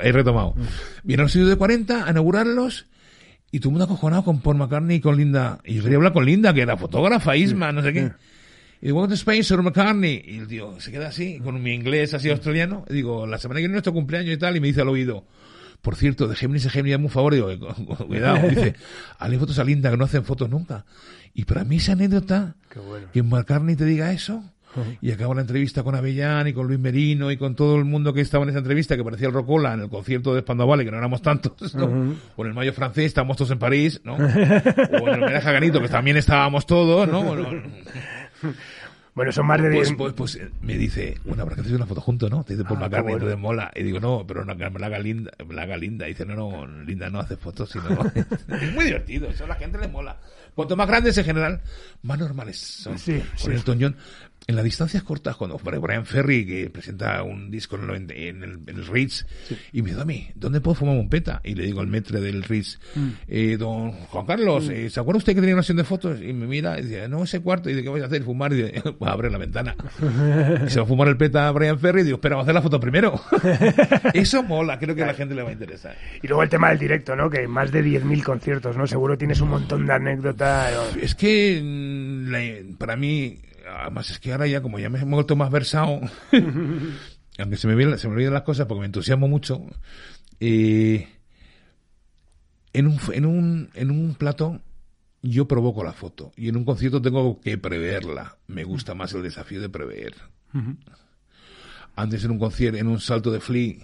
he 0.03 0.12
retomado. 0.12 0.55
Viene 1.03 1.22
al 1.22 1.28
estudio 1.28 1.47
de 1.47 1.57
40 1.57 2.07
a 2.07 2.11
inaugurarlos 2.11 2.89
y 3.51 3.59
todo 3.59 3.70
el 3.70 3.72
mundo 3.72 3.84
acojonado 3.87 4.22
con 4.22 4.41
Paul 4.41 4.59
McCartney 4.59 4.99
y 4.99 5.01
con 5.01 5.16
Linda. 5.16 5.61
Y 5.64 5.76
yo 5.76 5.82
quería 5.82 5.97
hablar 5.97 6.12
con 6.12 6.26
Linda, 6.26 6.53
que 6.53 6.61
era 6.61 6.76
fotógrafa, 6.76 7.34
Isma, 7.37 7.72
no 7.72 7.80
sé 7.80 7.95
qué. 7.95 8.12
Y 8.80 8.86
digo, 8.86 8.98
¿Welcome 8.98 9.14
to 9.14 9.14
Spain, 9.14 9.44
Sir 9.44 9.62
McCartney? 9.62 10.22
Y 10.26 10.38
el 10.38 10.46
tío 10.46 10.80
se 10.80 10.92
queda 10.92 11.08
así, 11.08 11.38
con 11.40 11.62
mi 11.62 11.72
inglés 11.72 12.14
así 12.14 12.30
australiano. 12.30 12.84
Y 12.88 12.94
digo, 12.94 13.26
la 13.26 13.38
semana 13.38 13.58
que 13.58 13.62
viene 13.62 13.72
nuestro 13.72 13.92
cumpleaños 13.92 14.34
y 14.34 14.38
tal, 14.38 14.56
y 14.56 14.60
me 14.60 14.66
dice 14.68 14.82
al 14.82 14.88
oído, 14.88 15.24
por 15.80 15.96
cierto, 15.96 16.28
de 16.28 16.36
Géminis 16.36 16.66
a 16.66 16.70
Géminis, 16.70 16.98
un 16.98 17.08
favor, 17.08 17.34
digo, 17.34 17.48
cuidado, 18.06 18.48
dice, 18.48 18.74
hazle 19.18 19.38
fotos 19.38 19.58
a 19.58 19.64
Linda, 19.64 19.90
que 19.90 19.96
no 19.96 20.04
hacen 20.04 20.24
fotos 20.24 20.50
nunca. 20.50 20.84
Y 21.32 21.44
para 21.44 21.64
mí 21.64 21.76
esa 21.76 21.92
anécdota, 21.92 22.56
que 23.12 23.22
McCartney 23.22 23.76
te 23.76 23.84
diga 23.84 24.12
eso, 24.12 24.42
y 25.00 25.10
acabo 25.10 25.34
la 25.34 25.40
entrevista 25.40 25.82
con 25.82 25.94
Avellán 25.94 26.48
y 26.48 26.52
con 26.52 26.66
Luis 26.66 26.78
Merino 26.78 27.30
y 27.30 27.36
con 27.36 27.54
todo 27.54 27.76
el 27.76 27.84
mundo 27.84 28.12
que 28.12 28.20
estaba 28.20 28.44
en 28.44 28.50
esa 28.50 28.58
entrevista, 28.58 28.96
que 28.96 29.04
parecía 29.04 29.28
el 29.28 29.34
Rocola 29.34 29.74
en 29.74 29.80
el 29.80 29.88
concierto 29.88 30.34
de 30.34 30.40
Spandau 30.40 30.76
que 30.76 30.90
no 30.90 30.98
éramos 30.98 31.22
tantos, 31.22 31.74
¿no? 31.74 32.16
O 32.36 32.42
en 32.42 32.48
el 32.48 32.54
Mayo 32.54 32.72
francés, 32.72 33.06
estábamos 33.06 33.36
todos 33.36 33.50
en 33.52 33.58
París, 33.58 34.00
¿no? 34.04 34.14
o 34.16 34.18
en 34.18 35.14
el 35.14 35.22
Homenaje 35.22 35.52
Ganito, 35.52 35.80
que 35.80 35.88
también 35.88 36.16
estábamos 36.16 36.66
todos, 36.66 37.08
¿no? 37.08 37.22
Bueno, 37.22 37.48
son 39.32 39.47
más 39.47 39.62
de 39.62 39.70
pues, 39.70 39.93
pues, 39.97 40.12
pues, 40.12 40.39
me 40.61 40.76
dice, 40.76 41.18
bueno, 41.24 41.43
habrá 41.43 41.55
que 41.55 41.62
hacer 41.62 41.74
una 41.74 41.87
foto 41.87 42.01
juntos, 42.01 42.30
¿no? 42.30 42.45
Te 42.45 42.55
dice 42.55 42.64
por 42.64 42.76
ah, 42.76 42.80
McCartney, 42.80 43.12
bueno. 43.12 43.16
entonces 43.16 43.39
mola. 43.39 43.72
Y 43.74 43.82
digo, 43.82 43.99
no, 43.99 44.24
pero 44.26 44.45
no, 44.45 44.55
me 44.55 44.78
la 44.78 44.87
haga 44.87 44.99
linda. 44.99 45.32
Me 45.47 45.55
la 45.55 45.62
haga 45.62 45.76
linda. 45.76 46.07
Y 46.07 46.11
dice, 46.11 46.26
no, 46.26 46.34
no, 46.34 46.66
linda 46.82 47.09
no 47.09 47.20
hace 47.20 47.37
fotos, 47.37 47.70
sino... 47.70 47.87
es 48.61 48.72
muy 48.74 48.84
divertido, 48.84 49.28
eso 49.28 49.45
a 49.45 49.49
la 49.49 49.55
gente 49.55 49.78
le 49.78 49.89
mola. 49.89 50.18
Cuanto 50.55 50.76
más 50.76 50.87
grandes 50.87 51.16
en 51.18 51.24
general, 51.24 51.61
más 52.03 52.18
normales 52.18 52.59
son. 52.59 52.99
Sí, 52.99 53.22
con 53.43 53.53
el 53.53 53.64
Toñón 53.64 53.97
en 54.47 54.55
las 54.55 54.64
distancias 54.64 55.03
cortas, 55.03 55.36
cuando 55.36 55.59
Brian 55.59 56.07
Ferry, 56.07 56.47
que 56.47 56.70
presenta 56.70 57.22
un 57.24 57.51
disco 57.51 57.76
en 57.76 57.90
el, 57.90 58.12
en 58.12 58.42
el, 58.68 58.86
Ritz, 58.86 59.26
y 59.72 59.82
me 59.82 59.90
dice, 59.90 60.03
a 60.03 60.05
mí, 60.05 60.28
¿dónde 60.36 60.61
puedo 60.61 60.76
fumar 60.76 60.97
un 60.97 61.09
peta? 61.09 61.40
Y 61.42 61.55
le 61.55 61.64
digo 61.64 61.80
al 61.80 61.88
metre 61.88 62.20
del 62.20 62.44
Ritz, 62.44 62.78
mm. 62.94 63.09
eh, 63.26 63.57
don 63.59 63.90
Juan 63.90 64.24
Carlos, 64.24 64.68
mm. 64.68 64.72
eh, 64.72 64.90
¿se 64.90 65.01
acuerda 65.01 65.18
usted 65.18 65.34
que 65.34 65.40
tenía 65.40 65.57
una 65.57 65.62
sesión 65.62 65.78
de 65.78 65.84
fotos? 65.84 66.20
Y 66.22 66.32
me 66.32 66.47
mira 66.47 66.78
y 66.78 66.82
dice, 66.82 67.09
no, 67.09 67.24
ese 67.24 67.40
cuarto, 67.40 67.68
y 67.68 67.72
dice, 67.72 67.82
¿qué 67.82 67.88
voy 67.88 68.01
a 68.03 68.07
hacer? 68.07 68.22
Fumar, 68.22 68.53
y 68.53 68.62
dice, 68.62 68.82
pues 68.97 69.11
abre 69.11 69.30
la 69.30 69.38
ventana. 69.38 69.74
y 70.64 70.70
se 70.70 70.78
va 70.78 70.84
a 70.84 70.88
fumar 70.88 71.09
el 71.09 71.16
peta 71.16 71.49
a 71.49 71.51
Brian 71.51 71.80
Ferry, 71.80 72.03
y 72.03 72.05
digo, 72.05 72.16
espera, 72.16 72.36
vamos 72.36 72.44
a 72.44 72.47
hacer 72.47 72.55
la 72.55 72.62
foto 72.62 72.78
primero. 72.78 73.20
Eso 74.14 74.44
mola, 74.44 74.78
creo 74.78 74.94
que 74.94 75.03
a 75.03 75.07
la 75.07 75.14
gente 75.14 75.34
le 75.34 75.42
va 75.42 75.49
a 75.49 75.53
interesar. 75.53 75.97
Y 76.22 76.28
luego 76.28 76.44
el 76.44 76.49
tema 76.49 76.68
del 76.68 76.78
directo, 76.78 77.16
¿no? 77.16 77.28
Que 77.28 77.49
más 77.49 77.72
de 77.72 77.84
10.000 77.84 78.22
conciertos, 78.22 78.76
¿no? 78.76 78.86
Seguro 78.86 79.18
tienes 79.18 79.40
un 79.40 79.49
montón 79.49 79.86
de 79.86 79.92
anécdotas. 79.92 80.97
Es 81.03 81.16
que, 81.16 81.61
mm, 81.61 82.76
para 82.76 82.94
mí, 82.94 83.38
además 83.68 84.10
es 84.10 84.18
que 84.18 84.32
ahora 84.32 84.46
ya, 84.46 84.62
como 84.62 84.78
ya 84.78 84.88
me 84.88 85.00
he 85.00 85.04
vuelto 85.04 85.36
más 85.36 85.50
versado, 85.50 86.00
aunque 87.38 87.56
se 87.56 87.66
me, 87.66 87.74
olvidan, 87.74 87.98
se 87.98 88.08
me 88.08 88.14
olvidan 88.14 88.34
las 88.34 88.42
cosas 88.42 88.66
porque 88.66 88.80
me 88.80 88.86
entusiasmo 88.86 89.28
mucho, 89.28 89.62
eh, 90.40 91.08
en, 92.72 92.86
un, 92.86 92.98
en, 93.12 93.26
un, 93.26 93.70
en 93.74 93.90
un 93.90 94.14
plato 94.14 94.60
yo 95.22 95.48
provoco 95.48 95.82
la 95.82 95.92
foto 95.92 96.32
y 96.36 96.48
en 96.48 96.56
un 96.56 96.64
concierto 96.64 97.02
tengo 97.02 97.40
que 97.40 97.58
preverla. 97.58 98.36
Me 98.46 98.64
gusta 98.64 98.94
más 98.94 99.12
el 99.14 99.22
desafío 99.22 99.60
de 99.60 99.68
prever. 99.68 100.14
Antes 101.96 102.24
en 102.24 102.30
un 102.30 102.38
concierto, 102.38 102.78
en 102.78 102.86
un 102.86 103.00
salto 103.00 103.30
de 103.30 103.40
Flea 103.40 103.76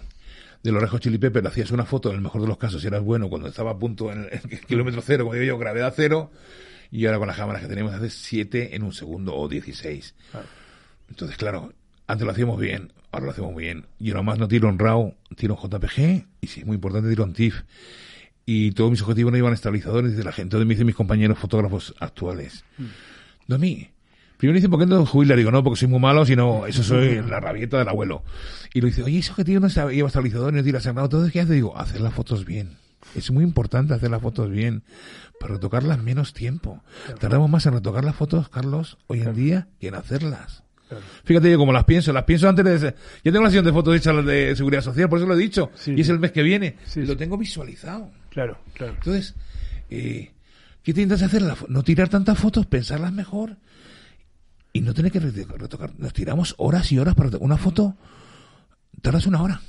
de 0.63 0.71
los 0.71 0.81
Rejos 0.81 1.01
Chili 1.01 1.17
Pepper 1.17 1.45
hacías 1.45 1.71
una 1.71 1.85
foto, 1.85 2.09
en 2.09 2.15
el 2.15 2.21
mejor 2.21 2.41
de 2.41 2.47
los 2.47 2.57
casos, 2.57 2.81
si 2.81 2.87
eras 2.87 3.03
bueno, 3.03 3.29
cuando 3.29 3.49
estaba 3.49 3.71
a 3.71 3.77
punto 3.77 4.11
en 4.11 4.29
el, 4.31 4.59
kilómetro 4.61 5.01
cero, 5.01 5.25
como 5.25 5.33
digo 5.33 5.45
yo, 5.45 5.57
gravedad 5.57 5.93
cero, 5.95 6.31
y 6.93 7.07
ahora 7.07 7.17
con 7.17 7.27
las 7.27 7.37
cámaras 7.37 7.63
que 7.63 7.67
tenemos 7.67 7.91
hace 7.91 8.11
7 8.11 8.75
en 8.75 8.83
un 8.83 8.93
segundo 8.93 9.35
o 9.35 9.49
16. 9.49 10.13
Entonces, 11.09 11.37
claro, 11.37 11.73
antes 12.05 12.23
lo 12.23 12.31
hacíamos 12.31 12.59
bien, 12.59 12.93
ahora 13.11 13.25
lo 13.25 13.31
hacemos 13.31 13.51
muy 13.51 13.63
bien. 13.63 13.87
Y 13.97 14.11
ahora 14.11 14.21
más 14.21 14.37
no 14.37 14.47
tiro 14.47 14.69
en 14.69 14.77
RAW, 14.77 15.15
tiro 15.35 15.57
en 15.59 15.69
JPG 15.69 16.27
y 16.41 16.47
si 16.47 16.59
es 16.59 16.67
muy 16.67 16.75
importante 16.75 17.09
tiro 17.09 17.23
en 17.23 17.33
TIFF. 17.33 17.63
Y 18.45 18.73
todos 18.73 18.91
mis 18.91 19.01
objetivos 19.01 19.31
no 19.31 19.39
iban 19.39 19.53
a 19.53 19.55
estabilizadores 19.55 20.15
de 20.15 20.23
la 20.23 20.31
gente. 20.31 20.55
Me 20.57 20.65
dicen 20.65 20.85
mis 20.85 20.95
compañeros 20.95 21.39
fotógrafos 21.39 21.95
actuales. 21.99 22.63
Mm. 22.77 22.83
Domi, 23.47 23.89
primero 24.37 24.57
dicen, 24.57 24.69
¿por 24.69 24.79
qué 24.79 24.85
no 24.85 25.03
jubilar? 25.03 25.39
Digo, 25.39 25.49
no, 25.49 25.63
porque 25.63 25.79
soy 25.79 25.87
muy 25.87 25.99
malo, 25.99 26.27
sino 26.27 26.67
eso 26.67 26.83
soy 26.83 27.23
la 27.23 27.39
rabieta 27.39 27.79
del 27.79 27.89
abuelo. 27.89 28.21
Y 28.71 28.81
lo 28.81 28.87
dice, 28.87 29.01
oye, 29.01 29.17
ese 29.17 29.31
objetivo 29.31 29.61
no 29.61 29.67
lleva 29.67 30.09
estabilizador, 30.09 30.53
no 30.53 30.61
tira 30.61 30.79
sangrado. 30.79 31.07
Entonces, 31.07 31.33
¿qué 31.33 31.41
hace? 31.41 31.53
Digo, 31.53 31.75
hacer 31.75 32.01
las 32.01 32.13
fotos 32.13 32.45
bien. 32.45 32.82
Es 33.15 33.31
muy 33.31 33.43
importante 33.43 33.93
hacer 33.93 34.09
las 34.09 34.21
fotos 34.21 34.49
bien, 34.49 34.83
para 35.39 35.53
retocarlas 35.55 36.01
menos 36.01 36.33
tiempo. 36.33 36.83
Tardamos 37.19 37.49
más 37.49 37.65
en 37.65 37.73
retocar 37.73 38.03
las 38.03 38.15
fotos, 38.15 38.49
Carlos, 38.49 38.97
hoy 39.07 39.21
en 39.21 39.35
día, 39.35 39.67
que 39.79 39.87
en 39.87 39.95
hacerlas. 39.95 40.63
Fíjate 41.23 41.49
yo 41.49 41.57
como 41.57 41.73
las 41.73 41.85
pienso, 41.85 42.13
las 42.13 42.23
pienso 42.23 42.47
antes 42.47 42.81
de... 42.81 42.95
Yo 43.23 43.31
tengo 43.31 43.43
la 43.43 43.49
sesión 43.49 43.65
de 43.65 43.71
fotos 43.71 43.95
hechas 43.95 44.25
de 44.25 44.55
Seguridad 44.55 44.81
Social, 44.81 45.09
por 45.09 45.19
eso 45.19 45.27
lo 45.27 45.33
he 45.33 45.37
dicho, 45.37 45.71
y 45.85 46.01
es 46.01 46.09
el 46.09 46.19
mes 46.19 46.31
que 46.31 46.43
viene, 46.43 46.77
lo 46.95 47.17
tengo 47.17 47.37
visualizado. 47.37 48.11
Claro, 48.29 48.57
claro. 48.73 48.93
Entonces, 48.93 49.35
eh, 49.89 50.31
¿qué 50.83 50.93
tienes 50.93 51.19
que 51.19 51.25
hacer? 51.25 51.43
No 51.67 51.83
tirar 51.83 52.09
tantas 52.09 52.37
fotos, 52.37 52.65
pensarlas 52.65 53.11
mejor 53.11 53.57
y 54.71 54.81
no 54.81 54.93
tener 54.93 55.11
que 55.11 55.19
retocar. 55.19 55.93
Nos 55.97 56.13
tiramos 56.13 56.55
horas 56.57 56.91
y 56.91 56.99
horas 56.99 57.15
para 57.15 57.37
una 57.39 57.57
foto, 57.57 57.95
tardas 59.01 59.25
una 59.25 59.41
hora 59.41 59.61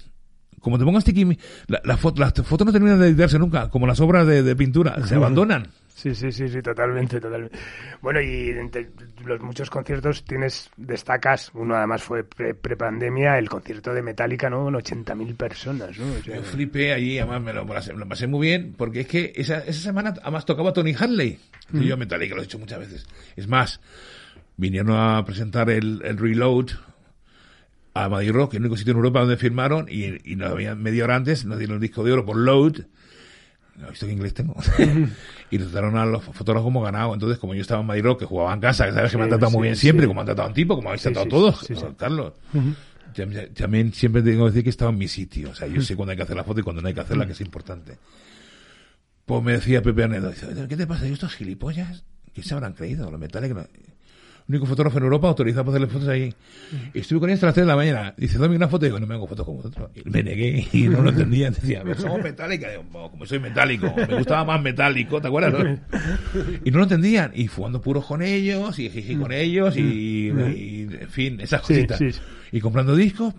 como 0.64 0.78
te 0.78 0.84
pongas 0.84 1.04
tiki, 1.04 1.38
la, 1.68 1.80
la 1.84 1.96
foto, 1.98 2.20
las 2.22 2.32
fotos 2.32 2.66
no 2.66 2.72
terminan 2.72 2.98
de 2.98 3.08
editarse 3.08 3.38
nunca, 3.38 3.68
como 3.68 3.86
las 3.86 4.00
obras 4.00 4.26
de, 4.26 4.56
pintura, 4.56 5.06
se 5.06 5.14
abandonan. 5.14 5.68
Sí, 5.94 6.14
sí, 6.14 6.32
sí, 6.32 6.48
sí, 6.48 6.62
totalmente, 6.62 7.20
totalmente. 7.20 7.56
Bueno, 8.00 8.20
y 8.20 8.48
entre 8.48 8.88
los 9.26 9.40
muchos 9.42 9.68
conciertos 9.68 10.24
tienes, 10.24 10.70
destacas, 10.76 11.50
uno 11.54 11.76
además 11.76 12.02
fue 12.02 12.24
pre-pandemia, 12.24 13.38
el 13.38 13.48
concierto 13.48 13.92
de 13.92 14.02
Metallica, 14.02 14.48
¿no? 14.48 14.64
Con 14.64 14.74
80.000 14.74 15.36
personas, 15.36 15.98
¿no? 15.98 16.18
Yo 16.20 16.42
flipé 16.42 16.94
allí, 16.94 17.18
además 17.18 17.42
me 17.42 17.52
lo, 17.52 17.66
pasé 18.08 18.26
muy 18.26 18.48
bien, 18.48 18.74
porque 18.76 19.00
es 19.00 19.06
que 19.06 19.32
esa, 19.36 19.58
esa 19.58 19.80
semana 19.80 20.14
además 20.22 20.46
tocaba 20.46 20.72
Tony 20.72 20.94
Harley, 20.98 21.38
y 21.74 21.84
yo 21.84 21.96
Metallica 21.98 22.34
lo 22.34 22.40
he 22.40 22.44
dicho 22.44 22.58
muchas 22.58 22.78
veces. 22.78 23.06
Es 23.36 23.46
más, 23.46 23.80
vinieron 24.56 24.96
a 24.96 25.22
presentar 25.26 25.68
el, 25.68 26.00
el 26.04 26.16
Reload, 26.16 26.70
a 27.94 28.08
Madrid 28.08 28.32
Rock, 28.32 28.54
el 28.54 28.60
único 28.60 28.76
sitio 28.76 28.90
en 28.90 28.98
Europa 28.98 29.20
donde 29.20 29.36
firmaron, 29.36 29.86
y, 29.88 30.30
y 30.30 30.36
nos 30.36 30.50
habían 30.50 30.82
media 30.82 31.04
hora 31.04 31.16
antes, 31.16 31.44
nos 31.44 31.58
dieron 31.58 31.76
el 31.76 31.80
disco 31.80 32.02
de 32.04 32.12
oro 32.12 32.24
por 32.26 32.36
Load, 32.36 32.82
no 33.76 33.86
he 33.86 33.90
visto 33.90 34.06
qué 34.06 34.12
inglés 34.12 34.34
tengo, 34.34 34.54
y 35.50 35.58
nos 35.58 35.70
trataron 35.70 35.96
a 35.96 36.06
los 36.06 36.24
fotógrafos 36.24 36.64
como 36.64 36.82
ganado. 36.82 37.14
Entonces, 37.14 37.38
como 37.38 37.54
yo 37.54 37.62
estaba 37.62 37.80
en 37.80 37.86
Madrid 37.86 38.04
Rock, 38.04 38.20
que 38.20 38.26
jugaba 38.26 38.52
en 38.52 38.60
casa, 38.60 38.86
que 38.86 38.92
sabes 38.92 39.10
que 39.10 39.16
me 39.16 39.24
han 39.24 39.30
tratado 39.30 39.52
muy 39.52 39.62
bien 39.62 39.76
siempre, 39.76 40.06
como 40.06 40.20
han 40.20 40.26
tratado 40.26 40.46
a 40.46 40.48
un 40.48 40.54
tipo, 40.54 40.76
como 40.76 40.88
habéis 40.88 41.02
tratado 41.02 41.26
a 41.26 41.28
todos, 41.28 41.66
Carlos. 41.96 42.34
También 43.54 43.92
siempre 43.92 44.22
tengo 44.22 44.44
que 44.46 44.50
decir 44.50 44.64
que 44.64 44.70
estaba 44.70 44.90
en 44.90 44.98
mi 44.98 45.08
sitio. 45.08 45.50
O 45.50 45.54
sea, 45.54 45.68
yo 45.68 45.80
sé 45.82 45.94
cuándo 45.94 46.10
hay 46.10 46.16
que 46.16 46.24
hacer 46.24 46.36
la 46.36 46.44
foto 46.44 46.60
y 46.60 46.62
cuándo 46.62 46.82
no 46.82 46.88
hay 46.88 46.94
que 46.94 47.00
hacerla, 47.00 47.26
que 47.26 47.32
es 47.32 47.40
importante. 47.40 47.98
Pues 49.24 49.42
me 49.42 49.52
decía 49.52 49.82
Pepe 49.82 50.04
Anedo, 50.04 50.32
¿qué 50.68 50.76
te 50.76 50.86
pasa? 50.86 51.06
¿Y 51.08 51.12
estos 51.12 51.32
gilipollas? 51.34 52.04
¿Qué 52.34 52.42
se 52.42 52.54
habrán 52.54 52.74
creído? 52.74 53.10
Los 53.10 53.20
metales 53.20 53.52
que 53.54 53.93
único 54.48 54.66
fotógrafo 54.66 54.98
en 54.98 55.04
Europa 55.04 55.28
autorizado 55.28 55.64
para 55.64 55.76
hacerle 55.76 55.92
fotos 55.92 56.08
ahí. 56.08 56.34
Y 56.92 57.00
estuve 57.00 57.20
con 57.20 57.30
él 57.30 57.34
hasta 57.34 57.46
las 57.46 57.54
3 57.54 57.66
de 57.66 57.68
la 57.70 57.76
mañana. 57.76 58.14
Dice, 58.16 58.38
dame 58.38 58.56
una 58.56 58.68
foto. 58.68 58.84
Y 58.84 58.88
digo, 58.88 59.00
no 59.00 59.06
me 59.06 59.14
hago 59.14 59.26
fotos 59.26 59.46
como 59.46 59.58
vosotros. 59.58 59.90
Y 59.94 60.08
me 60.08 60.22
negué 60.22 60.66
y 60.72 60.88
no 60.88 61.02
lo 61.02 61.10
entendía. 61.10 61.50
Decía, 61.50 61.82
pero 61.82 62.00
somos 62.00 62.22
metálicos. 62.22 62.68
Digo, 62.70 63.10
como 63.10 63.26
soy 63.26 63.38
metálico, 63.38 63.92
me 63.96 64.16
gustaba 64.16 64.44
más 64.44 64.62
metálico, 64.62 65.20
¿te 65.20 65.28
acuerdas? 65.28 65.78
Y 66.64 66.70
no 66.70 66.78
lo 66.78 66.84
entendían. 66.84 67.32
Y 67.34 67.46
jugando 67.46 67.80
puros 67.80 68.04
con 68.04 68.22
ellos, 68.22 68.78
y 68.78 68.90
jiji 68.90 69.16
con 69.16 69.32
ellos, 69.32 69.76
y, 69.76 70.28
en 70.28 71.08
fin, 71.08 71.40
esas 71.40 71.62
cositas. 71.62 72.00
Y 72.52 72.60
comprando 72.60 72.94
discos 72.94 73.34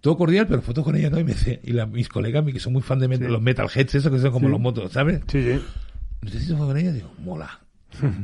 todo 0.00 0.16
cordial, 0.16 0.46
pero 0.46 0.62
fotos 0.62 0.84
con 0.84 0.96
ella 0.96 1.10
no. 1.10 1.18
Y, 1.18 1.24
me 1.24 1.32
dice, 1.32 1.60
y 1.62 1.72
mis 1.72 2.08
colegas, 2.08 2.44
que 2.44 2.60
son 2.60 2.72
muy 2.72 2.82
fan 2.82 2.98
de 2.98 3.08
los 3.18 3.42
metalheads, 3.42 3.94
esos 3.94 4.10
que 4.10 4.18
son 4.18 4.32
como 4.32 4.48
los 4.48 4.60
motos, 4.60 4.92
¿sabes? 4.92 5.20
Sí, 5.26 5.42
sí. 5.42 5.60
Necesito 6.22 6.54
fotos 6.54 6.68
con 6.68 6.76
ella, 6.76 6.92
digo, 6.92 7.12
mola. 7.18 7.60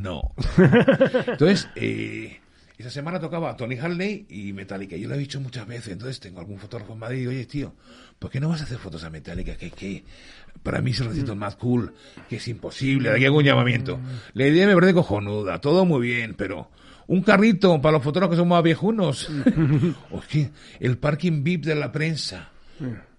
No. 0.01 0.33
Entonces, 1.27 1.67
eh, 1.75 2.39
Esa 2.77 2.89
semana 2.89 3.19
tocaba 3.19 3.55
Tony 3.55 3.77
Harley 3.77 4.25
y 4.29 4.53
Metallica. 4.53 4.95
Yo 4.95 5.09
lo 5.09 5.15
he 5.15 5.17
dicho 5.17 5.41
muchas 5.41 5.65
veces, 5.67 5.93
entonces 5.93 6.19
tengo 6.19 6.39
algún 6.39 6.59
fotógrafo 6.59 6.93
en 6.93 6.99
Madrid 6.99 7.23
y 7.23 7.27
oye, 7.27 7.45
tío, 7.45 7.73
¿por 8.19 8.29
qué 8.29 8.39
no 8.39 8.49
vas 8.49 8.61
a 8.61 8.65
hacer 8.65 8.77
fotos 8.77 9.03
a 9.03 9.09
Metallica? 9.09 9.55
Que, 9.57 9.71
que 9.71 10.03
para 10.61 10.79
mí 10.81 10.93
son 10.93 11.07
los 11.07 11.37
más 11.37 11.55
cool, 11.55 11.93
que 12.29 12.35
es 12.35 12.47
imposible, 12.47 13.09
de 13.09 13.15
aquí 13.15 13.25
hago 13.25 13.37
un 13.37 13.43
llamamiento. 13.43 13.99
La 14.33 14.45
idea 14.45 14.67
me 14.67 14.75
parece 14.75 14.93
cojonuda, 14.93 15.59
todo 15.59 15.85
muy 15.85 16.07
bien, 16.07 16.35
pero 16.35 16.69
un 17.07 17.21
carrito 17.23 17.81
para 17.81 17.93
los 17.93 18.03
fotógrafos 18.03 18.35
que 18.35 18.39
son 18.41 18.47
más 18.49 18.61
viejunos. 18.61 19.29
o 20.11 20.19
es 20.19 20.27
que 20.27 20.51
el 20.79 20.97
parking 20.99 21.43
VIP 21.43 21.65
de 21.65 21.75
la 21.75 21.91
prensa 21.91 22.51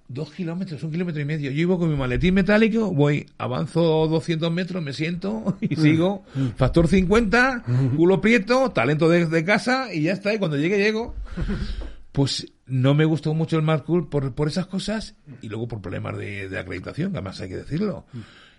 dos 0.08 0.32
kilómetros, 0.32 0.82
un 0.82 0.90
kilómetro 0.90 1.20
y 1.20 1.24
medio. 1.24 1.50
Yo 1.50 1.60
iba 1.60 1.78
con 1.78 1.90
mi 1.90 1.96
maletín 1.96 2.34
metálico, 2.34 2.90
voy, 2.92 3.26
avanzo 3.36 4.08
200 4.08 4.50
metros, 4.50 4.82
me 4.82 4.92
siento 4.92 5.58
y 5.60 5.76
sigo. 5.76 6.24
Factor 6.56 6.88
50, 6.88 7.64
culo 7.96 8.20
prieto, 8.20 8.70
talento 8.70 9.08
de, 9.08 9.44
casa 9.44 9.92
y 9.92 10.02
ya 10.02 10.12
está. 10.12 10.34
Y 10.34 10.38
cuando 10.38 10.56
llegue, 10.56 10.78
llego. 10.78 11.14
Pues 12.12 12.48
no 12.66 12.94
me 12.94 13.04
gustó 13.04 13.34
mucho 13.34 13.56
el 13.56 13.62
Mad 13.62 13.82
Cool 13.82 14.08
por, 14.08 14.34
por 14.34 14.48
esas 14.48 14.66
cosas 14.66 15.14
y 15.42 15.48
luego 15.48 15.68
por 15.68 15.80
problemas 15.80 16.16
de, 16.16 16.58
acreditación, 16.58 17.12
además 17.12 17.40
hay 17.40 17.50
que 17.50 17.56
decirlo. 17.56 18.06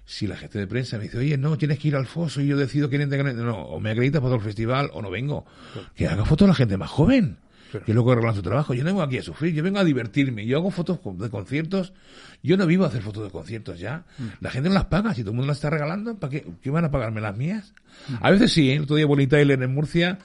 Si 0.05 0.25
la 0.25 0.37
gente 0.37 0.57
de 0.57 0.65
prensa 0.65 0.97
me 0.97 1.03
dice, 1.03 1.17
oye, 1.17 1.37
no, 1.37 1.57
tienes 1.57 1.77
que 1.77 1.89
ir 1.89 1.95
al 1.95 2.07
foso 2.07 2.41
y 2.41 2.47
yo 2.47 2.57
decido 2.57 2.89
quién 2.89 3.01
entra, 3.01 3.21
no, 3.21 3.57
o 3.63 3.79
me 3.79 3.91
acreditas 3.91 4.21
para 4.21 4.29
todo 4.29 4.37
el 4.37 4.43
festival 4.43 4.89
o 4.93 5.01
no 5.01 5.11
vengo. 5.11 5.45
Que 5.93 6.07
haga 6.07 6.25
fotos 6.25 6.47
la 6.47 6.55
gente 6.55 6.77
más 6.77 6.89
joven 6.89 7.37
que 7.85 7.93
luego 7.93 8.11
arreglan 8.11 8.35
su 8.35 8.41
trabajo. 8.41 8.73
Yo 8.73 8.83
no 8.83 8.89
vengo 8.89 9.01
aquí 9.01 9.17
a 9.17 9.23
sufrir, 9.23 9.53
yo 9.53 9.63
vengo 9.63 9.79
a 9.79 9.83
divertirme. 9.83 10.45
Yo 10.45 10.57
hago 10.57 10.71
fotos 10.71 10.99
de 11.17 11.29
conciertos. 11.29 11.93
Yo 12.41 12.57
no 12.57 12.65
vivo 12.65 12.85
a 12.85 12.87
hacer 12.87 13.01
fotos 13.01 13.23
de 13.23 13.29
conciertos 13.29 13.79
ya. 13.79 14.05
Mm. 14.17 14.23
La 14.41 14.49
gente 14.49 14.69
no 14.69 14.75
las 14.75 14.85
paga. 14.85 15.13
Si 15.13 15.21
todo 15.21 15.31
el 15.31 15.37
mundo 15.37 15.47
las 15.47 15.57
está 15.57 15.69
regalando, 15.69 16.17
¿para 16.17 16.31
qué, 16.31 16.45
qué 16.61 16.69
van 16.69 16.85
a 16.85 16.91
pagarme 16.91 17.21
las 17.21 17.35
mías? 17.35 17.73
Mm. 18.07 18.13
A 18.21 18.31
veces 18.31 18.51
sí, 18.51 18.69
¿eh? 18.69 18.75
el 18.75 18.83
otro 18.83 18.95
día 18.95 19.05
Bonnie 19.05 19.27
Tyler 19.27 19.61
en 19.61 19.73
Murcia. 19.73 20.19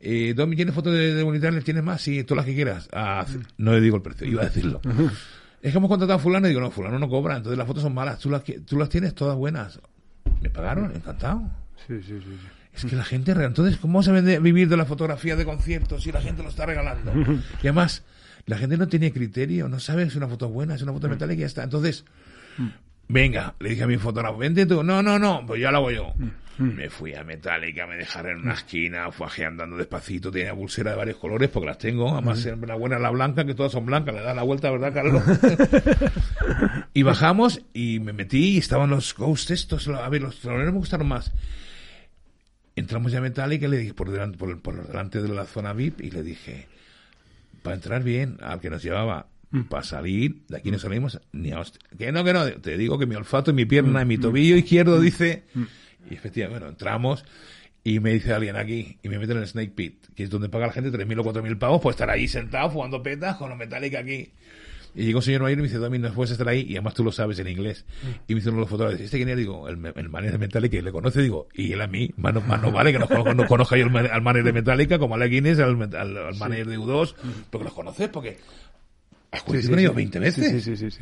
Eh, 0.00 0.32
Domi, 0.34 0.54
¿tienes 0.56 0.74
fotos 0.74 0.92
de, 0.92 1.14
de 1.14 1.22
Bonnie 1.22 1.40
Tyler? 1.40 1.62
¿Tienes 1.64 1.82
más? 1.82 2.00
Sí, 2.00 2.22
todas 2.24 2.38
las 2.38 2.46
que 2.46 2.54
quieras. 2.54 2.88
Ah, 2.92 3.26
mm. 3.28 3.62
no 3.62 3.72
le 3.72 3.80
digo 3.80 3.96
el 3.96 4.02
precio, 4.02 4.26
iba 4.26 4.42
a 4.42 4.46
decirlo. 4.46 4.80
es 5.62 5.72
que 5.72 5.78
hemos 5.78 5.88
contratado 5.88 6.18
a 6.18 6.22
fulano 6.22 6.46
y 6.46 6.50
digo, 6.50 6.60
no, 6.60 6.70
fulano 6.70 6.98
no 6.98 7.08
cobra, 7.08 7.36
entonces 7.36 7.58
las 7.58 7.66
fotos 7.66 7.82
son 7.82 7.94
malas. 7.94 8.18
Tú 8.18 8.30
las, 8.30 8.42
tú 8.44 8.78
las 8.78 8.88
tienes 8.88 9.14
todas 9.14 9.36
buenas. 9.36 9.80
Me 10.40 10.50
pagaron, 10.50 10.94
encantado. 10.94 11.42
Sí, 11.86 12.00
sí, 12.02 12.20
sí. 12.20 12.38
Es 12.78 12.84
que 12.84 12.94
la 12.94 13.04
gente, 13.04 13.32
entonces, 13.32 13.76
¿cómo 13.76 14.04
se 14.04 14.12
vende 14.12 14.38
vivir 14.38 14.68
de 14.68 14.76
la 14.76 14.84
fotografía 14.84 15.34
de 15.34 15.44
conciertos 15.44 16.04
si 16.04 16.12
la 16.12 16.20
gente 16.20 16.44
lo 16.44 16.48
está 16.48 16.64
regalando? 16.64 17.12
Y 17.62 17.66
además, 17.66 18.04
la 18.46 18.56
gente 18.56 18.76
no 18.76 18.86
tiene 18.86 19.12
criterio, 19.12 19.68
no 19.68 19.80
sabe 19.80 20.08
si 20.10 20.16
una 20.16 20.28
foto 20.28 20.46
es 20.46 20.52
buena, 20.52 20.78
si 20.78 20.84
una 20.84 20.92
foto 20.92 21.08
metálica 21.08 21.38
y 21.38 21.40
ya 21.40 21.46
está. 21.46 21.64
Entonces, 21.64 22.04
venga, 23.08 23.54
le 23.58 23.70
dije 23.70 23.82
a 23.82 23.88
mi 23.88 23.96
fotógrafo, 23.96 24.38
vente 24.38 24.64
tú. 24.64 24.84
No, 24.84 25.02
no, 25.02 25.18
no, 25.18 25.44
pues 25.44 25.60
ya 25.60 25.72
lo 25.72 25.78
hago 25.78 25.90
yo. 25.90 26.14
Me 26.58 26.88
fui 26.88 27.14
a 27.14 27.24
Metallica, 27.24 27.86
me 27.86 27.96
dejaron 27.96 28.32
en 28.32 28.38
una 28.44 28.54
esquina, 28.54 29.10
fui 29.10 29.44
andando 29.44 29.76
despacito, 29.76 30.30
tenía 30.30 30.54
pulsera 30.54 30.92
de 30.92 30.96
varios 30.96 31.16
colores 31.16 31.50
porque 31.50 31.66
las 31.66 31.78
tengo, 31.78 32.12
además 32.12 32.44
la 32.44 32.74
buena 32.74 32.98
la 32.98 33.10
blanca, 33.10 33.44
que 33.44 33.54
todas 33.54 33.70
son 33.72 33.86
blancas, 33.86 34.14
le 34.14 34.22
da 34.22 34.34
la 34.34 34.42
vuelta, 34.42 34.70
¿verdad, 34.70 34.92
Carlos? 34.92 35.22
y 36.94 37.02
bajamos 37.04 37.62
y 37.72 38.00
me 38.00 38.12
metí 38.12 38.56
y 38.56 38.58
estaban 38.58 38.90
los 38.90 39.14
ghosts 39.14 39.52
estos, 39.52 39.86
a 39.88 40.08
ver, 40.08 40.22
los 40.22 40.40
troneros 40.40 40.72
me 40.72 40.80
gustaron 40.80 41.06
más 41.06 41.32
entramos 42.78 43.12
ya 43.12 43.18
a 43.18 43.22
Metallica 43.22 43.66
y 43.66 43.68
le 43.68 43.78
dije 43.78 43.94
por 43.94 44.10
delante, 44.10 44.38
por, 44.38 44.60
por 44.60 44.86
delante 44.86 45.22
de 45.22 45.28
la 45.28 45.44
zona 45.44 45.72
VIP 45.72 46.00
y 46.00 46.10
le 46.10 46.22
dije, 46.22 46.66
para 47.62 47.76
entrar 47.76 48.02
bien, 48.02 48.38
al 48.40 48.60
que 48.60 48.70
nos 48.70 48.82
llevaba, 48.82 49.26
mm. 49.50 49.62
para 49.62 49.82
salir, 49.82 50.42
de 50.48 50.56
aquí 50.56 50.70
no 50.70 50.78
salimos 50.78 51.20
ni 51.32 51.52
a 51.52 51.62
Que 51.98 52.12
no, 52.12 52.24
que 52.24 52.32
no, 52.32 52.46
te 52.52 52.76
digo 52.76 52.98
que 52.98 53.06
mi 53.06 53.14
olfato 53.14 53.50
y 53.50 53.54
mi 53.54 53.64
pierna 53.64 54.02
y 54.02 54.04
mi 54.04 54.16
mm. 54.16 54.20
tobillo 54.20 54.56
izquierdo 54.56 54.98
mm. 54.98 55.02
dice, 55.02 55.44
y 56.10 56.14
efectivamente, 56.14 56.60
bueno, 56.60 56.72
entramos 56.72 57.24
y 57.84 58.00
me 58.00 58.12
dice 58.12 58.32
alguien 58.32 58.56
aquí, 58.56 58.98
y 59.02 59.08
me 59.08 59.18
meten 59.18 59.36
en 59.36 59.42
el 59.42 59.48
Snake 59.48 59.72
Pit, 59.74 60.06
que 60.14 60.24
es 60.24 60.30
donde 60.30 60.48
paga 60.48 60.66
la 60.66 60.72
gente 60.72 60.90
3.000 60.90 61.20
o 61.20 61.24
4.000 61.24 61.58
pavos 61.58 61.80
por 61.80 61.92
estar 61.92 62.10
ahí 62.10 62.28
sentado 62.28 62.70
jugando 62.70 63.02
petas 63.02 63.36
con 63.36 63.48
los 63.48 63.58
Metallica 63.58 64.00
aquí. 64.00 64.32
Y 64.98 65.04
llegó 65.04 65.18
un 65.18 65.22
señor 65.22 65.42
mayor 65.42 65.60
y 65.60 65.62
me 65.62 65.68
dice, 65.68 65.78
Domi, 65.78 66.00
no 66.00 66.12
puedes 66.12 66.32
estar 66.32 66.48
ahí, 66.48 66.66
y 66.68 66.72
además 66.72 66.94
tú 66.94 67.04
lo 67.04 67.12
sabes 67.12 67.38
en 67.38 67.46
inglés. 67.46 67.84
Y 68.26 68.34
me 68.34 68.40
hicieron 68.40 68.58
los 68.58 68.68
fotógrafos, 68.68 69.00
¿este 69.00 69.16
quién 69.16 69.28
es? 69.28 69.36
Digo, 69.36 69.68
el, 69.68 69.74
el 69.94 70.08
manager 70.08 70.32
de 70.32 70.38
Metallica, 70.38 70.76
y 70.76 70.82
le 70.82 70.90
conoce, 70.90 71.22
digo, 71.22 71.46
y 71.54 71.72
él 71.72 71.80
a 71.80 71.86
mí, 71.86 72.10
más 72.16 72.34
no, 72.34 72.72
vale 72.72 72.92
que 72.92 72.98
no, 72.98 73.06
no 73.06 73.46
conozca 73.46 73.76
yo 73.76 73.84
al 73.84 74.22
manager 74.22 74.44
de 74.46 74.52
Metallica, 74.52 74.98
como 74.98 75.14
a 75.14 75.18
la 75.18 75.28
Guinness, 75.28 75.60
al, 75.60 75.80
al, 75.94 76.34
manager 76.34 76.66
de 76.66 76.78
U2, 76.80 77.14
porque 77.48 77.64
los 77.64 77.74
conoces, 77.74 78.08
porque 78.08 78.38
has 79.30 79.44
sí, 79.46 79.68
con 79.68 79.78
ellos 79.78 79.94
20 79.94 80.18
veces. 80.18 80.64
Sí, 80.64 80.76
sí, 80.76 80.90
sí, 80.90 80.98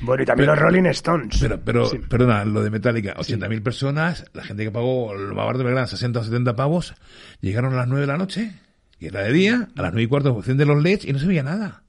Bueno, 0.00 0.24
y 0.24 0.26
también 0.26 0.48
los 0.48 0.58
Rolling 0.58 0.86
Stones. 0.86 1.38
Pero, 1.40 1.60
pero 1.60 1.88
perdona, 2.08 2.44
lo 2.44 2.64
de 2.64 2.70
Metallica, 2.70 3.14
80.000 3.14 3.62
personas, 3.62 4.24
la 4.32 4.42
gente 4.42 4.64
que 4.64 4.72
pagó 4.72 5.14
el 5.14 5.32
Babar 5.32 5.58
de 5.58 5.62
Belgrano 5.62 5.86
60 5.86 6.18
o 6.18 6.24
70 6.24 6.56
pavos, 6.56 6.96
llegaron 7.40 7.72
a 7.74 7.76
las 7.76 7.86
9 7.86 8.00
de 8.00 8.06
la 8.08 8.18
noche, 8.18 8.52
y 8.98 9.06
era 9.06 9.22
de 9.22 9.32
día, 9.32 9.68
a 9.76 9.82
las 9.82 9.92
9 9.92 10.02
y 10.02 10.06
cuarto 10.08 10.42
de 10.42 10.66
los 10.66 10.82
LEDs, 10.82 11.04
y 11.04 11.12
no 11.12 11.20
se 11.20 11.28
veía 11.28 11.44
nada. 11.44 11.84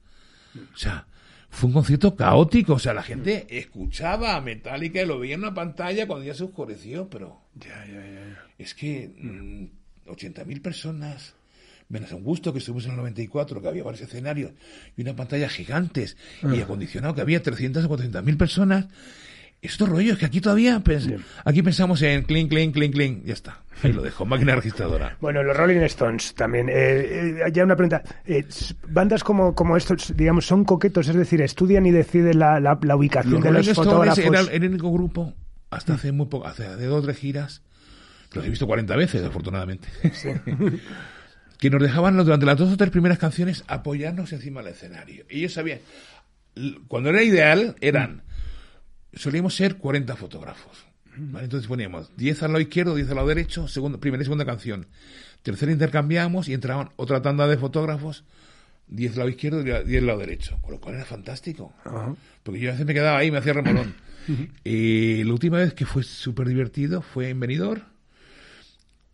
O 0.74 0.76
sea, 0.76 1.06
fue 1.50 1.68
un 1.68 1.74
concierto 1.74 2.14
caótico. 2.16 2.74
O 2.74 2.78
sea, 2.78 2.94
la 2.94 3.02
gente 3.02 3.46
escuchaba 3.50 4.36
a 4.36 4.40
Metallica 4.40 5.02
y 5.02 5.06
lo 5.06 5.18
veía 5.18 5.34
en 5.34 5.40
una 5.40 5.54
pantalla 5.54 6.06
cuando 6.06 6.24
ya 6.24 6.34
se 6.34 6.44
oscureció, 6.44 7.08
pero. 7.10 7.40
Ya, 7.56 7.84
ya, 7.86 8.06
ya. 8.06 8.44
Es 8.58 8.74
que. 8.74 9.10
Mm, 9.16 9.80
80.000 10.10 10.62
personas. 10.62 11.34
Menos 11.88 12.12
un 12.12 12.22
gusto 12.22 12.52
que 12.52 12.60
estuvimos 12.60 12.84
en 12.84 12.92
el 12.92 12.98
94, 12.98 13.60
que 13.60 13.68
había 13.68 13.82
varios 13.82 14.02
escenarios 14.02 14.52
y 14.96 15.02
una 15.02 15.16
pantalla 15.16 15.48
gigantes 15.48 16.16
y 16.40 16.60
ah. 16.60 16.62
acondicionado, 16.62 17.16
que 17.16 17.20
había 17.20 17.42
300 17.42 17.84
o 17.84 17.88
400 17.88 18.22
mil 18.22 18.36
personas 18.36 18.86
esto 19.62 19.84
rollo 19.84 20.14
es 20.14 20.18
que 20.18 20.26
aquí 20.26 20.40
todavía 20.40 20.82
aquí 21.44 21.62
pensamos 21.62 22.00
en 22.02 22.22
clean, 22.22 22.48
clean, 22.48 22.72
clean, 22.72 22.92
clean. 22.92 23.22
Ya 23.24 23.34
está. 23.34 23.62
Ahí 23.82 23.92
lo 23.92 24.02
dejo, 24.02 24.24
máquina 24.24 24.54
registradora. 24.54 25.16
Bueno, 25.20 25.42
los 25.42 25.56
Rolling 25.56 25.80
Stones 25.82 26.34
también. 26.34 26.68
Eh, 26.68 27.42
eh 27.46 27.52
ya 27.52 27.64
una 27.64 27.76
pregunta. 27.76 28.02
Eh, 28.24 28.44
bandas 28.88 29.22
como, 29.22 29.54
como 29.54 29.76
estos, 29.76 30.16
digamos, 30.16 30.46
son 30.46 30.64
coquetos, 30.64 31.08
es 31.08 31.16
decir, 31.16 31.42
estudian 31.42 31.84
y 31.86 31.90
deciden 31.90 32.38
la, 32.38 32.58
la, 32.60 32.96
ubicación 32.96 33.40
de 33.40 33.52
los 33.52 33.68
fotógrafos. 33.72 34.18
Era 34.18 34.40
el 34.40 34.64
único 34.64 34.90
grupo, 34.92 35.34
hasta 35.70 35.94
hace 35.94 36.12
muy 36.12 36.26
poco, 36.26 36.46
hace 36.46 36.64
de 36.76 36.86
dos 36.86 37.00
o 37.00 37.02
tres 37.04 37.18
giras, 37.18 37.62
los 38.32 38.44
he 38.44 38.50
visto 38.50 38.66
40 38.66 38.96
veces, 38.96 39.24
afortunadamente. 39.24 39.88
que 41.58 41.70
nos 41.70 41.82
dejaban 41.82 42.16
durante 42.16 42.46
las 42.46 42.56
dos 42.56 42.72
o 42.72 42.76
tres 42.76 42.90
primeras 42.90 43.18
canciones 43.18 43.64
apoyarnos 43.66 44.32
encima 44.32 44.62
del 44.62 44.72
escenario. 44.72 45.26
Y 45.28 45.40
ellos 45.40 45.52
sabían, 45.52 45.80
cuando 46.88 47.10
era 47.10 47.22
ideal, 47.22 47.76
eran 47.80 48.22
solíamos 49.14 49.54
ser 49.54 49.76
40 49.76 50.16
fotógrafos. 50.16 50.86
Entonces 51.16 51.66
poníamos 51.66 52.10
10 52.16 52.42
al 52.44 52.52
lado 52.52 52.62
izquierdo, 52.62 52.94
10 52.94 53.10
al 53.10 53.16
lado 53.16 53.28
derecho, 53.28 53.66
primera 54.00 54.22
y 54.22 54.24
segunda 54.24 54.44
canción. 54.44 54.86
Tercera 55.42 55.72
intercambiamos 55.72 56.48
y 56.48 56.54
entraban 56.54 56.90
otra 56.96 57.20
tanda 57.22 57.46
de 57.46 57.56
fotógrafos, 57.56 58.24
10 58.88 59.12
al 59.12 59.18
lado 59.18 59.28
izquierdo 59.30 59.60
y 59.60 59.64
10 59.64 60.00
al 60.00 60.06
lado 60.06 60.18
derecho. 60.20 60.58
Con 60.62 60.72
lo 60.72 60.80
cual 60.80 60.96
era 60.96 61.04
fantástico. 61.04 61.72
Porque 62.42 62.60
yo 62.60 62.70
a 62.70 62.72
veces 62.72 62.86
me 62.86 62.94
quedaba 62.94 63.18
ahí 63.18 63.28
y 63.28 63.30
me 63.30 63.38
hacía 63.38 63.52
remolón. 63.52 63.94
y 64.64 65.24
la 65.24 65.32
última 65.32 65.58
vez 65.58 65.74
que 65.74 65.86
fue 65.86 66.02
súper 66.02 66.48
divertido 66.48 67.02
fue 67.02 67.30
en 67.30 67.40
Benidorm, 67.40 67.82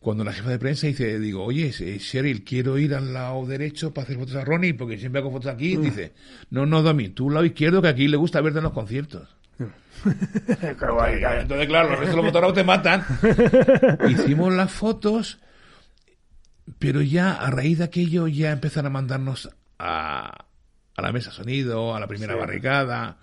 cuando 0.07 0.22
la 0.22 0.32
jefa 0.32 0.51
de 0.51 0.59
prensa 0.59 0.86
dice, 0.86 1.18
digo, 1.18 1.42
oye, 1.42 1.72
Cheryl, 1.99 2.44
quiero 2.44 2.78
ir 2.78 2.94
al 2.94 3.12
lado 3.12 3.44
derecho 3.44 3.92
para 3.92 4.05
hacer 4.05 4.16
fotos 4.16 4.36
a 4.36 4.44
Ronnie, 4.44 4.74
porque 4.74 4.99
siempre 4.99 5.20
hago 5.20 5.32
fotos 5.32 5.51
aquí. 5.51 5.76
Dice, 5.76 6.12
no, 6.51 6.64
no, 6.64 6.82
Domi, 6.82 7.09
tú 7.09 7.28
al 7.28 7.34
lado 7.34 7.47
izquierdo, 7.47 7.82
que 7.82 7.88
aquí 7.88 8.07
le 8.07 8.16
gusta 8.16 8.40
verte 8.40 8.61
en 8.61 8.64
los 8.64 8.72
conciertos. 8.72 9.36
Entonces, 10.05 11.67
claro, 11.67 11.91
los 11.91 11.99
restos 11.99 12.33
de 12.33 12.41
los 12.41 12.55
te 12.55 12.65
matan. 12.65 13.05
Hicimos 14.09 14.53
las 14.53 14.71
fotos, 14.71 15.39
pero 16.79 17.01
ya 17.03 17.33
a 17.33 17.51
raíz 17.51 17.79
de 17.79 17.85
aquello 17.85 18.29
ya 18.29 18.53
empezaron 18.53 18.87
a 18.87 18.91
mandarnos 18.91 19.49
a, 19.79 20.47
a 20.97 21.03
la 21.03 21.13
mesa 21.13 21.31
sonido, 21.31 21.95
a 21.95 22.01
la 22.01 22.07
primera 22.07 22.35
barricada 22.37 23.19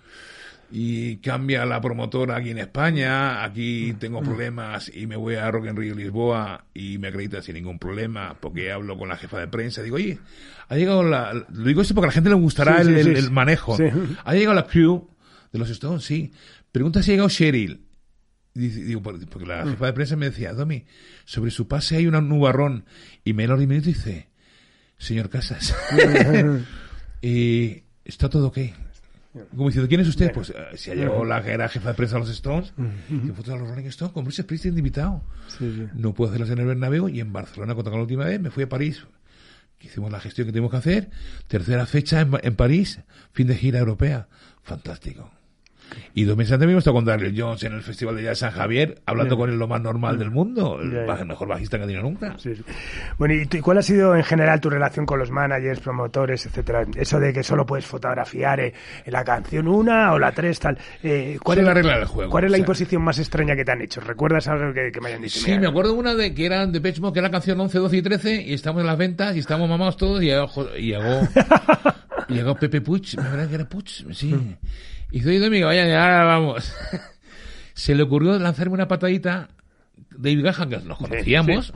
y 0.70 1.18
cambia 1.18 1.64
la 1.64 1.80
promotora 1.80 2.36
aquí 2.36 2.50
en 2.50 2.58
España, 2.58 3.44
aquí 3.44 3.92
mm. 3.94 3.98
tengo 3.98 4.20
mm. 4.20 4.24
problemas 4.24 4.90
y 4.92 5.06
me 5.06 5.16
voy 5.16 5.36
a 5.36 5.50
Rock 5.50 5.66
en 5.66 5.76
Rio 5.76 5.94
Lisboa 5.94 6.64
y 6.74 6.98
me 6.98 7.08
acredita 7.08 7.42
sin 7.42 7.54
ningún 7.54 7.78
problema 7.78 8.36
porque 8.40 8.72
hablo 8.72 8.98
con 8.98 9.08
la 9.08 9.16
jefa 9.16 9.38
de 9.38 9.48
prensa, 9.48 9.82
digo, 9.82 9.96
oye, 9.96 10.18
ha 10.68 10.76
llegado 10.76 11.02
la, 11.04 11.32
lo 11.32 11.64
digo 11.64 11.80
esto 11.80 11.94
porque 11.94 12.06
a 12.06 12.08
la 12.08 12.14
gente 12.14 12.30
le 12.30 12.36
gustará 12.36 12.80
el, 12.80 12.96
el, 12.96 13.30
manejo, 13.30 13.76
ha 14.24 14.34
llegado 14.34 14.54
la 14.54 14.66
crew 14.66 15.06
de 15.54 15.58
los 15.60 15.70
Stones, 15.70 16.04
sí, 16.04 16.32
Pregunta 16.72 17.00
si 17.00 17.12
ha 17.12 17.14
llegado 17.14 17.28
Cheryl. 17.28 17.86
Digo, 18.52 19.00
porque 19.00 19.46
la 19.46 19.64
jefa 19.64 19.86
de 19.86 19.92
prensa 19.92 20.16
me 20.16 20.26
decía, 20.26 20.52
Domi, 20.52 20.84
sobre 21.24 21.52
su 21.52 21.68
pase 21.68 21.96
hay 21.96 22.08
un 22.08 22.28
nubarrón. 22.28 22.84
Y 23.24 23.32
Melody 23.32 23.62
y 23.62 23.80
dice, 23.80 24.28
señor 24.98 25.30
Casas, 25.30 25.72
y 27.22 27.82
¿está 28.04 28.28
todo 28.28 28.48
ok? 28.48 28.58
Como 29.54 29.68
diciendo, 29.68 29.88
¿quién 29.88 30.00
es 30.00 30.08
usted? 30.08 30.32
Pues 30.32 30.50
eh, 30.50 30.76
si 30.76 30.90
ha 30.90 30.94
llegado 30.96 31.24
la 31.24 31.38
era 31.38 31.68
jefa 31.68 31.90
de 31.90 31.94
prensa 31.94 32.16
de 32.16 32.20
los 32.20 32.30
Stones, 32.30 32.72
que 33.08 33.32
fue 33.32 33.54
a 33.54 33.56
los 33.56 33.68
Rolling 33.68 33.86
Stones, 33.86 34.12
con 34.12 34.24
Bruce 34.24 34.42
Springsteen 34.42 34.76
invitado. 34.76 35.22
No 35.94 36.12
puedo 36.12 36.30
hacerlas 36.30 36.50
en 36.50 36.58
el 36.58 36.66
Bernabéu 36.66 37.08
y 37.08 37.20
en 37.20 37.32
Barcelona, 37.32 37.74
cuando 37.74 37.92
la 37.92 37.98
última 37.98 38.24
vez, 38.24 38.40
me 38.40 38.50
fui 38.50 38.64
a 38.64 38.68
París. 38.68 39.04
Hicimos 39.80 40.10
la 40.10 40.18
gestión 40.18 40.46
que 40.46 40.52
tuvimos 40.52 40.70
que 40.72 40.76
hacer. 40.78 41.10
Tercera 41.46 41.86
fecha 41.86 42.20
en, 42.20 42.32
en 42.42 42.56
París, 42.56 43.00
fin 43.32 43.46
de 43.46 43.54
gira 43.54 43.78
europea. 43.78 44.28
Fantástico. 44.62 45.30
Y 46.14 46.24
dos 46.24 46.36
meses 46.36 46.52
antes 46.52 46.68
me 46.68 46.76
estado 46.76 46.94
con 46.94 47.04
Daryl 47.04 47.34
Jones 47.36 47.62
en 47.64 47.72
el 47.72 47.82
Festival 47.82 48.16
de 48.16 48.24
Jazz 48.24 48.38
San 48.38 48.50
Javier, 48.50 49.00
hablando 49.06 49.36
con 49.36 49.50
él 49.50 49.58
lo 49.58 49.68
más 49.68 49.80
normal 49.80 50.18
del 50.18 50.30
mundo, 50.30 50.78
el 50.80 51.26
mejor 51.26 51.48
bajista 51.48 51.78
que 51.78 51.84
ha 51.84 51.86
tenido 51.86 52.02
nunca. 52.02 52.36
Bueno, 53.18 53.34
¿y, 53.34 53.46
cuál 53.60 53.78
ha 53.78 53.82
sido 53.82 54.14
en 54.14 54.22
general 54.22 54.60
tu 54.60 54.70
relación 54.70 55.06
con 55.06 55.18
los 55.18 55.30
managers, 55.30 55.80
promotores, 55.80 56.46
etcétera? 56.46 56.86
Eso 56.96 57.18
de 57.18 57.32
que 57.32 57.42
solo 57.42 57.66
puedes 57.66 57.86
fotografiar 57.86 58.60
eh, 58.60 58.74
la 59.06 59.24
canción 59.24 59.68
una 59.68 60.12
o 60.12 60.18
la 60.18 60.32
tres, 60.32 60.58
tal. 60.60 60.78
Eh, 61.02 61.38
¿Cuál 61.42 61.58
es 61.58 61.64
la 61.64 61.74
regla 61.74 61.98
del 61.98 62.06
juego? 62.06 62.30
¿Cuál 62.30 62.44
es 62.44 62.50
la 62.50 62.58
imposición 62.58 63.02
más 63.02 63.18
extraña 63.18 63.56
que 63.56 63.64
te 63.64 63.72
han 63.72 63.82
hecho? 63.82 64.00
¿Recuerdas 64.00 64.48
algo 64.48 64.72
que, 64.72 64.92
me 65.00 65.08
hayan 65.08 65.22
dicho? 65.22 65.40
Sí, 65.40 65.58
me 65.58 65.66
acuerdo 65.66 65.94
una 65.94 66.14
de 66.14 66.34
que 66.34 66.46
era 66.46 66.66
de 66.66 66.80
Pechmo, 66.80 67.12
que 67.12 67.20
era 67.20 67.28
la 67.28 67.32
canción 67.32 67.60
11, 67.60 67.78
12 67.78 67.96
y 67.96 68.02
13, 68.02 68.42
y 68.42 68.54
estamos 68.54 68.80
en 68.80 68.86
las 68.86 68.98
ventas 68.98 69.36
y 69.36 69.40
estamos 69.40 69.68
mamados 69.68 69.96
todos, 69.96 70.22
y 70.22 70.26
llegó 70.26 70.48
Y 72.28 72.34
llegó 72.34 72.54
Pepe 72.54 72.80
Puch, 72.80 73.16
me 73.16 73.22
verdad 73.22 73.48
que 73.48 73.54
era 73.54 73.68
Puch, 73.68 74.04
sí. 74.12 74.34
Y 75.14 75.18
dice, 75.18 75.28
oye, 75.28 75.46
amigo, 75.46 75.66
vaya, 75.68 76.02
ahora 76.02 76.24
vamos. 76.24 76.74
Se 77.74 77.94
le 77.94 78.02
ocurrió 78.02 78.36
lanzarme 78.36 78.74
una 78.74 78.88
patadita, 78.88 79.48
David 80.10 80.42
Gahan, 80.42 80.68
que 80.68 80.78
nos 80.78 80.98
conocíamos, 80.98 81.72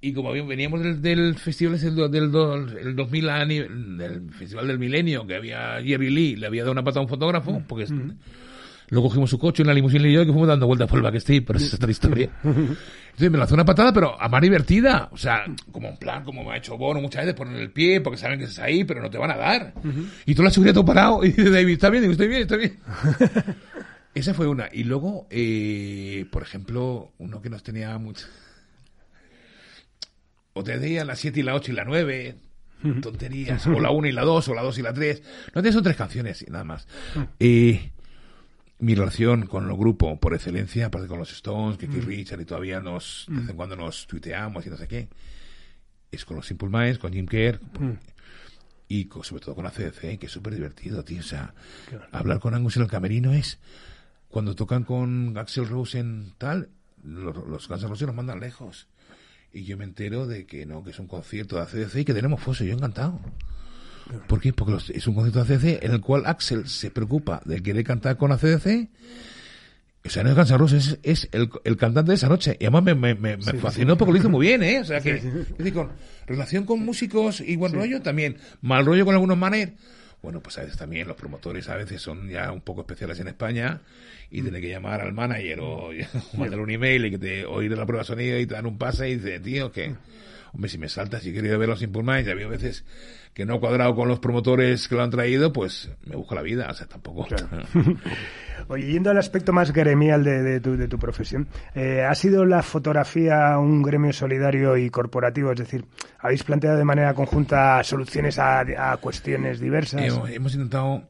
y 0.00 0.12
como 0.12 0.30
veníamos 0.30 0.84
del, 0.84 1.02
del 1.02 1.34
festival 1.34 1.80
del, 1.80 2.30
del, 2.30 2.78
el 2.78 2.94
2000 2.94 3.26
del 3.98 4.30
festival 4.38 4.68
del 4.68 4.78
milenio 4.78 5.26
que 5.26 5.34
había 5.34 5.82
Jerry 5.82 6.10
Lee 6.10 6.36
le 6.36 6.46
había 6.46 6.62
dado 6.62 6.70
una 6.70 6.84
patada 6.84 7.00
a 7.00 7.02
un 7.02 7.08
fotógrafo 7.08 7.62
porque 7.66 7.86
Luego 8.92 9.08
cogimos 9.08 9.30
su 9.30 9.38
coche 9.38 9.62
en 9.62 9.68
la 9.68 9.72
limusina 9.72 10.06
y 10.06 10.12
yo 10.12 10.20
que 10.20 10.32
fuimos 10.32 10.46
dando 10.46 10.66
vueltas 10.66 10.86
por 10.86 10.98
el 10.98 11.02
backstage, 11.02 11.42
pero 11.46 11.56
esa 11.56 11.66
es 11.66 11.74
otra 11.74 11.90
historia. 11.90 12.28
Entonces 12.44 13.30
me 13.30 13.38
lanzó 13.38 13.54
una 13.54 13.64
patada, 13.64 13.90
pero 13.90 14.20
a 14.20 14.28
mar 14.28 14.42
divertida. 14.42 15.08
O 15.12 15.16
sea, 15.16 15.46
como 15.70 15.88
en 15.88 15.96
plan, 15.96 16.22
como 16.24 16.44
me 16.44 16.52
ha 16.52 16.58
hecho 16.58 16.76
Bono 16.76 17.00
muchas 17.00 17.22
veces, 17.22 17.34
ponen 17.34 17.56
el 17.56 17.70
pie 17.70 18.02
porque 18.02 18.18
saben 18.18 18.38
que 18.38 18.44
estás 18.44 18.66
ahí, 18.66 18.84
pero 18.84 19.00
no 19.00 19.08
te 19.08 19.16
van 19.16 19.30
a 19.30 19.36
dar. 19.38 19.72
Y 20.26 20.34
tú 20.34 20.42
la 20.42 20.50
seguridad 20.50 20.74
todo 20.74 20.84
parado 20.84 21.24
y 21.24 21.28
dice 21.28 21.48
David, 21.48 21.72
¿está 21.72 21.88
bien? 21.88 22.02
Digo, 22.02 22.12
estoy 22.12 22.28
bien, 22.28 22.42
estoy 22.42 22.58
bien. 22.58 22.78
Esa 24.14 24.34
fue 24.34 24.46
una. 24.46 24.68
Y 24.70 24.84
luego, 24.84 25.26
eh, 25.30 26.26
por 26.30 26.42
ejemplo, 26.42 27.12
uno 27.16 27.40
que 27.40 27.48
nos 27.48 27.62
tenía 27.62 27.96
mucho... 27.96 28.26
O 30.52 30.62
te 30.62 30.78
decía 30.78 31.06
la 31.06 31.16
7 31.16 31.40
y 31.40 31.42
la 31.44 31.54
8 31.54 31.72
y 31.72 31.74
la 31.74 31.84
9, 31.86 32.36
tonterías, 33.00 33.66
o 33.68 33.80
la 33.80 33.90
1 33.90 34.08
y 34.08 34.12
la 34.12 34.20
2, 34.20 34.48
o 34.48 34.54
la 34.54 34.60
2 34.60 34.78
y 34.78 34.82
la 34.82 34.92
3. 34.92 35.22
No, 35.54 35.62
tienes 35.62 35.72
son 35.72 35.82
tres 35.82 35.96
canciones 35.96 36.44
y 36.46 36.50
nada 36.50 36.64
más. 36.64 36.86
Eh, 37.40 37.90
mi 38.82 38.96
relación 38.96 39.46
con 39.46 39.70
el 39.70 39.76
grupo 39.76 40.18
por 40.18 40.34
excelencia, 40.34 40.86
aparte 40.86 41.06
con 41.06 41.20
los 41.20 41.30
Stones, 41.32 41.78
que 41.78 41.86
mm. 41.86 42.04
Richard 42.04 42.40
y 42.40 42.44
todavía 42.44 42.80
nos, 42.80 43.26
de 43.28 43.36
vez 43.36 43.48
en 43.48 43.54
mm. 43.54 43.56
cuando 43.56 43.76
nos 43.76 44.08
tuiteamos 44.08 44.66
y 44.66 44.70
no 44.70 44.76
sé 44.76 44.88
qué, 44.88 45.08
es 46.10 46.24
con 46.24 46.36
los 46.36 46.46
Simple 46.46 46.68
Minds, 46.68 46.98
con 46.98 47.12
Jim 47.12 47.26
Kerr, 47.26 47.60
mm. 47.78 47.92
y 48.88 49.08
sobre 49.22 49.40
todo 49.40 49.54
con 49.54 49.62
la 49.62 49.70
CDC, 49.70 50.18
que 50.18 50.26
es 50.26 50.32
súper 50.32 50.54
divertido, 50.54 51.04
tío. 51.04 51.20
O 51.20 51.22
sea, 51.22 51.54
hablar 52.10 52.40
con 52.40 52.54
Angus 52.54 52.76
en 52.76 52.82
el 52.82 52.88
camerino 52.88 53.32
es, 53.32 53.60
cuando 54.26 54.56
tocan 54.56 54.82
con 54.82 55.38
Axel 55.38 55.68
Rose 55.68 56.00
en 56.00 56.32
tal, 56.36 56.68
los, 57.04 57.36
los 57.36 57.68
Guns 57.68 57.82
N' 57.84 57.88
Roses 57.88 58.06
nos 58.08 58.16
mandan 58.16 58.40
lejos. 58.40 58.88
Y 59.52 59.62
yo 59.62 59.76
me 59.76 59.84
entero 59.84 60.26
de 60.26 60.44
que 60.44 60.66
no, 60.66 60.82
que 60.82 60.90
es 60.90 60.98
un 60.98 61.06
concierto 61.06 61.54
de 61.54 61.62
ACDC 61.62 61.96
y 61.98 62.04
que 62.04 62.14
tenemos 62.14 62.40
foso, 62.40 62.64
yo 62.64 62.72
encantado. 62.74 63.20
¿Por 64.26 64.40
qué? 64.40 64.52
Porque 64.52 64.76
es 64.94 65.06
un 65.06 65.14
concierto 65.14 65.44
de 65.44 65.54
ACDC 65.54 65.84
en 65.84 65.92
el 65.92 66.00
cual 66.00 66.24
Axel 66.26 66.68
se 66.68 66.90
preocupa 66.90 67.40
de 67.44 67.62
querer 67.62 67.84
cantar 67.84 68.16
con 68.16 68.32
ACDC. 68.32 68.88
O 70.04 70.10
sea, 70.10 70.24
no 70.24 70.30
es 70.30 70.36
Guns 70.50 70.72
es, 70.72 70.98
es 71.04 71.28
el, 71.30 71.48
el, 71.62 71.76
cantante 71.76 72.10
de 72.10 72.16
esa 72.16 72.28
noche. 72.28 72.56
Y 72.58 72.64
además 72.64 72.82
me, 72.82 72.94
me, 72.94 73.14
me, 73.14 73.38
fascinó 73.38 73.96
porque 73.96 74.12
lo 74.12 74.18
hizo 74.18 74.28
muy 74.28 74.48
bien, 74.48 74.62
¿eh? 74.62 74.80
O 74.80 74.84
sea, 74.84 75.00
que, 75.00 75.14
es 75.14 75.56
decir, 75.56 75.72
con 75.72 75.90
relación 76.26 76.64
con 76.64 76.84
músicos 76.84 77.40
y 77.40 77.54
buen 77.54 77.72
rollo 77.72 78.02
también. 78.02 78.36
Mal 78.62 78.84
rollo 78.84 79.04
con 79.04 79.14
algunos 79.14 79.38
maners. 79.38 79.72
Bueno, 80.20 80.40
pues 80.40 80.58
a 80.58 80.62
veces 80.62 80.76
también 80.76 81.06
los 81.06 81.16
promotores 81.16 81.68
a 81.68 81.76
veces 81.76 82.00
son 82.00 82.28
ya 82.28 82.50
un 82.52 82.60
poco 82.60 82.82
especiales 82.82 83.18
en 83.20 83.28
España 83.28 83.80
y 84.30 84.40
mm. 84.40 84.44
tiene 84.44 84.60
que 84.60 84.68
llamar 84.68 85.00
al 85.00 85.12
manager 85.12 85.60
o, 85.60 85.90
mandarle 86.36 86.64
un 86.64 86.70
email 86.70 87.06
y 87.06 87.10
que 87.12 87.18
te 87.18 87.44
oír 87.44 87.70
la 87.76 87.86
prueba 87.86 88.02
de 88.02 88.06
sonido 88.06 88.38
y 88.38 88.46
te 88.46 88.54
dan 88.54 88.66
un 88.66 88.78
pase 88.78 89.08
y 89.08 89.16
dice, 89.16 89.40
tío, 89.40 89.70
que, 89.70 89.90
mm. 89.90 89.96
hombre, 90.54 90.70
si 90.70 90.78
me 90.78 90.88
saltas 90.88 91.24
y 91.26 91.30
he 91.30 91.32
querido 91.32 91.58
ver 91.58 91.68
los 91.68 91.78
Simple 91.78 92.02
Minds, 92.02 92.26
ya 92.26 92.32
había 92.32 92.48
veces 92.48 92.84
que 93.34 93.46
no 93.46 93.54
ha 93.54 93.60
cuadrado 93.60 93.94
con 93.94 94.08
los 94.08 94.18
promotores 94.18 94.88
que 94.88 94.94
lo 94.94 95.02
han 95.02 95.10
traído, 95.10 95.52
pues 95.52 95.90
me 96.04 96.16
busco 96.16 96.34
la 96.34 96.42
vida, 96.42 96.68
o 96.70 96.74
sea, 96.74 96.86
tampoco. 96.86 97.26
Oye, 98.68 98.92
yendo 98.92 99.10
al 99.10 99.18
aspecto 99.18 99.52
más 99.52 99.72
gremial 99.72 100.22
de, 100.22 100.60
tu, 100.60 100.76
de 100.76 100.86
tu, 100.86 100.98
profesión, 100.98 101.48
eh, 101.74 102.02
¿ha 102.02 102.14
sido 102.14 102.44
la 102.44 102.62
fotografía 102.62 103.58
un 103.58 103.82
gremio 103.82 104.12
solidario 104.12 104.76
y 104.76 104.90
corporativo? 104.90 105.50
Es 105.52 105.58
decir, 105.58 105.84
¿habéis 106.18 106.44
planteado 106.44 106.76
de 106.76 106.84
manera 106.84 107.14
conjunta 107.14 107.82
soluciones 107.82 108.38
a, 108.38 108.96
cuestiones 109.00 109.60
diversas? 109.60 110.02
Hemos, 110.02 110.54
intentado, 110.54 111.02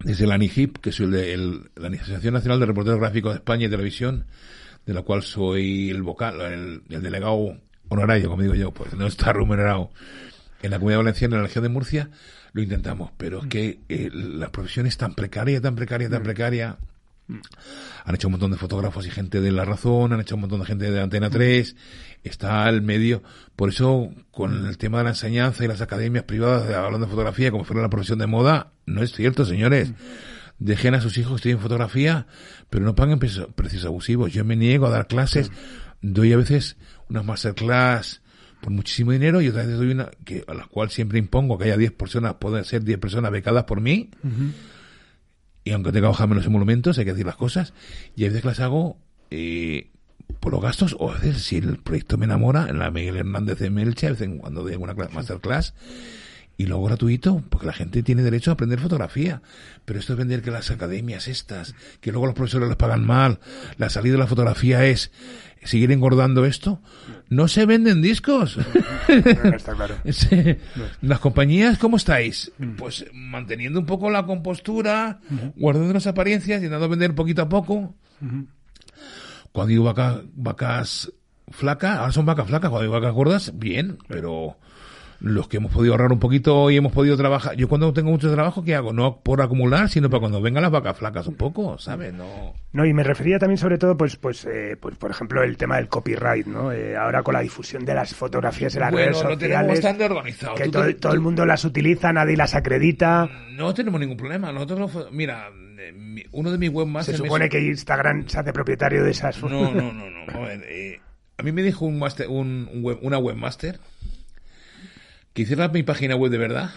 desde 0.00 0.26
la 0.26 0.34
ANIGIP, 0.34 0.78
que 0.78 0.90
es 0.90 1.00
el, 1.00 1.70
la 1.76 1.88
Asociación 1.88 2.34
Nacional 2.34 2.60
de 2.60 2.66
Reporteros 2.66 2.98
Gráficos 2.98 3.32
de 3.32 3.38
España 3.38 3.66
y 3.66 3.70
Televisión, 3.70 4.24
de 4.86 4.94
la 4.94 5.02
cual 5.02 5.22
soy 5.22 5.90
el 5.90 6.02
vocal, 6.02 6.40
el, 6.40 6.82
el 6.88 7.02
delegado 7.02 7.56
honorario, 7.88 8.30
como 8.30 8.42
digo 8.42 8.54
yo, 8.54 8.72
pues 8.72 8.94
no 8.94 9.06
está 9.06 9.32
remunerado 9.32 9.90
en 10.62 10.70
la 10.70 10.78
Comunidad 10.78 11.00
Valenciana, 11.00 11.36
en 11.36 11.42
la 11.42 11.48
región 11.48 11.64
de 11.64 11.68
Murcia, 11.68 12.10
lo 12.52 12.62
intentamos, 12.62 13.10
pero 13.16 13.40
es 13.40 13.46
que 13.46 13.80
eh, 13.88 14.10
la 14.12 14.50
profesión 14.50 14.86
es 14.86 14.96
tan 14.96 15.14
precaria, 15.14 15.60
tan 15.60 15.74
precaria, 15.74 16.08
tan 16.08 16.20
mm. 16.20 16.24
precaria. 16.24 16.78
Mm. 17.28 17.38
Han 18.04 18.14
hecho 18.14 18.28
un 18.28 18.32
montón 18.32 18.50
de 18.50 18.56
fotógrafos 18.56 19.06
y 19.06 19.10
gente 19.10 19.40
de 19.40 19.52
La 19.52 19.64
Razón, 19.64 20.12
han 20.12 20.20
hecho 20.20 20.34
un 20.34 20.42
montón 20.42 20.60
de 20.60 20.66
gente 20.66 20.90
de 20.90 21.00
Antena 21.00 21.30
3, 21.30 21.74
mm. 21.74 21.78
está 22.28 22.64
al 22.64 22.82
medio. 22.82 23.22
Por 23.56 23.70
eso, 23.70 24.10
con 24.30 24.66
el 24.66 24.78
tema 24.78 24.98
de 24.98 25.04
la 25.04 25.10
enseñanza 25.10 25.64
y 25.64 25.68
las 25.68 25.80
academias 25.80 26.24
privadas 26.24 26.68
de, 26.68 26.74
hablando 26.74 27.06
de 27.06 27.10
fotografía 27.10 27.50
como 27.50 27.64
fuera 27.64 27.82
la 27.82 27.90
profesión 27.90 28.18
de 28.18 28.26
moda, 28.26 28.72
no 28.86 29.02
es 29.02 29.12
cierto, 29.12 29.44
señores. 29.44 29.92
Dejen 30.58 30.94
a 30.94 31.00
sus 31.00 31.18
hijos 31.18 31.32
que 31.32 31.36
estudien 31.36 31.58
fotografía, 31.58 32.26
pero 32.70 32.84
no 32.84 32.94
paguen 32.94 33.18
precios 33.18 33.84
abusivos. 33.84 34.32
Yo 34.32 34.44
me 34.44 34.54
niego 34.54 34.86
a 34.86 34.90
dar 34.90 35.08
clases, 35.08 35.50
doy 36.02 36.32
a 36.32 36.36
veces 36.36 36.76
unas 37.08 37.24
masterclass 37.24 38.21
por 38.62 38.72
muchísimo 38.72 39.10
dinero 39.10 39.42
y 39.42 39.48
otra 39.48 39.66
vez 39.66 39.76
doy 39.76 39.90
una 39.90 40.08
que 40.24 40.44
a 40.46 40.54
la 40.54 40.66
cual 40.66 40.88
siempre 40.88 41.18
impongo 41.18 41.58
que 41.58 41.64
haya 41.64 41.76
10 41.76 41.92
personas, 41.92 42.34
pueden 42.34 42.64
ser 42.64 42.84
10 42.84 42.98
personas 42.98 43.32
becadas 43.32 43.64
por 43.64 43.80
mí. 43.80 44.10
Y 45.64 45.72
aunque 45.72 45.90
tenga 45.90 46.08
hoja 46.08 46.28
menos 46.28 46.46
emolumentos, 46.46 46.96
hay 46.96 47.04
que 47.04 47.10
decir 47.10 47.26
las 47.26 47.36
cosas. 47.36 47.74
Y 48.14 48.24
a 48.24 48.28
veces 48.28 48.44
las 48.44 48.60
hago 48.60 48.98
eh, 49.30 49.90
por 50.38 50.52
los 50.52 50.62
gastos, 50.62 50.94
o 50.98 51.10
a 51.10 51.14
veces 51.14 51.42
si 51.42 51.56
el 51.56 51.78
proyecto 51.78 52.16
me 52.18 52.24
enamora, 52.24 52.68
en 52.68 52.78
la 52.78 52.92
Miguel 52.92 53.16
Hernández 53.16 53.58
de 53.58 53.70
Melche, 53.70 54.06
a 54.06 54.10
veces 54.10 54.30
cuando 54.38 54.62
doy 54.62 54.74
alguna 54.74 54.94
masterclass, 55.12 55.74
y 56.56 56.66
luego 56.66 56.84
gratuito, 56.84 57.42
porque 57.48 57.66
la 57.66 57.72
gente 57.72 58.04
tiene 58.04 58.22
derecho 58.22 58.52
a 58.52 58.54
aprender 58.54 58.78
fotografía. 58.78 59.42
Pero 59.84 59.98
esto 59.98 60.12
es 60.12 60.18
vender 60.20 60.42
que 60.42 60.52
las 60.52 60.70
academias 60.70 61.26
estas, 61.26 61.74
que 62.00 62.12
luego 62.12 62.26
los 62.26 62.36
profesores 62.36 62.68
les 62.68 62.76
pagan 62.76 63.04
mal, 63.04 63.40
la 63.76 63.90
salida 63.90 64.12
de 64.12 64.18
la 64.18 64.28
fotografía 64.28 64.86
es 64.86 65.10
seguir 65.64 65.92
engordando 65.92 66.44
esto, 66.44 66.80
no 67.28 67.48
se 67.48 67.66
venden 67.66 68.02
discos. 68.02 68.58
está 69.54 69.74
claro. 69.74 69.96
Las 71.02 71.20
compañías, 71.20 71.78
¿cómo 71.78 71.96
estáis? 71.96 72.52
Mm. 72.58 72.76
Pues 72.76 73.06
manteniendo 73.12 73.80
un 73.80 73.86
poco 73.86 74.10
la 74.10 74.26
compostura, 74.26 75.20
guardando 75.56 75.94
las 75.94 76.06
apariencias, 76.06 76.58
intentando 76.58 76.88
vender 76.88 77.14
poquito 77.14 77.42
a 77.42 77.48
poco. 77.48 77.94
Cuando 79.52 79.68
digo 79.68 79.84
vacas 80.34 81.12
flacas, 81.48 81.98
ahora 81.98 82.12
son 82.12 82.26
vacas 82.26 82.46
flacas, 82.46 82.70
cuando 82.70 82.82
digo 82.82 82.94
vacas 82.94 83.14
gordas, 83.14 83.52
bien, 83.58 83.98
pero 84.08 84.56
los 85.22 85.46
que 85.46 85.58
hemos 85.58 85.70
podido 85.72 85.94
ahorrar 85.94 86.12
un 86.12 86.18
poquito 86.18 86.68
y 86.70 86.76
hemos 86.76 86.92
podido 86.92 87.16
trabajar. 87.16 87.54
Yo 87.54 87.68
cuando 87.68 87.92
tengo 87.92 88.10
mucho 88.10 88.30
trabajo, 88.32 88.64
¿qué 88.64 88.74
hago? 88.74 88.92
No 88.92 89.20
por 89.20 89.40
acumular, 89.40 89.88
sino 89.88 90.10
para 90.10 90.18
cuando 90.18 90.42
vengan 90.42 90.62
las 90.62 90.72
vacas 90.72 90.98
flacas 90.98 91.28
un 91.28 91.36
poco, 91.36 91.78
¿sabes? 91.78 92.12
No. 92.12 92.54
No, 92.72 92.84
y 92.84 92.92
me 92.92 93.04
refería 93.04 93.38
también 93.38 93.58
sobre 93.58 93.78
todo, 93.78 93.96
pues, 93.96 94.16
pues, 94.16 94.44
eh, 94.46 94.76
pues 94.80 94.96
por 94.96 95.12
ejemplo, 95.12 95.42
el 95.44 95.56
tema 95.56 95.76
del 95.76 95.88
copyright, 95.88 96.46
¿no? 96.46 96.72
Eh, 96.72 96.96
ahora 96.96 97.22
con 97.22 97.34
la 97.34 97.40
difusión 97.40 97.84
de 97.84 97.94
las 97.94 98.14
fotografías 98.14 98.74
en 98.74 98.80
las 98.80 98.92
redes 98.92 99.16
sociales. 99.16 99.38
tenemos 99.38 99.68
bastante 99.68 100.04
organizado. 100.04 100.54
Que 100.56 100.68
todo, 100.68 101.12
el 101.12 101.20
mundo 101.20 101.46
las 101.46 101.64
utiliza, 101.64 102.12
nadie 102.12 102.36
las 102.36 102.56
acredita. 102.56 103.30
No 103.52 103.72
tenemos 103.74 104.00
ningún 104.00 104.16
problema. 104.16 104.50
Nosotros, 104.50 105.08
mira, 105.12 105.50
eh, 105.78 106.26
uno 106.32 106.50
de 106.50 106.58
mis 106.58 106.70
webmasters. 106.70 107.18
Se 107.18 107.22
supone 107.22 107.48
que 107.48 107.60
Instagram 107.60 108.26
se 108.26 108.40
hace 108.40 108.52
propietario 108.52 109.04
de 109.04 109.12
esas. 109.12 109.40
No, 109.40 109.72
no, 109.72 109.92
no, 109.92 110.10
no. 110.10 110.22
A, 111.38 111.42
mí 111.44 111.52
me 111.52 111.62
dijo 111.62 111.84
un 111.84 111.98
master, 111.98 112.28
un, 112.28 112.68
web, 112.82 112.98
una 113.02 113.18
webmaster 113.18 113.78
que 115.32 115.42
hiciera 115.42 115.68
mi 115.68 115.82
página 115.82 116.16
web 116.16 116.30
de 116.30 116.38
verdad 116.38 116.70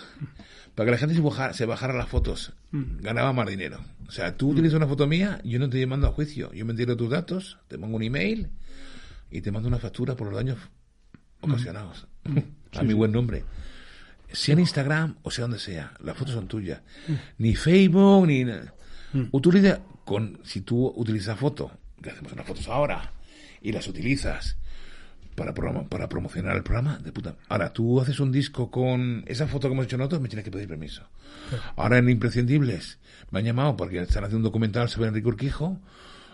para 0.76 0.86
que 0.88 0.91
la 0.91 0.97
gente 0.97 1.16
se 1.16 1.22
bajara, 1.22 1.53
se 1.53 1.66
bajara 1.66 1.93
las 1.93 2.10
fotos. 2.10 2.53
Mm. 2.72 3.01
Ganaba 3.01 3.32
más 3.34 3.47
dinero. 3.47 3.80
O 4.08 4.12
sea, 4.12 4.36
tú 4.36 4.49
utilizas 4.49 4.76
una 4.76 4.88
foto 4.88 5.08
mía, 5.08 5.39
yo 5.43 5.58
no 5.58 5.70
te 5.70 5.86
mando 5.88 6.08
a 6.08 6.12
juicio. 6.12 6.51
Yo 6.53 6.66
me 6.66 6.72
entero 6.72 6.97
tus 6.97 7.10
datos, 7.10 7.58
te 7.70 7.80
pongo 7.80 7.95
un 7.95 8.03
email 8.03 8.49
y 9.32 9.41
te 9.41 9.51
mando 9.51 9.70
una 9.70 9.80
factura 9.80 10.16
por 10.16 10.28
los 10.28 10.36
daños 10.36 10.58
ocasionados. 11.39 12.08
Mm. 12.26 12.39
a 12.78 12.84
mi 12.84 12.93
buen 12.93 13.12
nombre. 13.12 13.43
Sea 14.32 14.53
en 14.53 14.60
Instagram 14.60 15.16
o 15.22 15.32
sea 15.32 15.43
donde 15.43 15.60
sea, 15.60 15.93
las 16.03 16.18
fotos 16.18 16.34
son 16.34 16.47
tuyas. 16.47 16.82
Mm. 17.08 17.14
Ni 17.38 17.56
Facebook, 17.56 18.28
ni... 18.28 18.45
Utiliza, 19.32 19.80
con, 20.03 20.41
si 20.43 20.60
tú 20.60 20.91
utilizas 20.93 21.39
fotos, 21.39 21.72
que 22.03 22.10
hacemos 22.10 22.34
unas 22.34 22.45
fotos 22.45 22.68
ahora, 22.68 23.14
y 23.62 23.72
las 23.72 23.88
utilizas 23.88 24.58
para, 25.36 25.54
para 25.54 26.10
promocionar 26.10 26.56
el 26.56 26.64
programa, 26.64 26.98
de 26.98 27.12
puta. 27.12 27.36
Ahora, 27.50 27.74
tú 27.74 28.00
haces 28.02 28.20
un 28.20 28.32
disco 28.32 28.72
con 28.72 29.24
esa 29.28 29.48
foto 29.48 29.68
que 29.68 29.74
hemos 29.74 29.86
hecho 29.86 29.98
nosotros, 29.98 30.22
me 30.22 30.30
tienes 30.30 30.46
que 30.46 30.52
pedir 30.52 30.68
permiso. 30.68 31.04
Ahora 31.76 31.98
en 31.98 32.10
Imprescindibles 32.10 33.00
me 33.32 33.40
han 33.40 33.46
llamado 33.46 33.76
porque 33.76 34.00
están 34.00 34.24
haciendo 34.24 34.38
un 34.38 34.44
documental 34.44 34.90
sobre 34.90 35.10
Enrique 35.10 35.28
Urquijo, 35.28 35.80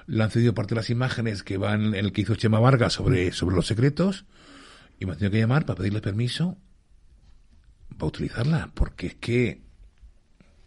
le 0.07 0.23
han 0.23 0.31
cedido 0.31 0.53
parte 0.53 0.75
de 0.75 0.81
las 0.81 0.89
imágenes 0.89 1.43
que 1.43 1.57
van 1.57 1.95
en 1.95 2.05
el 2.05 2.11
que 2.11 2.21
hizo 2.21 2.35
Chema 2.35 2.59
Vargas 2.59 2.93
sobre, 2.93 3.31
sobre 3.31 3.55
los 3.55 3.67
secretos, 3.67 4.25
y 4.99 5.05
me 5.05 5.13
han 5.13 5.17
tenido 5.17 5.31
que 5.31 5.39
llamar 5.39 5.65
para 5.65 5.77
pedirle 5.77 6.01
permiso 6.01 6.57
para 7.97 8.07
utilizarla, 8.07 8.71
porque 8.73 9.07
es 9.07 9.15
que 9.15 9.61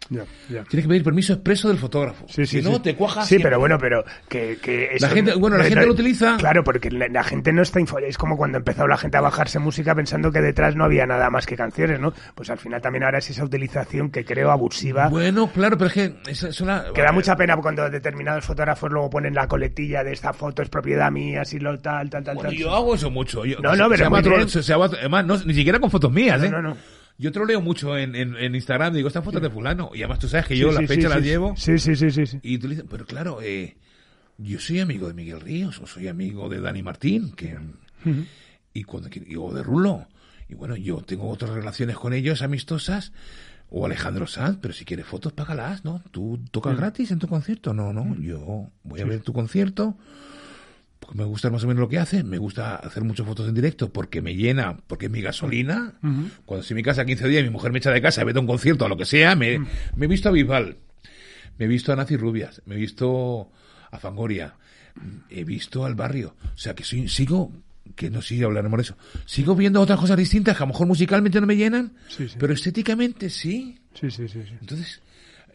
Tienes 0.09 0.68
que 0.68 0.88
pedir 0.88 1.05
permiso 1.05 1.32
expreso 1.32 1.68
del 1.68 1.78
fotógrafo. 1.78 2.26
si 2.28 2.61
no, 2.62 2.80
te 2.80 2.94
cuajas. 2.94 3.26
Sí, 3.26 3.38
pero 3.38 3.59
bueno, 3.59 3.78
pero 3.78 4.05
que. 4.28 4.96
la 4.98 5.09
gente, 5.09 5.34
bueno, 5.34 5.57
la 5.57 5.64
gente 5.64 5.86
lo 5.86 5.92
utiliza. 5.92 6.36
Claro, 6.36 6.62
porque 6.62 6.90
la, 6.90 7.24
gente 7.24 7.52
no 7.52 7.62
está 7.62 7.80
informada. 7.80 8.09
Es 8.09 8.18
como 8.18 8.36
cuando 8.36 8.59
empezó 8.59 8.86
la 8.86 8.96
gente 8.96 9.16
a 9.16 9.20
bajarse 9.20 9.59
música 9.59 9.94
pensando 9.94 10.30
que 10.30 10.40
detrás 10.40 10.76
no 10.76 10.84
había 10.84 11.07
nada 11.07 11.30
más 11.30 11.46
que 11.46 11.57
canciones, 11.57 12.00
¿no? 12.00 12.12
Pues 12.34 12.50
al 12.50 12.59
final 12.59 12.82
también 12.82 13.05
ahora 13.05 13.18
es 13.18 13.30
esa 13.30 13.44
utilización 13.44 14.11
que 14.11 14.24
creo 14.24 14.50
abusiva. 14.50 15.09
Bueno, 15.09 15.50
claro, 15.50 15.78
pero 15.78 15.88
es 15.88 15.94
que. 15.94 16.14
Es, 16.26 16.61
una... 16.61 16.84
Que 16.94 17.02
da 17.02 17.12
mucha 17.12 17.36
pena 17.36 17.57
cuando 17.57 17.88
determinados 17.88 18.44
fotógrafos 18.44 18.90
luego 18.90 19.11
ponen 19.11 19.34
la 19.34 19.48
coletilla 19.48 20.05
de 20.05 20.12
esta 20.12 20.32
foto 20.32 20.62
es 20.62 20.68
propiedad 20.68 21.11
mía, 21.11 21.42
así 21.42 21.59
lo 21.59 21.78
tal, 21.78 22.11
tal, 22.11 22.24
tal, 22.24 22.38
tal. 22.38 22.52
Yo 22.52 22.74
hago 22.74 22.94
eso 22.94 23.11
mucho. 23.11 23.42
no, 23.44 23.74
no, 23.74 23.88
pero. 23.88 24.07
además, 24.07 25.46
ni 25.46 25.55
siquiera 25.55 25.78
con 25.78 25.90
fotos 25.90 26.12
mías, 26.12 26.42
¿eh? 26.42 26.50
No, 26.50 26.61
no, 26.61 26.70
no. 26.70 26.76
Yo 27.16 27.30
te 27.30 27.38
lo 27.38 27.44
leo 27.44 27.60
mucho 27.60 27.96
en, 27.96 28.16
en, 28.16 28.54
Instagram, 28.54 28.92
digo, 28.92 29.06
esta 29.06 29.22
foto 29.22 29.38
de 29.38 29.48
fulano. 29.48 29.90
Y 29.94 29.98
además 29.98 30.18
tú 30.18 30.28
sabes 30.28 30.46
que 30.46 30.56
yo 30.56 30.72
la 30.72 30.86
fecha 30.86 31.08
la 31.08 31.20
llevo. 31.20 31.54
Sí, 31.56 31.78
sí, 31.78 31.94
sí, 31.94 32.10
sí. 32.10 32.38
Y 32.42 32.58
tú 32.58 32.68
dices, 32.68 32.84
pero 32.90 33.06
claro, 33.06 33.40
eh, 33.40 33.76
yo 34.38 34.58
soy 34.58 34.80
amigo 34.80 35.06
de 35.06 35.14
Miguel 35.14 35.40
Ríos, 35.40 35.80
o 35.80 35.86
soy 35.86 36.08
amigo 36.08 36.48
de 36.48 36.60
Dani 36.60 36.82
Martín, 36.82 37.32
que, 37.32 37.56
y 38.72 38.82
cuando 38.82 39.08
o 39.38 39.54
de 39.54 39.62
Rulo. 39.62 40.08
Y 40.48 40.54
bueno, 40.54 40.76
yo 40.76 40.96
tengo 40.98 41.28
otras 41.28 41.52
relaciones 41.52 41.96
con 41.96 42.12
ellos 42.12 42.42
amistosas, 42.42 43.12
o 43.70 43.86
Alejandro 43.86 44.26
Sanz, 44.26 44.58
pero 44.60 44.74
si 44.74 44.84
quieres 44.84 45.06
fotos, 45.06 45.32
págalas, 45.32 45.84
¿no? 45.84 46.02
Tú 46.10 46.40
tocas 46.50 46.76
gratis 46.76 47.12
en 47.12 47.20
tu 47.20 47.28
concierto. 47.28 47.72
No, 47.72 47.92
no, 47.92 48.16
yo 48.20 48.70
voy 48.82 49.00
a 49.00 49.04
ver 49.04 49.20
tu 49.20 49.32
concierto 49.32 49.96
me 51.12 51.24
gusta 51.24 51.50
más 51.50 51.64
o 51.64 51.66
menos 51.66 51.80
lo 51.80 51.88
que 51.88 51.98
hace, 51.98 52.24
me 52.24 52.38
gusta 52.38 52.76
hacer 52.76 53.05
muchas 53.05 53.26
fotos 53.26 53.48
en 53.48 53.55
directo 53.55 53.92
porque 53.92 54.22
me 54.22 54.34
llena, 54.34 54.76
porque 54.86 55.07
es 55.07 55.12
mi 55.12 55.20
gasolina. 55.20 55.94
Cuando 56.00 56.61
estoy 56.62 56.74
en 56.74 56.76
mi 56.76 56.82
casa 56.82 57.05
15 57.05 57.28
días 57.28 57.40
y 57.40 57.44
mi 57.44 57.50
mujer 57.50 57.72
me 57.72 57.78
echa 57.78 57.90
de 57.90 58.00
casa, 58.00 58.24
vete 58.24 58.38
a 58.38 58.40
un 58.40 58.46
concierto, 58.46 58.84
a 58.84 58.88
lo 58.88 58.96
que 58.96 59.05
sea, 59.05 59.36
me, 59.36 59.59
me 59.59 60.07
he 60.07 60.09
visto 60.09 60.28
a 60.28 60.32
Bisbal, 60.32 60.78
me 61.59 61.64
he 61.66 61.68
visto 61.68 61.92
a 61.92 61.96
Nazi 61.96 62.16
Rubias, 62.16 62.62
me 62.66 62.74
he 62.74 62.78
visto 62.78 63.50
a 63.90 63.98
Fangoria, 63.98 64.55
he 65.30 65.44
visto 65.44 65.84
al 65.84 65.94
barrio. 65.94 66.36
O 66.55 66.59
sea 66.59 66.74
que 66.74 66.84
sigo, 66.84 67.52
que 67.94 68.11
no 68.11 68.22
sigue 68.22 68.44
hablaremos 68.44 68.78
de 68.78 68.82
eso, 68.82 68.96
sigo 69.26 69.55
viendo 69.55 69.80
otras 69.80 69.98
cosas 69.98 70.16
distintas 70.16 70.57
que 70.57 70.62
a 70.62 70.66
lo 70.66 70.72
mejor 70.72 70.86
musicalmente 70.86 71.40
no 71.40 71.46
me 71.46 71.57
llenan, 71.57 71.92
pero 72.38 72.52
estéticamente 72.52 73.30
sí. 73.30 73.78
Sí, 73.94 74.11
sí, 74.11 74.26
sí. 74.28 74.40
Entonces, 74.61 75.00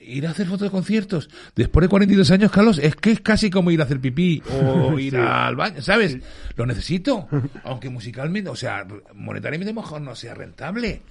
ir 0.10 0.28
a 0.28 0.32
hacer 0.32 0.48
fotos 0.48 0.64
de 0.64 0.72
conciertos 0.72 1.30
después 1.56 1.84
de 1.84 1.90
42 1.90 2.32
años, 2.32 2.52
Carlos, 2.52 2.80
es 2.80 2.96
que 2.96 3.12
es 3.12 3.22
casi 3.22 3.50
como 3.50 3.72
ir 3.72 3.80
a 3.82 3.84
hacer 3.84 4.00
pipí 4.00 4.42
o 4.52 4.98
ir 5.00 5.18
al 5.18 5.56
baño, 5.56 5.82
¿sabes? 5.82 6.18
Lo 6.56 6.66
necesito, 6.66 7.28
aunque 7.64 7.90
musicalmente, 7.90 8.50
o 8.50 8.56
sea, 8.56 8.86
monetariamente 9.14 9.74
mejor 9.74 10.02
no 10.02 10.16
sea 10.16 10.34
rentable. 10.34 11.02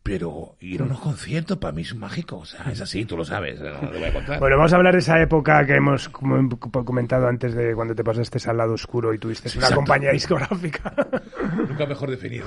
Pero 0.00 0.56
ir 0.60 0.80
a 0.80 0.84
unos 0.84 1.00
conciertos 1.00 1.58
para 1.58 1.72
mí 1.72 1.82
es 1.82 1.94
mágico, 1.94 2.38
o 2.38 2.46
sea, 2.46 2.64
es 2.72 2.80
así, 2.80 3.04
tú 3.04 3.16
lo 3.16 3.26
sabes, 3.26 3.60
no 3.60 3.90
voy 3.90 4.04
a 4.04 4.12
contar. 4.12 4.38
Bueno, 4.38 4.56
vamos 4.56 4.72
a 4.72 4.76
hablar 4.76 4.94
de 4.94 5.00
esa 5.00 5.20
época 5.20 5.66
que 5.66 5.74
hemos 5.74 6.08
comentado 6.08 7.26
antes 7.28 7.54
de 7.54 7.74
cuando 7.74 7.94
te 7.94 8.02
pasaste 8.02 8.38
al 8.48 8.56
lado 8.56 8.72
oscuro 8.72 9.12
y 9.12 9.18
tuviste 9.18 9.58
una 9.58 9.70
compañía 9.70 10.12
discográfica. 10.12 10.94
Nunca 11.68 11.84
mejor 11.84 12.10
definido. 12.10 12.46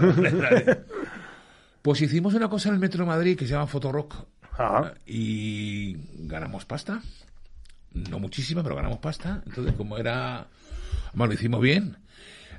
pues 1.84 2.02
hicimos 2.02 2.34
una 2.34 2.50
cosa 2.50 2.70
en 2.70 2.76
el 2.76 2.82
Metro 2.82 3.04
de 3.04 3.10
Madrid 3.10 3.38
que 3.38 3.46
se 3.46 3.52
llama 3.52 3.68
Fotorock 3.68 4.26
y 5.06 5.98
ganamos 6.28 6.66
pasta. 6.66 7.02
No 7.94 8.20
muchísima, 8.20 8.64
pero 8.64 8.76
ganamos 8.76 9.00
pasta. 9.00 9.42
Entonces, 9.46 9.74
como 9.76 9.98
era. 9.98 10.48
Bueno, 11.14 11.28
lo 11.28 11.34
hicimos 11.34 11.62
bien. 11.62 11.98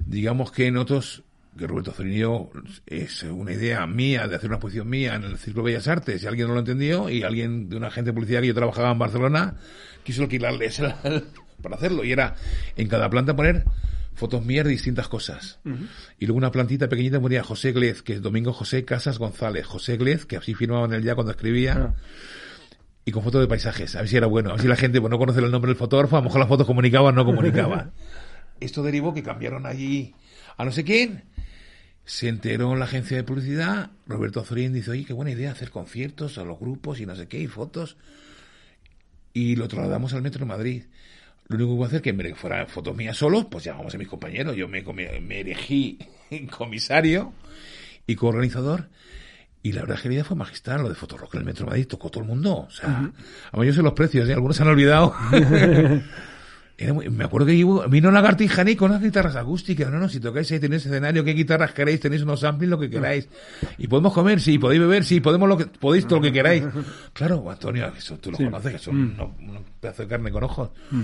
Digamos 0.00 0.52
que 0.52 0.70
nosotros, 0.70 1.22
que 1.56 1.66
Roberto 1.66 1.92
Zorinio 1.92 2.50
es 2.86 3.22
una 3.22 3.52
idea 3.52 3.86
mía 3.86 4.26
de 4.26 4.36
hacer 4.36 4.48
una 4.48 4.56
exposición 4.56 4.88
mía 4.88 5.14
en 5.14 5.24
el 5.24 5.38
Círculo 5.38 5.66
de 5.66 5.72
Bellas 5.72 5.88
Artes 5.88 6.22
y 6.22 6.26
alguien 6.26 6.48
no 6.48 6.54
lo 6.54 6.60
entendió 6.60 7.08
y 7.08 7.22
alguien 7.22 7.68
de 7.68 7.76
una 7.76 7.88
agente 7.88 8.10
de 8.10 8.14
publicidad 8.14 8.40
que 8.40 8.48
yo 8.48 8.54
trabajaba 8.54 8.90
en 8.90 8.98
Barcelona 8.98 9.54
quiso 10.02 10.22
alquilarle 10.22 10.70
para 11.62 11.76
hacerlo. 11.76 12.04
Y 12.04 12.12
era 12.12 12.34
en 12.76 12.88
cada 12.88 13.08
planta 13.08 13.36
poner 13.36 13.64
fotos 14.14 14.44
mías 14.44 14.64
de 14.64 14.70
distintas 14.70 15.08
cosas. 15.08 15.58
Y 16.18 16.26
luego 16.26 16.38
una 16.38 16.50
plantita 16.50 16.88
pequeñita 16.88 17.20
ponía 17.20 17.42
José 17.42 17.72
Glez, 17.72 18.02
que 18.02 18.14
es 18.14 18.22
Domingo 18.22 18.52
José 18.52 18.84
Casas 18.84 19.18
González. 19.18 19.66
José 19.66 19.96
Glez, 19.96 20.26
que 20.26 20.36
así 20.36 20.54
firmaba 20.54 20.86
en 20.86 20.92
el 20.94 21.02
ya 21.02 21.14
cuando 21.14 21.32
escribía. 21.32 21.74
Ah. 21.74 21.94
Y 23.04 23.10
con 23.10 23.24
fotos 23.24 23.40
de 23.40 23.48
paisajes, 23.48 23.96
a 23.96 24.00
ver 24.00 24.08
si 24.08 24.16
era 24.16 24.28
bueno, 24.28 24.50
a 24.50 24.52
ver 24.52 24.62
si 24.62 24.68
la 24.68 24.76
gente 24.76 25.00
pues, 25.00 25.10
no 25.10 25.18
conoce 25.18 25.40
el 25.40 25.50
nombre 25.50 25.70
del 25.70 25.76
fotógrafo, 25.76 26.16
a 26.16 26.20
lo 26.20 26.24
mejor 26.24 26.38
las 26.38 26.48
fotos 26.48 26.68
comunicaban, 26.68 27.16
no 27.16 27.24
comunicaban. 27.24 27.90
Esto 28.60 28.84
derivó 28.84 29.12
que 29.12 29.24
cambiaron 29.24 29.66
allí 29.66 30.14
a 30.56 30.64
no 30.64 30.70
sé 30.70 30.84
quién, 30.84 31.24
se 32.04 32.28
enteró 32.28 32.72
en 32.72 32.78
la 32.78 32.84
agencia 32.84 33.16
de 33.16 33.24
publicidad, 33.24 33.90
Roberto 34.06 34.40
Azorín 34.40 34.72
dice, 34.72 34.90
oye, 34.90 35.04
qué 35.04 35.12
buena 35.12 35.30
idea 35.30 35.50
hacer 35.52 35.70
conciertos 35.70 36.38
a 36.38 36.44
los 36.44 36.58
grupos 36.58 37.00
y 37.00 37.06
no 37.06 37.16
sé 37.16 37.28
qué, 37.28 37.40
y 37.40 37.46
fotos. 37.46 37.96
Y 39.32 39.56
lo 39.56 39.66
trasladamos 39.68 40.12
al 40.12 40.22
Metro 40.22 40.40
de 40.40 40.46
Madrid. 40.46 40.84
Lo 41.52 41.58
único 41.58 41.70
que 41.70 41.76
voy 41.76 41.84
a 41.84 41.88
hacer 41.88 42.02
que 42.02 42.34
fuera 42.34 42.66
fotos 42.66 42.96
mías 42.96 43.16
solo, 43.16 43.48
pues 43.48 43.64
llamamos 43.64 43.94
a 43.94 43.98
mis 43.98 44.08
compañeros. 44.08 44.56
Yo 44.56 44.68
me, 44.68 44.82
me 44.82 45.40
elegí 45.40 45.98
comisario 46.56 47.32
y 48.06 48.16
coorganizador. 48.16 48.88
Y 49.62 49.72
la 49.72 49.82
verdad 49.82 49.96
es 49.96 50.02
que 50.02 50.08
la 50.08 50.14
idea 50.14 50.24
fue 50.24 50.36
magistral, 50.36 50.82
lo 50.82 50.88
de 50.88 50.96
Fotorock 50.96 51.34
en 51.34 51.40
el 51.40 51.46
Metro 51.46 51.66
Madrid, 51.66 51.86
tocó 51.86 52.10
todo 52.10 52.22
el 52.22 52.28
mundo. 52.28 52.66
O 52.66 52.70
sea, 52.70 53.12
a 53.52 53.56
mí 53.56 53.66
yo 53.66 53.72
sé 53.72 53.80
los 53.80 53.92
precios, 53.92 54.28
¿eh? 54.28 54.32
algunos 54.32 54.56
se 54.56 54.62
han 54.64 54.68
olvidado. 54.68 55.14
me 57.10 57.24
acuerdo 57.24 57.46
que 57.46 57.64
vino 57.88 58.10
Lagartijani 58.10 58.74
con 58.74 58.90
unas 58.90 59.02
guitarras 59.02 59.36
acústicas. 59.36 59.88
No, 59.88 60.00
no, 60.00 60.08
si 60.08 60.18
tocáis 60.18 60.50
ahí, 60.50 60.58
tenéis 60.58 60.84
escenario, 60.86 61.22
qué 61.22 61.32
guitarras 61.32 61.72
queréis, 61.72 62.00
tenéis 62.00 62.22
unos 62.22 62.40
samples, 62.40 62.68
lo 62.68 62.78
que 62.78 62.90
queráis. 62.90 63.28
Y 63.78 63.86
podemos 63.86 64.12
comer, 64.12 64.40
sí, 64.40 64.58
podéis 64.58 64.80
beber, 64.80 65.04
sí, 65.04 65.20
podemos 65.20 65.48
lo 65.48 65.56
que, 65.56 65.66
podéis 65.66 66.06
todo 66.06 66.18
lo 66.18 66.22
que 66.22 66.32
queráis. 66.32 66.64
Claro, 67.12 67.48
Antonio, 67.48 67.92
eso 67.96 68.18
tú 68.18 68.32
lo 68.32 68.38
conoces, 68.38 68.72
que 68.72 68.78
son 68.78 69.14
mm. 69.14 69.20
unos, 69.48 69.62
pedazos 69.80 70.06
de 70.06 70.08
carne 70.08 70.32
con 70.32 70.42
ojos. 70.42 70.70
Mm. 70.90 71.02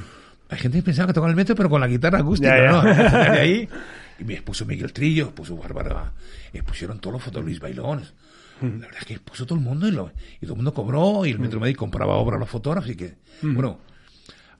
Hay 0.50 0.58
gente 0.58 0.78
que 0.78 0.82
pensaba 0.82 1.08
que 1.08 1.12
tocaba 1.12 1.30
el 1.30 1.36
metro, 1.36 1.54
pero 1.54 1.68
con 1.68 1.80
la 1.80 1.88
guitarra 1.88 2.20
acústica, 2.20 2.70
¿no? 2.70 2.80
ahí. 3.32 3.68
Y 4.18 4.24
me 4.24 4.34
expuso 4.34 4.64
Miguel 4.64 4.92
Trillo, 4.92 5.34
puso 5.34 5.56
Bárbara, 5.56 6.12
expusieron 6.52 6.98
todos 6.98 7.14
los 7.14 7.22
fotos 7.22 7.44
Luis 7.44 7.60
Bailón. 7.60 8.02
La 8.60 8.68
verdad 8.68 8.98
es 8.98 9.04
que 9.04 9.14
expuso 9.14 9.46
todo 9.46 9.56
el 9.56 9.64
mundo 9.64 9.86
y, 9.86 9.92
lo, 9.92 10.10
y 10.40 10.40
todo 10.40 10.54
el 10.54 10.56
mundo 10.56 10.74
cobró 10.74 11.24
y 11.24 11.30
el 11.30 11.38
Metro 11.38 11.60
Madrid 11.60 11.76
compraba 11.76 12.16
obra 12.16 12.36
a 12.36 12.40
los 12.40 12.48
fotógrafos 12.48 12.90
y 12.90 12.96
que, 12.96 13.14
bueno, 13.42 13.78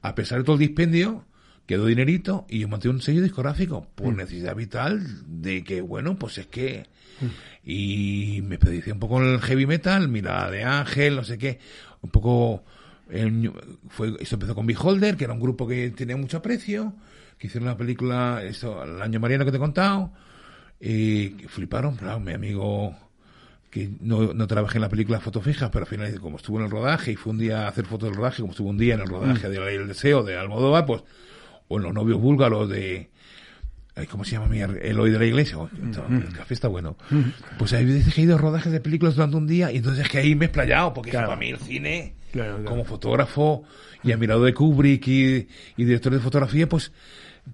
a 0.03 0.15
pesar 0.15 0.39
de 0.39 0.45
todo 0.45 0.55
el 0.55 0.61
dispendio, 0.61 1.25
quedó 1.67 1.87
dinerito 1.87 2.47
y 2.49 2.61
yo 2.61 2.69
monté 2.69 2.89
un 2.89 3.03
sello 3.03 3.23
discográfico 3.23 3.89
por 3.97 4.15
necesidad 4.15 4.55
vital 4.55 5.05
de 5.27 5.65
que, 5.65 5.81
bueno, 5.81 6.17
pues 6.17 6.39
es 6.39 6.47
que... 6.47 6.87
Y 7.65 8.41
me 8.45 8.59
pedí 8.59 8.89
un 8.93 9.01
poco 9.01 9.21
el 9.21 9.41
heavy 9.41 9.67
metal, 9.67 10.09
Mira 10.09 10.49
de 10.51 10.63
Ángel, 10.63 11.17
no 11.17 11.25
sé 11.25 11.37
qué, 11.37 11.59
un 12.01 12.11
poco 12.11 12.65
fue, 13.89 14.15
esto 14.21 14.37
empezó 14.37 14.55
con 14.55 14.67
Beholder, 14.67 15.17
que 15.17 15.25
era 15.25 15.33
un 15.33 15.41
grupo 15.41 15.67
que 15.67 15.91
tenía 15.91 16.17
mucho 16.17 16.39
aprecio, 16.39 16.95
que 17.39 17.47
hicieron 17.47 17.69
una 17.69 17.77
película, 17.77 18.43
eso, 18.45 18.83
el 18.85 19.01
año 19.01 19.21
Mariano 19.21 19.45
que 19.45 19.51
te 19.51 19.57
he 19.57 19.61
contado, 19.61 20.13
y 20.81 21.31
fliparon, 21.49 21.97
claro, 21.97 22.21
mi 22.21 22.33
amigo 22.33 22.95
que 23.71 23.91
no, 24.01 24.33
no 24.33 24.47
trabajé 24.47 24.79
en 24.79 24.83
la 24.83 24.89
película 24.89 25.21
foto 25.21 25.41
fijas, 25.41 25.71
pero 25.71 25.85
al 25.85 25.89
final, 25.89 26.21
como 26.21 26.37
estuvo 26.37 26.59
en 26.59 26.65
el 26.65 26.71
rodaje 26.71 27.13
y 27.13 27.17
fue 27.17 27.33
un 27.33 27.39
día 27.39 27.65
a 27.65 27.69
hacer 27.69 27.85
fotos 27.85 28.09
del 28.09 28.17
rodaje, 28.17 28.41
como 28.41 28.53
estuvo 28.53 28.71
un 28.71 28.79
día 28.79 28.95
en 28.95 29.01
el 29.01 29.07
rodaje 29.07 29.49
mm. 29.49 29.51
de 29.51 29.61
La 29.61 29.67
del 29.67 29.89
Deseo 29.89 30.23
de 30.23 30.39
Almodóvar, 30.39 30.87
pues, 30.87 31.03
o 31.69 31.77
en 31.77 31.83
Los 31.83 31.93
Novios 31.93 32.21
Búlgaros 32.21 32.69
de, 32.69 33.11
¿cómo 34.11 34.25
se 34.25 34.33
llama 34.33 34.47
mi 34.47 34.61
Eloy 34.61 35.11
de 35.11 35.19
la 35.19 35.27
iglesia? 35.27 35.59
Oh, 35.59 35.69
el 36.11 36.33
café 36.33 36.55
está 36.55 36.69
bueno. 36.69 36.97
Pues 37.59 37.73
hay 37.75 37.85
veces 37.85 38.15
que 38.15 38.23
he 38.23 38.25
ido 38.25 38.39
rodajes 38.39 38.73
de 38.73 38.81
películas 38.81 39.17
durante 39.17 39.37
un 39.37 39.47
día 39.47 39.71
y 39.71 39.79
entonces 39.79 40.05
es 40.05 40.11
que 40.11 40.19
ahí 40.19 40.35
me 40.35 40.47
he 40.47 40.49
explayado, 40.49 40.95
porque 40.95 41.13
para 41.13 41.37
mí 41.37 41.51
el 41.51 41.59
cine 41.59 42.15
como 42.65 42.85
fotógrafo 42.85 43.65
y 44.03 44.13
admirado 44.13 44.45
de 44.45 44.55
Kubrick 44.55 45.07
y, 45.09 45.49
director 45.77 46.13
de 46.13 46.21
fotografía, 46.21 46.69
pues 46.69 46.93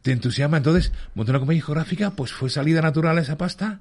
te 0.03 0.13
entusiasma. 0.13 0.57
Entonces, 0.57 0.93
monté 1.15 1.31
una 1.31 1.41
comedia 1.41 1.63
geográfica, 1.63 2.11
pues 2.11 2.33
fue 2.33 2.51
salida 2.51 2.83
natural 2.83 3.19
esa 3.19 3.39
pasta. 3.39 3.81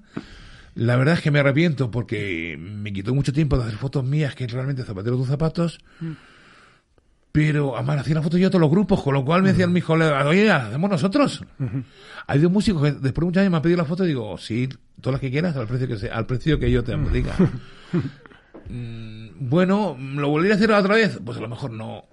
La 0.76 0.96
verdad 0.96 1.16
es 1.16 1.22
que 1.22 1.32
me 1.32 1.40
arrepiento 1.40 1.92
porque 1.92 2.58
me 2.60 2.92
quitó 2.94 3.14
mucho 3.14 3.34
tiempo 3.34 3.58
de 3.58 3.64
hacer 3.64 3.78
fotos 3.78 4.04
mías, 4.04 4.36
que 4.36 4.48
realmente 4.48 4.84
zapatero 4.84 5.18
tus 5.18 5.28
zapatos. 5.28 5.80
Pero 7.32 7.76
además 7.76 8.02
hacían 8.02 8.22
fotos 8.24 8.40
yo 8.40 8.48
a 8.48 8.50
todos 8.52 8.62
los 8.62 8.70
grupos, 8.70 9.02
con 9.02 9.14
lo 9.14 9.26
cual 9.26 9.42
me 9.42 9.50
decían 9.50 9.74
mis 9.74 9.84
colegas, 9.84 10.26
oye, 10.26 10.52
hacemos 10.52 10.90
nosotros. 10.90 11.44
Hay 12.28 12.40
dos 12.40 12.52
músicos 12.52 12.84
que 12.84 12.92
después 12.92 13.16
de 13.16 13.26
muchos 13.26 13.42
años 13.42 13.52
me 13.52 13.58
han 13.58 13.64
pedido 13.64 13.78
la 13.78 13.86
foto 13.86 14.06
y 14.06 14.10
digo, 14.10 14.38
sí, 14.38 14.70
todas 15.02 15.14
las 15.14 15.22
que 15.22 15.32
quieras, 15.32 15.56
al 15.56 15.68
precio 15.68 15.88
que, 15.88 15.98
sea, 15.98 16.16
al 16.16 16.26
precio 16.26 16.60
que 16.60 16.72
yo 16.72 16.84
te 16.84 16.96
diga. 16.96 17.36
Mm, 18.70 19.50
bueno, 19.50 19.98
¿lo 20.00 20.30
volvería 20.30 20.56
a 20.56 20.58
hacer 20.58 20.72
otra 20.72 20.96
vez? 20.96 21.20
Pues 21.24 21.38
a 21.38 21.42
lo 21.42 21.48
mejor 21.48 21.72
no. 21.72 22.06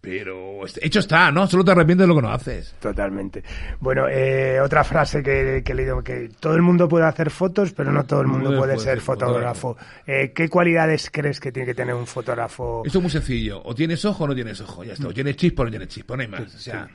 pero 0.00 0.66
hecho 0.66 1.00
está, 1.00 1.30
¿no? 1.32 1.46
Solo 1.46 1.64
te 1.64 1.70
arrepientes 1.70 2.04
de 2.04 2.08
lo 2.08 2.14
que 2.16 2.22
no 2.22 2.30
haces. 2.30 2.74
Totalmente. 2.80 3.42
Bueno, 3.80 4.06
eh, 4.08 4.60
otra 4.60 4.84
frase 4.84 5.22
que, 5.22 5.62
que, 5.64 5.72
he 5.72 5.74
leído, 5.74 6.02
que 6.02 6.30
todo 6.38 6.54
el 6.54 6.62
mundo 6.62 6.88
puede 6.88 7.06
hacer 7.06 7.30
fotos, 7.30 7.72
pero 7.72 7.90
no 7.90 8.04
todo 8.04 8.20
el 8.20 8.26
mundo 8.26 8.56
puede, 8.56 8.78
ser 8.78 9.00
fotógrafo. 9.00 9.76
Eh, 10.06 10.32
¿Qué 10.34 10.48
cualidades 10.48 11.10
crees 11.10 11.40
que 11.40 11.52
tiene 11.52 11.66
que 11.66 11.74
tener 11.74 11.94
un 11.94 12.06
fotógrafo? 12.06 12.82
Esto 12.84 12.98
es 12.98 13.02
muy 13.02 13.10
sencillo. 13.10 13.62
O 13.64 13.74
tienes 13.74 14.04
ojo 14.04 14.24
o 14.24 14.28
no 14.28 14.34
tienes 14.34 14.60
ojo. 14.60 14.84
Ya 14.84 14.92
está. 14.92 15.08
O 15.08 15.14
tienes 15.14 15.36
chispa 15.36 15.62
o 15.62 15.64
no 15.64 15.70
tienes 15.70 15.88
chispa. 15.88 16.16
No 16.16 16.22
hay 16.22 16.28
más. 16.28 16.54
o 16.54 16.58
sea, 16.58 16.88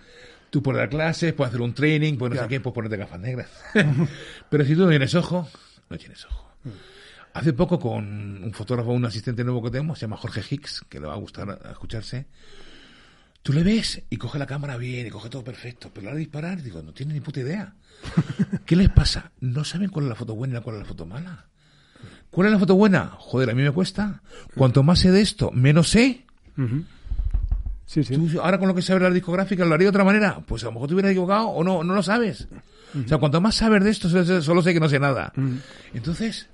tú 0.50 0.62
puedes 0.62 0.80
dar 0.80 0.90
clases, 0.90 1.34
puedes 1.34 1.50
hacer 1.50 1.62
un 1.62 1.74
training, 1.74 2.18
puedes 2.18 2.36
no 2.36 2.44
sé 2.44 2.48
qué, 2.48 2.60
puedes 2.60 2.76
ponerte 2.76 2.98
gafas 2.98 3.20
negras. 3.20 3.50
pero 4.50 4.66
si 4.66 4.76
tú 4.76 4.84
no 4.84 4.90
tienes 4.90 5.14
ojo, 5.16 5.48
no 5.90 5.98
tienes 5.98 6.26
ojo. 6.26 6.52
Mm. 6.64 6.70
Hace 7.40 7.54
poco 7.54 7.80
con 7.80 8.44
un 8.44 8.54
fotógrafo, 8.54 8.92
un 8.92 9.06
asistente 9.06 9.44
nuevo 9.44 9.64
que 9.64 9.72
tenemos, 9.72 9.98
se 9.98 10.06
llama 10.06 10.18
Jorge 10.18 10.44
Hicks, 10.50 10.86
que 10.90 11.00
le 11.00 11.08
va 11.08 11.14
a 11.14 11.18
gustar 11.18 11.60
escucharse 11.72 12.28
Tú 13.42 13.54
le 13.54 13.64
ves 13.64 14.02
y 14.10 14.18
coge 14.18 14.38
la 14.38 14.46
cámara 14.46 14.78
bien 14.78 15.08
y 15.08 15.10
coge 15.10 15.30
todo 15.30 15.44
perfecto, 15.44 15.90
pero 15.94 16.02
a 16.02 16.04
la 16.06 16.10
hora 16.10 16.16
de 16.18 16.20
disparar, 16.20 16.62
digo, 16.62 16.82
no 16.82 16.94
tiene 16.94 17.14
ni 17.14 17.22
puta 17.22 17.40
idea. 17.40 17.74
¿Qué 18.66 18.76
les 18.76 18.90
pasa? 18.90 19.32
No 19.40 19.64
saben 19.64 19.90
cuál 19.90 20.06
es 20.06 20.10
la 20.10 20.16
foto 20.16 20.36
buena 20.36 20.60
y 20.60 20.62
cuál 20.62 20.76
es 20.76 20.82
la 20.82 20.88
foto 20.88 21.06
mala. 21.06 21.46
¿Cuál 22.30 22.48
es 22.48 22.54
la 22.54 22.60
foto 22.60 22.76
buena? 22.76 23.12
Joder, 23.18 23.50
a 23.50 23.54
mí 23.54 23.64
me 23.64 23.72
cuesta. 23.72 24.22
Cuanto 24.56 24.84
más 24.84 25.00
sé 25.00 25.12
de 25.12 25.22
esto, 25.22 25.52
menos 25.52 25.90
sé. 25.90 26.26
sí, 27.86 28.04
sí. 28.04 28.38
ahora 28.42 28.60
con 28.60 28.68
lo 28.68 28.76
que 28.76 28.82
sabes 28.82 29.04
la 29.04 29.10
discográfica, 29.10 29.66
¿lo 29.66 29.74
haría 29.74 29.86
de 29.86 29.90
otra 29.90 30.04
manera? 30.04 30.42
Pues 30.46 30.64
a 30.64 30.68
lo 30.68 30.74
mejor 30.74 30.90
te 30.90 30.94
hubieras 30.96 31.12
equivocado 31.12 31.48
o 31.48 31.64
no, 31.64 31.84
no 31.84 31.96
lo 31.96 32.04
sabes. 32.04 32.48
O 32.94 33.08
sea, 33.08 33.18
cuanto 33.20 33.40
más 33.40 33.56
sabes 33.56 33.84
de 33.84 33.90
esto, 33.90 34.10
solo 34.42 34.62
sé 34.62 34.74
que 34.74 34.80
no 34.80 34.90
sé 34.90 35.00
nada. 35.00 35.32
Entonces, 35.94 36.50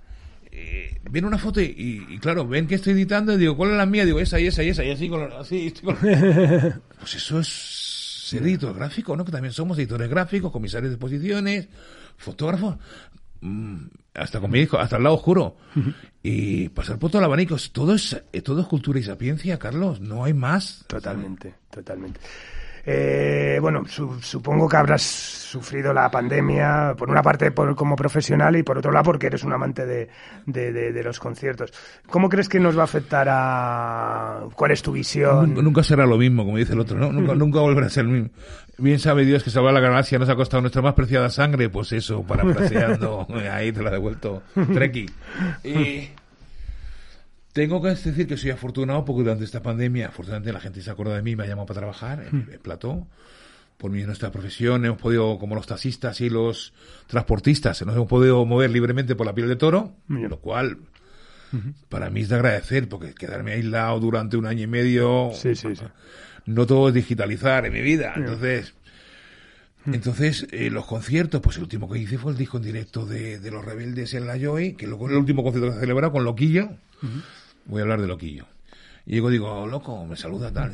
eh, 0.58 1.02
ven 1.12 1.26
una 1.26 1.38
foto 1.38 1.60
y, 1.60 2.18
claro, 2.22 2.48
ven 2.48 2.66
que 2.66 2.76
estoy 2.76 2.94
editando 2.94 3.34
y 3.34 3.38
digo, 3.38 3.58
¿cuál 3.58 3.72
es 3.72 3.78
la 3.78 3.86
mía? 3.86 4.06
Digo, 4.06 4.22
esa 4.22 4.40
y 4.40 4.48
esa 4.48 4.64
y 4.64 4.70
esa 4.70 4.86
y 4.86 4.92
así, 4.92 5.10
con, 5.10 5.30
así 5.34 5.74
Pues 5.84 7.16
eso 7.16 7.42
es 7.42 7.48
ser 7.48 8.42
editor 8.44 8.74
gráfico, 8.74 9.18
¿no? 9.18 9.26
Que 9.26 9.34
también 9.34 9.52
somos 9.52 9.78
editores 9.78 10.10
gráficos, 10.10 10.54
comisarios 10.54 10.92
de 10.92 10.96
exposiciones, 10.96 11.68
fotógrafos, 12.16 12.78
mm, 13.42 13.86
hasta 14.14 14.40
con 14.40 14.50
mi 14.50 14.66
hasta 14.80 14.96
el 14.96 15.04
lado 15.04 15.16
oscuro. 15.16 15.58
Y 16.24 16.70
pasar 16.70 16.98
por 16.98 17.12
todo 17.12 17.20
el 17.20 17.26
abanico, 17.26 17.58
todo 17.74 17.94
es, 17.94 18.24
todo 18.42 18.62
es 18.62 18.68
cultura 18.68 18.98
y 18.98 19.04
sapiencia, 19.04 19.60
Carlos, 19.60 20.00
no 20.00 20.24
hay 20.24 20.34
más. 20.34 20.86
Totalmente, 20.88 21.54
totalmente. 21.70 22.22
Eh, 22.88 23.58
bueno, 23.60 23.84
supongo 23.88 24.70
que 24.70 24.78
habrás 24.78 25.02
sufrido 25.02 25.94
la 25.94 26.12
pandemia, 26.12 26.94
por 26.98 27.10
una 27.10 27.24
parte 27.24 27.50
por, 27.52 27.76
como 27.76 27.96
profesional 27.96 28.56
y 28.58 28.64
por 28.64 28.78
otro 28.78 28.92
lado 28.92 29.06
porque 29.06 29.28
eres 29.28 29.44
un 29.44 29.54
amante 29.54 29.86
de, 29.86 30.10
de, 30.46 31.04
los 31.04 31.20
conciertos. 31.20 31.74
¿Cómo 32.08 32.30
crees 32.30 32.48
que 32.48 32.60
nos 32.60 32.78
va 32.78 32.82
a 32.82 32.86
afectar 32.86 33.28
a... 33.30 34.42
¿Cuál 34.54 34.72
es 34.72 34.82
tu 34.82 34.92
visión? 34.92 35.54
Nunca, 35.56 35.82
será 35.82 36.06
lo 36.06 36.18
mismo, 36.18 36.46
como 36.46 36.58
dice 36.58 36.74
el 36.74 36.80
otro, 36.80 36.98
¿no? 36.98 37.12
Nunca, 37.12 37.34
nunca 37.34 37.60
volverá 37.60 37.88
a 37.88 37.90
ser 37.90 38.06
lo 38.06 38.12
mismo. 38.12 38.30
Bien 38.78 39.00
sabe 39.00 39.26
Dios 39.26 39.44
que 39.44 39.50
salvar 39.50 39.74
la 39.74 39.80
galaxia 39.80 40.20
nos 40.20 40.30
ha 40.30 40.36
costado 40.36 40.62
nuestra 40.62 40.82
más 40.82 40.94
preciada 40.94 41.30
sangre, 41.30 41.70
pues 41.70 41.94
eso, 41.94 42.24
parafraseando, 42.24 43.26
ahí 43.52 43.72
te 43.72 43.82
la 43.82 43.90
ha 43.90 43.94
devuelto 43.94 44.44
Treki. 44.74 45.06
Y... 45.64 46.10
Tengo 47.56 47.82
que 47.82 47.88
decir 47.88 48.28
que 48.28 48.36
soy 48.36 48.50
afortunado 48.50 49.06
porque 49.06 49.24
durante 49.24 49.46
esta 49.46 49.62
pandemia, 49.62 50.10
afortunadamente 50.10 50.52
la 50.52 50.60
gente 50.60 50.82
se 50.82 50.92
acuerda 50.92 51.16
de 51.16 51.22
mí, 51.22 51.38
me 51.38 51.46
ha 51.46 51.48
llamado 51.48 51.66
para 51.66 51.80
trabajar 51.80 52.28
en, 52.30 52.50
el 52.52 52.60
plató. 52.60 53.08
Por 53.78 53.92
mí, 53.92 54.02
en 54.02 54.08
nuestra 54.08 54.30
profesión, 54.30 54.84
hemos 54.84 54.98
podido, 54.98 55.40
como 55.40 55.56
los 55.56 55.66
taxistas 55.66 56.20
y 56.20 56.30
los 56.30 56.74
transportistas, 57.08 57.82
nos 57.86 57.96
hemos 57.96 58.10
podido 58.10 58.46
mover 58.46 58.72
libremente 58.72 59.16
por 59.16 59.26
la 59.26 59.34
piel 59.34 59.48
de 59.48 59.56
toro, 59.56 59.94
lo 60.10 60.38
cual 60.42 60.80
para 61.88 62.10
mí 62.10 62.24
es 62.24 62.30
de 62.30 62.36
agradecer, 62.36 62.90
porque 62.90 63.14
quedarme 63.14 63.54
aislado 63.54 64.02
durante 64.02 64.36
un 64.36 64.48
año 64.48 64.64
y 64.64 64.68
medio, 64.68 65.32
no 66.46 66.66
todo 66.66 66.90
es 66.90 66.94
digitalizar 66.94 67.66
en 67.66 67.72
mi 67.72 67.82
vida. 67.82 68.16
Entonces, 68.18 68.74
entonces, 69.86 70.46
eh, 70.52 70.70
los 70.70 70.86
conciertos, 70.86 71.40
pues 71.40 71.56
el 71.56 71.64
último 71.64 71.90
que 71.90 72.00
hice 72.00 72.18
fue 72.18 72.34
el 72.34 72.38
disco 72.38 72.58
en 72.58 72.64
directo 72.64 73.06
de, 73.06 73.40
Los 73.50 73.64
Rebeldes 73.64 74.14
en 74.14 74.28
la 74.28 74.38
Joy, 74.38 74.74
que 74.74 74.88
luego 74.88 75.08
el 75.08 75.16
último 75.16 75.42
concierto 75.42 75.70
que 75.70 75.76
se 75.76 75.80
celebrado 75.80 76.12
con 76.12 76.26
Loquillo 76.26 76.72
voy 77.66 77.80
a 77.80 77.84
hablar 77.84 78.02
de 78.02 78.08
Loquillo. 78.08 78.46
Y 79.06 79.14
llego, 79.14 79.30
digo, 79.30 79.52
oh, 79.52 79.68
loco, 79.68 80.06
me 80.06 80.16
saluda 80.16 80.52
tal. 80.52 80.74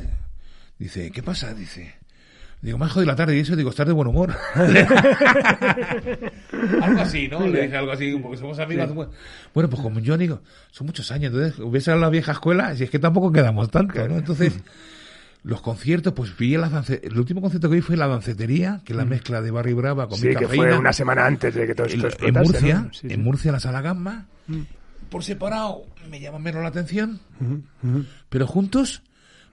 Dice, 0.79 1.11
¿qué 1.11 1.21
pasa? 1.21 1.53
Dice, 1.53 1.95
digo, 2.61 2.77
más 2.77 2.91
jodido 2.91 3.11
la 3.11 3.15
tarde 3.15 3.35
y 3.35 3.41
eso, 3.41 3.55
digo, 3.55 3.69
estar 3.69 3.85
de 3.87 3.93
buen 3.93 4.07
humor. 4.07 4.33
algo 6.81 7.01
así, 7.01 7.27
¿no? 7.27 7.45
Le 7.47 7.63
dije 7.63 7.77
algo 7.77 7.91
así, 7.91 8.15
porque 8.21 8.37
somos 8.37 8.57
amigos. 8.59 9.09
Bueno, 9.53 9.69
pues 9.69 9.81
como 9.81 9.99
yo 9.99 10.17
digo, 10.17 10.41
son 10.71 10.87
muchos 10.87 11.11
años, 11.11 11.33
entonces 11.33 11.59
ves 11.71 11.87
a 11.87 11.95
la 11.95 12.09
vieja 12.09 12.31
escuela, 12.31 12.73
y 12.73 12.83
es 12.83 12.89
que 12.89 12.99
tampoco 12.99 13.31
quedamos 13.31 13.69
tanto, 13.69 14.07
¿no? 14.07 14.17
Entonces, 14.17 14.53
los 15.43 15.61
conciertos, 15.61 16.13
pues 16.13 16.37
vi 16.37 16.55
la 16.55 16.83
el 16.87 17.17
último 17.17 17.41
concierto 17.41 17.69
que 17.69 17.75
vi 17.75 17.81
fue 17.81 17.97
la 17.97 18.07
dancetería, 18.07 18.81
que 18.85 18.93
es 18.93 18.97
la 18.97 19.05
mm. 19.05 19.09
mezcla 19.09 19.41
de 19.41 19.51
Barry 19.51 19.73
Brava 19.73 20.07
con 20.07 20.17
sí, 20.19 20.33
que 20.35 20.47
fue 20.47 20.77
una 20.77 20.93
semana 20.93 21.25
antes 21.25 21.53
de 21.53 21.67
que 21.67 21.75
todo 21.75 21.87
esto 21.87 22.07
En 22.25 22.33
Murcia, 22.33 22.89
en 23.03 23.23
Murcia, 23.23 23.51
la 23.51 23.59
Sala 23.59 23.81
Gamma. 23.81 24.27
Por 25.11 25.25
separado 25.25 25.83
me 26.09 26.21
llama 26.21 26.39
menos 26.39 26.63
la 26.63 26.69
atención, 26.69 27.19
pero 28.29 28.47
juntos 28.47 29.03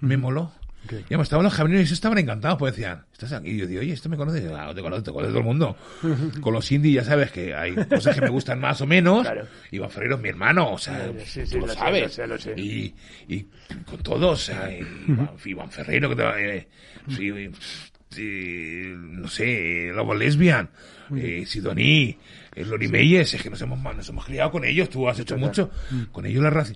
me 0.01 0.17
moló. 0.17 0.53
Y 0.89 0.95
además 1.07 1.27
estaban 1.27 1.43
los 1.43 1.53
japoneses 1.53 1.91
estaban 1.91 2.17
encantados, 2.19 2.59
pues 2.59 2.77
decían, 2.77 3.05
¿estás 3.13 3.33
aquí? 3.33 3.51
Y 3.51 3.57
yo 3.59 3.67
digo, 3.67 3.81
oye, 3.81 3.93
¿esto 3.93 4.09
me 4.09 4.17
conoce? 4.17 4.47
Claro, 4.47 4.73
te 4.73 4.81
conoce, 4.81 5.03
te 5.03 5.11
conoce 5.11 5.31
todo 5.31 5.41
el 5.41 5.45
mundo. 5.45 5.77
Con 6.41 6.55
los 6.55 6.71
indies 6.71 6.95
ya 6.95 7.05
sabes 7.05 7.33
que 7.33 7.57
hay 7.57 7.75
cosas 7.75 8.15
que 8.15 8.21
me 8.21 8.29
gustan 8.29 8.61
más 8.61 8.81
o 8.81 8.87
menos. 8.87 9.27
Iván 9.73 9.91
Ferrero 9.91 10.15
es 10.15 10.23
mi 10.23 10.29
hermano, 10.29 10.73
o 10.75 10.79
sea, 10.79 11.11
tú 11.51 11.59
lo, 11.59 11.69
sabes. 11.75 12.21
Y, 12.57 12.95
y 13.27 13.47
con 13.85 13.99
todos, 14.01 14.49
o 14.49 14.53
sea, 14.53 14.71
Iván, 15.45 15.73
Ferrero, 15.73 16.09
que 16.09 16.17
te, 16.17 16.69
eh, 18.17 18.95
no 18.97 19.29
sé, 19.29 19.91
Lobo 19.93 20.15
Lesbian, 20.15 20.71
eh, 21.17 21.45
Sidoní, 21.47 22.17
eh, 22.59 22.65
Lori 22.65 22.89
Meyes, 22.89 23.35
es 23.35 23.43
que 23.43 23.51
nos 23.51 23.61
hemos, 23.63 23.79
nos 23.83 24.09
hemos 24.09 24.25
criado 24.25 24.51
con 24.51 24.65
ellos, 24.65 24.89
tú 24.89 25.09
has 25.09 25.19
hecho 25.19 25.37
mucho, 25.37 25.71
mm. 25.91 26.03
con 26.13 26.27
ellos 26.27 26.43
la 26.43 26.51
raza. 26.51 26.75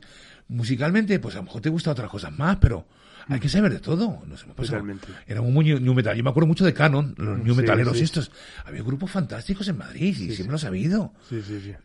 Musicalmente, 0.49 1.18
pues 1.18 1.35
a 1.35 1.39
lo 1.39 1.45
mejor 1.45 1.61
te 1.61 1.70
gustan 1.70 1.93
otras 1.93 2.11
cosas 2.11 2.37
más, 2.37 2.57
pero 2.57 2.87
hay 3.28 3.41
que 3.41 3.49
saber 3.49 3.72
de 3.72 3.78
todo. 3.78 4.22
Nos 4.26 4.43
hemos 4.43 4.57
pasado. 4.57 4.85
Era 5.26 5.41
un 5.41 5.53
muy 5.53 5.64
new 5.64 5.95
metal. 5.95 6.16
Yo 6.16 6.24
me 6.24 6.30
acuerdo 6.30 6.47
mucho 6.47 6.64
de 6.64 6.74
Canon, 6.74 7.14
los 7.16 7.39
new 7.39 7.55
metaleros 7.55 7.99
y 8.01 8.05
estos. 8.05 8.30
Había 8.64 8.83
grupos 8.83 9.11
fantásticos 9.11 9.68
en 9.68 9.78
Madrid 9.78 10.16
y 10.18 10.33
siempre 10.33 10.53
lo 10.53 10.57
he 10.57 10.61
sabido. 10.61 11.12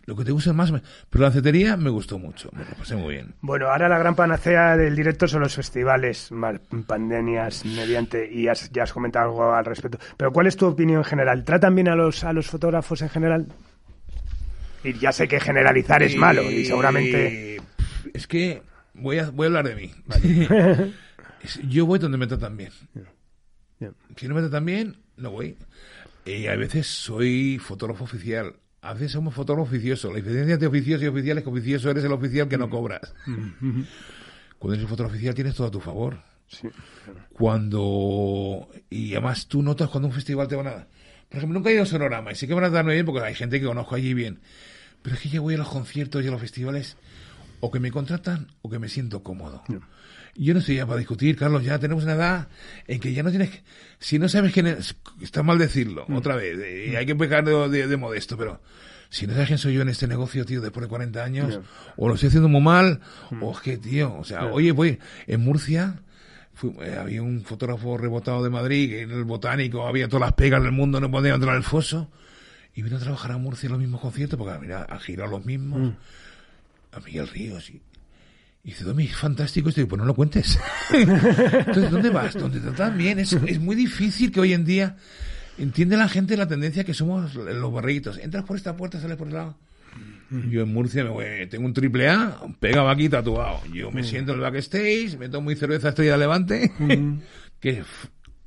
Lo 0.05 0.15
que 0.15 0.25
te 0.25 0.31
gusta 0.31 0.53
más. 0.53 0.71
Pero 1.09 1.23
la 1.23 1.31
cetería 1.31 1.77
me 1.77 1.89
gustó 1.89 2.19
mucho. 2.19 2.49
Me 2.53 2.65
lo 2.65 2.75
pasé 2.75 2.95
muy 2.95 3.15
bien. 3.15 3.33
Bueno, 3.41 3.67
ahora 3.67 3.87
la 3.89 3.97
gran 3.97 4.15
panacea 4.15 4.77
del 4.77 4.95
directo 4.95 5.27
son 5.27 5.41
los 5.41 5.55
festivales, 5.55 6.29
pandemias, 6.85 7.65
mediante. 7.65 8.31
Y 8.31 8.47
has, 8.47 8.71
ya 8.71 8.83
has 8.83 8.93
comentado 8.93 9.25
algo 9.25 9.53
al 9.53 9.65
respecto. 9.65 9.99
Pero 10.17 10.31
¿cuál 10.31 10.47
es 10.47 10.57
tu 10.57 10.65
opinión 10.65 10.99
en 10.99 11.05
general? 11.05 11.43
¿Tratan 11.43 11.75
bien 11.75 11.87
a 11.89 11.95
los, 11.95 12.23
a 12.23 12.33
los 12.33 12.47
fotógrafos 12.47 13.01
en 13.01 13.09
general? 13.09 13.47
Y 14.83 14.93
ya 14.93 15.11
sé 15.11 15.27
que 15.27 15.39
generalizar 15.39 16.03
es 16.03 16.15
malo 16.15 16.49
y 16.49 16.65
seguramente. 16.65 17.61
Es 18.13 18.27
que 18.27 18.61
voy 18.93 19.19
a, 19.19 19.29
voy 19.29 19.45
a 19.45 19.47
hablar 19.47 19.67
de 19.67 19.75
mí. 19.75 19.91
yo 21.67 21.85
voy 21.85 21.99
donde 21.99 22.17
me 22.17 22.27
tratan 22.27 22.57
bien. 22.57 22.71
Si 24.15 24.27
no 24.27 24.35
me 24.35 24.41
tratan 24.41 24.65
bien, 24.65 24.97
no 25.17 25.31
voy. 25.31 25.57
Y 26.25 26.47
a 26.47 26.55
veces 26.55 26.87
soy 26.87 27.57
fotógrafo 27.59 28.03
oficial. 28.03 28.55
A 28.81 28.93
veces 28.93 29.11
somos 29.11 29.33
fotógrafo 29.33 29.69
oficioso. 29.69 30.09
La 30.09 30.17
diferencia 30.17 30.53
entre 30.53 30.67
oficioso 30.67 31.03
y 31.03 31.07
oficial 31.07 31.37
es 31.37 31.43
que 31.43 31.49
oficioso 31.49 31.89
eres 31.89 32.03
el 32.03 32.11
oficial 32.11 32.47
que 32.47 32.57
no 32.57 32.67
mm. 32.67 32.69
cobras. 32.69 33.13
Mm. 33.25 33.81
Cuando 34.59 34.75
eres 34.75 34.89
fotógrafo 34.89 35.15
oficial 35.15 35.35
tienes 35.35 35.55
todo 35.55 35.67
a 35.67 35.71
tu 35.71 35.79
favor. 35.79 36.21
Cuando... 37.33 38.69
Y 38.89 39.13
además 39.13 39.47
tú 39.47 39.61
notas 39.61 39.89
cuando 39.89 40.07
un 40.07 40.13
festival 40.13 40.47
te 40.47 40.55
va 40.55 40.69
a... 40.69 40.87
Por 41.29 41.37
ejemplo, 41.37 41.59
nunca 41.59 41.69
he 41.69 41.73
ido 41.73 41.83
a 41.83 41.85
Sonorama 41.85 42.31
y 42.31 42.35
sí 42.35 42.47
que 42.47 42.53
van 42.53 42.63
a 42.63 42.69
dar 42.69 42.85
muy 42.85 42.93
bien 42.93 43.05
porque 43.05 43.25
hay 43.25 43.35
gente 43.35 43.59
que 43.59 43.65
conozco 43.65 43.95
allí 43.95 44.13
bien. 44.13 44.39
Pero 45.01 45.15
es 45.15 45.21
que 45.21 45.29
yo 45.29 45.41
voy 45.41 45.55
a 45.55 45.57
los 45.57 45.69
conciertos 45.69 46.23
y 46.23 46.27
a 46.27 46.31
los 46.31 46.41
festivales 46.41 46.97
o 47.59 47.71
que 47.71 47.79
me 47.79 47.91
contratan 47.91 48.47
o 48.61 48.69
que 48.69 48.79
me 48.79 48.89
siento 48.89 49.23
cómodo. 49.23 49.63
Yo 50.35 50.53
no 50.53 50.59
estoy 50.59 50.75
ya 50.75 50.85
para 50.85 50.99
discutir, 50.99 51.35
Carlos, 51.35 51.63
ya 51.63 51.79
tenemos 51.79 52.03
una 52.03 52.13
edad 52.13 52.47
en 52.87 52.99
que 52.99 53.11
ya 53.11 53.23
no 53.23 53.31
tienes 53.31 53.49
que... 53.49 53.63
Si 53.99 54.19
no 54.19 54.29
sabes 54.29 54.53
quién 54.53 54.67
es... 54.67 54.95
Está 55.21 55.41
mal 55.41 55.57
decirlo, 55.57 56.05
mm. 56.07 56.15
otra 56.15 56.35
vez, 56.35 56.57
y 56.89 56.95
hay 56.95 57.05
que 57.05 57.15
pecar 57.15 57.43
de, 57.43 57.97
modesto, 57.97 58.37
pero 58.37 58.61
si 59.09 59.25
no 59.25 59.33
sabes 59.33 59.47
quién 59.47 59.57
soy 59.57 59.73
yo 59.73 59.81
en 59.81 59.89
este 59.89 60.07
negocio, 60.07 60.45
tío, 60.45 60.61
después 60.61 60.83
de 60.83 60.89
40 60.89 61.23
años, 61.23 61.59
o 61.95 62.07
lo 62.07 62.13
estoy 62.13 62.27
haciendo 62.27 62.49
muy 62.49 62.61
mal, 62.61 63.01
mm. 63.31 63.41
o 63.41 63.51
es 63.51 63.59
que, 63.61 63.77
tío, 63.77 64.15
o 64.15 64.23
sea, 64.23 64.45
oye, 64.45 64.71
voy, 64.71 64.99
en 65.25 65.41
Murcia... 65.41 66.01
Eh, 66.81 66.97
había 66.99 67.21
un 67.21 67.41
fotógrafo 67.43 67.97
rebotado 67.97 68.43
de 68.43 68.49
Madrid, 68.49 68.89
que 68.89 69.01
en 69.01 69.11
el 69.11 69.23
botánico 69.23 69.87
había 69.87 70.07
todas 70.07 70.27
las 70.27 70.33
pegas 70.33 70.61
del 70.63 70.71
mundo, 70.71 70.99
no 70.99 71.11
podía 71.11 71.35
entrar 71.35 71.55
al 71.55 71.63
foso, 71.63 72.09
y 72.73 72.81
vino 72.81 72.97
a 72.97 72.99
trabajar 72.99 73.31
a 73.31 73.37
Murcia 73.37 73.67
en 73.67 73.73
los 73.73 73.81
mismos 73.81 74.01
conciertos, 74.01 74.37
porque 74.37 74.57
mira, 74.59 74.83
ha 74.83 74.99
girado 74.99 75.31
los 75.31 75.45
mismos. 75.45 75.79
Mm. 75.79 75.95
A 76.93 76.99
Miguel 77.01 77.27
Ríos, 77.27 77.69
y 77.69 77.81
y 78.67 78.71
dice, 78.71 78.83
Domi, 78.83 79.07
fantástico 79.07 79.69
esto. 79.69 79.79
Y 79.79 79.85
pues 79.85 79.97
no 79.97 80.03
lo 80.03 80.13
cuentes. 80.13 80.59
Entonces, 80.93 81.89
¿dónde 81.89 82.09
vas? 82.09 82.33
¿Dónde 82.33 82.59
te 82.59 82.67
tratan 82.67 82.97
bien? 82.97 83.17
Es, 83.17 83.31
es 83.31 83.61
muy 83.61 83.77
difícil 83.77 84.29
que 84.29 84.41
hoy 84.41 84.51
en 84.51 84.65
día 84.65 84.97
entiende 85.57 85.95
la 85.95 86.09
gente 86.09 86.35
la 86.35 86.49
tendencia 86.49 86.83
que 86.83 86.93
somos 86.93 87.33
los 87.33 87.71
barritos. 87.71 88.17
Entras 88.17 88.43
por 88.43 88.57
esta 88.57 88.75
puerta, 88.75 88.99
sales 88.99 89.15
por 89.15 89.27
el 89.27 89.35
lado. 89.35 89.55
Yo 90.29 90.63
en 90.63 90.73
Murcia 90.73 91.03
me 91.03 91.09
voy, 91.09 91.25
tengo 91.49 91.65
un 91.65 91.73
triple 91.73 92.09
A, 92.09 92.37
pegado 92.59 92.89
aquí 92.89 93.07
tatuado. 93.07 93.61
Yo 93.73 93.91
me 93.91 94.03
siento 94.03 94.33
en 94.33 94.39
el 94.39 94.43
backstage, 94.43 95.17
me 95.17 95.29
tomo 95.29 95.49
mi 95.49 95.55
cerveza 95.55 95.89
estrella 95.89 96.13
de 96.13 96.17
levante. 96.17 96.71
que 97.59 97.83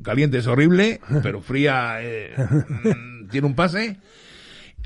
caliente 0.02 0.38
es 0.38 0.46
horrible, 0.46 1.00
pero 1.22 1.40
fría 1.40 1.98
eh, 2.00 2.34
mm, 2.36 3.28
tiene 3.28 3.46
un 3.46 3.54
pase. 3.54 3.98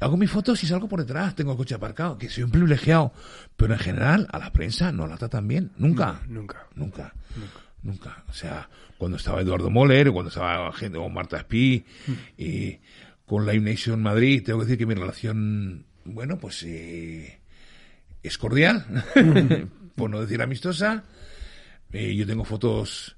Hago 0.00 0.16
mis 0.16 0.30
fotos 0.30 0.62
y 0.62 0.66
salgo 0.66 0.88
por 0.88 1.00
detrás, 1.00 1.34
tengo 1.34 1.52
el 1.52 1.56
coche 1.56 1.74
aparcado, 1.74 2.18
que 2.18 2.28
soy 2.28 2.44
un 2.44 2.50
privilegiado. 2.50 3.12
Pero 3.56 3.74
en 3.74 3.78
general, 3.78 4.28
a 4.32 4.38
la 4.38 4.52
prensa 4.52 4.90
no 4.92 5.06
la 5.06 5.16
tratan 5.16 5.46
bien. 5.46 5.72
Nunca. 5.76 6.20
nunca. 6.28 6.66
Nunca. 6.74 7.14
Nunca. 7.82 8.24
O 8.28 8.32
sea, 8.32 8.68
cuando 8.98 9.18
estaba 9.18 9.40
Eduardo 9.40 9.70
Moller, 9.70 10.10
cuando 10.10 10.28
estaba 10.28 10.72
gente 10.72 10.98
como 10.98 11.10
Marta 11.10 11.36
Espí, 11.36 11.84
y 12.36 12.78
con 13.26 13.46
Live 13.46 13.60
Nation 13.60 14.02
Madrid, 14.02 14.42
tengo 14.44 14.60
que 14.60 14.64
decir 14.64 14.78
que 14.78 14.86
mi 14.86 14.94
relación, 14.94 15.86
bueno, 16.04 16.38
pues 16.38 16.62
eh, 16.64 17.40
es 18.22 18.38
cordial, 18.38 18.84
por 19.94 20.10
no 20.10 20.20
decir 20.20 20.42
amistosa. 20.42 21.04
Eh, 21.92 22.14
yo 22.14 22.26
tengo 22.26 22.44
fotos 22.44 23.16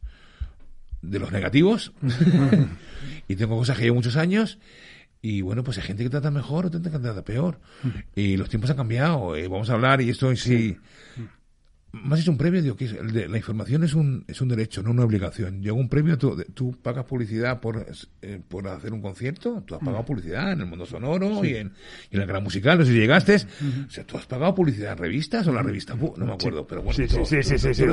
de 1.03 1.19
los 1.19 1.33
negativos 1.33 1.93
y 3.29 3.37
tengo 3.37 3.57
cosas 3.57 3.77
que 3.77 3.85
llevo 3.85 3.97
muchos 3.97 4.17
años 4.17 4.59
y 5.23 5.41
bueno, 5.41 5.65
pues 5.65 5.79
hay 5.79 5.85
gente 5.85 6.05
que 6.05 6.11
trata 6.11 6.31
mejor 6.31 6.67
o 6.67 6.71
gente 6.71 6.89
que 6.89 6.99
trata 6.99 7.25
peor. 7.25 7.59
Y 8.15 8.37
los 8.37 8.49
tiempos 8.49 8.71
han 8.71 8.77
cambiado. 8.77 9.35
Eh, 9.35 9.49
vamos 9.49 9.71
a 9.71 9.75
hablar 9.75 10.01
y 10.01 10.11
esto 10.11 10.35
sí. 10.37 10.77
Más 12.05 12.21
es 12.21 12.29
un 12.29 12.37
premio, 12.37 12.63
digo, 12.63 12.77
que 12.77 12.89
la 12.89 13.37
información 13.37 13.85
es 13.85 13.95
un, 13.95 14.25
es 14.29 14.41
un 14.41 14.49
derecho, 14.49 14.83
no 14.83 14.91
una 14.91 15.05
obligación. 15.05 15.63
Yo 15.63 15.75
un 15.75 15.89
premio, 15.89 16.19
tú, 16.19 16.37
tú 16.55 16.77
pagas 16.83 17.05
publicidad 17.05 17.61
por, 17.61 17.87
eh, 18.23 18.41
por 18.47 18.69
hacer 18.69 18.93
un 18.93 19.01
concierto, 19.01 19.63
tú 19.67 19.75
has 19.75 19.81
pagado 19.81 20.05
publicidad 20.05 20.53
en 20.53 20.61
el 20.61 20.67
mundo 20.67 20.87
sonoro 20.87 21.45
y, 21.45 21.57
en, 21.57 21.73
y 22.11 22.15
en 22.15 22.21
la 22.21 22.27
gran 22.27 22.43
musical, 22.43 22.79
no 22.79 22.85
sé 22.85 22.93
si 22.93 22.99
llegaste. 22.99 23.37
O 23.87 23.91
sea, 23.91 24.05
tú 24.05 24.19
has 24.19 24.27
pagado 24.27 24.55
publicidad 24.55 24.93
en 24.93 24.99
revistas 24.99 25.47
o 25.47 25.53
la 25.53 25.63
revista, 25.63 25.95
no 25.95 26.27
me 26.27 26.33
acuerdo, 26.33 26.67
pero 26.67 26.83
bueno. 26.83 26.97
Sí, 26.97 27.09
sí, 27.43 27.59
sí, 27.59 27.85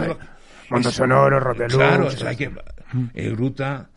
Mundo 0.69 0.91
sonoro. 0.91 1.55
Claro, 1.67 2.07
eso 2.07 2.27
hay 2.27 2.35
que, 2.35 2.51
eh, 3.13 3.29
Ruta, 3.29 3.89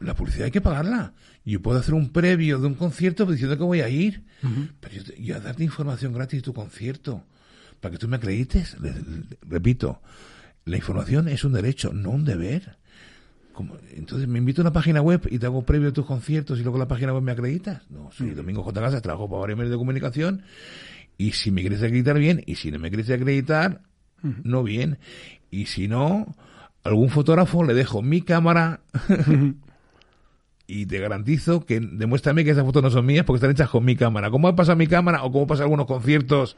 la 0.00 0.14
publicidad 0.14 0.46
hay 0.46 0.50
que 0.50 0.60
pagarla. 0.60 1.12
Yo 1.44 1.60
puedo 1.60 1.78
hacer 1.78 1.94
un 1.94 2.10
previo 2.10 2.58
de 2.58 2.66
un 2.66 2.74
concierto 2.74 3.26
diciendo 3.26 3.56
que 3.56 3.64
voy 3.64 3.80
a 3.80 3.88
ir, 3.88 4.24
pero 4.80 4.94
yo, 4.94 5.14
yo, 5.18 5.36
a 5.36 5.40
darte 5.40 5.64
información 5.64 6.12
gratis 6.12 6.38
de 6.38 6.42
tu 6.42 6.54
concierto 6.54 7.24
para 7.84 7.92
que 7.92 7.98
tú 7.98 8.08
me 8.08 8.16
acredites. 8.16 8.78
repito, 9.42 10.00
la 10.64 10.76
información 10.78 11.28
es 11.28 11.44
un 11.44 11.52
derecho, 11.52 11.92
no 11.92 12.12
un 12.12 12.24
deber. 12.24 12.78
Como, 13.52 13.76
entonces 13.92 14.26
me 14.26 14.38
invito 14.38 14.62
a 14.62 14.64
una 14.64 14.72
página 14.72 15.02
web 15.02 15.28
y 15.30 15.38
te 15.38 15.44
hago 15.44 15.66
previo 15.66 15.90
a 15.90 15.92
tus 15.92 16.06
conciertos 16.06 16.58
y 16.58 16.62
luego 16.62 16.78
la 16.78 16.88
página 16.88 17.12
web 17.12 17.22
me 17.22 17.32
acreditas. 17.32 17.82
No, 17.90 18.10
soy 18.10 18.30
Domingo 18.30 18.62
J. 18.62 18.80
Casas, 18.80 19.02
trabajo 19.02 19.28
para 19.28 19.40
varios 19.40 19.58
medios 19.58 19.72
de 19.72 19.76
comunicación 19.76 20.44
y 21.18 21.32
si 21.32 21.50
me 21.50 21.60
quieres 21.60 21.82
acreditar 21.82 22.18
bien 22.18 22.42
y 22.46 22.54
si 22.54 22.70
no 22.70 22.78
me 22.78 22.88
quieres 22.88 23.10
acreditar, 23.10 23.82
no 24.22 24.62
bien. 24.62 24.96
Y 25.50 25.66
si 25.66 25.86
no, 25.86 26.34
algún 26.84 27.10
fotógrafo 27.10 27.64
le 27.64 27.74
dejo 27.74 28.00
mi 28.00 28.22
cámara 28.22 28.80
y 30.66 30.86
te 30.86 30.98
garantizo 31.00 31.66
que 31.66 31.80
demuéstrame 31.80 32.44
que 32.44 32.52
esas 32.52 32.64
fotos 32.64 32.82
no 32.82 32.90
son 32.90 33.04
mías 33.04 33.26
porque 33.26 33.36
están 33.36 33.50
hechas 33.50 33.68
con 33.68 33.84
mi 33.84 33.94
cámara. 33.94 34.30
¿Cómo 34.30 34.56
pasa 34.56 34.74
mi 34.74 34.86
cámara 34.86 35.22
o 35.22 35.30
cómo 35.30 35.46
pasa 35.46 35.64
algunos 35.64 35.84
conciertos? 35.84 36.56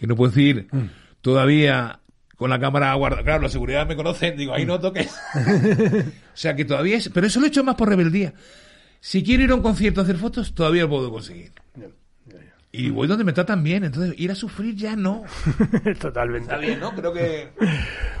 Que 0.00 0.06
no 0.06 0.16
puedo 0.16 0.32
decir 0.32 0.66
mm. 0.72 0.86
todavía 1.20 2.00
con 2.36 2.48
la 2.48 2.58
cámara 2.58 2.94
guardada. 2.94 3.22
Claro, 3.22 3.42
la 3.42 3.50
seguridad 3.50 3.86
me 3.86 3.96
conocen, 3.96 4.34
digo, 4.34 4.54
ahí 4.54 4.64
no 4.64 4.80
toques. 4.80 5.14
o 5.34 6.10
sea 6.32 6.56
que 6.56 6.64
todavía 6.64 6.96
es. 6.96 7.10
Pero 7.10 7.26
eso 7.26 7.38
lo 7.38 7.44
he 7.44 7.50
hecho 7.50 7.62
más 7.62 7.74
por 7.74 7.90
rebeldía. 7.90 8.32
Si 8.98 9.22
quiero 9.22 9.42
ir 9.42 9.50
a 9.50 9.56
un 9.56 9.62
concierto 9.62 10.00
a 10.00 10.04
hacer 10.04 10.16
fotos, 10.16 10.54
todavía 10.54 10.84
lo 10.84 10.88
puedo 10.88 11.10
conseguir. 11.10 11.52
Y 12.72 12.90
voy 12.90 13.08
donde 13.08 13.24
me 13.24 13.32
tratan 13.32 13.64
bien, 13.64 13.82
entonces 13.82 14.14
ir 14.16 14.30
a 14.30 14.36
sufrir 14.36 14.76
ya 14.76 14.94
no. 14.94 15.24
Totalmente. 16.00 16.44
Está 16.44 16.58
bien, 16.58 16.78
¿no? 16.78 16.94
Creo 16.94 17.12
que... 17.12 17.48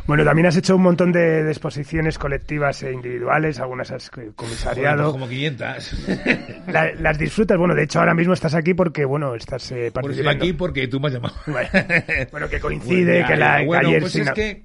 Bueno, 0.08 0.24
también 0.24 0.46
has 0.46 0.56
hecho 0.56 0.74
un 0.74 0.82
montón 0.82 1.12
de, 1.12 1.48
exposiciones 1.48 2.18
colectivas 2.18 2.82
e 2.82 2.92
individuales, 2.92 3.60
algunas 3.60 3.92
has 3.92 4.10
comisariado. 4.10 5.04
Pues 5.04 5.12
como 5.12 5.28
500. 5.28 6.06
las 6.98 7.16
disfrutas, 7.16 7.56
bueno, 7.58 7.76
de 7.76 7.84
hecho 7.84 8.00
ahora 8.00 8.12
mismo 8.12 8.32
estás 8.32 8.54
aquí 8.54 8.74
porque, 8.74 9.04
bueno, 9.04 9.36
estás 9.36 9.70
eh, 9.70 9.92
participando. 9.92 10.30
Estoy 10.32 10.48
aquí 10.48 10.52
porque 10.52 10.88
tú 10.88 10.98
me 10.98 11.08
has 11.08 11.14
llamado. 11.14 11.36
Bueno, 12.32 12.48
que 12.48 12.58
coincide, 12.58 13.24
que 13.24 13.36
la 13.36 13.62
bueno, 13.64 13.88
ayer... 13.88 14.00
Pues 14.00 14.16
es 14.16 14.30
que 14.32 14.64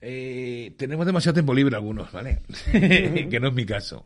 eh, 0.00 0.72
tenemos 0.76 1.06
demasiado 1.06 1.34
tiempo 1.34 1.54
libre 1.54 1.76
algunos, 1.76 2.10
¿vale? 2.10 2.40
que 2.72 3.38
no 3.40 3.48
es 3.48 3.54
mi 3.54 3.64
caso. 3.64 4.04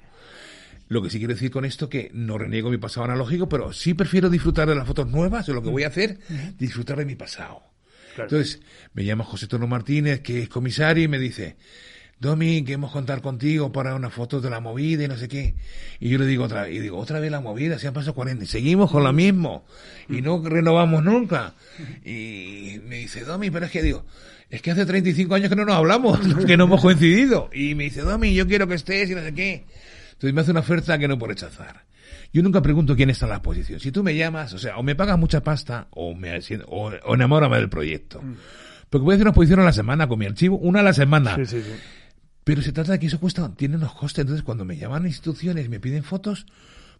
Lo 0.91 1.01
que 1.01 1.09
sí 1.09 1.18
quiero 1.18 1.34
decir 1.34 1.53
con 1.53 1.64
esto 1.64 1.88
que 1.88 2.11
no 2.12 2.36
reniego 2.36 2.68
mi 2.68 2.76
pasado 2.76 3.05
analógico, 3.05 3.49
pero 3.49 3.72
sí 3.72 3.95
prefiero 3.95 4.28
disfrutar 4.28 4.68
de 4.68 4.74
las 4.74 4.88
fotos 4.88 5.07
nuevas, 5.07 5.47
de 5.47 5.55
lo 5.55 5.62
que 5.62 5.70
voy 5.70 5.84
a 5.84 5.86
hacer, 5.86 6.18
disfrutar 6.59 6.99
de 6.99 7.05
mi 7.05 7.14
pasado. 7.14 7.62
Entonces, 8.18 8.61
me 8.93 9.05
llama 9.05 9.22
José 9.22 9.47
Tono 9.47 9.68
Martínez, 9.68 10.20
que 10.20 10.43
es 10.43 10.49
comisario, 10.49 11.05
y 11.05 11.07
me 11.07 11.20
dice, 11.20 11.57
Domi, 12.18 12.64
queremos 12.64 12.91
contar 12.91 13.22
contigo 13.22 13.70
para 13.70 13.95
una 13.95 14.11
foto 14.11 14.41
de 14.41 14.51
la 14.51 14.59
movida 14.59 15.05
y 15.05 15.07
no 15.07 15.16
sé 15.16 15.28
qué. 15.28 15.55
Y 16.01 16.09
yo 16.09 16.18
le 16.18 16.26
digo 16.26 16.43
otra 16.43 16.62
vez, 16.62 16.74
y 16.74 16.80
digo, 16.80 16.99
otra 16.99 17.20
vez 17.20 17.30
la 17.30 17.41
movida, 17.41 17.78
se 17.78 17.86
han 17.86 17.95
pasado 17.95 18.16
40, 18.16 18.43
y 18.43 18.49
seguimos 18.49 18.91
con 18.91 19.05
lo 19.05 19.12
mismo, 19.12 19.64
y 20.09 20.22
no 20.22 20.43
renovamos 20.43 21.05
nunca. 21.05 21.55
Y 22.05 22.80
me 22.84 22.97
dice, 22.97 23.24
Domi, 23.24 23.53
pero 23.53 23.66
es 23.66 23.70
que 23.70 23.80
digo, 23.80 24.07
es 24.51 24.61
que 24.61 24.72
hace 24.72 24.84
35 24.84 25.36
años 25.36 25.51
que 25.51 25.55
no 25.55 25.64
nos 25.64 25.76
hablamos, 25.76 26.18
que 26.49 26.57
no 26.57 26.64
hemos 26.64 26.80
coincidido. 26.80 27.49
Y 27.53 27.76
me 27.76 27.84
dice, 27.84 28.01
Domi, 28.01 28.34
yo 28.34 28.49
quiero 28.49 28.66
que 28.66 28.74
estés 28.74 29.09
y 29.09 29.14
no 29.14 29.22
sé 29.22 29.32
qué. 29.32 29.66
Entonces 30.20 30.34
me 30.34 30.42
hace 30.42 30.50
una 30.50 30.60
oferta 30.60 30.98
que 30.98 31.08
no 31.08 31.18
puedo 31.18 31.30
rechazar. 31.30 31.86
Yo 32.30 32.42
nunca 32.42 32.60
pregunto 32.60 32.94
quién 32.94 33.08
está 33.08 33.24
en 33.24 33.30
la 33.30 33.40
posición. 33.40 33.80
Si 33.80 33.90
tú 33.90 34.02
me 34.02 34.14
llamas, 34.14 34.52
o 34.52 34.58
sea, 34.58 34.76
o 34.76 34.82
me 34.82 34.94
pagas 34.94 35.18
mucha 35.18 35.42
pasta 35.42 35.88
o 35.92 36.14
me 36.14 36.38
o, 36.66 36.90
o 37.04 37.14
enamórame 37.14 37.56
del 37.56 37.70
proyecto. 37.70 38.20
Mm. 38.20 38.34
Porque 38.90 39.02
voy 39.02 39.12
a 39.12 39.14
hacer 39.14 39.24
una 39.24 39.30
exposición 39.30 39.60
a 39.60 39.64
la 39.64 39.72
semana 39.72 40.06
con 40.08 40.18
mi 40.18 40.26
archivo, 40.26 40.58
una 40.58 40.80
a 40.80 40.82
la 40.82 40.92
semana. 40.92 41.36
Sí, 41.36 41.46
sí, 41.46 41.62
sí. 41.62 41.72
Pero 42.44 42.60
se 42.60 42.70
trata 42.70 42.92
de 42.92 42.98
que 42.98 43.06
eso 43.06 43.18
cuesta, 43.18 43.50
tiene 43.54 43.76
unos 43.76 43.94
costes. 43.94 44.20
Entonces, 44.20 44.42
cuando 44.44 44.66
me 44.66 44.76
llaman 44.76 45.06
instituciones 45.06 45.64
y 45.64 45.68
me 45.70 45.80
piden 45.80 46.02
fotos, 46.02 46.44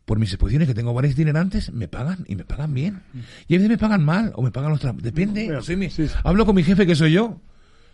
por 0.07 0.19
mis 0.19 0.31
exposiciones 0.31 0.67
que 0.67 0.75
tengo 0.75 0.95
varios 0.95 1.13
itinerantes, 1.13 1.75
me 1.75 1.89
pagan 1.89 2.25
y 2.27 2.37
me 2.37 2.45
pagan 2.47 2.73
bien. 2.73 3.03
Mm. 3.13 3.19
Y 3.49 3.55
a 3.55 3.59
veces 3.59 3.69
me 3.69 3.77
pagan 3.77 4.03
mal 4.03 4.33
o 4.35 4.41
me 4.41 4.51
pagan 4.51 4.73
otra. 4.73 4.95
Depende. 4.95 5.61
soy 5.61 5.77
mi, 5.77 5.89
Hablo 6.25 6.47
con 6.47 6.55
mi 6.55 6.63
jefe 6.63 6.87
que 6.87 6.97
soy 6.97 7.13
yo. 7.13 7.39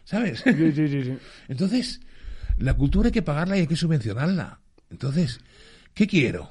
¿Sabes? 0.05 0.45
Sí, 0.45 0.73
sí, 0.73 0.89
sí, 0.89 1.19
Entonces, 1.49 2.01
la 2.59 2.75
cultura 2.75 3.09
hay 3.09 3.13
que 3.13 3.23
pagarla 3.23 3.57
y 3.57 3.61
hay 3.63 3.67
que 3.67 3.75
subvencionarla. 3.75 4.61
Entonces, 4.91 5.41
¿qué 5.95 6.07
quiero? 6.07 6.51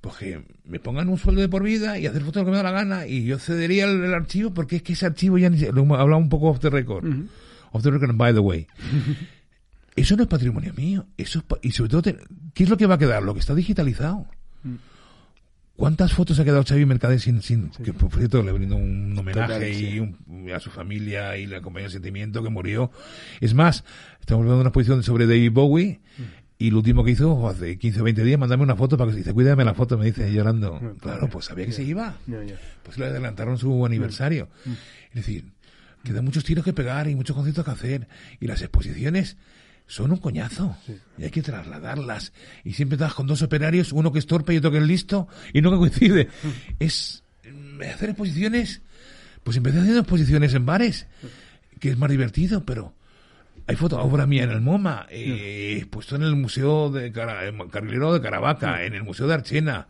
Pues 0.00 0.16
que 0.16 0.44
me 0.64 0.80
pongan 0.80 1.08
un 1.08 1.18
sueldo 1.18 1.42
de 1.42 1.48
por 1.48 1.62
vida 1.62 1.98
y 1.98 2.06
hacer 2.06 2.22
fotos 2.22 2.42
lo 2.42 2.46
que 2.46 2.50
me 2.52 2.56
da 2.56 2.62
la 2.62 2.70
gana 2.70 3.06
y 3.06 3.24
yo 3.24 3.38
cedería 3.38 3.84
el, 3.84 4.14
archivo 4.14 4.54
porque 4.54 4.76
es 4.76 4.82
que 4.82 4.94
ese 4.94 5.06
archivo 5.06 5.36
ya 5.36 5.50
ni 5.50 5.58
se, 5.58 5.72
lo 5.72 5.82
hablado 5.94 6.18
un 6.18 6.30
poco 6.30 6.48
off 6.48 6.60
the 6.60 6.70
record. 6.70 7.04
Off 7.72 7.82
the 7.82 7.90
record, 7.90 8.16
by 8.16 8.32
the 8.32 8.40
way. 8.40 8.66
eso 9.96 10.16
no 10.16 10.22
es 10.22 10.28
patrimonio 10.28 10.72
mío. 10.74 11.06
Eso 11.16 11.44
y 11.62 11.72
sobre 11.72 11.90
todo, 11.90 12.14
¿qué 12.54 12.64
es 12.64 12.70
lo 12.70 12.76
que 12.76 12.86
va 12.86 12.94
a 12.94 12.98
quedar? 12.98 13.22
Lo 13.22 13.34
que 13.34 13.40
está 13.40 13.54
digitalizado. 13.54 14.26
Mm. 14.62 14.76
¿Cuántas 15.76 16.12
fotos 16.12 16.38
ha 16.38 16.44
quedado 16.44 16.62
Xavi 16.62 16.84
Mercader 16.84 17.18
sin, 17.20 17.40
sin 17.40 17.70
que 17.70 17.94
por 17.94 18.14
cierto 18.14 18.42
le 18.42 18.52
brindo 18.52 18.76
un 18.76 19.16
homenaje 19.18 19.72
y 19.72 20.50
a 20.50 20.60
su 20.60 20.68
familia 20.68 21.38
y 21.38 21.46
le 21.46 21.56
acompañó 21.56 21.86
el 21.86 21.92
sentimiento 21.92 22.42
que 22.42 22.50
murió? 22.50 22.90
Es 23.40 23.54
más, 23.54 23.84
estamos 24.20 24.42
hablando 24.42 24.56
de 24.56 24.60
una 24.60 24.68
exposición 24.68 25.02
sobre 25.02 25.26
David 25.26 25.52
Bowie 25.52 26.00
mm. 26.18 26.22
Y 26.60 26.70
lo 26.70 26.76
último 26.76 27.02
que 27.02 27.12
hizo 27.12 27.48
hace 27.48 27.78
15 27.78 28.02
o 28.02 28.04
20 28.04 28.22
días, 28.22 28.38
mandame 28.38 28.62
una 28.62 28.76
foto 28.76 28.98
para 28.98 29.08
que 29.08 29.14
se 29.14 29.18
dice, 29.20 29.32
cuídame 29.32 29.64
la 29.64 29.72
foto, 29.72 29.96
me 29.96 30.04
dice 30.04 30.30
llorando. 30.30 30.78
Claro, 31.00 31.26
pues 31.30 31.46
sabía 31.46 31.64
que 31.64 31.72
se 31.72 31.82
iba. 31.82 32.18
Pues 32.82 32.98
le 32.98 33.06
adelantaron 33.06 33.56
su 33.56 33.86
aniversario. 33.86 34.50
Mm. 34.66 34.72
Es 35.08 35.14
decir, 35.14 35.44
quedan 36.04 36.22
muchos 36.22 36.44
tiros 36.44 36.62
que 36.62 36.74
pegar 36.74 37.08
y 37.08 37.14
muchos 37.14 37.34
conciertos 37.34 37.64
que 37.64 37.70
hacer. 37.70 38.08
Y 38.40 38.46
las 38.46 38.60
exposiciones 38.60 39.38
son 39.86 40.10
un 40.10 40.18
coñazo. 40.18 40.76
Y 41.16 41.24
hay 41.24 41.30
que 41.30 41.40
trasladarlas. 41.40 42.34
Y 42.62 42.74
siempre 42.74 42.96
estás 42.96 43.14
con 43.14 43.26
dos 43.26 43.40
operarios, 43.40 43.90
uno 43.94 44.12
que 44.12 44.18
es 44.18 44.26
torpe 44.26 44.52
y 44.52 44.58
otro 44.58 44.70
que 44.70 44.78
es 44.78 44.86
listo, 44.86 45.28
y 45.54 45.62
no 45.62 45.70
que 45.70 45.78
coincide. 45.78 46.24
Mm. 46.26 46.48
Es 46.78 47.22
mm, 47.50 47.80
hacer 47.84 48.10
exposiciones. 48.10 48.82
Pues 49.44 49.56
empecé 49.56 49.78
haciendo 49.78 50.00
exposiciones 50.00 50.52
en 50.52 50.66
bares, 50.66 51.06
que 51.78 51.88
es 51.88 51.96
más 51.96 52.10
divertido, 52.10 52.66
pero 52.66 52.92
hay 53.70 53.76
fotos, 53.76 54.00
obra 54.02 54.26
mía 54.26 54.42
en 54.42 54.50
el 54.50 54.60
MoMA, 54.60 55.06
eh, 55.10 55.86
puesto 55.90 56.16
en 56.16 56.24
el 56.24 56.34
Museo 56.34 56.90
de 56.90 57.12
Carrilero 57.12 58.12
de 58.12 58.20
Caravaca, 58.20 58.82
en 58.84 58.94
el 58.94 59.04
Museo 59.04 59.28
de 59.28 59.34
Archena, 59.34 59.86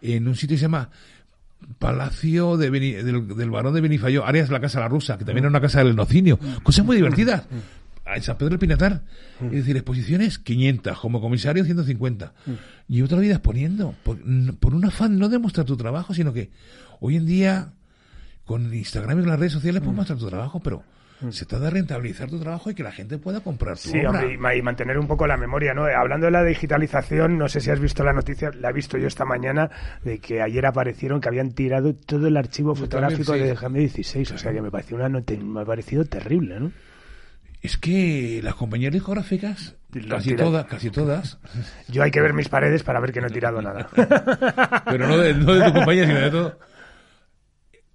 en 0.00 0.26
un 0.26 0.34
sitio 0.34 0.54
que 0.54 0.58
se 0.58 0.62
llama 0.62 0.88
Palacio 1.78 2.56
de 2.56 2.70
del, 2.70 3.50
Barón 3.50 3.74
de 3.74 3.82
Benifayó, 3.82 4.24
Arias 4.24 4.48
la 4.48 4.58
Casa 4.58 4.80
La 4.80 4.88
Rusa, 4.88 5.18
que 5.18 5.26
también 5.26 5.44
era 5.44 5.50
una 5.50 5.60
casa 5.60 5.80
del 5.80 5.88
enocinio. 5.88 6.38
Cosas 6.62 6.86
muy 6.86 6.96
divertidas. 6.96 7.44
En 8.06 8.22
San 8.22 8.38
Pedro 8.38 8.50
del 8.50 8.58
Pinatar. 8.58 9.02
Es 9.42 9.50
decir, 9.50 9.76
exposiciones 9.76 10.38
500, 10.38 10.98
como 10.98 11.20
comisario 11.20 11.62
150. 11.62 12.32
Y 12.88 13.02
otra 13.02 13.18
vida 13.18 13.34
exponiendo. 13.34 13.94
Por, 14.02 14.18
por 14.60 14.74
un 14.74 14.86
afán 14.86 15.18
no 15.18 15.28
de 15.28 15.38
mostrar 15.38 15.66
tu 15.66 15.76
trabajo, 15.76 16.14
sino 16.14 16.32
que 16.32 16.50
hoy 17.00 17.16
en 17.16 17.26
día, 17.26 17.74
con 18.46 18.72
Instagram 18.72 19.18
y 19.18 19.20
con 19.20 19.30
las 19.30 19.38
redes 19.38 19.52
sociales, 19.52 19.82
puedes 19.82 19.94
mostrar 19.94 20.18
tu 20.18 20.26
trabajo, 20.26 20.60
pero 20.60 20.82
Mm. 21.20 21.30
Se 21.30 21.44
trata 21.44 21.66
de 21.66 21.70
rentabilizar 21.70 22.28
tu 22.30 22.40
trabajo 22.40 22.70
y 22.70 22.74
que 22.74 22.82
la 22.82 22.92
gente 22.92 23.18
pueda 23.18 23.40
comprar 23.40 23.76
tu 23.76 23.90
sí, 23.90 24.04
obra. 24.04 24.32
y, 24.32 24.62
mantener 24.62 24.98
un 24.98 25.06
poco 25.06 25.26
la 25.26 25.36
memoria, 25.36 25.74
¿no? 25.74 25.84
Hablando 25.84 26.26
de 26.26 26.32
la 26.32 26.44
digitalización, 26.44 27.36
no 27.36 27.48
sé 27.48 27.60
si 27.60 27.70
has 27.70 27.80
visto 27.80 28.02
la 28.04 28.12
noticia, 28.12 28.50
la 28.58 28.70
he 28.70 28.72
visto 28.72 28.96
yo 28.98 29.06
esta 29.06 29.24
mañana, 29.24 29.70
de 30.02 30.18
que 30.18 30.40
ayer 30.40 30.64
aparecieron 30.64 31.20
que 31.20 31.28
habían 31.28 31.52
tirado 31.52 31.94
todo 31.94 32.26
el 32.26 32.36
archivo 32.36 32.74
fotográfico 32.74 33.32
de 33.32 33.54
Jaime 33.54 33.80
16, 33.80 34.32
o 34.32 34.38
sea 34.38 34.52
que 34.52 34.62
me 34.62 34.70
pareció 34.70 34.96
una 34.96 35.08
me 35.08 35.60
ha 35.60 35.64
parecido 35.64 36.04
terrible, 36.04 36.60
¿no? 36.60 36.72
Es 37.62 37.76
que 37.76 38.40
las 38.42 38.54
compañías 38.54 38.92
discográficas, 38.92 39.76
casi 40.08 40.34
todas, 40.34 40.64
casi 40.64 40.90
todas. 40.90 41.38
Yo 41.88 42.02
hay 42.02 42.10
que 42.10 42.22
ver 42.22 42.32
mis 42.32 42.48
paredes 42.48 42.82
para 42.82 43.00
ver 43.00 43.12
que 43.12 43.20
no 43.20 43.26
he 43.26 43.30
tirado 43.30 43.60
nada. 43.60 43.86
Pero 44.86 45.06
no 45.06 45.18
de, 45.18 45.34
no 45.34 45.54
de 45.54 45.66
tu 45.66 45.72
compañía, 45.74 46.06
sino 46.06 46.20
de 46.20 46.30
todo. 46.30 46.58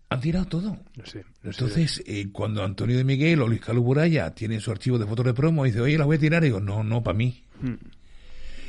Han 0.09 0.21
tirado 0.21 0.45
todo. 0.45 0.77
sé, 1.03 1.25
Entonces, 1.43 2.03
eh, 2.05 2.27
cuando 2.31 2.63
Antonio 2.63 2.95
de 2.95 3.03
Miguel 3.03 3.41
o 3.41 3.47
Luis 3.47 3.61
Caluburaya 3.61 4.33
tienen 4.35 4.61
su 4.61 4.71
archivo 4.71 4.99
de 4.99 5.05
fotos 5.05 5.25
de 5.25 5.33
promo, 5.33 5.63
dice, 5.63 5.81
oye, 5.81 5.97
las 5.97 6.05
voy 6.05 6.17
a 6.17 6.19
tirar, 6.19 6.43
y 6.43 6.47
digo, 6.47 6.59
no, 6.59 6.83
no, 6.83 7.03
para 7.03 7.17
mí. 7.17 7.43
Mm. 7.61 7.73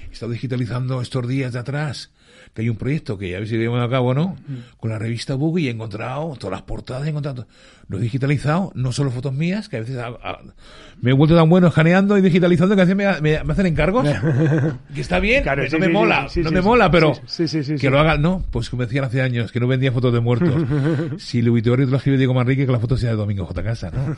He 0.08 0.12
estado 0.12 0.32
digitalizando 0.32 1.00
estos 1.02 1.28
días 1.28 1.52
de 1.52 1.58
atrás 1.58 2.10
que 2.56 2.62
hay 2.62 2.70
un 2.70 2.76
proyecto 2.76 3.18
que 3.18 3.28
ya 3.28 3.38
ver 3.38 3.46
si 3.46 3.58
llevamos 3.58 3.86
a 3.86 3.90
cabo 3.90 4.14
no, 4.14 4.34
con 4.78 4.88
la 4.88 4.98
revista 4.98 5.34
Boogie 5.34 5.64
y 5.64 5.68
he 5.68 5.72
encontrado 5.72 6.34
todas 6.38 6.52
las 6.52 6.62
portadas, 6.62 7.06
he 7.06 7.10
encontrado, 7.10 7.46
lo 7.86 7.98
he 7.98 8.00
digitalizado, 8.00 8.72
no 8.74 8.92
solo 8.92 9.10
fotos 9.10 9.34
mías, 9.34 9.68
que 9.68 9.76
a 9.76 9.80
veces 9.80 9.98
me 11.02 11.10
he 11.10 11.12
vuelto 11.12 11.36
tan 11.36 11.50
bueno 11.50 11.66
escaneando 11.66 12.16
y 12.16 12.22
digitalizando 12.22 12.74
que 12.74 12.80
a 12.80 12.84
veces 12.86 13.20
me, 13.20 13.36
hacen 13.36 13.66
encargos, 13.66 14.08
que 14.94 15.00
está 15.02 15.20
bien, 15.20 15.44
no 15.70 15.78
me 15.78 15.88
mola, 15.90 16.28
no 16.34 16.50
me 16.50 16.62
mola, 16.62 16.90
pero 16.90 17.12
que 17.78 17.90
lo 17.90 18.00
haga, 18.00 18.16
no, 18.16 18.42
pues 18.50 18.70
como 18.70 18.84
decían 18.84 19.04
hace 19.04 19.20
años, 19.20 19.52
que 19.52 19.60
no 19.60 19.66
vendía 19.66 19.92
fotos 19.92 20.14
de 20.14 20.20
muertos. 20.20 20.64
si 21.18 21.42
lo 21.42 21.52
te 21.60 21.76
lo 21.76 21.96
escribe 21.98 22.16
Diego 22.16 22.32
Manrique, 22.32 22.64
que 22.64 22.72
la 22.72 22.80
foto 22.80 22.96
sea 22.96 23.10
de 23.10 23.16
Domingo 23.16 23.44
J. 23.44 23.62
Casa, 23.62 23.90
¿no? 23.90 24.16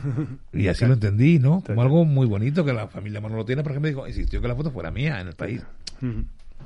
Y 0.57 0.69
así 0.69 0.85
lo 0.85 0.93
entendí, 0.93 1.39
¿no? 1.39 1.61
Como 1.65 1.81
algo 1.81 2.05
muy 2.05 2.25
bonito 2.25 2.63
que 2.63 2.71
la 2.71 2.87
familia 2.87 3.19
Manolo 3.19 3.43
tiene, 3.43 3.63
por 3.63 3.73
ejemplo, 3.73 3.89
dijo, 3.89 4.07
insistió 4.07 4.41
que 4.41 4.47
la 4.47 4.55
foto 4.55 4.71
fuera 4.71 4.91
mía 4.91 5.19
en 5.19 5.27
el 5.27 5.33
país. 5.33 5.61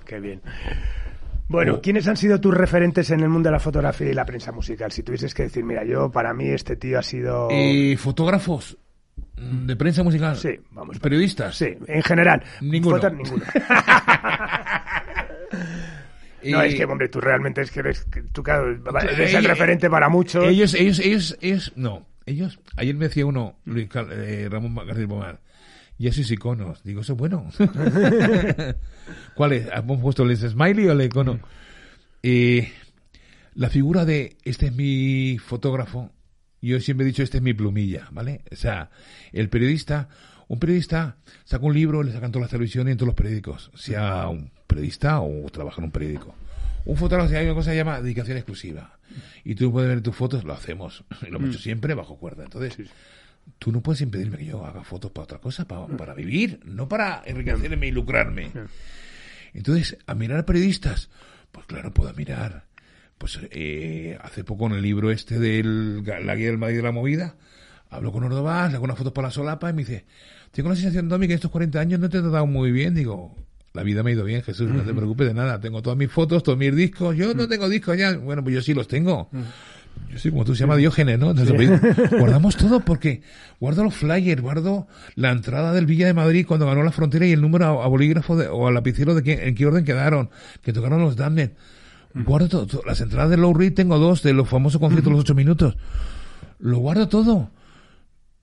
Qué 0.06 0.20
bien. 0.20 0.42
Bueno, 1.48 1.82
¿quiénes 1.82 2.08
han 2.08 2.18
sido 2.18 2.40
tus 2.40 2.54
referentes 2.54 3.12
en 3.12 3.20
el 3.20 3.30
mundo 3.30 3.50
de 3.50 3.54
la 3.54 3.60
fotografía 3.60 4.10
y 4.10 4.14
la 4.14 4.26
prensa 4.26 4.52
musical? 4.52 4.92
Si 4.92 5.04
tuvieses 5.04 5.34
que 5.34 5.44
decir, 5.44 5.64
mira, 5.64 5.84
yo, 5.84 6.10
para 6.10 6.34
mí, 6.34 6.48
este 6.50 6.76
tío 6.76 7.00
ha 7.00 7.04
sido... 7.04 7.50
Eh, 7.52 7.96
¿Fotógrafos? 7.98 8.78
¿De 9.36 9.76
prensa 9.76 10.04
musical? 10.04 10.38
Sí, 10.38 10.60
vamos. 10.72 11.00
¿Periodistas? 11.00 11.56
Sí, 11.56 11.76
en 11.88 12.02
general. 12.02 12.44
Ninguno. 12.62 13.10
ninguno. 13.10 13.44
No, 16.46 16.62
es 16.62 16.76
que, 16.76 16.84
hombre, 16.84 17.08
tú 17.08 17.22
realmente 17.22 17.62
es 17.62 17.72
que 17.72 17.80
eres, 17.80 18.06
tú, 18.34 18.44
claro, 18.44 18.70
eres 19.02 19.34
el 19.34 19.46
referente 19.46 19.90
para 19.90 20.10
muchos. 20.10 20.44
Ellos, 20.46 20.74
ellos, 20.74 21.00
ellos, 21.00 21.38
ellos, 21.42 21.72
no. 21.78 22.06
Ellos, 22.26 22.60
ayer 22.76 22.96
me 22.96 23.08
decía 23.08 23.26
uno, 23.26 23.56
Luis 23.66 23.90
eh, 23.96 24.48
Ramón 24.50 24.76
García 24.86 25.08
Pomar, 25.08 25.40
ya 26.04 26.12
sois 26.12 26.30
iconos. 26.32 26.84
Digo, 26.84 27.02
eso 27.02 27.14
es 27.14 27.20
bueno. 27.20 27.50
¿Cuál 29.36 29.54
es? 29.54 29.68
¿Hemos 29.74 30.02
puesto 30.02 30.24
el 30.24 30.38
smiley 30.38 30.88
o 30.88 30.92
el 30.92 31.02
icono? 31.02 31.40
Eh, 32.22 32.72
la 33.56 33.70
figura 33.70 34.06
de 34.06 34.38
este 34.44 34.68
es 34.68 34.76
mi 34.76 35.38
fotógrafo, 35.38 36.12
yo 36.62 36.80
siempre 36.80 37.06
he 37.06 37.08
dicho 37.08 37.24
este 37.24 37.38
es 37.38 37.44
mi 37.44 37.54
plumilla, 37.54 38.08
¿vale? 38.12 38.42
O 38.52 38.56
sea, 38.56 38.90
el 39.32 39.50
periodista, 39.50 40.10
un 40.48 40.60
periodista 40.60 41.18
saca 41.44 41.66
un 41.66 41.74
libro, 41.74 42.04
le 42.04 42.12
sacan 42.12 42.32
todas 42.32 42.44
las 42.44 42.52
televisiones 42.52 42.92
y 42.92 42.94
en 42.94 42.98
todos 42.98 43.08
los 43.08 43.16
periódicos, 43.16 43.72
sea 43.76 44.28
un 44.28 44.52
periodista 44.68 45.22
o 45.22 45.50
trabaja 45.50 45.80
en 45.80 45.86
un 45.86 45.92
periódico. 45.92 46.36
Un 46.86 46.98
fotógrafo, 46.98 47.30
si 47.30 47.36
hay 47.36 47.46
una 47.46 47.56
cosa 47.56 47.72
que 47.72 47.76
se 47.76 47.78
llama 47.78 48.02
dedicación 48.02 48.38
exclusiva. 48.38 48.98
Y 49.46 49.56
tú 49.56 49.72
puedes 49.72 49.90
ver 49.90 50.02
tus 50.02 50.16
fotos, 50.16 50.44
lo 50.44 50.54
hacemos. 50.54 51.06
Lo 51.30 51.38
hemos 51.38 51.50
hecho 51.50 51.60
mm. 51.60 51.62
siempre 51.62 51.94
bajo 51.94 52.18
cuerda. 52.18 52.44
Entonces, 52.44 52.90
tú 53.60 53.72
no 53.72 53.82
puedes 53.82 54.02
impedirme 54.02 54.38
que 54.38 54.46
yo 54.46 54.66
haga 54.66 54.84
fotos 54.84 55.12
para 55.12 55.24
otra 55.24 55.38
cosa, 55.40 55.68
para, 55.68 55.88
para 55.88 56.14
vivir, 56.14 56.60
no 56.66 56.88
para 56.88 57.24
enriquecerme 57.26 57.88
y 57.88 57.92
lucrarme. 57.92 58.52
Entonces, 59.54 59.98
a 60.06 60.16
mirar 60.16 60.40
a 60.40 60.46
periodistas, 60.46 61.10
pues 61.52 61.66
claro, 61.66 61.94
puedo 61.94 62.14
mirar. 62.14 62.66
Pues 63.18 63.40
eh, 63.52 64.18
hace 64.22 64.44
poco 64.44 64.66
en 64.66 64.74
el 64.74 64.82
libro 64.82 65.12
este 65.12 65.40
de 65.40 65.64
la 65.64 66.36
guía 66.36 66.48
del 66.48 66.58
Madrid 66.58 66.78
de 66.78 66.84
la 66.84 66.92
movida, 66.92 67.36
hablo 67.90 68.12
con 68.12 68.24
Ordovás, 68.24 68.70
le 68.70 68.76
hago 68.76 68.86
unas 68.86 68.98
fotos 68.98 69.14
para 69.14 69.28
la 69.28 69.32
solapa 69.32 69.70
y 69.70 69.74
me 69.74 69.84
dice, 69.84 70.06
tengo 70.52 70.70
la 70.70 70.76
sensación, 70.76 71.08
Domi, 71.10 71.28
que 71.28 71.36
estos 71.36 71.52
40 71.52 71.80
años 71.80 72.00
no 72.00 72.10
te 72.10 72.18
he 72.18 72.22
tratado 72.22 72.46
muy 72.46 72.72
bien. 72.72 72.94
Digo, 72.96 73.36
la 73.74 73.82
vida 73.82 74.04
me 74.04 74.12
ha 74.12 74.14
ido 74.14 74.24
bien, 74.24 74.44
Jesús, 74.44 74.70
no 74.70 74.84
te 74.84 74.94
preocupes 74.94 75.28
de 75.28 75.34
nada. 75.34 75.60
Tengo 75.60 75.82
todas 75.82 75.98
mis 75.98 76.12
fotos, 76.12 76.44
todos 76.44 76.58
mis 76.58 76.76
discos. 76.76 77.16
Yo 77.16 77.34
no 77.34 77.48
tengo 77.48 77.68
discos 77.70 77.98
ya. 77.98 78.16
Bueno, 78.18 78.44
pues 78.44 78.56
yo 78.56 78.62
sí 78.62 78.74
los 78.74 78.88
tengo. 78.88 79.30
Yo 80.12 80.20
soy 80.20 80.32
como 80.32 80.46
tú, 80.46 80.54
se 80.54 80.62
llama 80.62 80.76
Diógenes, 80.76 81.18
¿no? 81.18 81.32
Entonces, 81.32 82.12
guardamos 82.20 82.56
todo 82.56 82.82
porque 82.82 83.22
guardo 83.60 83.84
los 83.84 83.96
flyers, 83.96 84.42
guardo 84.42 84.88
la 85.16 85.32
entrada 85.32 85.74
del 85.74 85.88
Villa 85.88 86.06
de 86.06 86.14
Madrid 86.14 86.46
cuando 86.48 86.68
ganó 86.68 86.84
la 86.84 86.92
frontera 86.92 87.26
y 87.26 87.32
el 87.32 87.42
número 87.42 87.82
a, 87.82 87.88
bolígrafo 87.88 88.34
o 88.34 88.68
a 88.68 88.72
lapicero 88.72 89.16
de 89.16 89.48
en 89.48 89.56
qué 89.56 89.66
orden 89.66 89.86
quedaron, 89.86 90.30
que 90.62 90.72
tocaron 90.72 91.02
los 91.02 91.16
Damned. 91.16 91.52
Guardo 92.14 92.48
todo, 92.48 92.84
las 92.86 93.02
entradas 93.02 93.32
de 93.32 93.38
Low 93.38 93.56
Reed 93.56 93.74
tengo 93.74 93.98
dos 93.98 94.22
de 94.22 94.34
los 94.34 94.48
famosos 94.48 94.80
conciertos 94.80 95.10
de 95.10 95.12
los 95.12 95.22
ocho 95.22 95.34
minutos. 95.34 95.78
Lo 96.60 96.78
guardo 96.78 97.10
todo. 97.10 97.50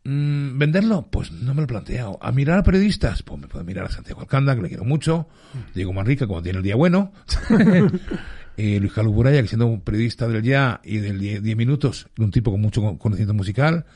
Mm, 0.02 0.58
¿Venderlo? 0.58 1.06
Pues 1.10 1.30
no 1.30 1.54
me 1.54 1.60
lo 1.60 1.64
he 1.64 1.68
planteado. 1.68 2.18
¿A 2.20 2.32
mirar 2.32 2.58
a 2.58 2.62
periodistas? 2.62 3.22
Pues 3.22 3.40
me 3.40 3.46
puedo 3.46 3.64
mirar 3.64 3.86
a 3.86 3.90
Santiago 3.90 4.20
Alcanda, 4.20 4.56
que 4.56 4.62
le 4.62 4.68
quiero 4.68 4.84
mucho. 4.84 5.28
Diego 5.74 5.92
Manrique, 5.92 6.26
cuando 6.26 6.42
tiene 6.42 6.58
el 6.58 6.64
día 6.64 6.74
bueno. 6.74 7.12
eh, 8.62 8.78
Luis 8.78 8.92
Carlos 8.92 9.14
Buraya, 9.14 9.40
que 9.40 9.48
siendo 9.48 9.66
un 9.66 9.80
periodista 9.80 10.28
del 10.28 10.42
Ya 10.42 10.82
y 10.84 10.98
del 10.98 11.18
10 11.18 11.56
minutos, 11.56 12.08
un 12.18 12.30
tipo 12.30 12.50
con 12.50 12.60
mucho 12.60 12.98
conocimiento 12.98 13.32
musical, 13.32 13.86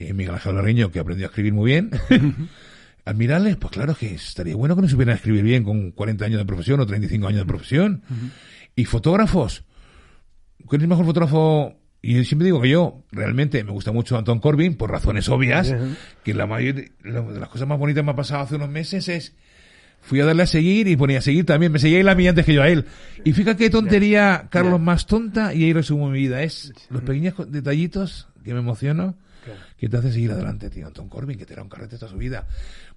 eh, 0.00 0.12
Miguel 0.12 0.34
Ángel 0.34 0.54
Barreño, 0.54 0.90
que 0.90 0.98
aprendió 0.98 1.26
a 1.26 1.28
escribir 1.28 1.52
muy 1.52 1.70
bien. 1.70 1.90
Admirales, 3.04 3.56
pues 3.58 3.72
claro 3.72 3.94
que 3.94 4.12
estaría 4.12 4.56
bueno 4.56 4.74
que 4.74 4.82
no 4.82 4.88
supieran 4.88 5.14
escribir 5.14 5.44
bien 5.44 5.62
con 5.62 5.92
40 5.92 6.24
años 6.24 6.38
de 6.40 6.44
profesión 6.44 6.80
o 6.80 6.86
35 6.86 7.28
años 7.28 7.40
de 7.42 7.46
profesión. 7.46 8.02
Y 8.74 8.86
fotógrafos. 8.86 9.62
¿Cuál 10.66 10.80
es 10.80 10.82
el 10.82 10.88
mejor 10.88 11.06
fotógrafo? 11.06 11.76
Y 12.00 12.16
yo 12.16 12.24
siempre 12.24 12.46
digo 12.46 12.60
que 12.60 12.70
yo 12.70 13.04
realmente 13.12 13.62
me 13.62 13.70
gusta 13.70 13.92
mucho 13.92 14.18
Anton 14.18 14.40
Corbin 14.40 14.76
por 14.76 14.90
razones 14.90 15.28
obvias, 15.28 15.72
que 16.24 16.34
la 16.34 16.46
mayoría 16.48 16.90
de 17.04 17.38
las 17.38 17.48
cosas 17.48 17.68
más 17.68 17.78
bonitas 17.78 18.00
que 18.00 18.06
me 18.06 18.10
ha 18.12 18.16
pasado 18.16 18.42
hace 18.42 18.56
unos 18.56 18.68
meses 18.68 19.08
es 19.08 19.36
fui 20.02 20.20
a 20.20 20.26
darle 20.26 20.42
a 20.42 20.46
seguir 20.46 20.88
y 20.88 20.96
ponía 20.96 21.18
a 21.18 21.22
seguir 21.22 21.46
también. 21.46 21.72
Me 21.72 21.78
seguía 21.78 22.00
él 22.00 22.08
a 22.08 22.14
mí 22.14 22.28
antes 22.28 22.44
que 22.44 22.52
yo 22.52 22.62
a 22.62 22.68
él. 22.68 22.84
Y 23.24 23.32
fíjate 23.32 23.64
qué 23.64 23.70
tontería, 23.70 24.48
Carlos, 24.50 24.80
más 24.80 25.06
tonta, 25.06 25.54
y 25.54 25.64
ahí 25.64 25.72
resumo 25.72 26.10
mi 26.10 26.18
vida. 26.18 26.42
Es 26.42 26.72
los 26.90 27.02
pequeños 27.02 27.34
detallitos 27.50 28.28
que 28.44 28.52
me 28.52 28.60
emociono 28.60 29.14
que 29.76 29.88
te 29.88 29.96
hace 29.96 30.12
seguir 30.12 30.32
adelante, 30.32 30.70
tío. 30.70 30.86
Anton 30.86 31.08
Corbin, 31.08 31.38
que 31.38 31.46
te 31.46 31.54
da 31.54 31.62
un 31.62 31.68
carrete 31.68 31.96
toda 31.96 32.10
su 32.10 32.18
vida 32.18 32.46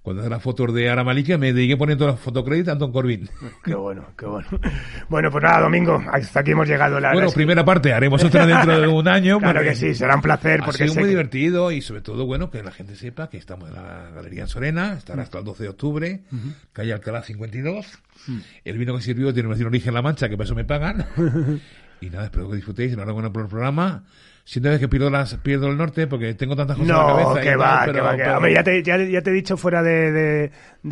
cuando 0.06 0.22
hace 0.22 0.30
las 0.30 0.40
fotos 0.40 0.72
de 0.72 0.88
Ara 0.88 1.02
Malika 1.02 1.36
me 1.36 1.52
dediqué 1.52 1.76
poniendo 1.76 2.06
las 2.06 2.20
fotocréditos 2.20 2.68
a 2.68 2.72
Anton 2.74 2.92
Corbin. 2.92 3.28
Qué 3.64 3.74
bueno, 3.74 4.04
qué 4.16 4.24
bueno. 4.24 4.46
Bueno, 5.08 5.32
pues 5.32 5.42
nada, 5.42 5.62
Domingo, 5.62 6.00
hasta 6.12 6.40
aquí 6.40 6.52
hemos 6.52 6.68
llegado. 6.68 7.00
La 7.00 7.12
bueno, 7.12 7.28
primera 7.32 7.64
parte, 7.64 7.92
haremos 7.92 8.22
otra 8.22 8.46
dentro 8.46 8.80
de 8.80 8.86
un 8.86 9.08
año. 9.08 9.40
Claro 9.46 9.62
que 9.62 9.74
sí, 9.74 9.96
será 9.96 10.14
un 10.14 10.22
placer. 10.22 10.60
Porque 10.64 10.84
ha 10.84 10.88
sido 10.88 11.00
muy 11.00 11.08
divertido 11.08 11.72
y 11.72 11.80
sobre 11.82 12.02
todo, 12.02 12.24
bueno, 12.24 12.52
que 12.52 12.62
la 12.62 12.70
gente 12.70 12.94
sepa 12.94 13.28
que 13.28 13.36
estamos 13.36 13.68
en 13.68 13.74
la 13.74 14.10
Galería 14.14 14.42
en 14.42 14.48
Sorena, 14.48 14.92
estará 14.92 15.22
hasta 15.22 15.38
el 15.38 15.44
12 15.44 15.64
de 15.64 15.68
octubre, 15.70 16.20
calle 16.72 16.92
Alcalá 16.92 17.22
52. 17.22 17.86
El 18.64 18.78
vino 18.78 18.94
que 18.94 19.02
sirvió 19.02 19.34
tiene 19.34 19.48
un 19.48 19.60
origen 19.60 19.92
La 19.92 20.02
Mancha, 20.02 20.28
que 20.28 20.36
por 20.36 20.46
eso 20.46 20.54
me 20.54 20.64
pagan. 20.64 21.04
y 22.00 22.10
nada, 22.10 22.26
espero 22.26 22.48
que 22.48 22.54
disfrutéis, 22.54 22.92
enhorabuena 22.92 23.32
por 23.32 23.42
el 23.42 23.48
programa 23.48 24.04
siento 24.46 24.78
que 24.78 24.88
pierdo, 24.88 25.10
las, 25.10 25.34
pierdo 25.34 25.68
el 25.68 25.76
norte 25.76 26.06
porque 26.06 26.32
tengo 26.34 26.54
tantas 26.54 26.76
cosas 26.76 26.90
en 26.90 26.96
la 26.96 27.06
cabeza. 27.06 27.40
Que 27.40 27.56
va, 27.56 27.84
que 27.84 28.00
va, 28.00 28.16
que 28.16 28.22
va. 28.22 28.36
Hombre, 28.36 28.54
ya 28.54 28.62
te, 28.62 28.82
ya, 28.82 28.96
ya 28.96 29.20
te 29.20 29.30
he 29.30 29.32
dicho 29.32 29.56
fuera 29.56 29.82
de, 29.82 30.12
de, 30.12 30.50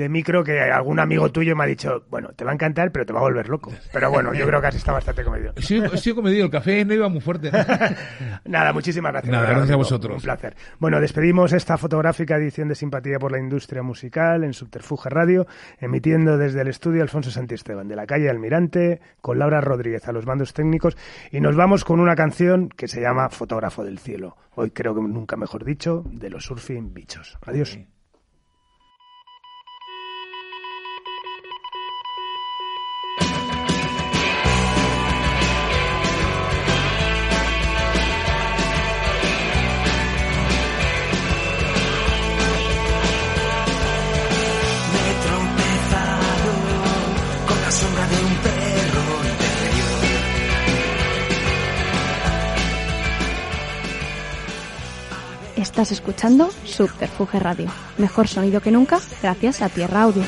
micro 0.09 0.43
que 0.43 0.61
algún 0.61 0.99
amigo 0.99 1.31
tuyo 1.31 1.55
me 1.55 1.65
ha 1.65 1.67
dicho, 1.67 2.05
bueno, 2.11 2.31
te 2.35 2.45
va 2.45 2.51
a 2.51 2.55
encantar, 2.55 2.91
pero 2.91 3.07
te 3.07 3.13
va 3.13 3.21
a 3.21 3.23
volver 3.23 3.49
loco. 3.49 3.73
Pero 3.93 4.11
bueno, 4.11 4.35
yo 4.35 4.47
creo 4.47 4.61
que 4.61 4.67
has 4.67 4.75
estado 4.75 4.97
bastante 4.97 5.25
comedido. 5.25 5.53
Sí, 6.05 6.11
he 6.11 6.15
comedido, 6.15 6.45
el 6.45 6.51
café 6.51 6.85
no 6.85 6.93
iba 6.93 7.09
muy 7.09 7.21
fuerte. 7.21 7.51
Nada, 8.45 8.73
muchísimas 8.73 9.13
gracias. 9.13 9.33
Nada, 9.33 9.49
gracias 9.49 9.71
a 9.71 9.77
vosotros. 9.77 10.17
Un 10.17 10.23
placer. 10.23 10.55
Bueno, 10.79 11.01
despedimos 11.01 11.53
esta 11.53 11.79
fotográfica 11.79 12.37
edición 12.37 12.69
de 12.69 12.75
Simpatía 12.75 13.19
por 13.19 13.33
la 13.33 13.39
Industria 13.39 13.83
Musical 13.83 14.45
en 14.45 14.53
Subterfuge 14.53 15.09
Radio, 15.09 15.47
emitiendo 15.79 16.37
desde 16.37 16.61
el 16.61 16.69
estudio 16.69 17.03
Alfonso 17.03 17.31
Santisteban, 17.31 17.89
de 17.89 17.97
la 17.97 18.07
calle 18.07 18.29
Almirante, 18.29 19.01
con 19.21 19.39
Laura 19.39 19.61
Rodríguez 19.61 20.07
a 20.09 20.13
los 20.13 20.27
mandos 20.27 20.53
técnicos, 20.53 20.97
y 21.31 21.41
nos 21.41 21.57
vamos 21.57 21.85
con 21.85 22.01
una 22.01 22.15
canción 22.15 22.69
que 22.69 22.89
se 22.89 23.01
llama 23.01 23.31
fotógrafo 23.31 23.85
del 23.85 23.99
cielo. 23.99 24.37
Hoy 24.55 24.71
creo 24.71 24.95
que 24.95 25.01
nunca 25.01 25.37
mejor 25.37 25.65
dicho, 25.65 26.05
de 26.07 26.31
los 26.31 26.45
surfing 26.45 26.93
bichos. 26.93 27.39
Adiós. 27.47 27.79
Estás 55.65 55.93
escuchando 55.93 56.51
Subterfuge 56.67 57.39
Radio. 57.39 57.71
Mejor 57.97 58.29
sonido 58.29 58.61
que 58.61 58.71
nunca 58.71 59.01
gracias 59.23 59.63
a 59.63 59.71
Tierra 59.71 60.03
Audio. 60.03 60.23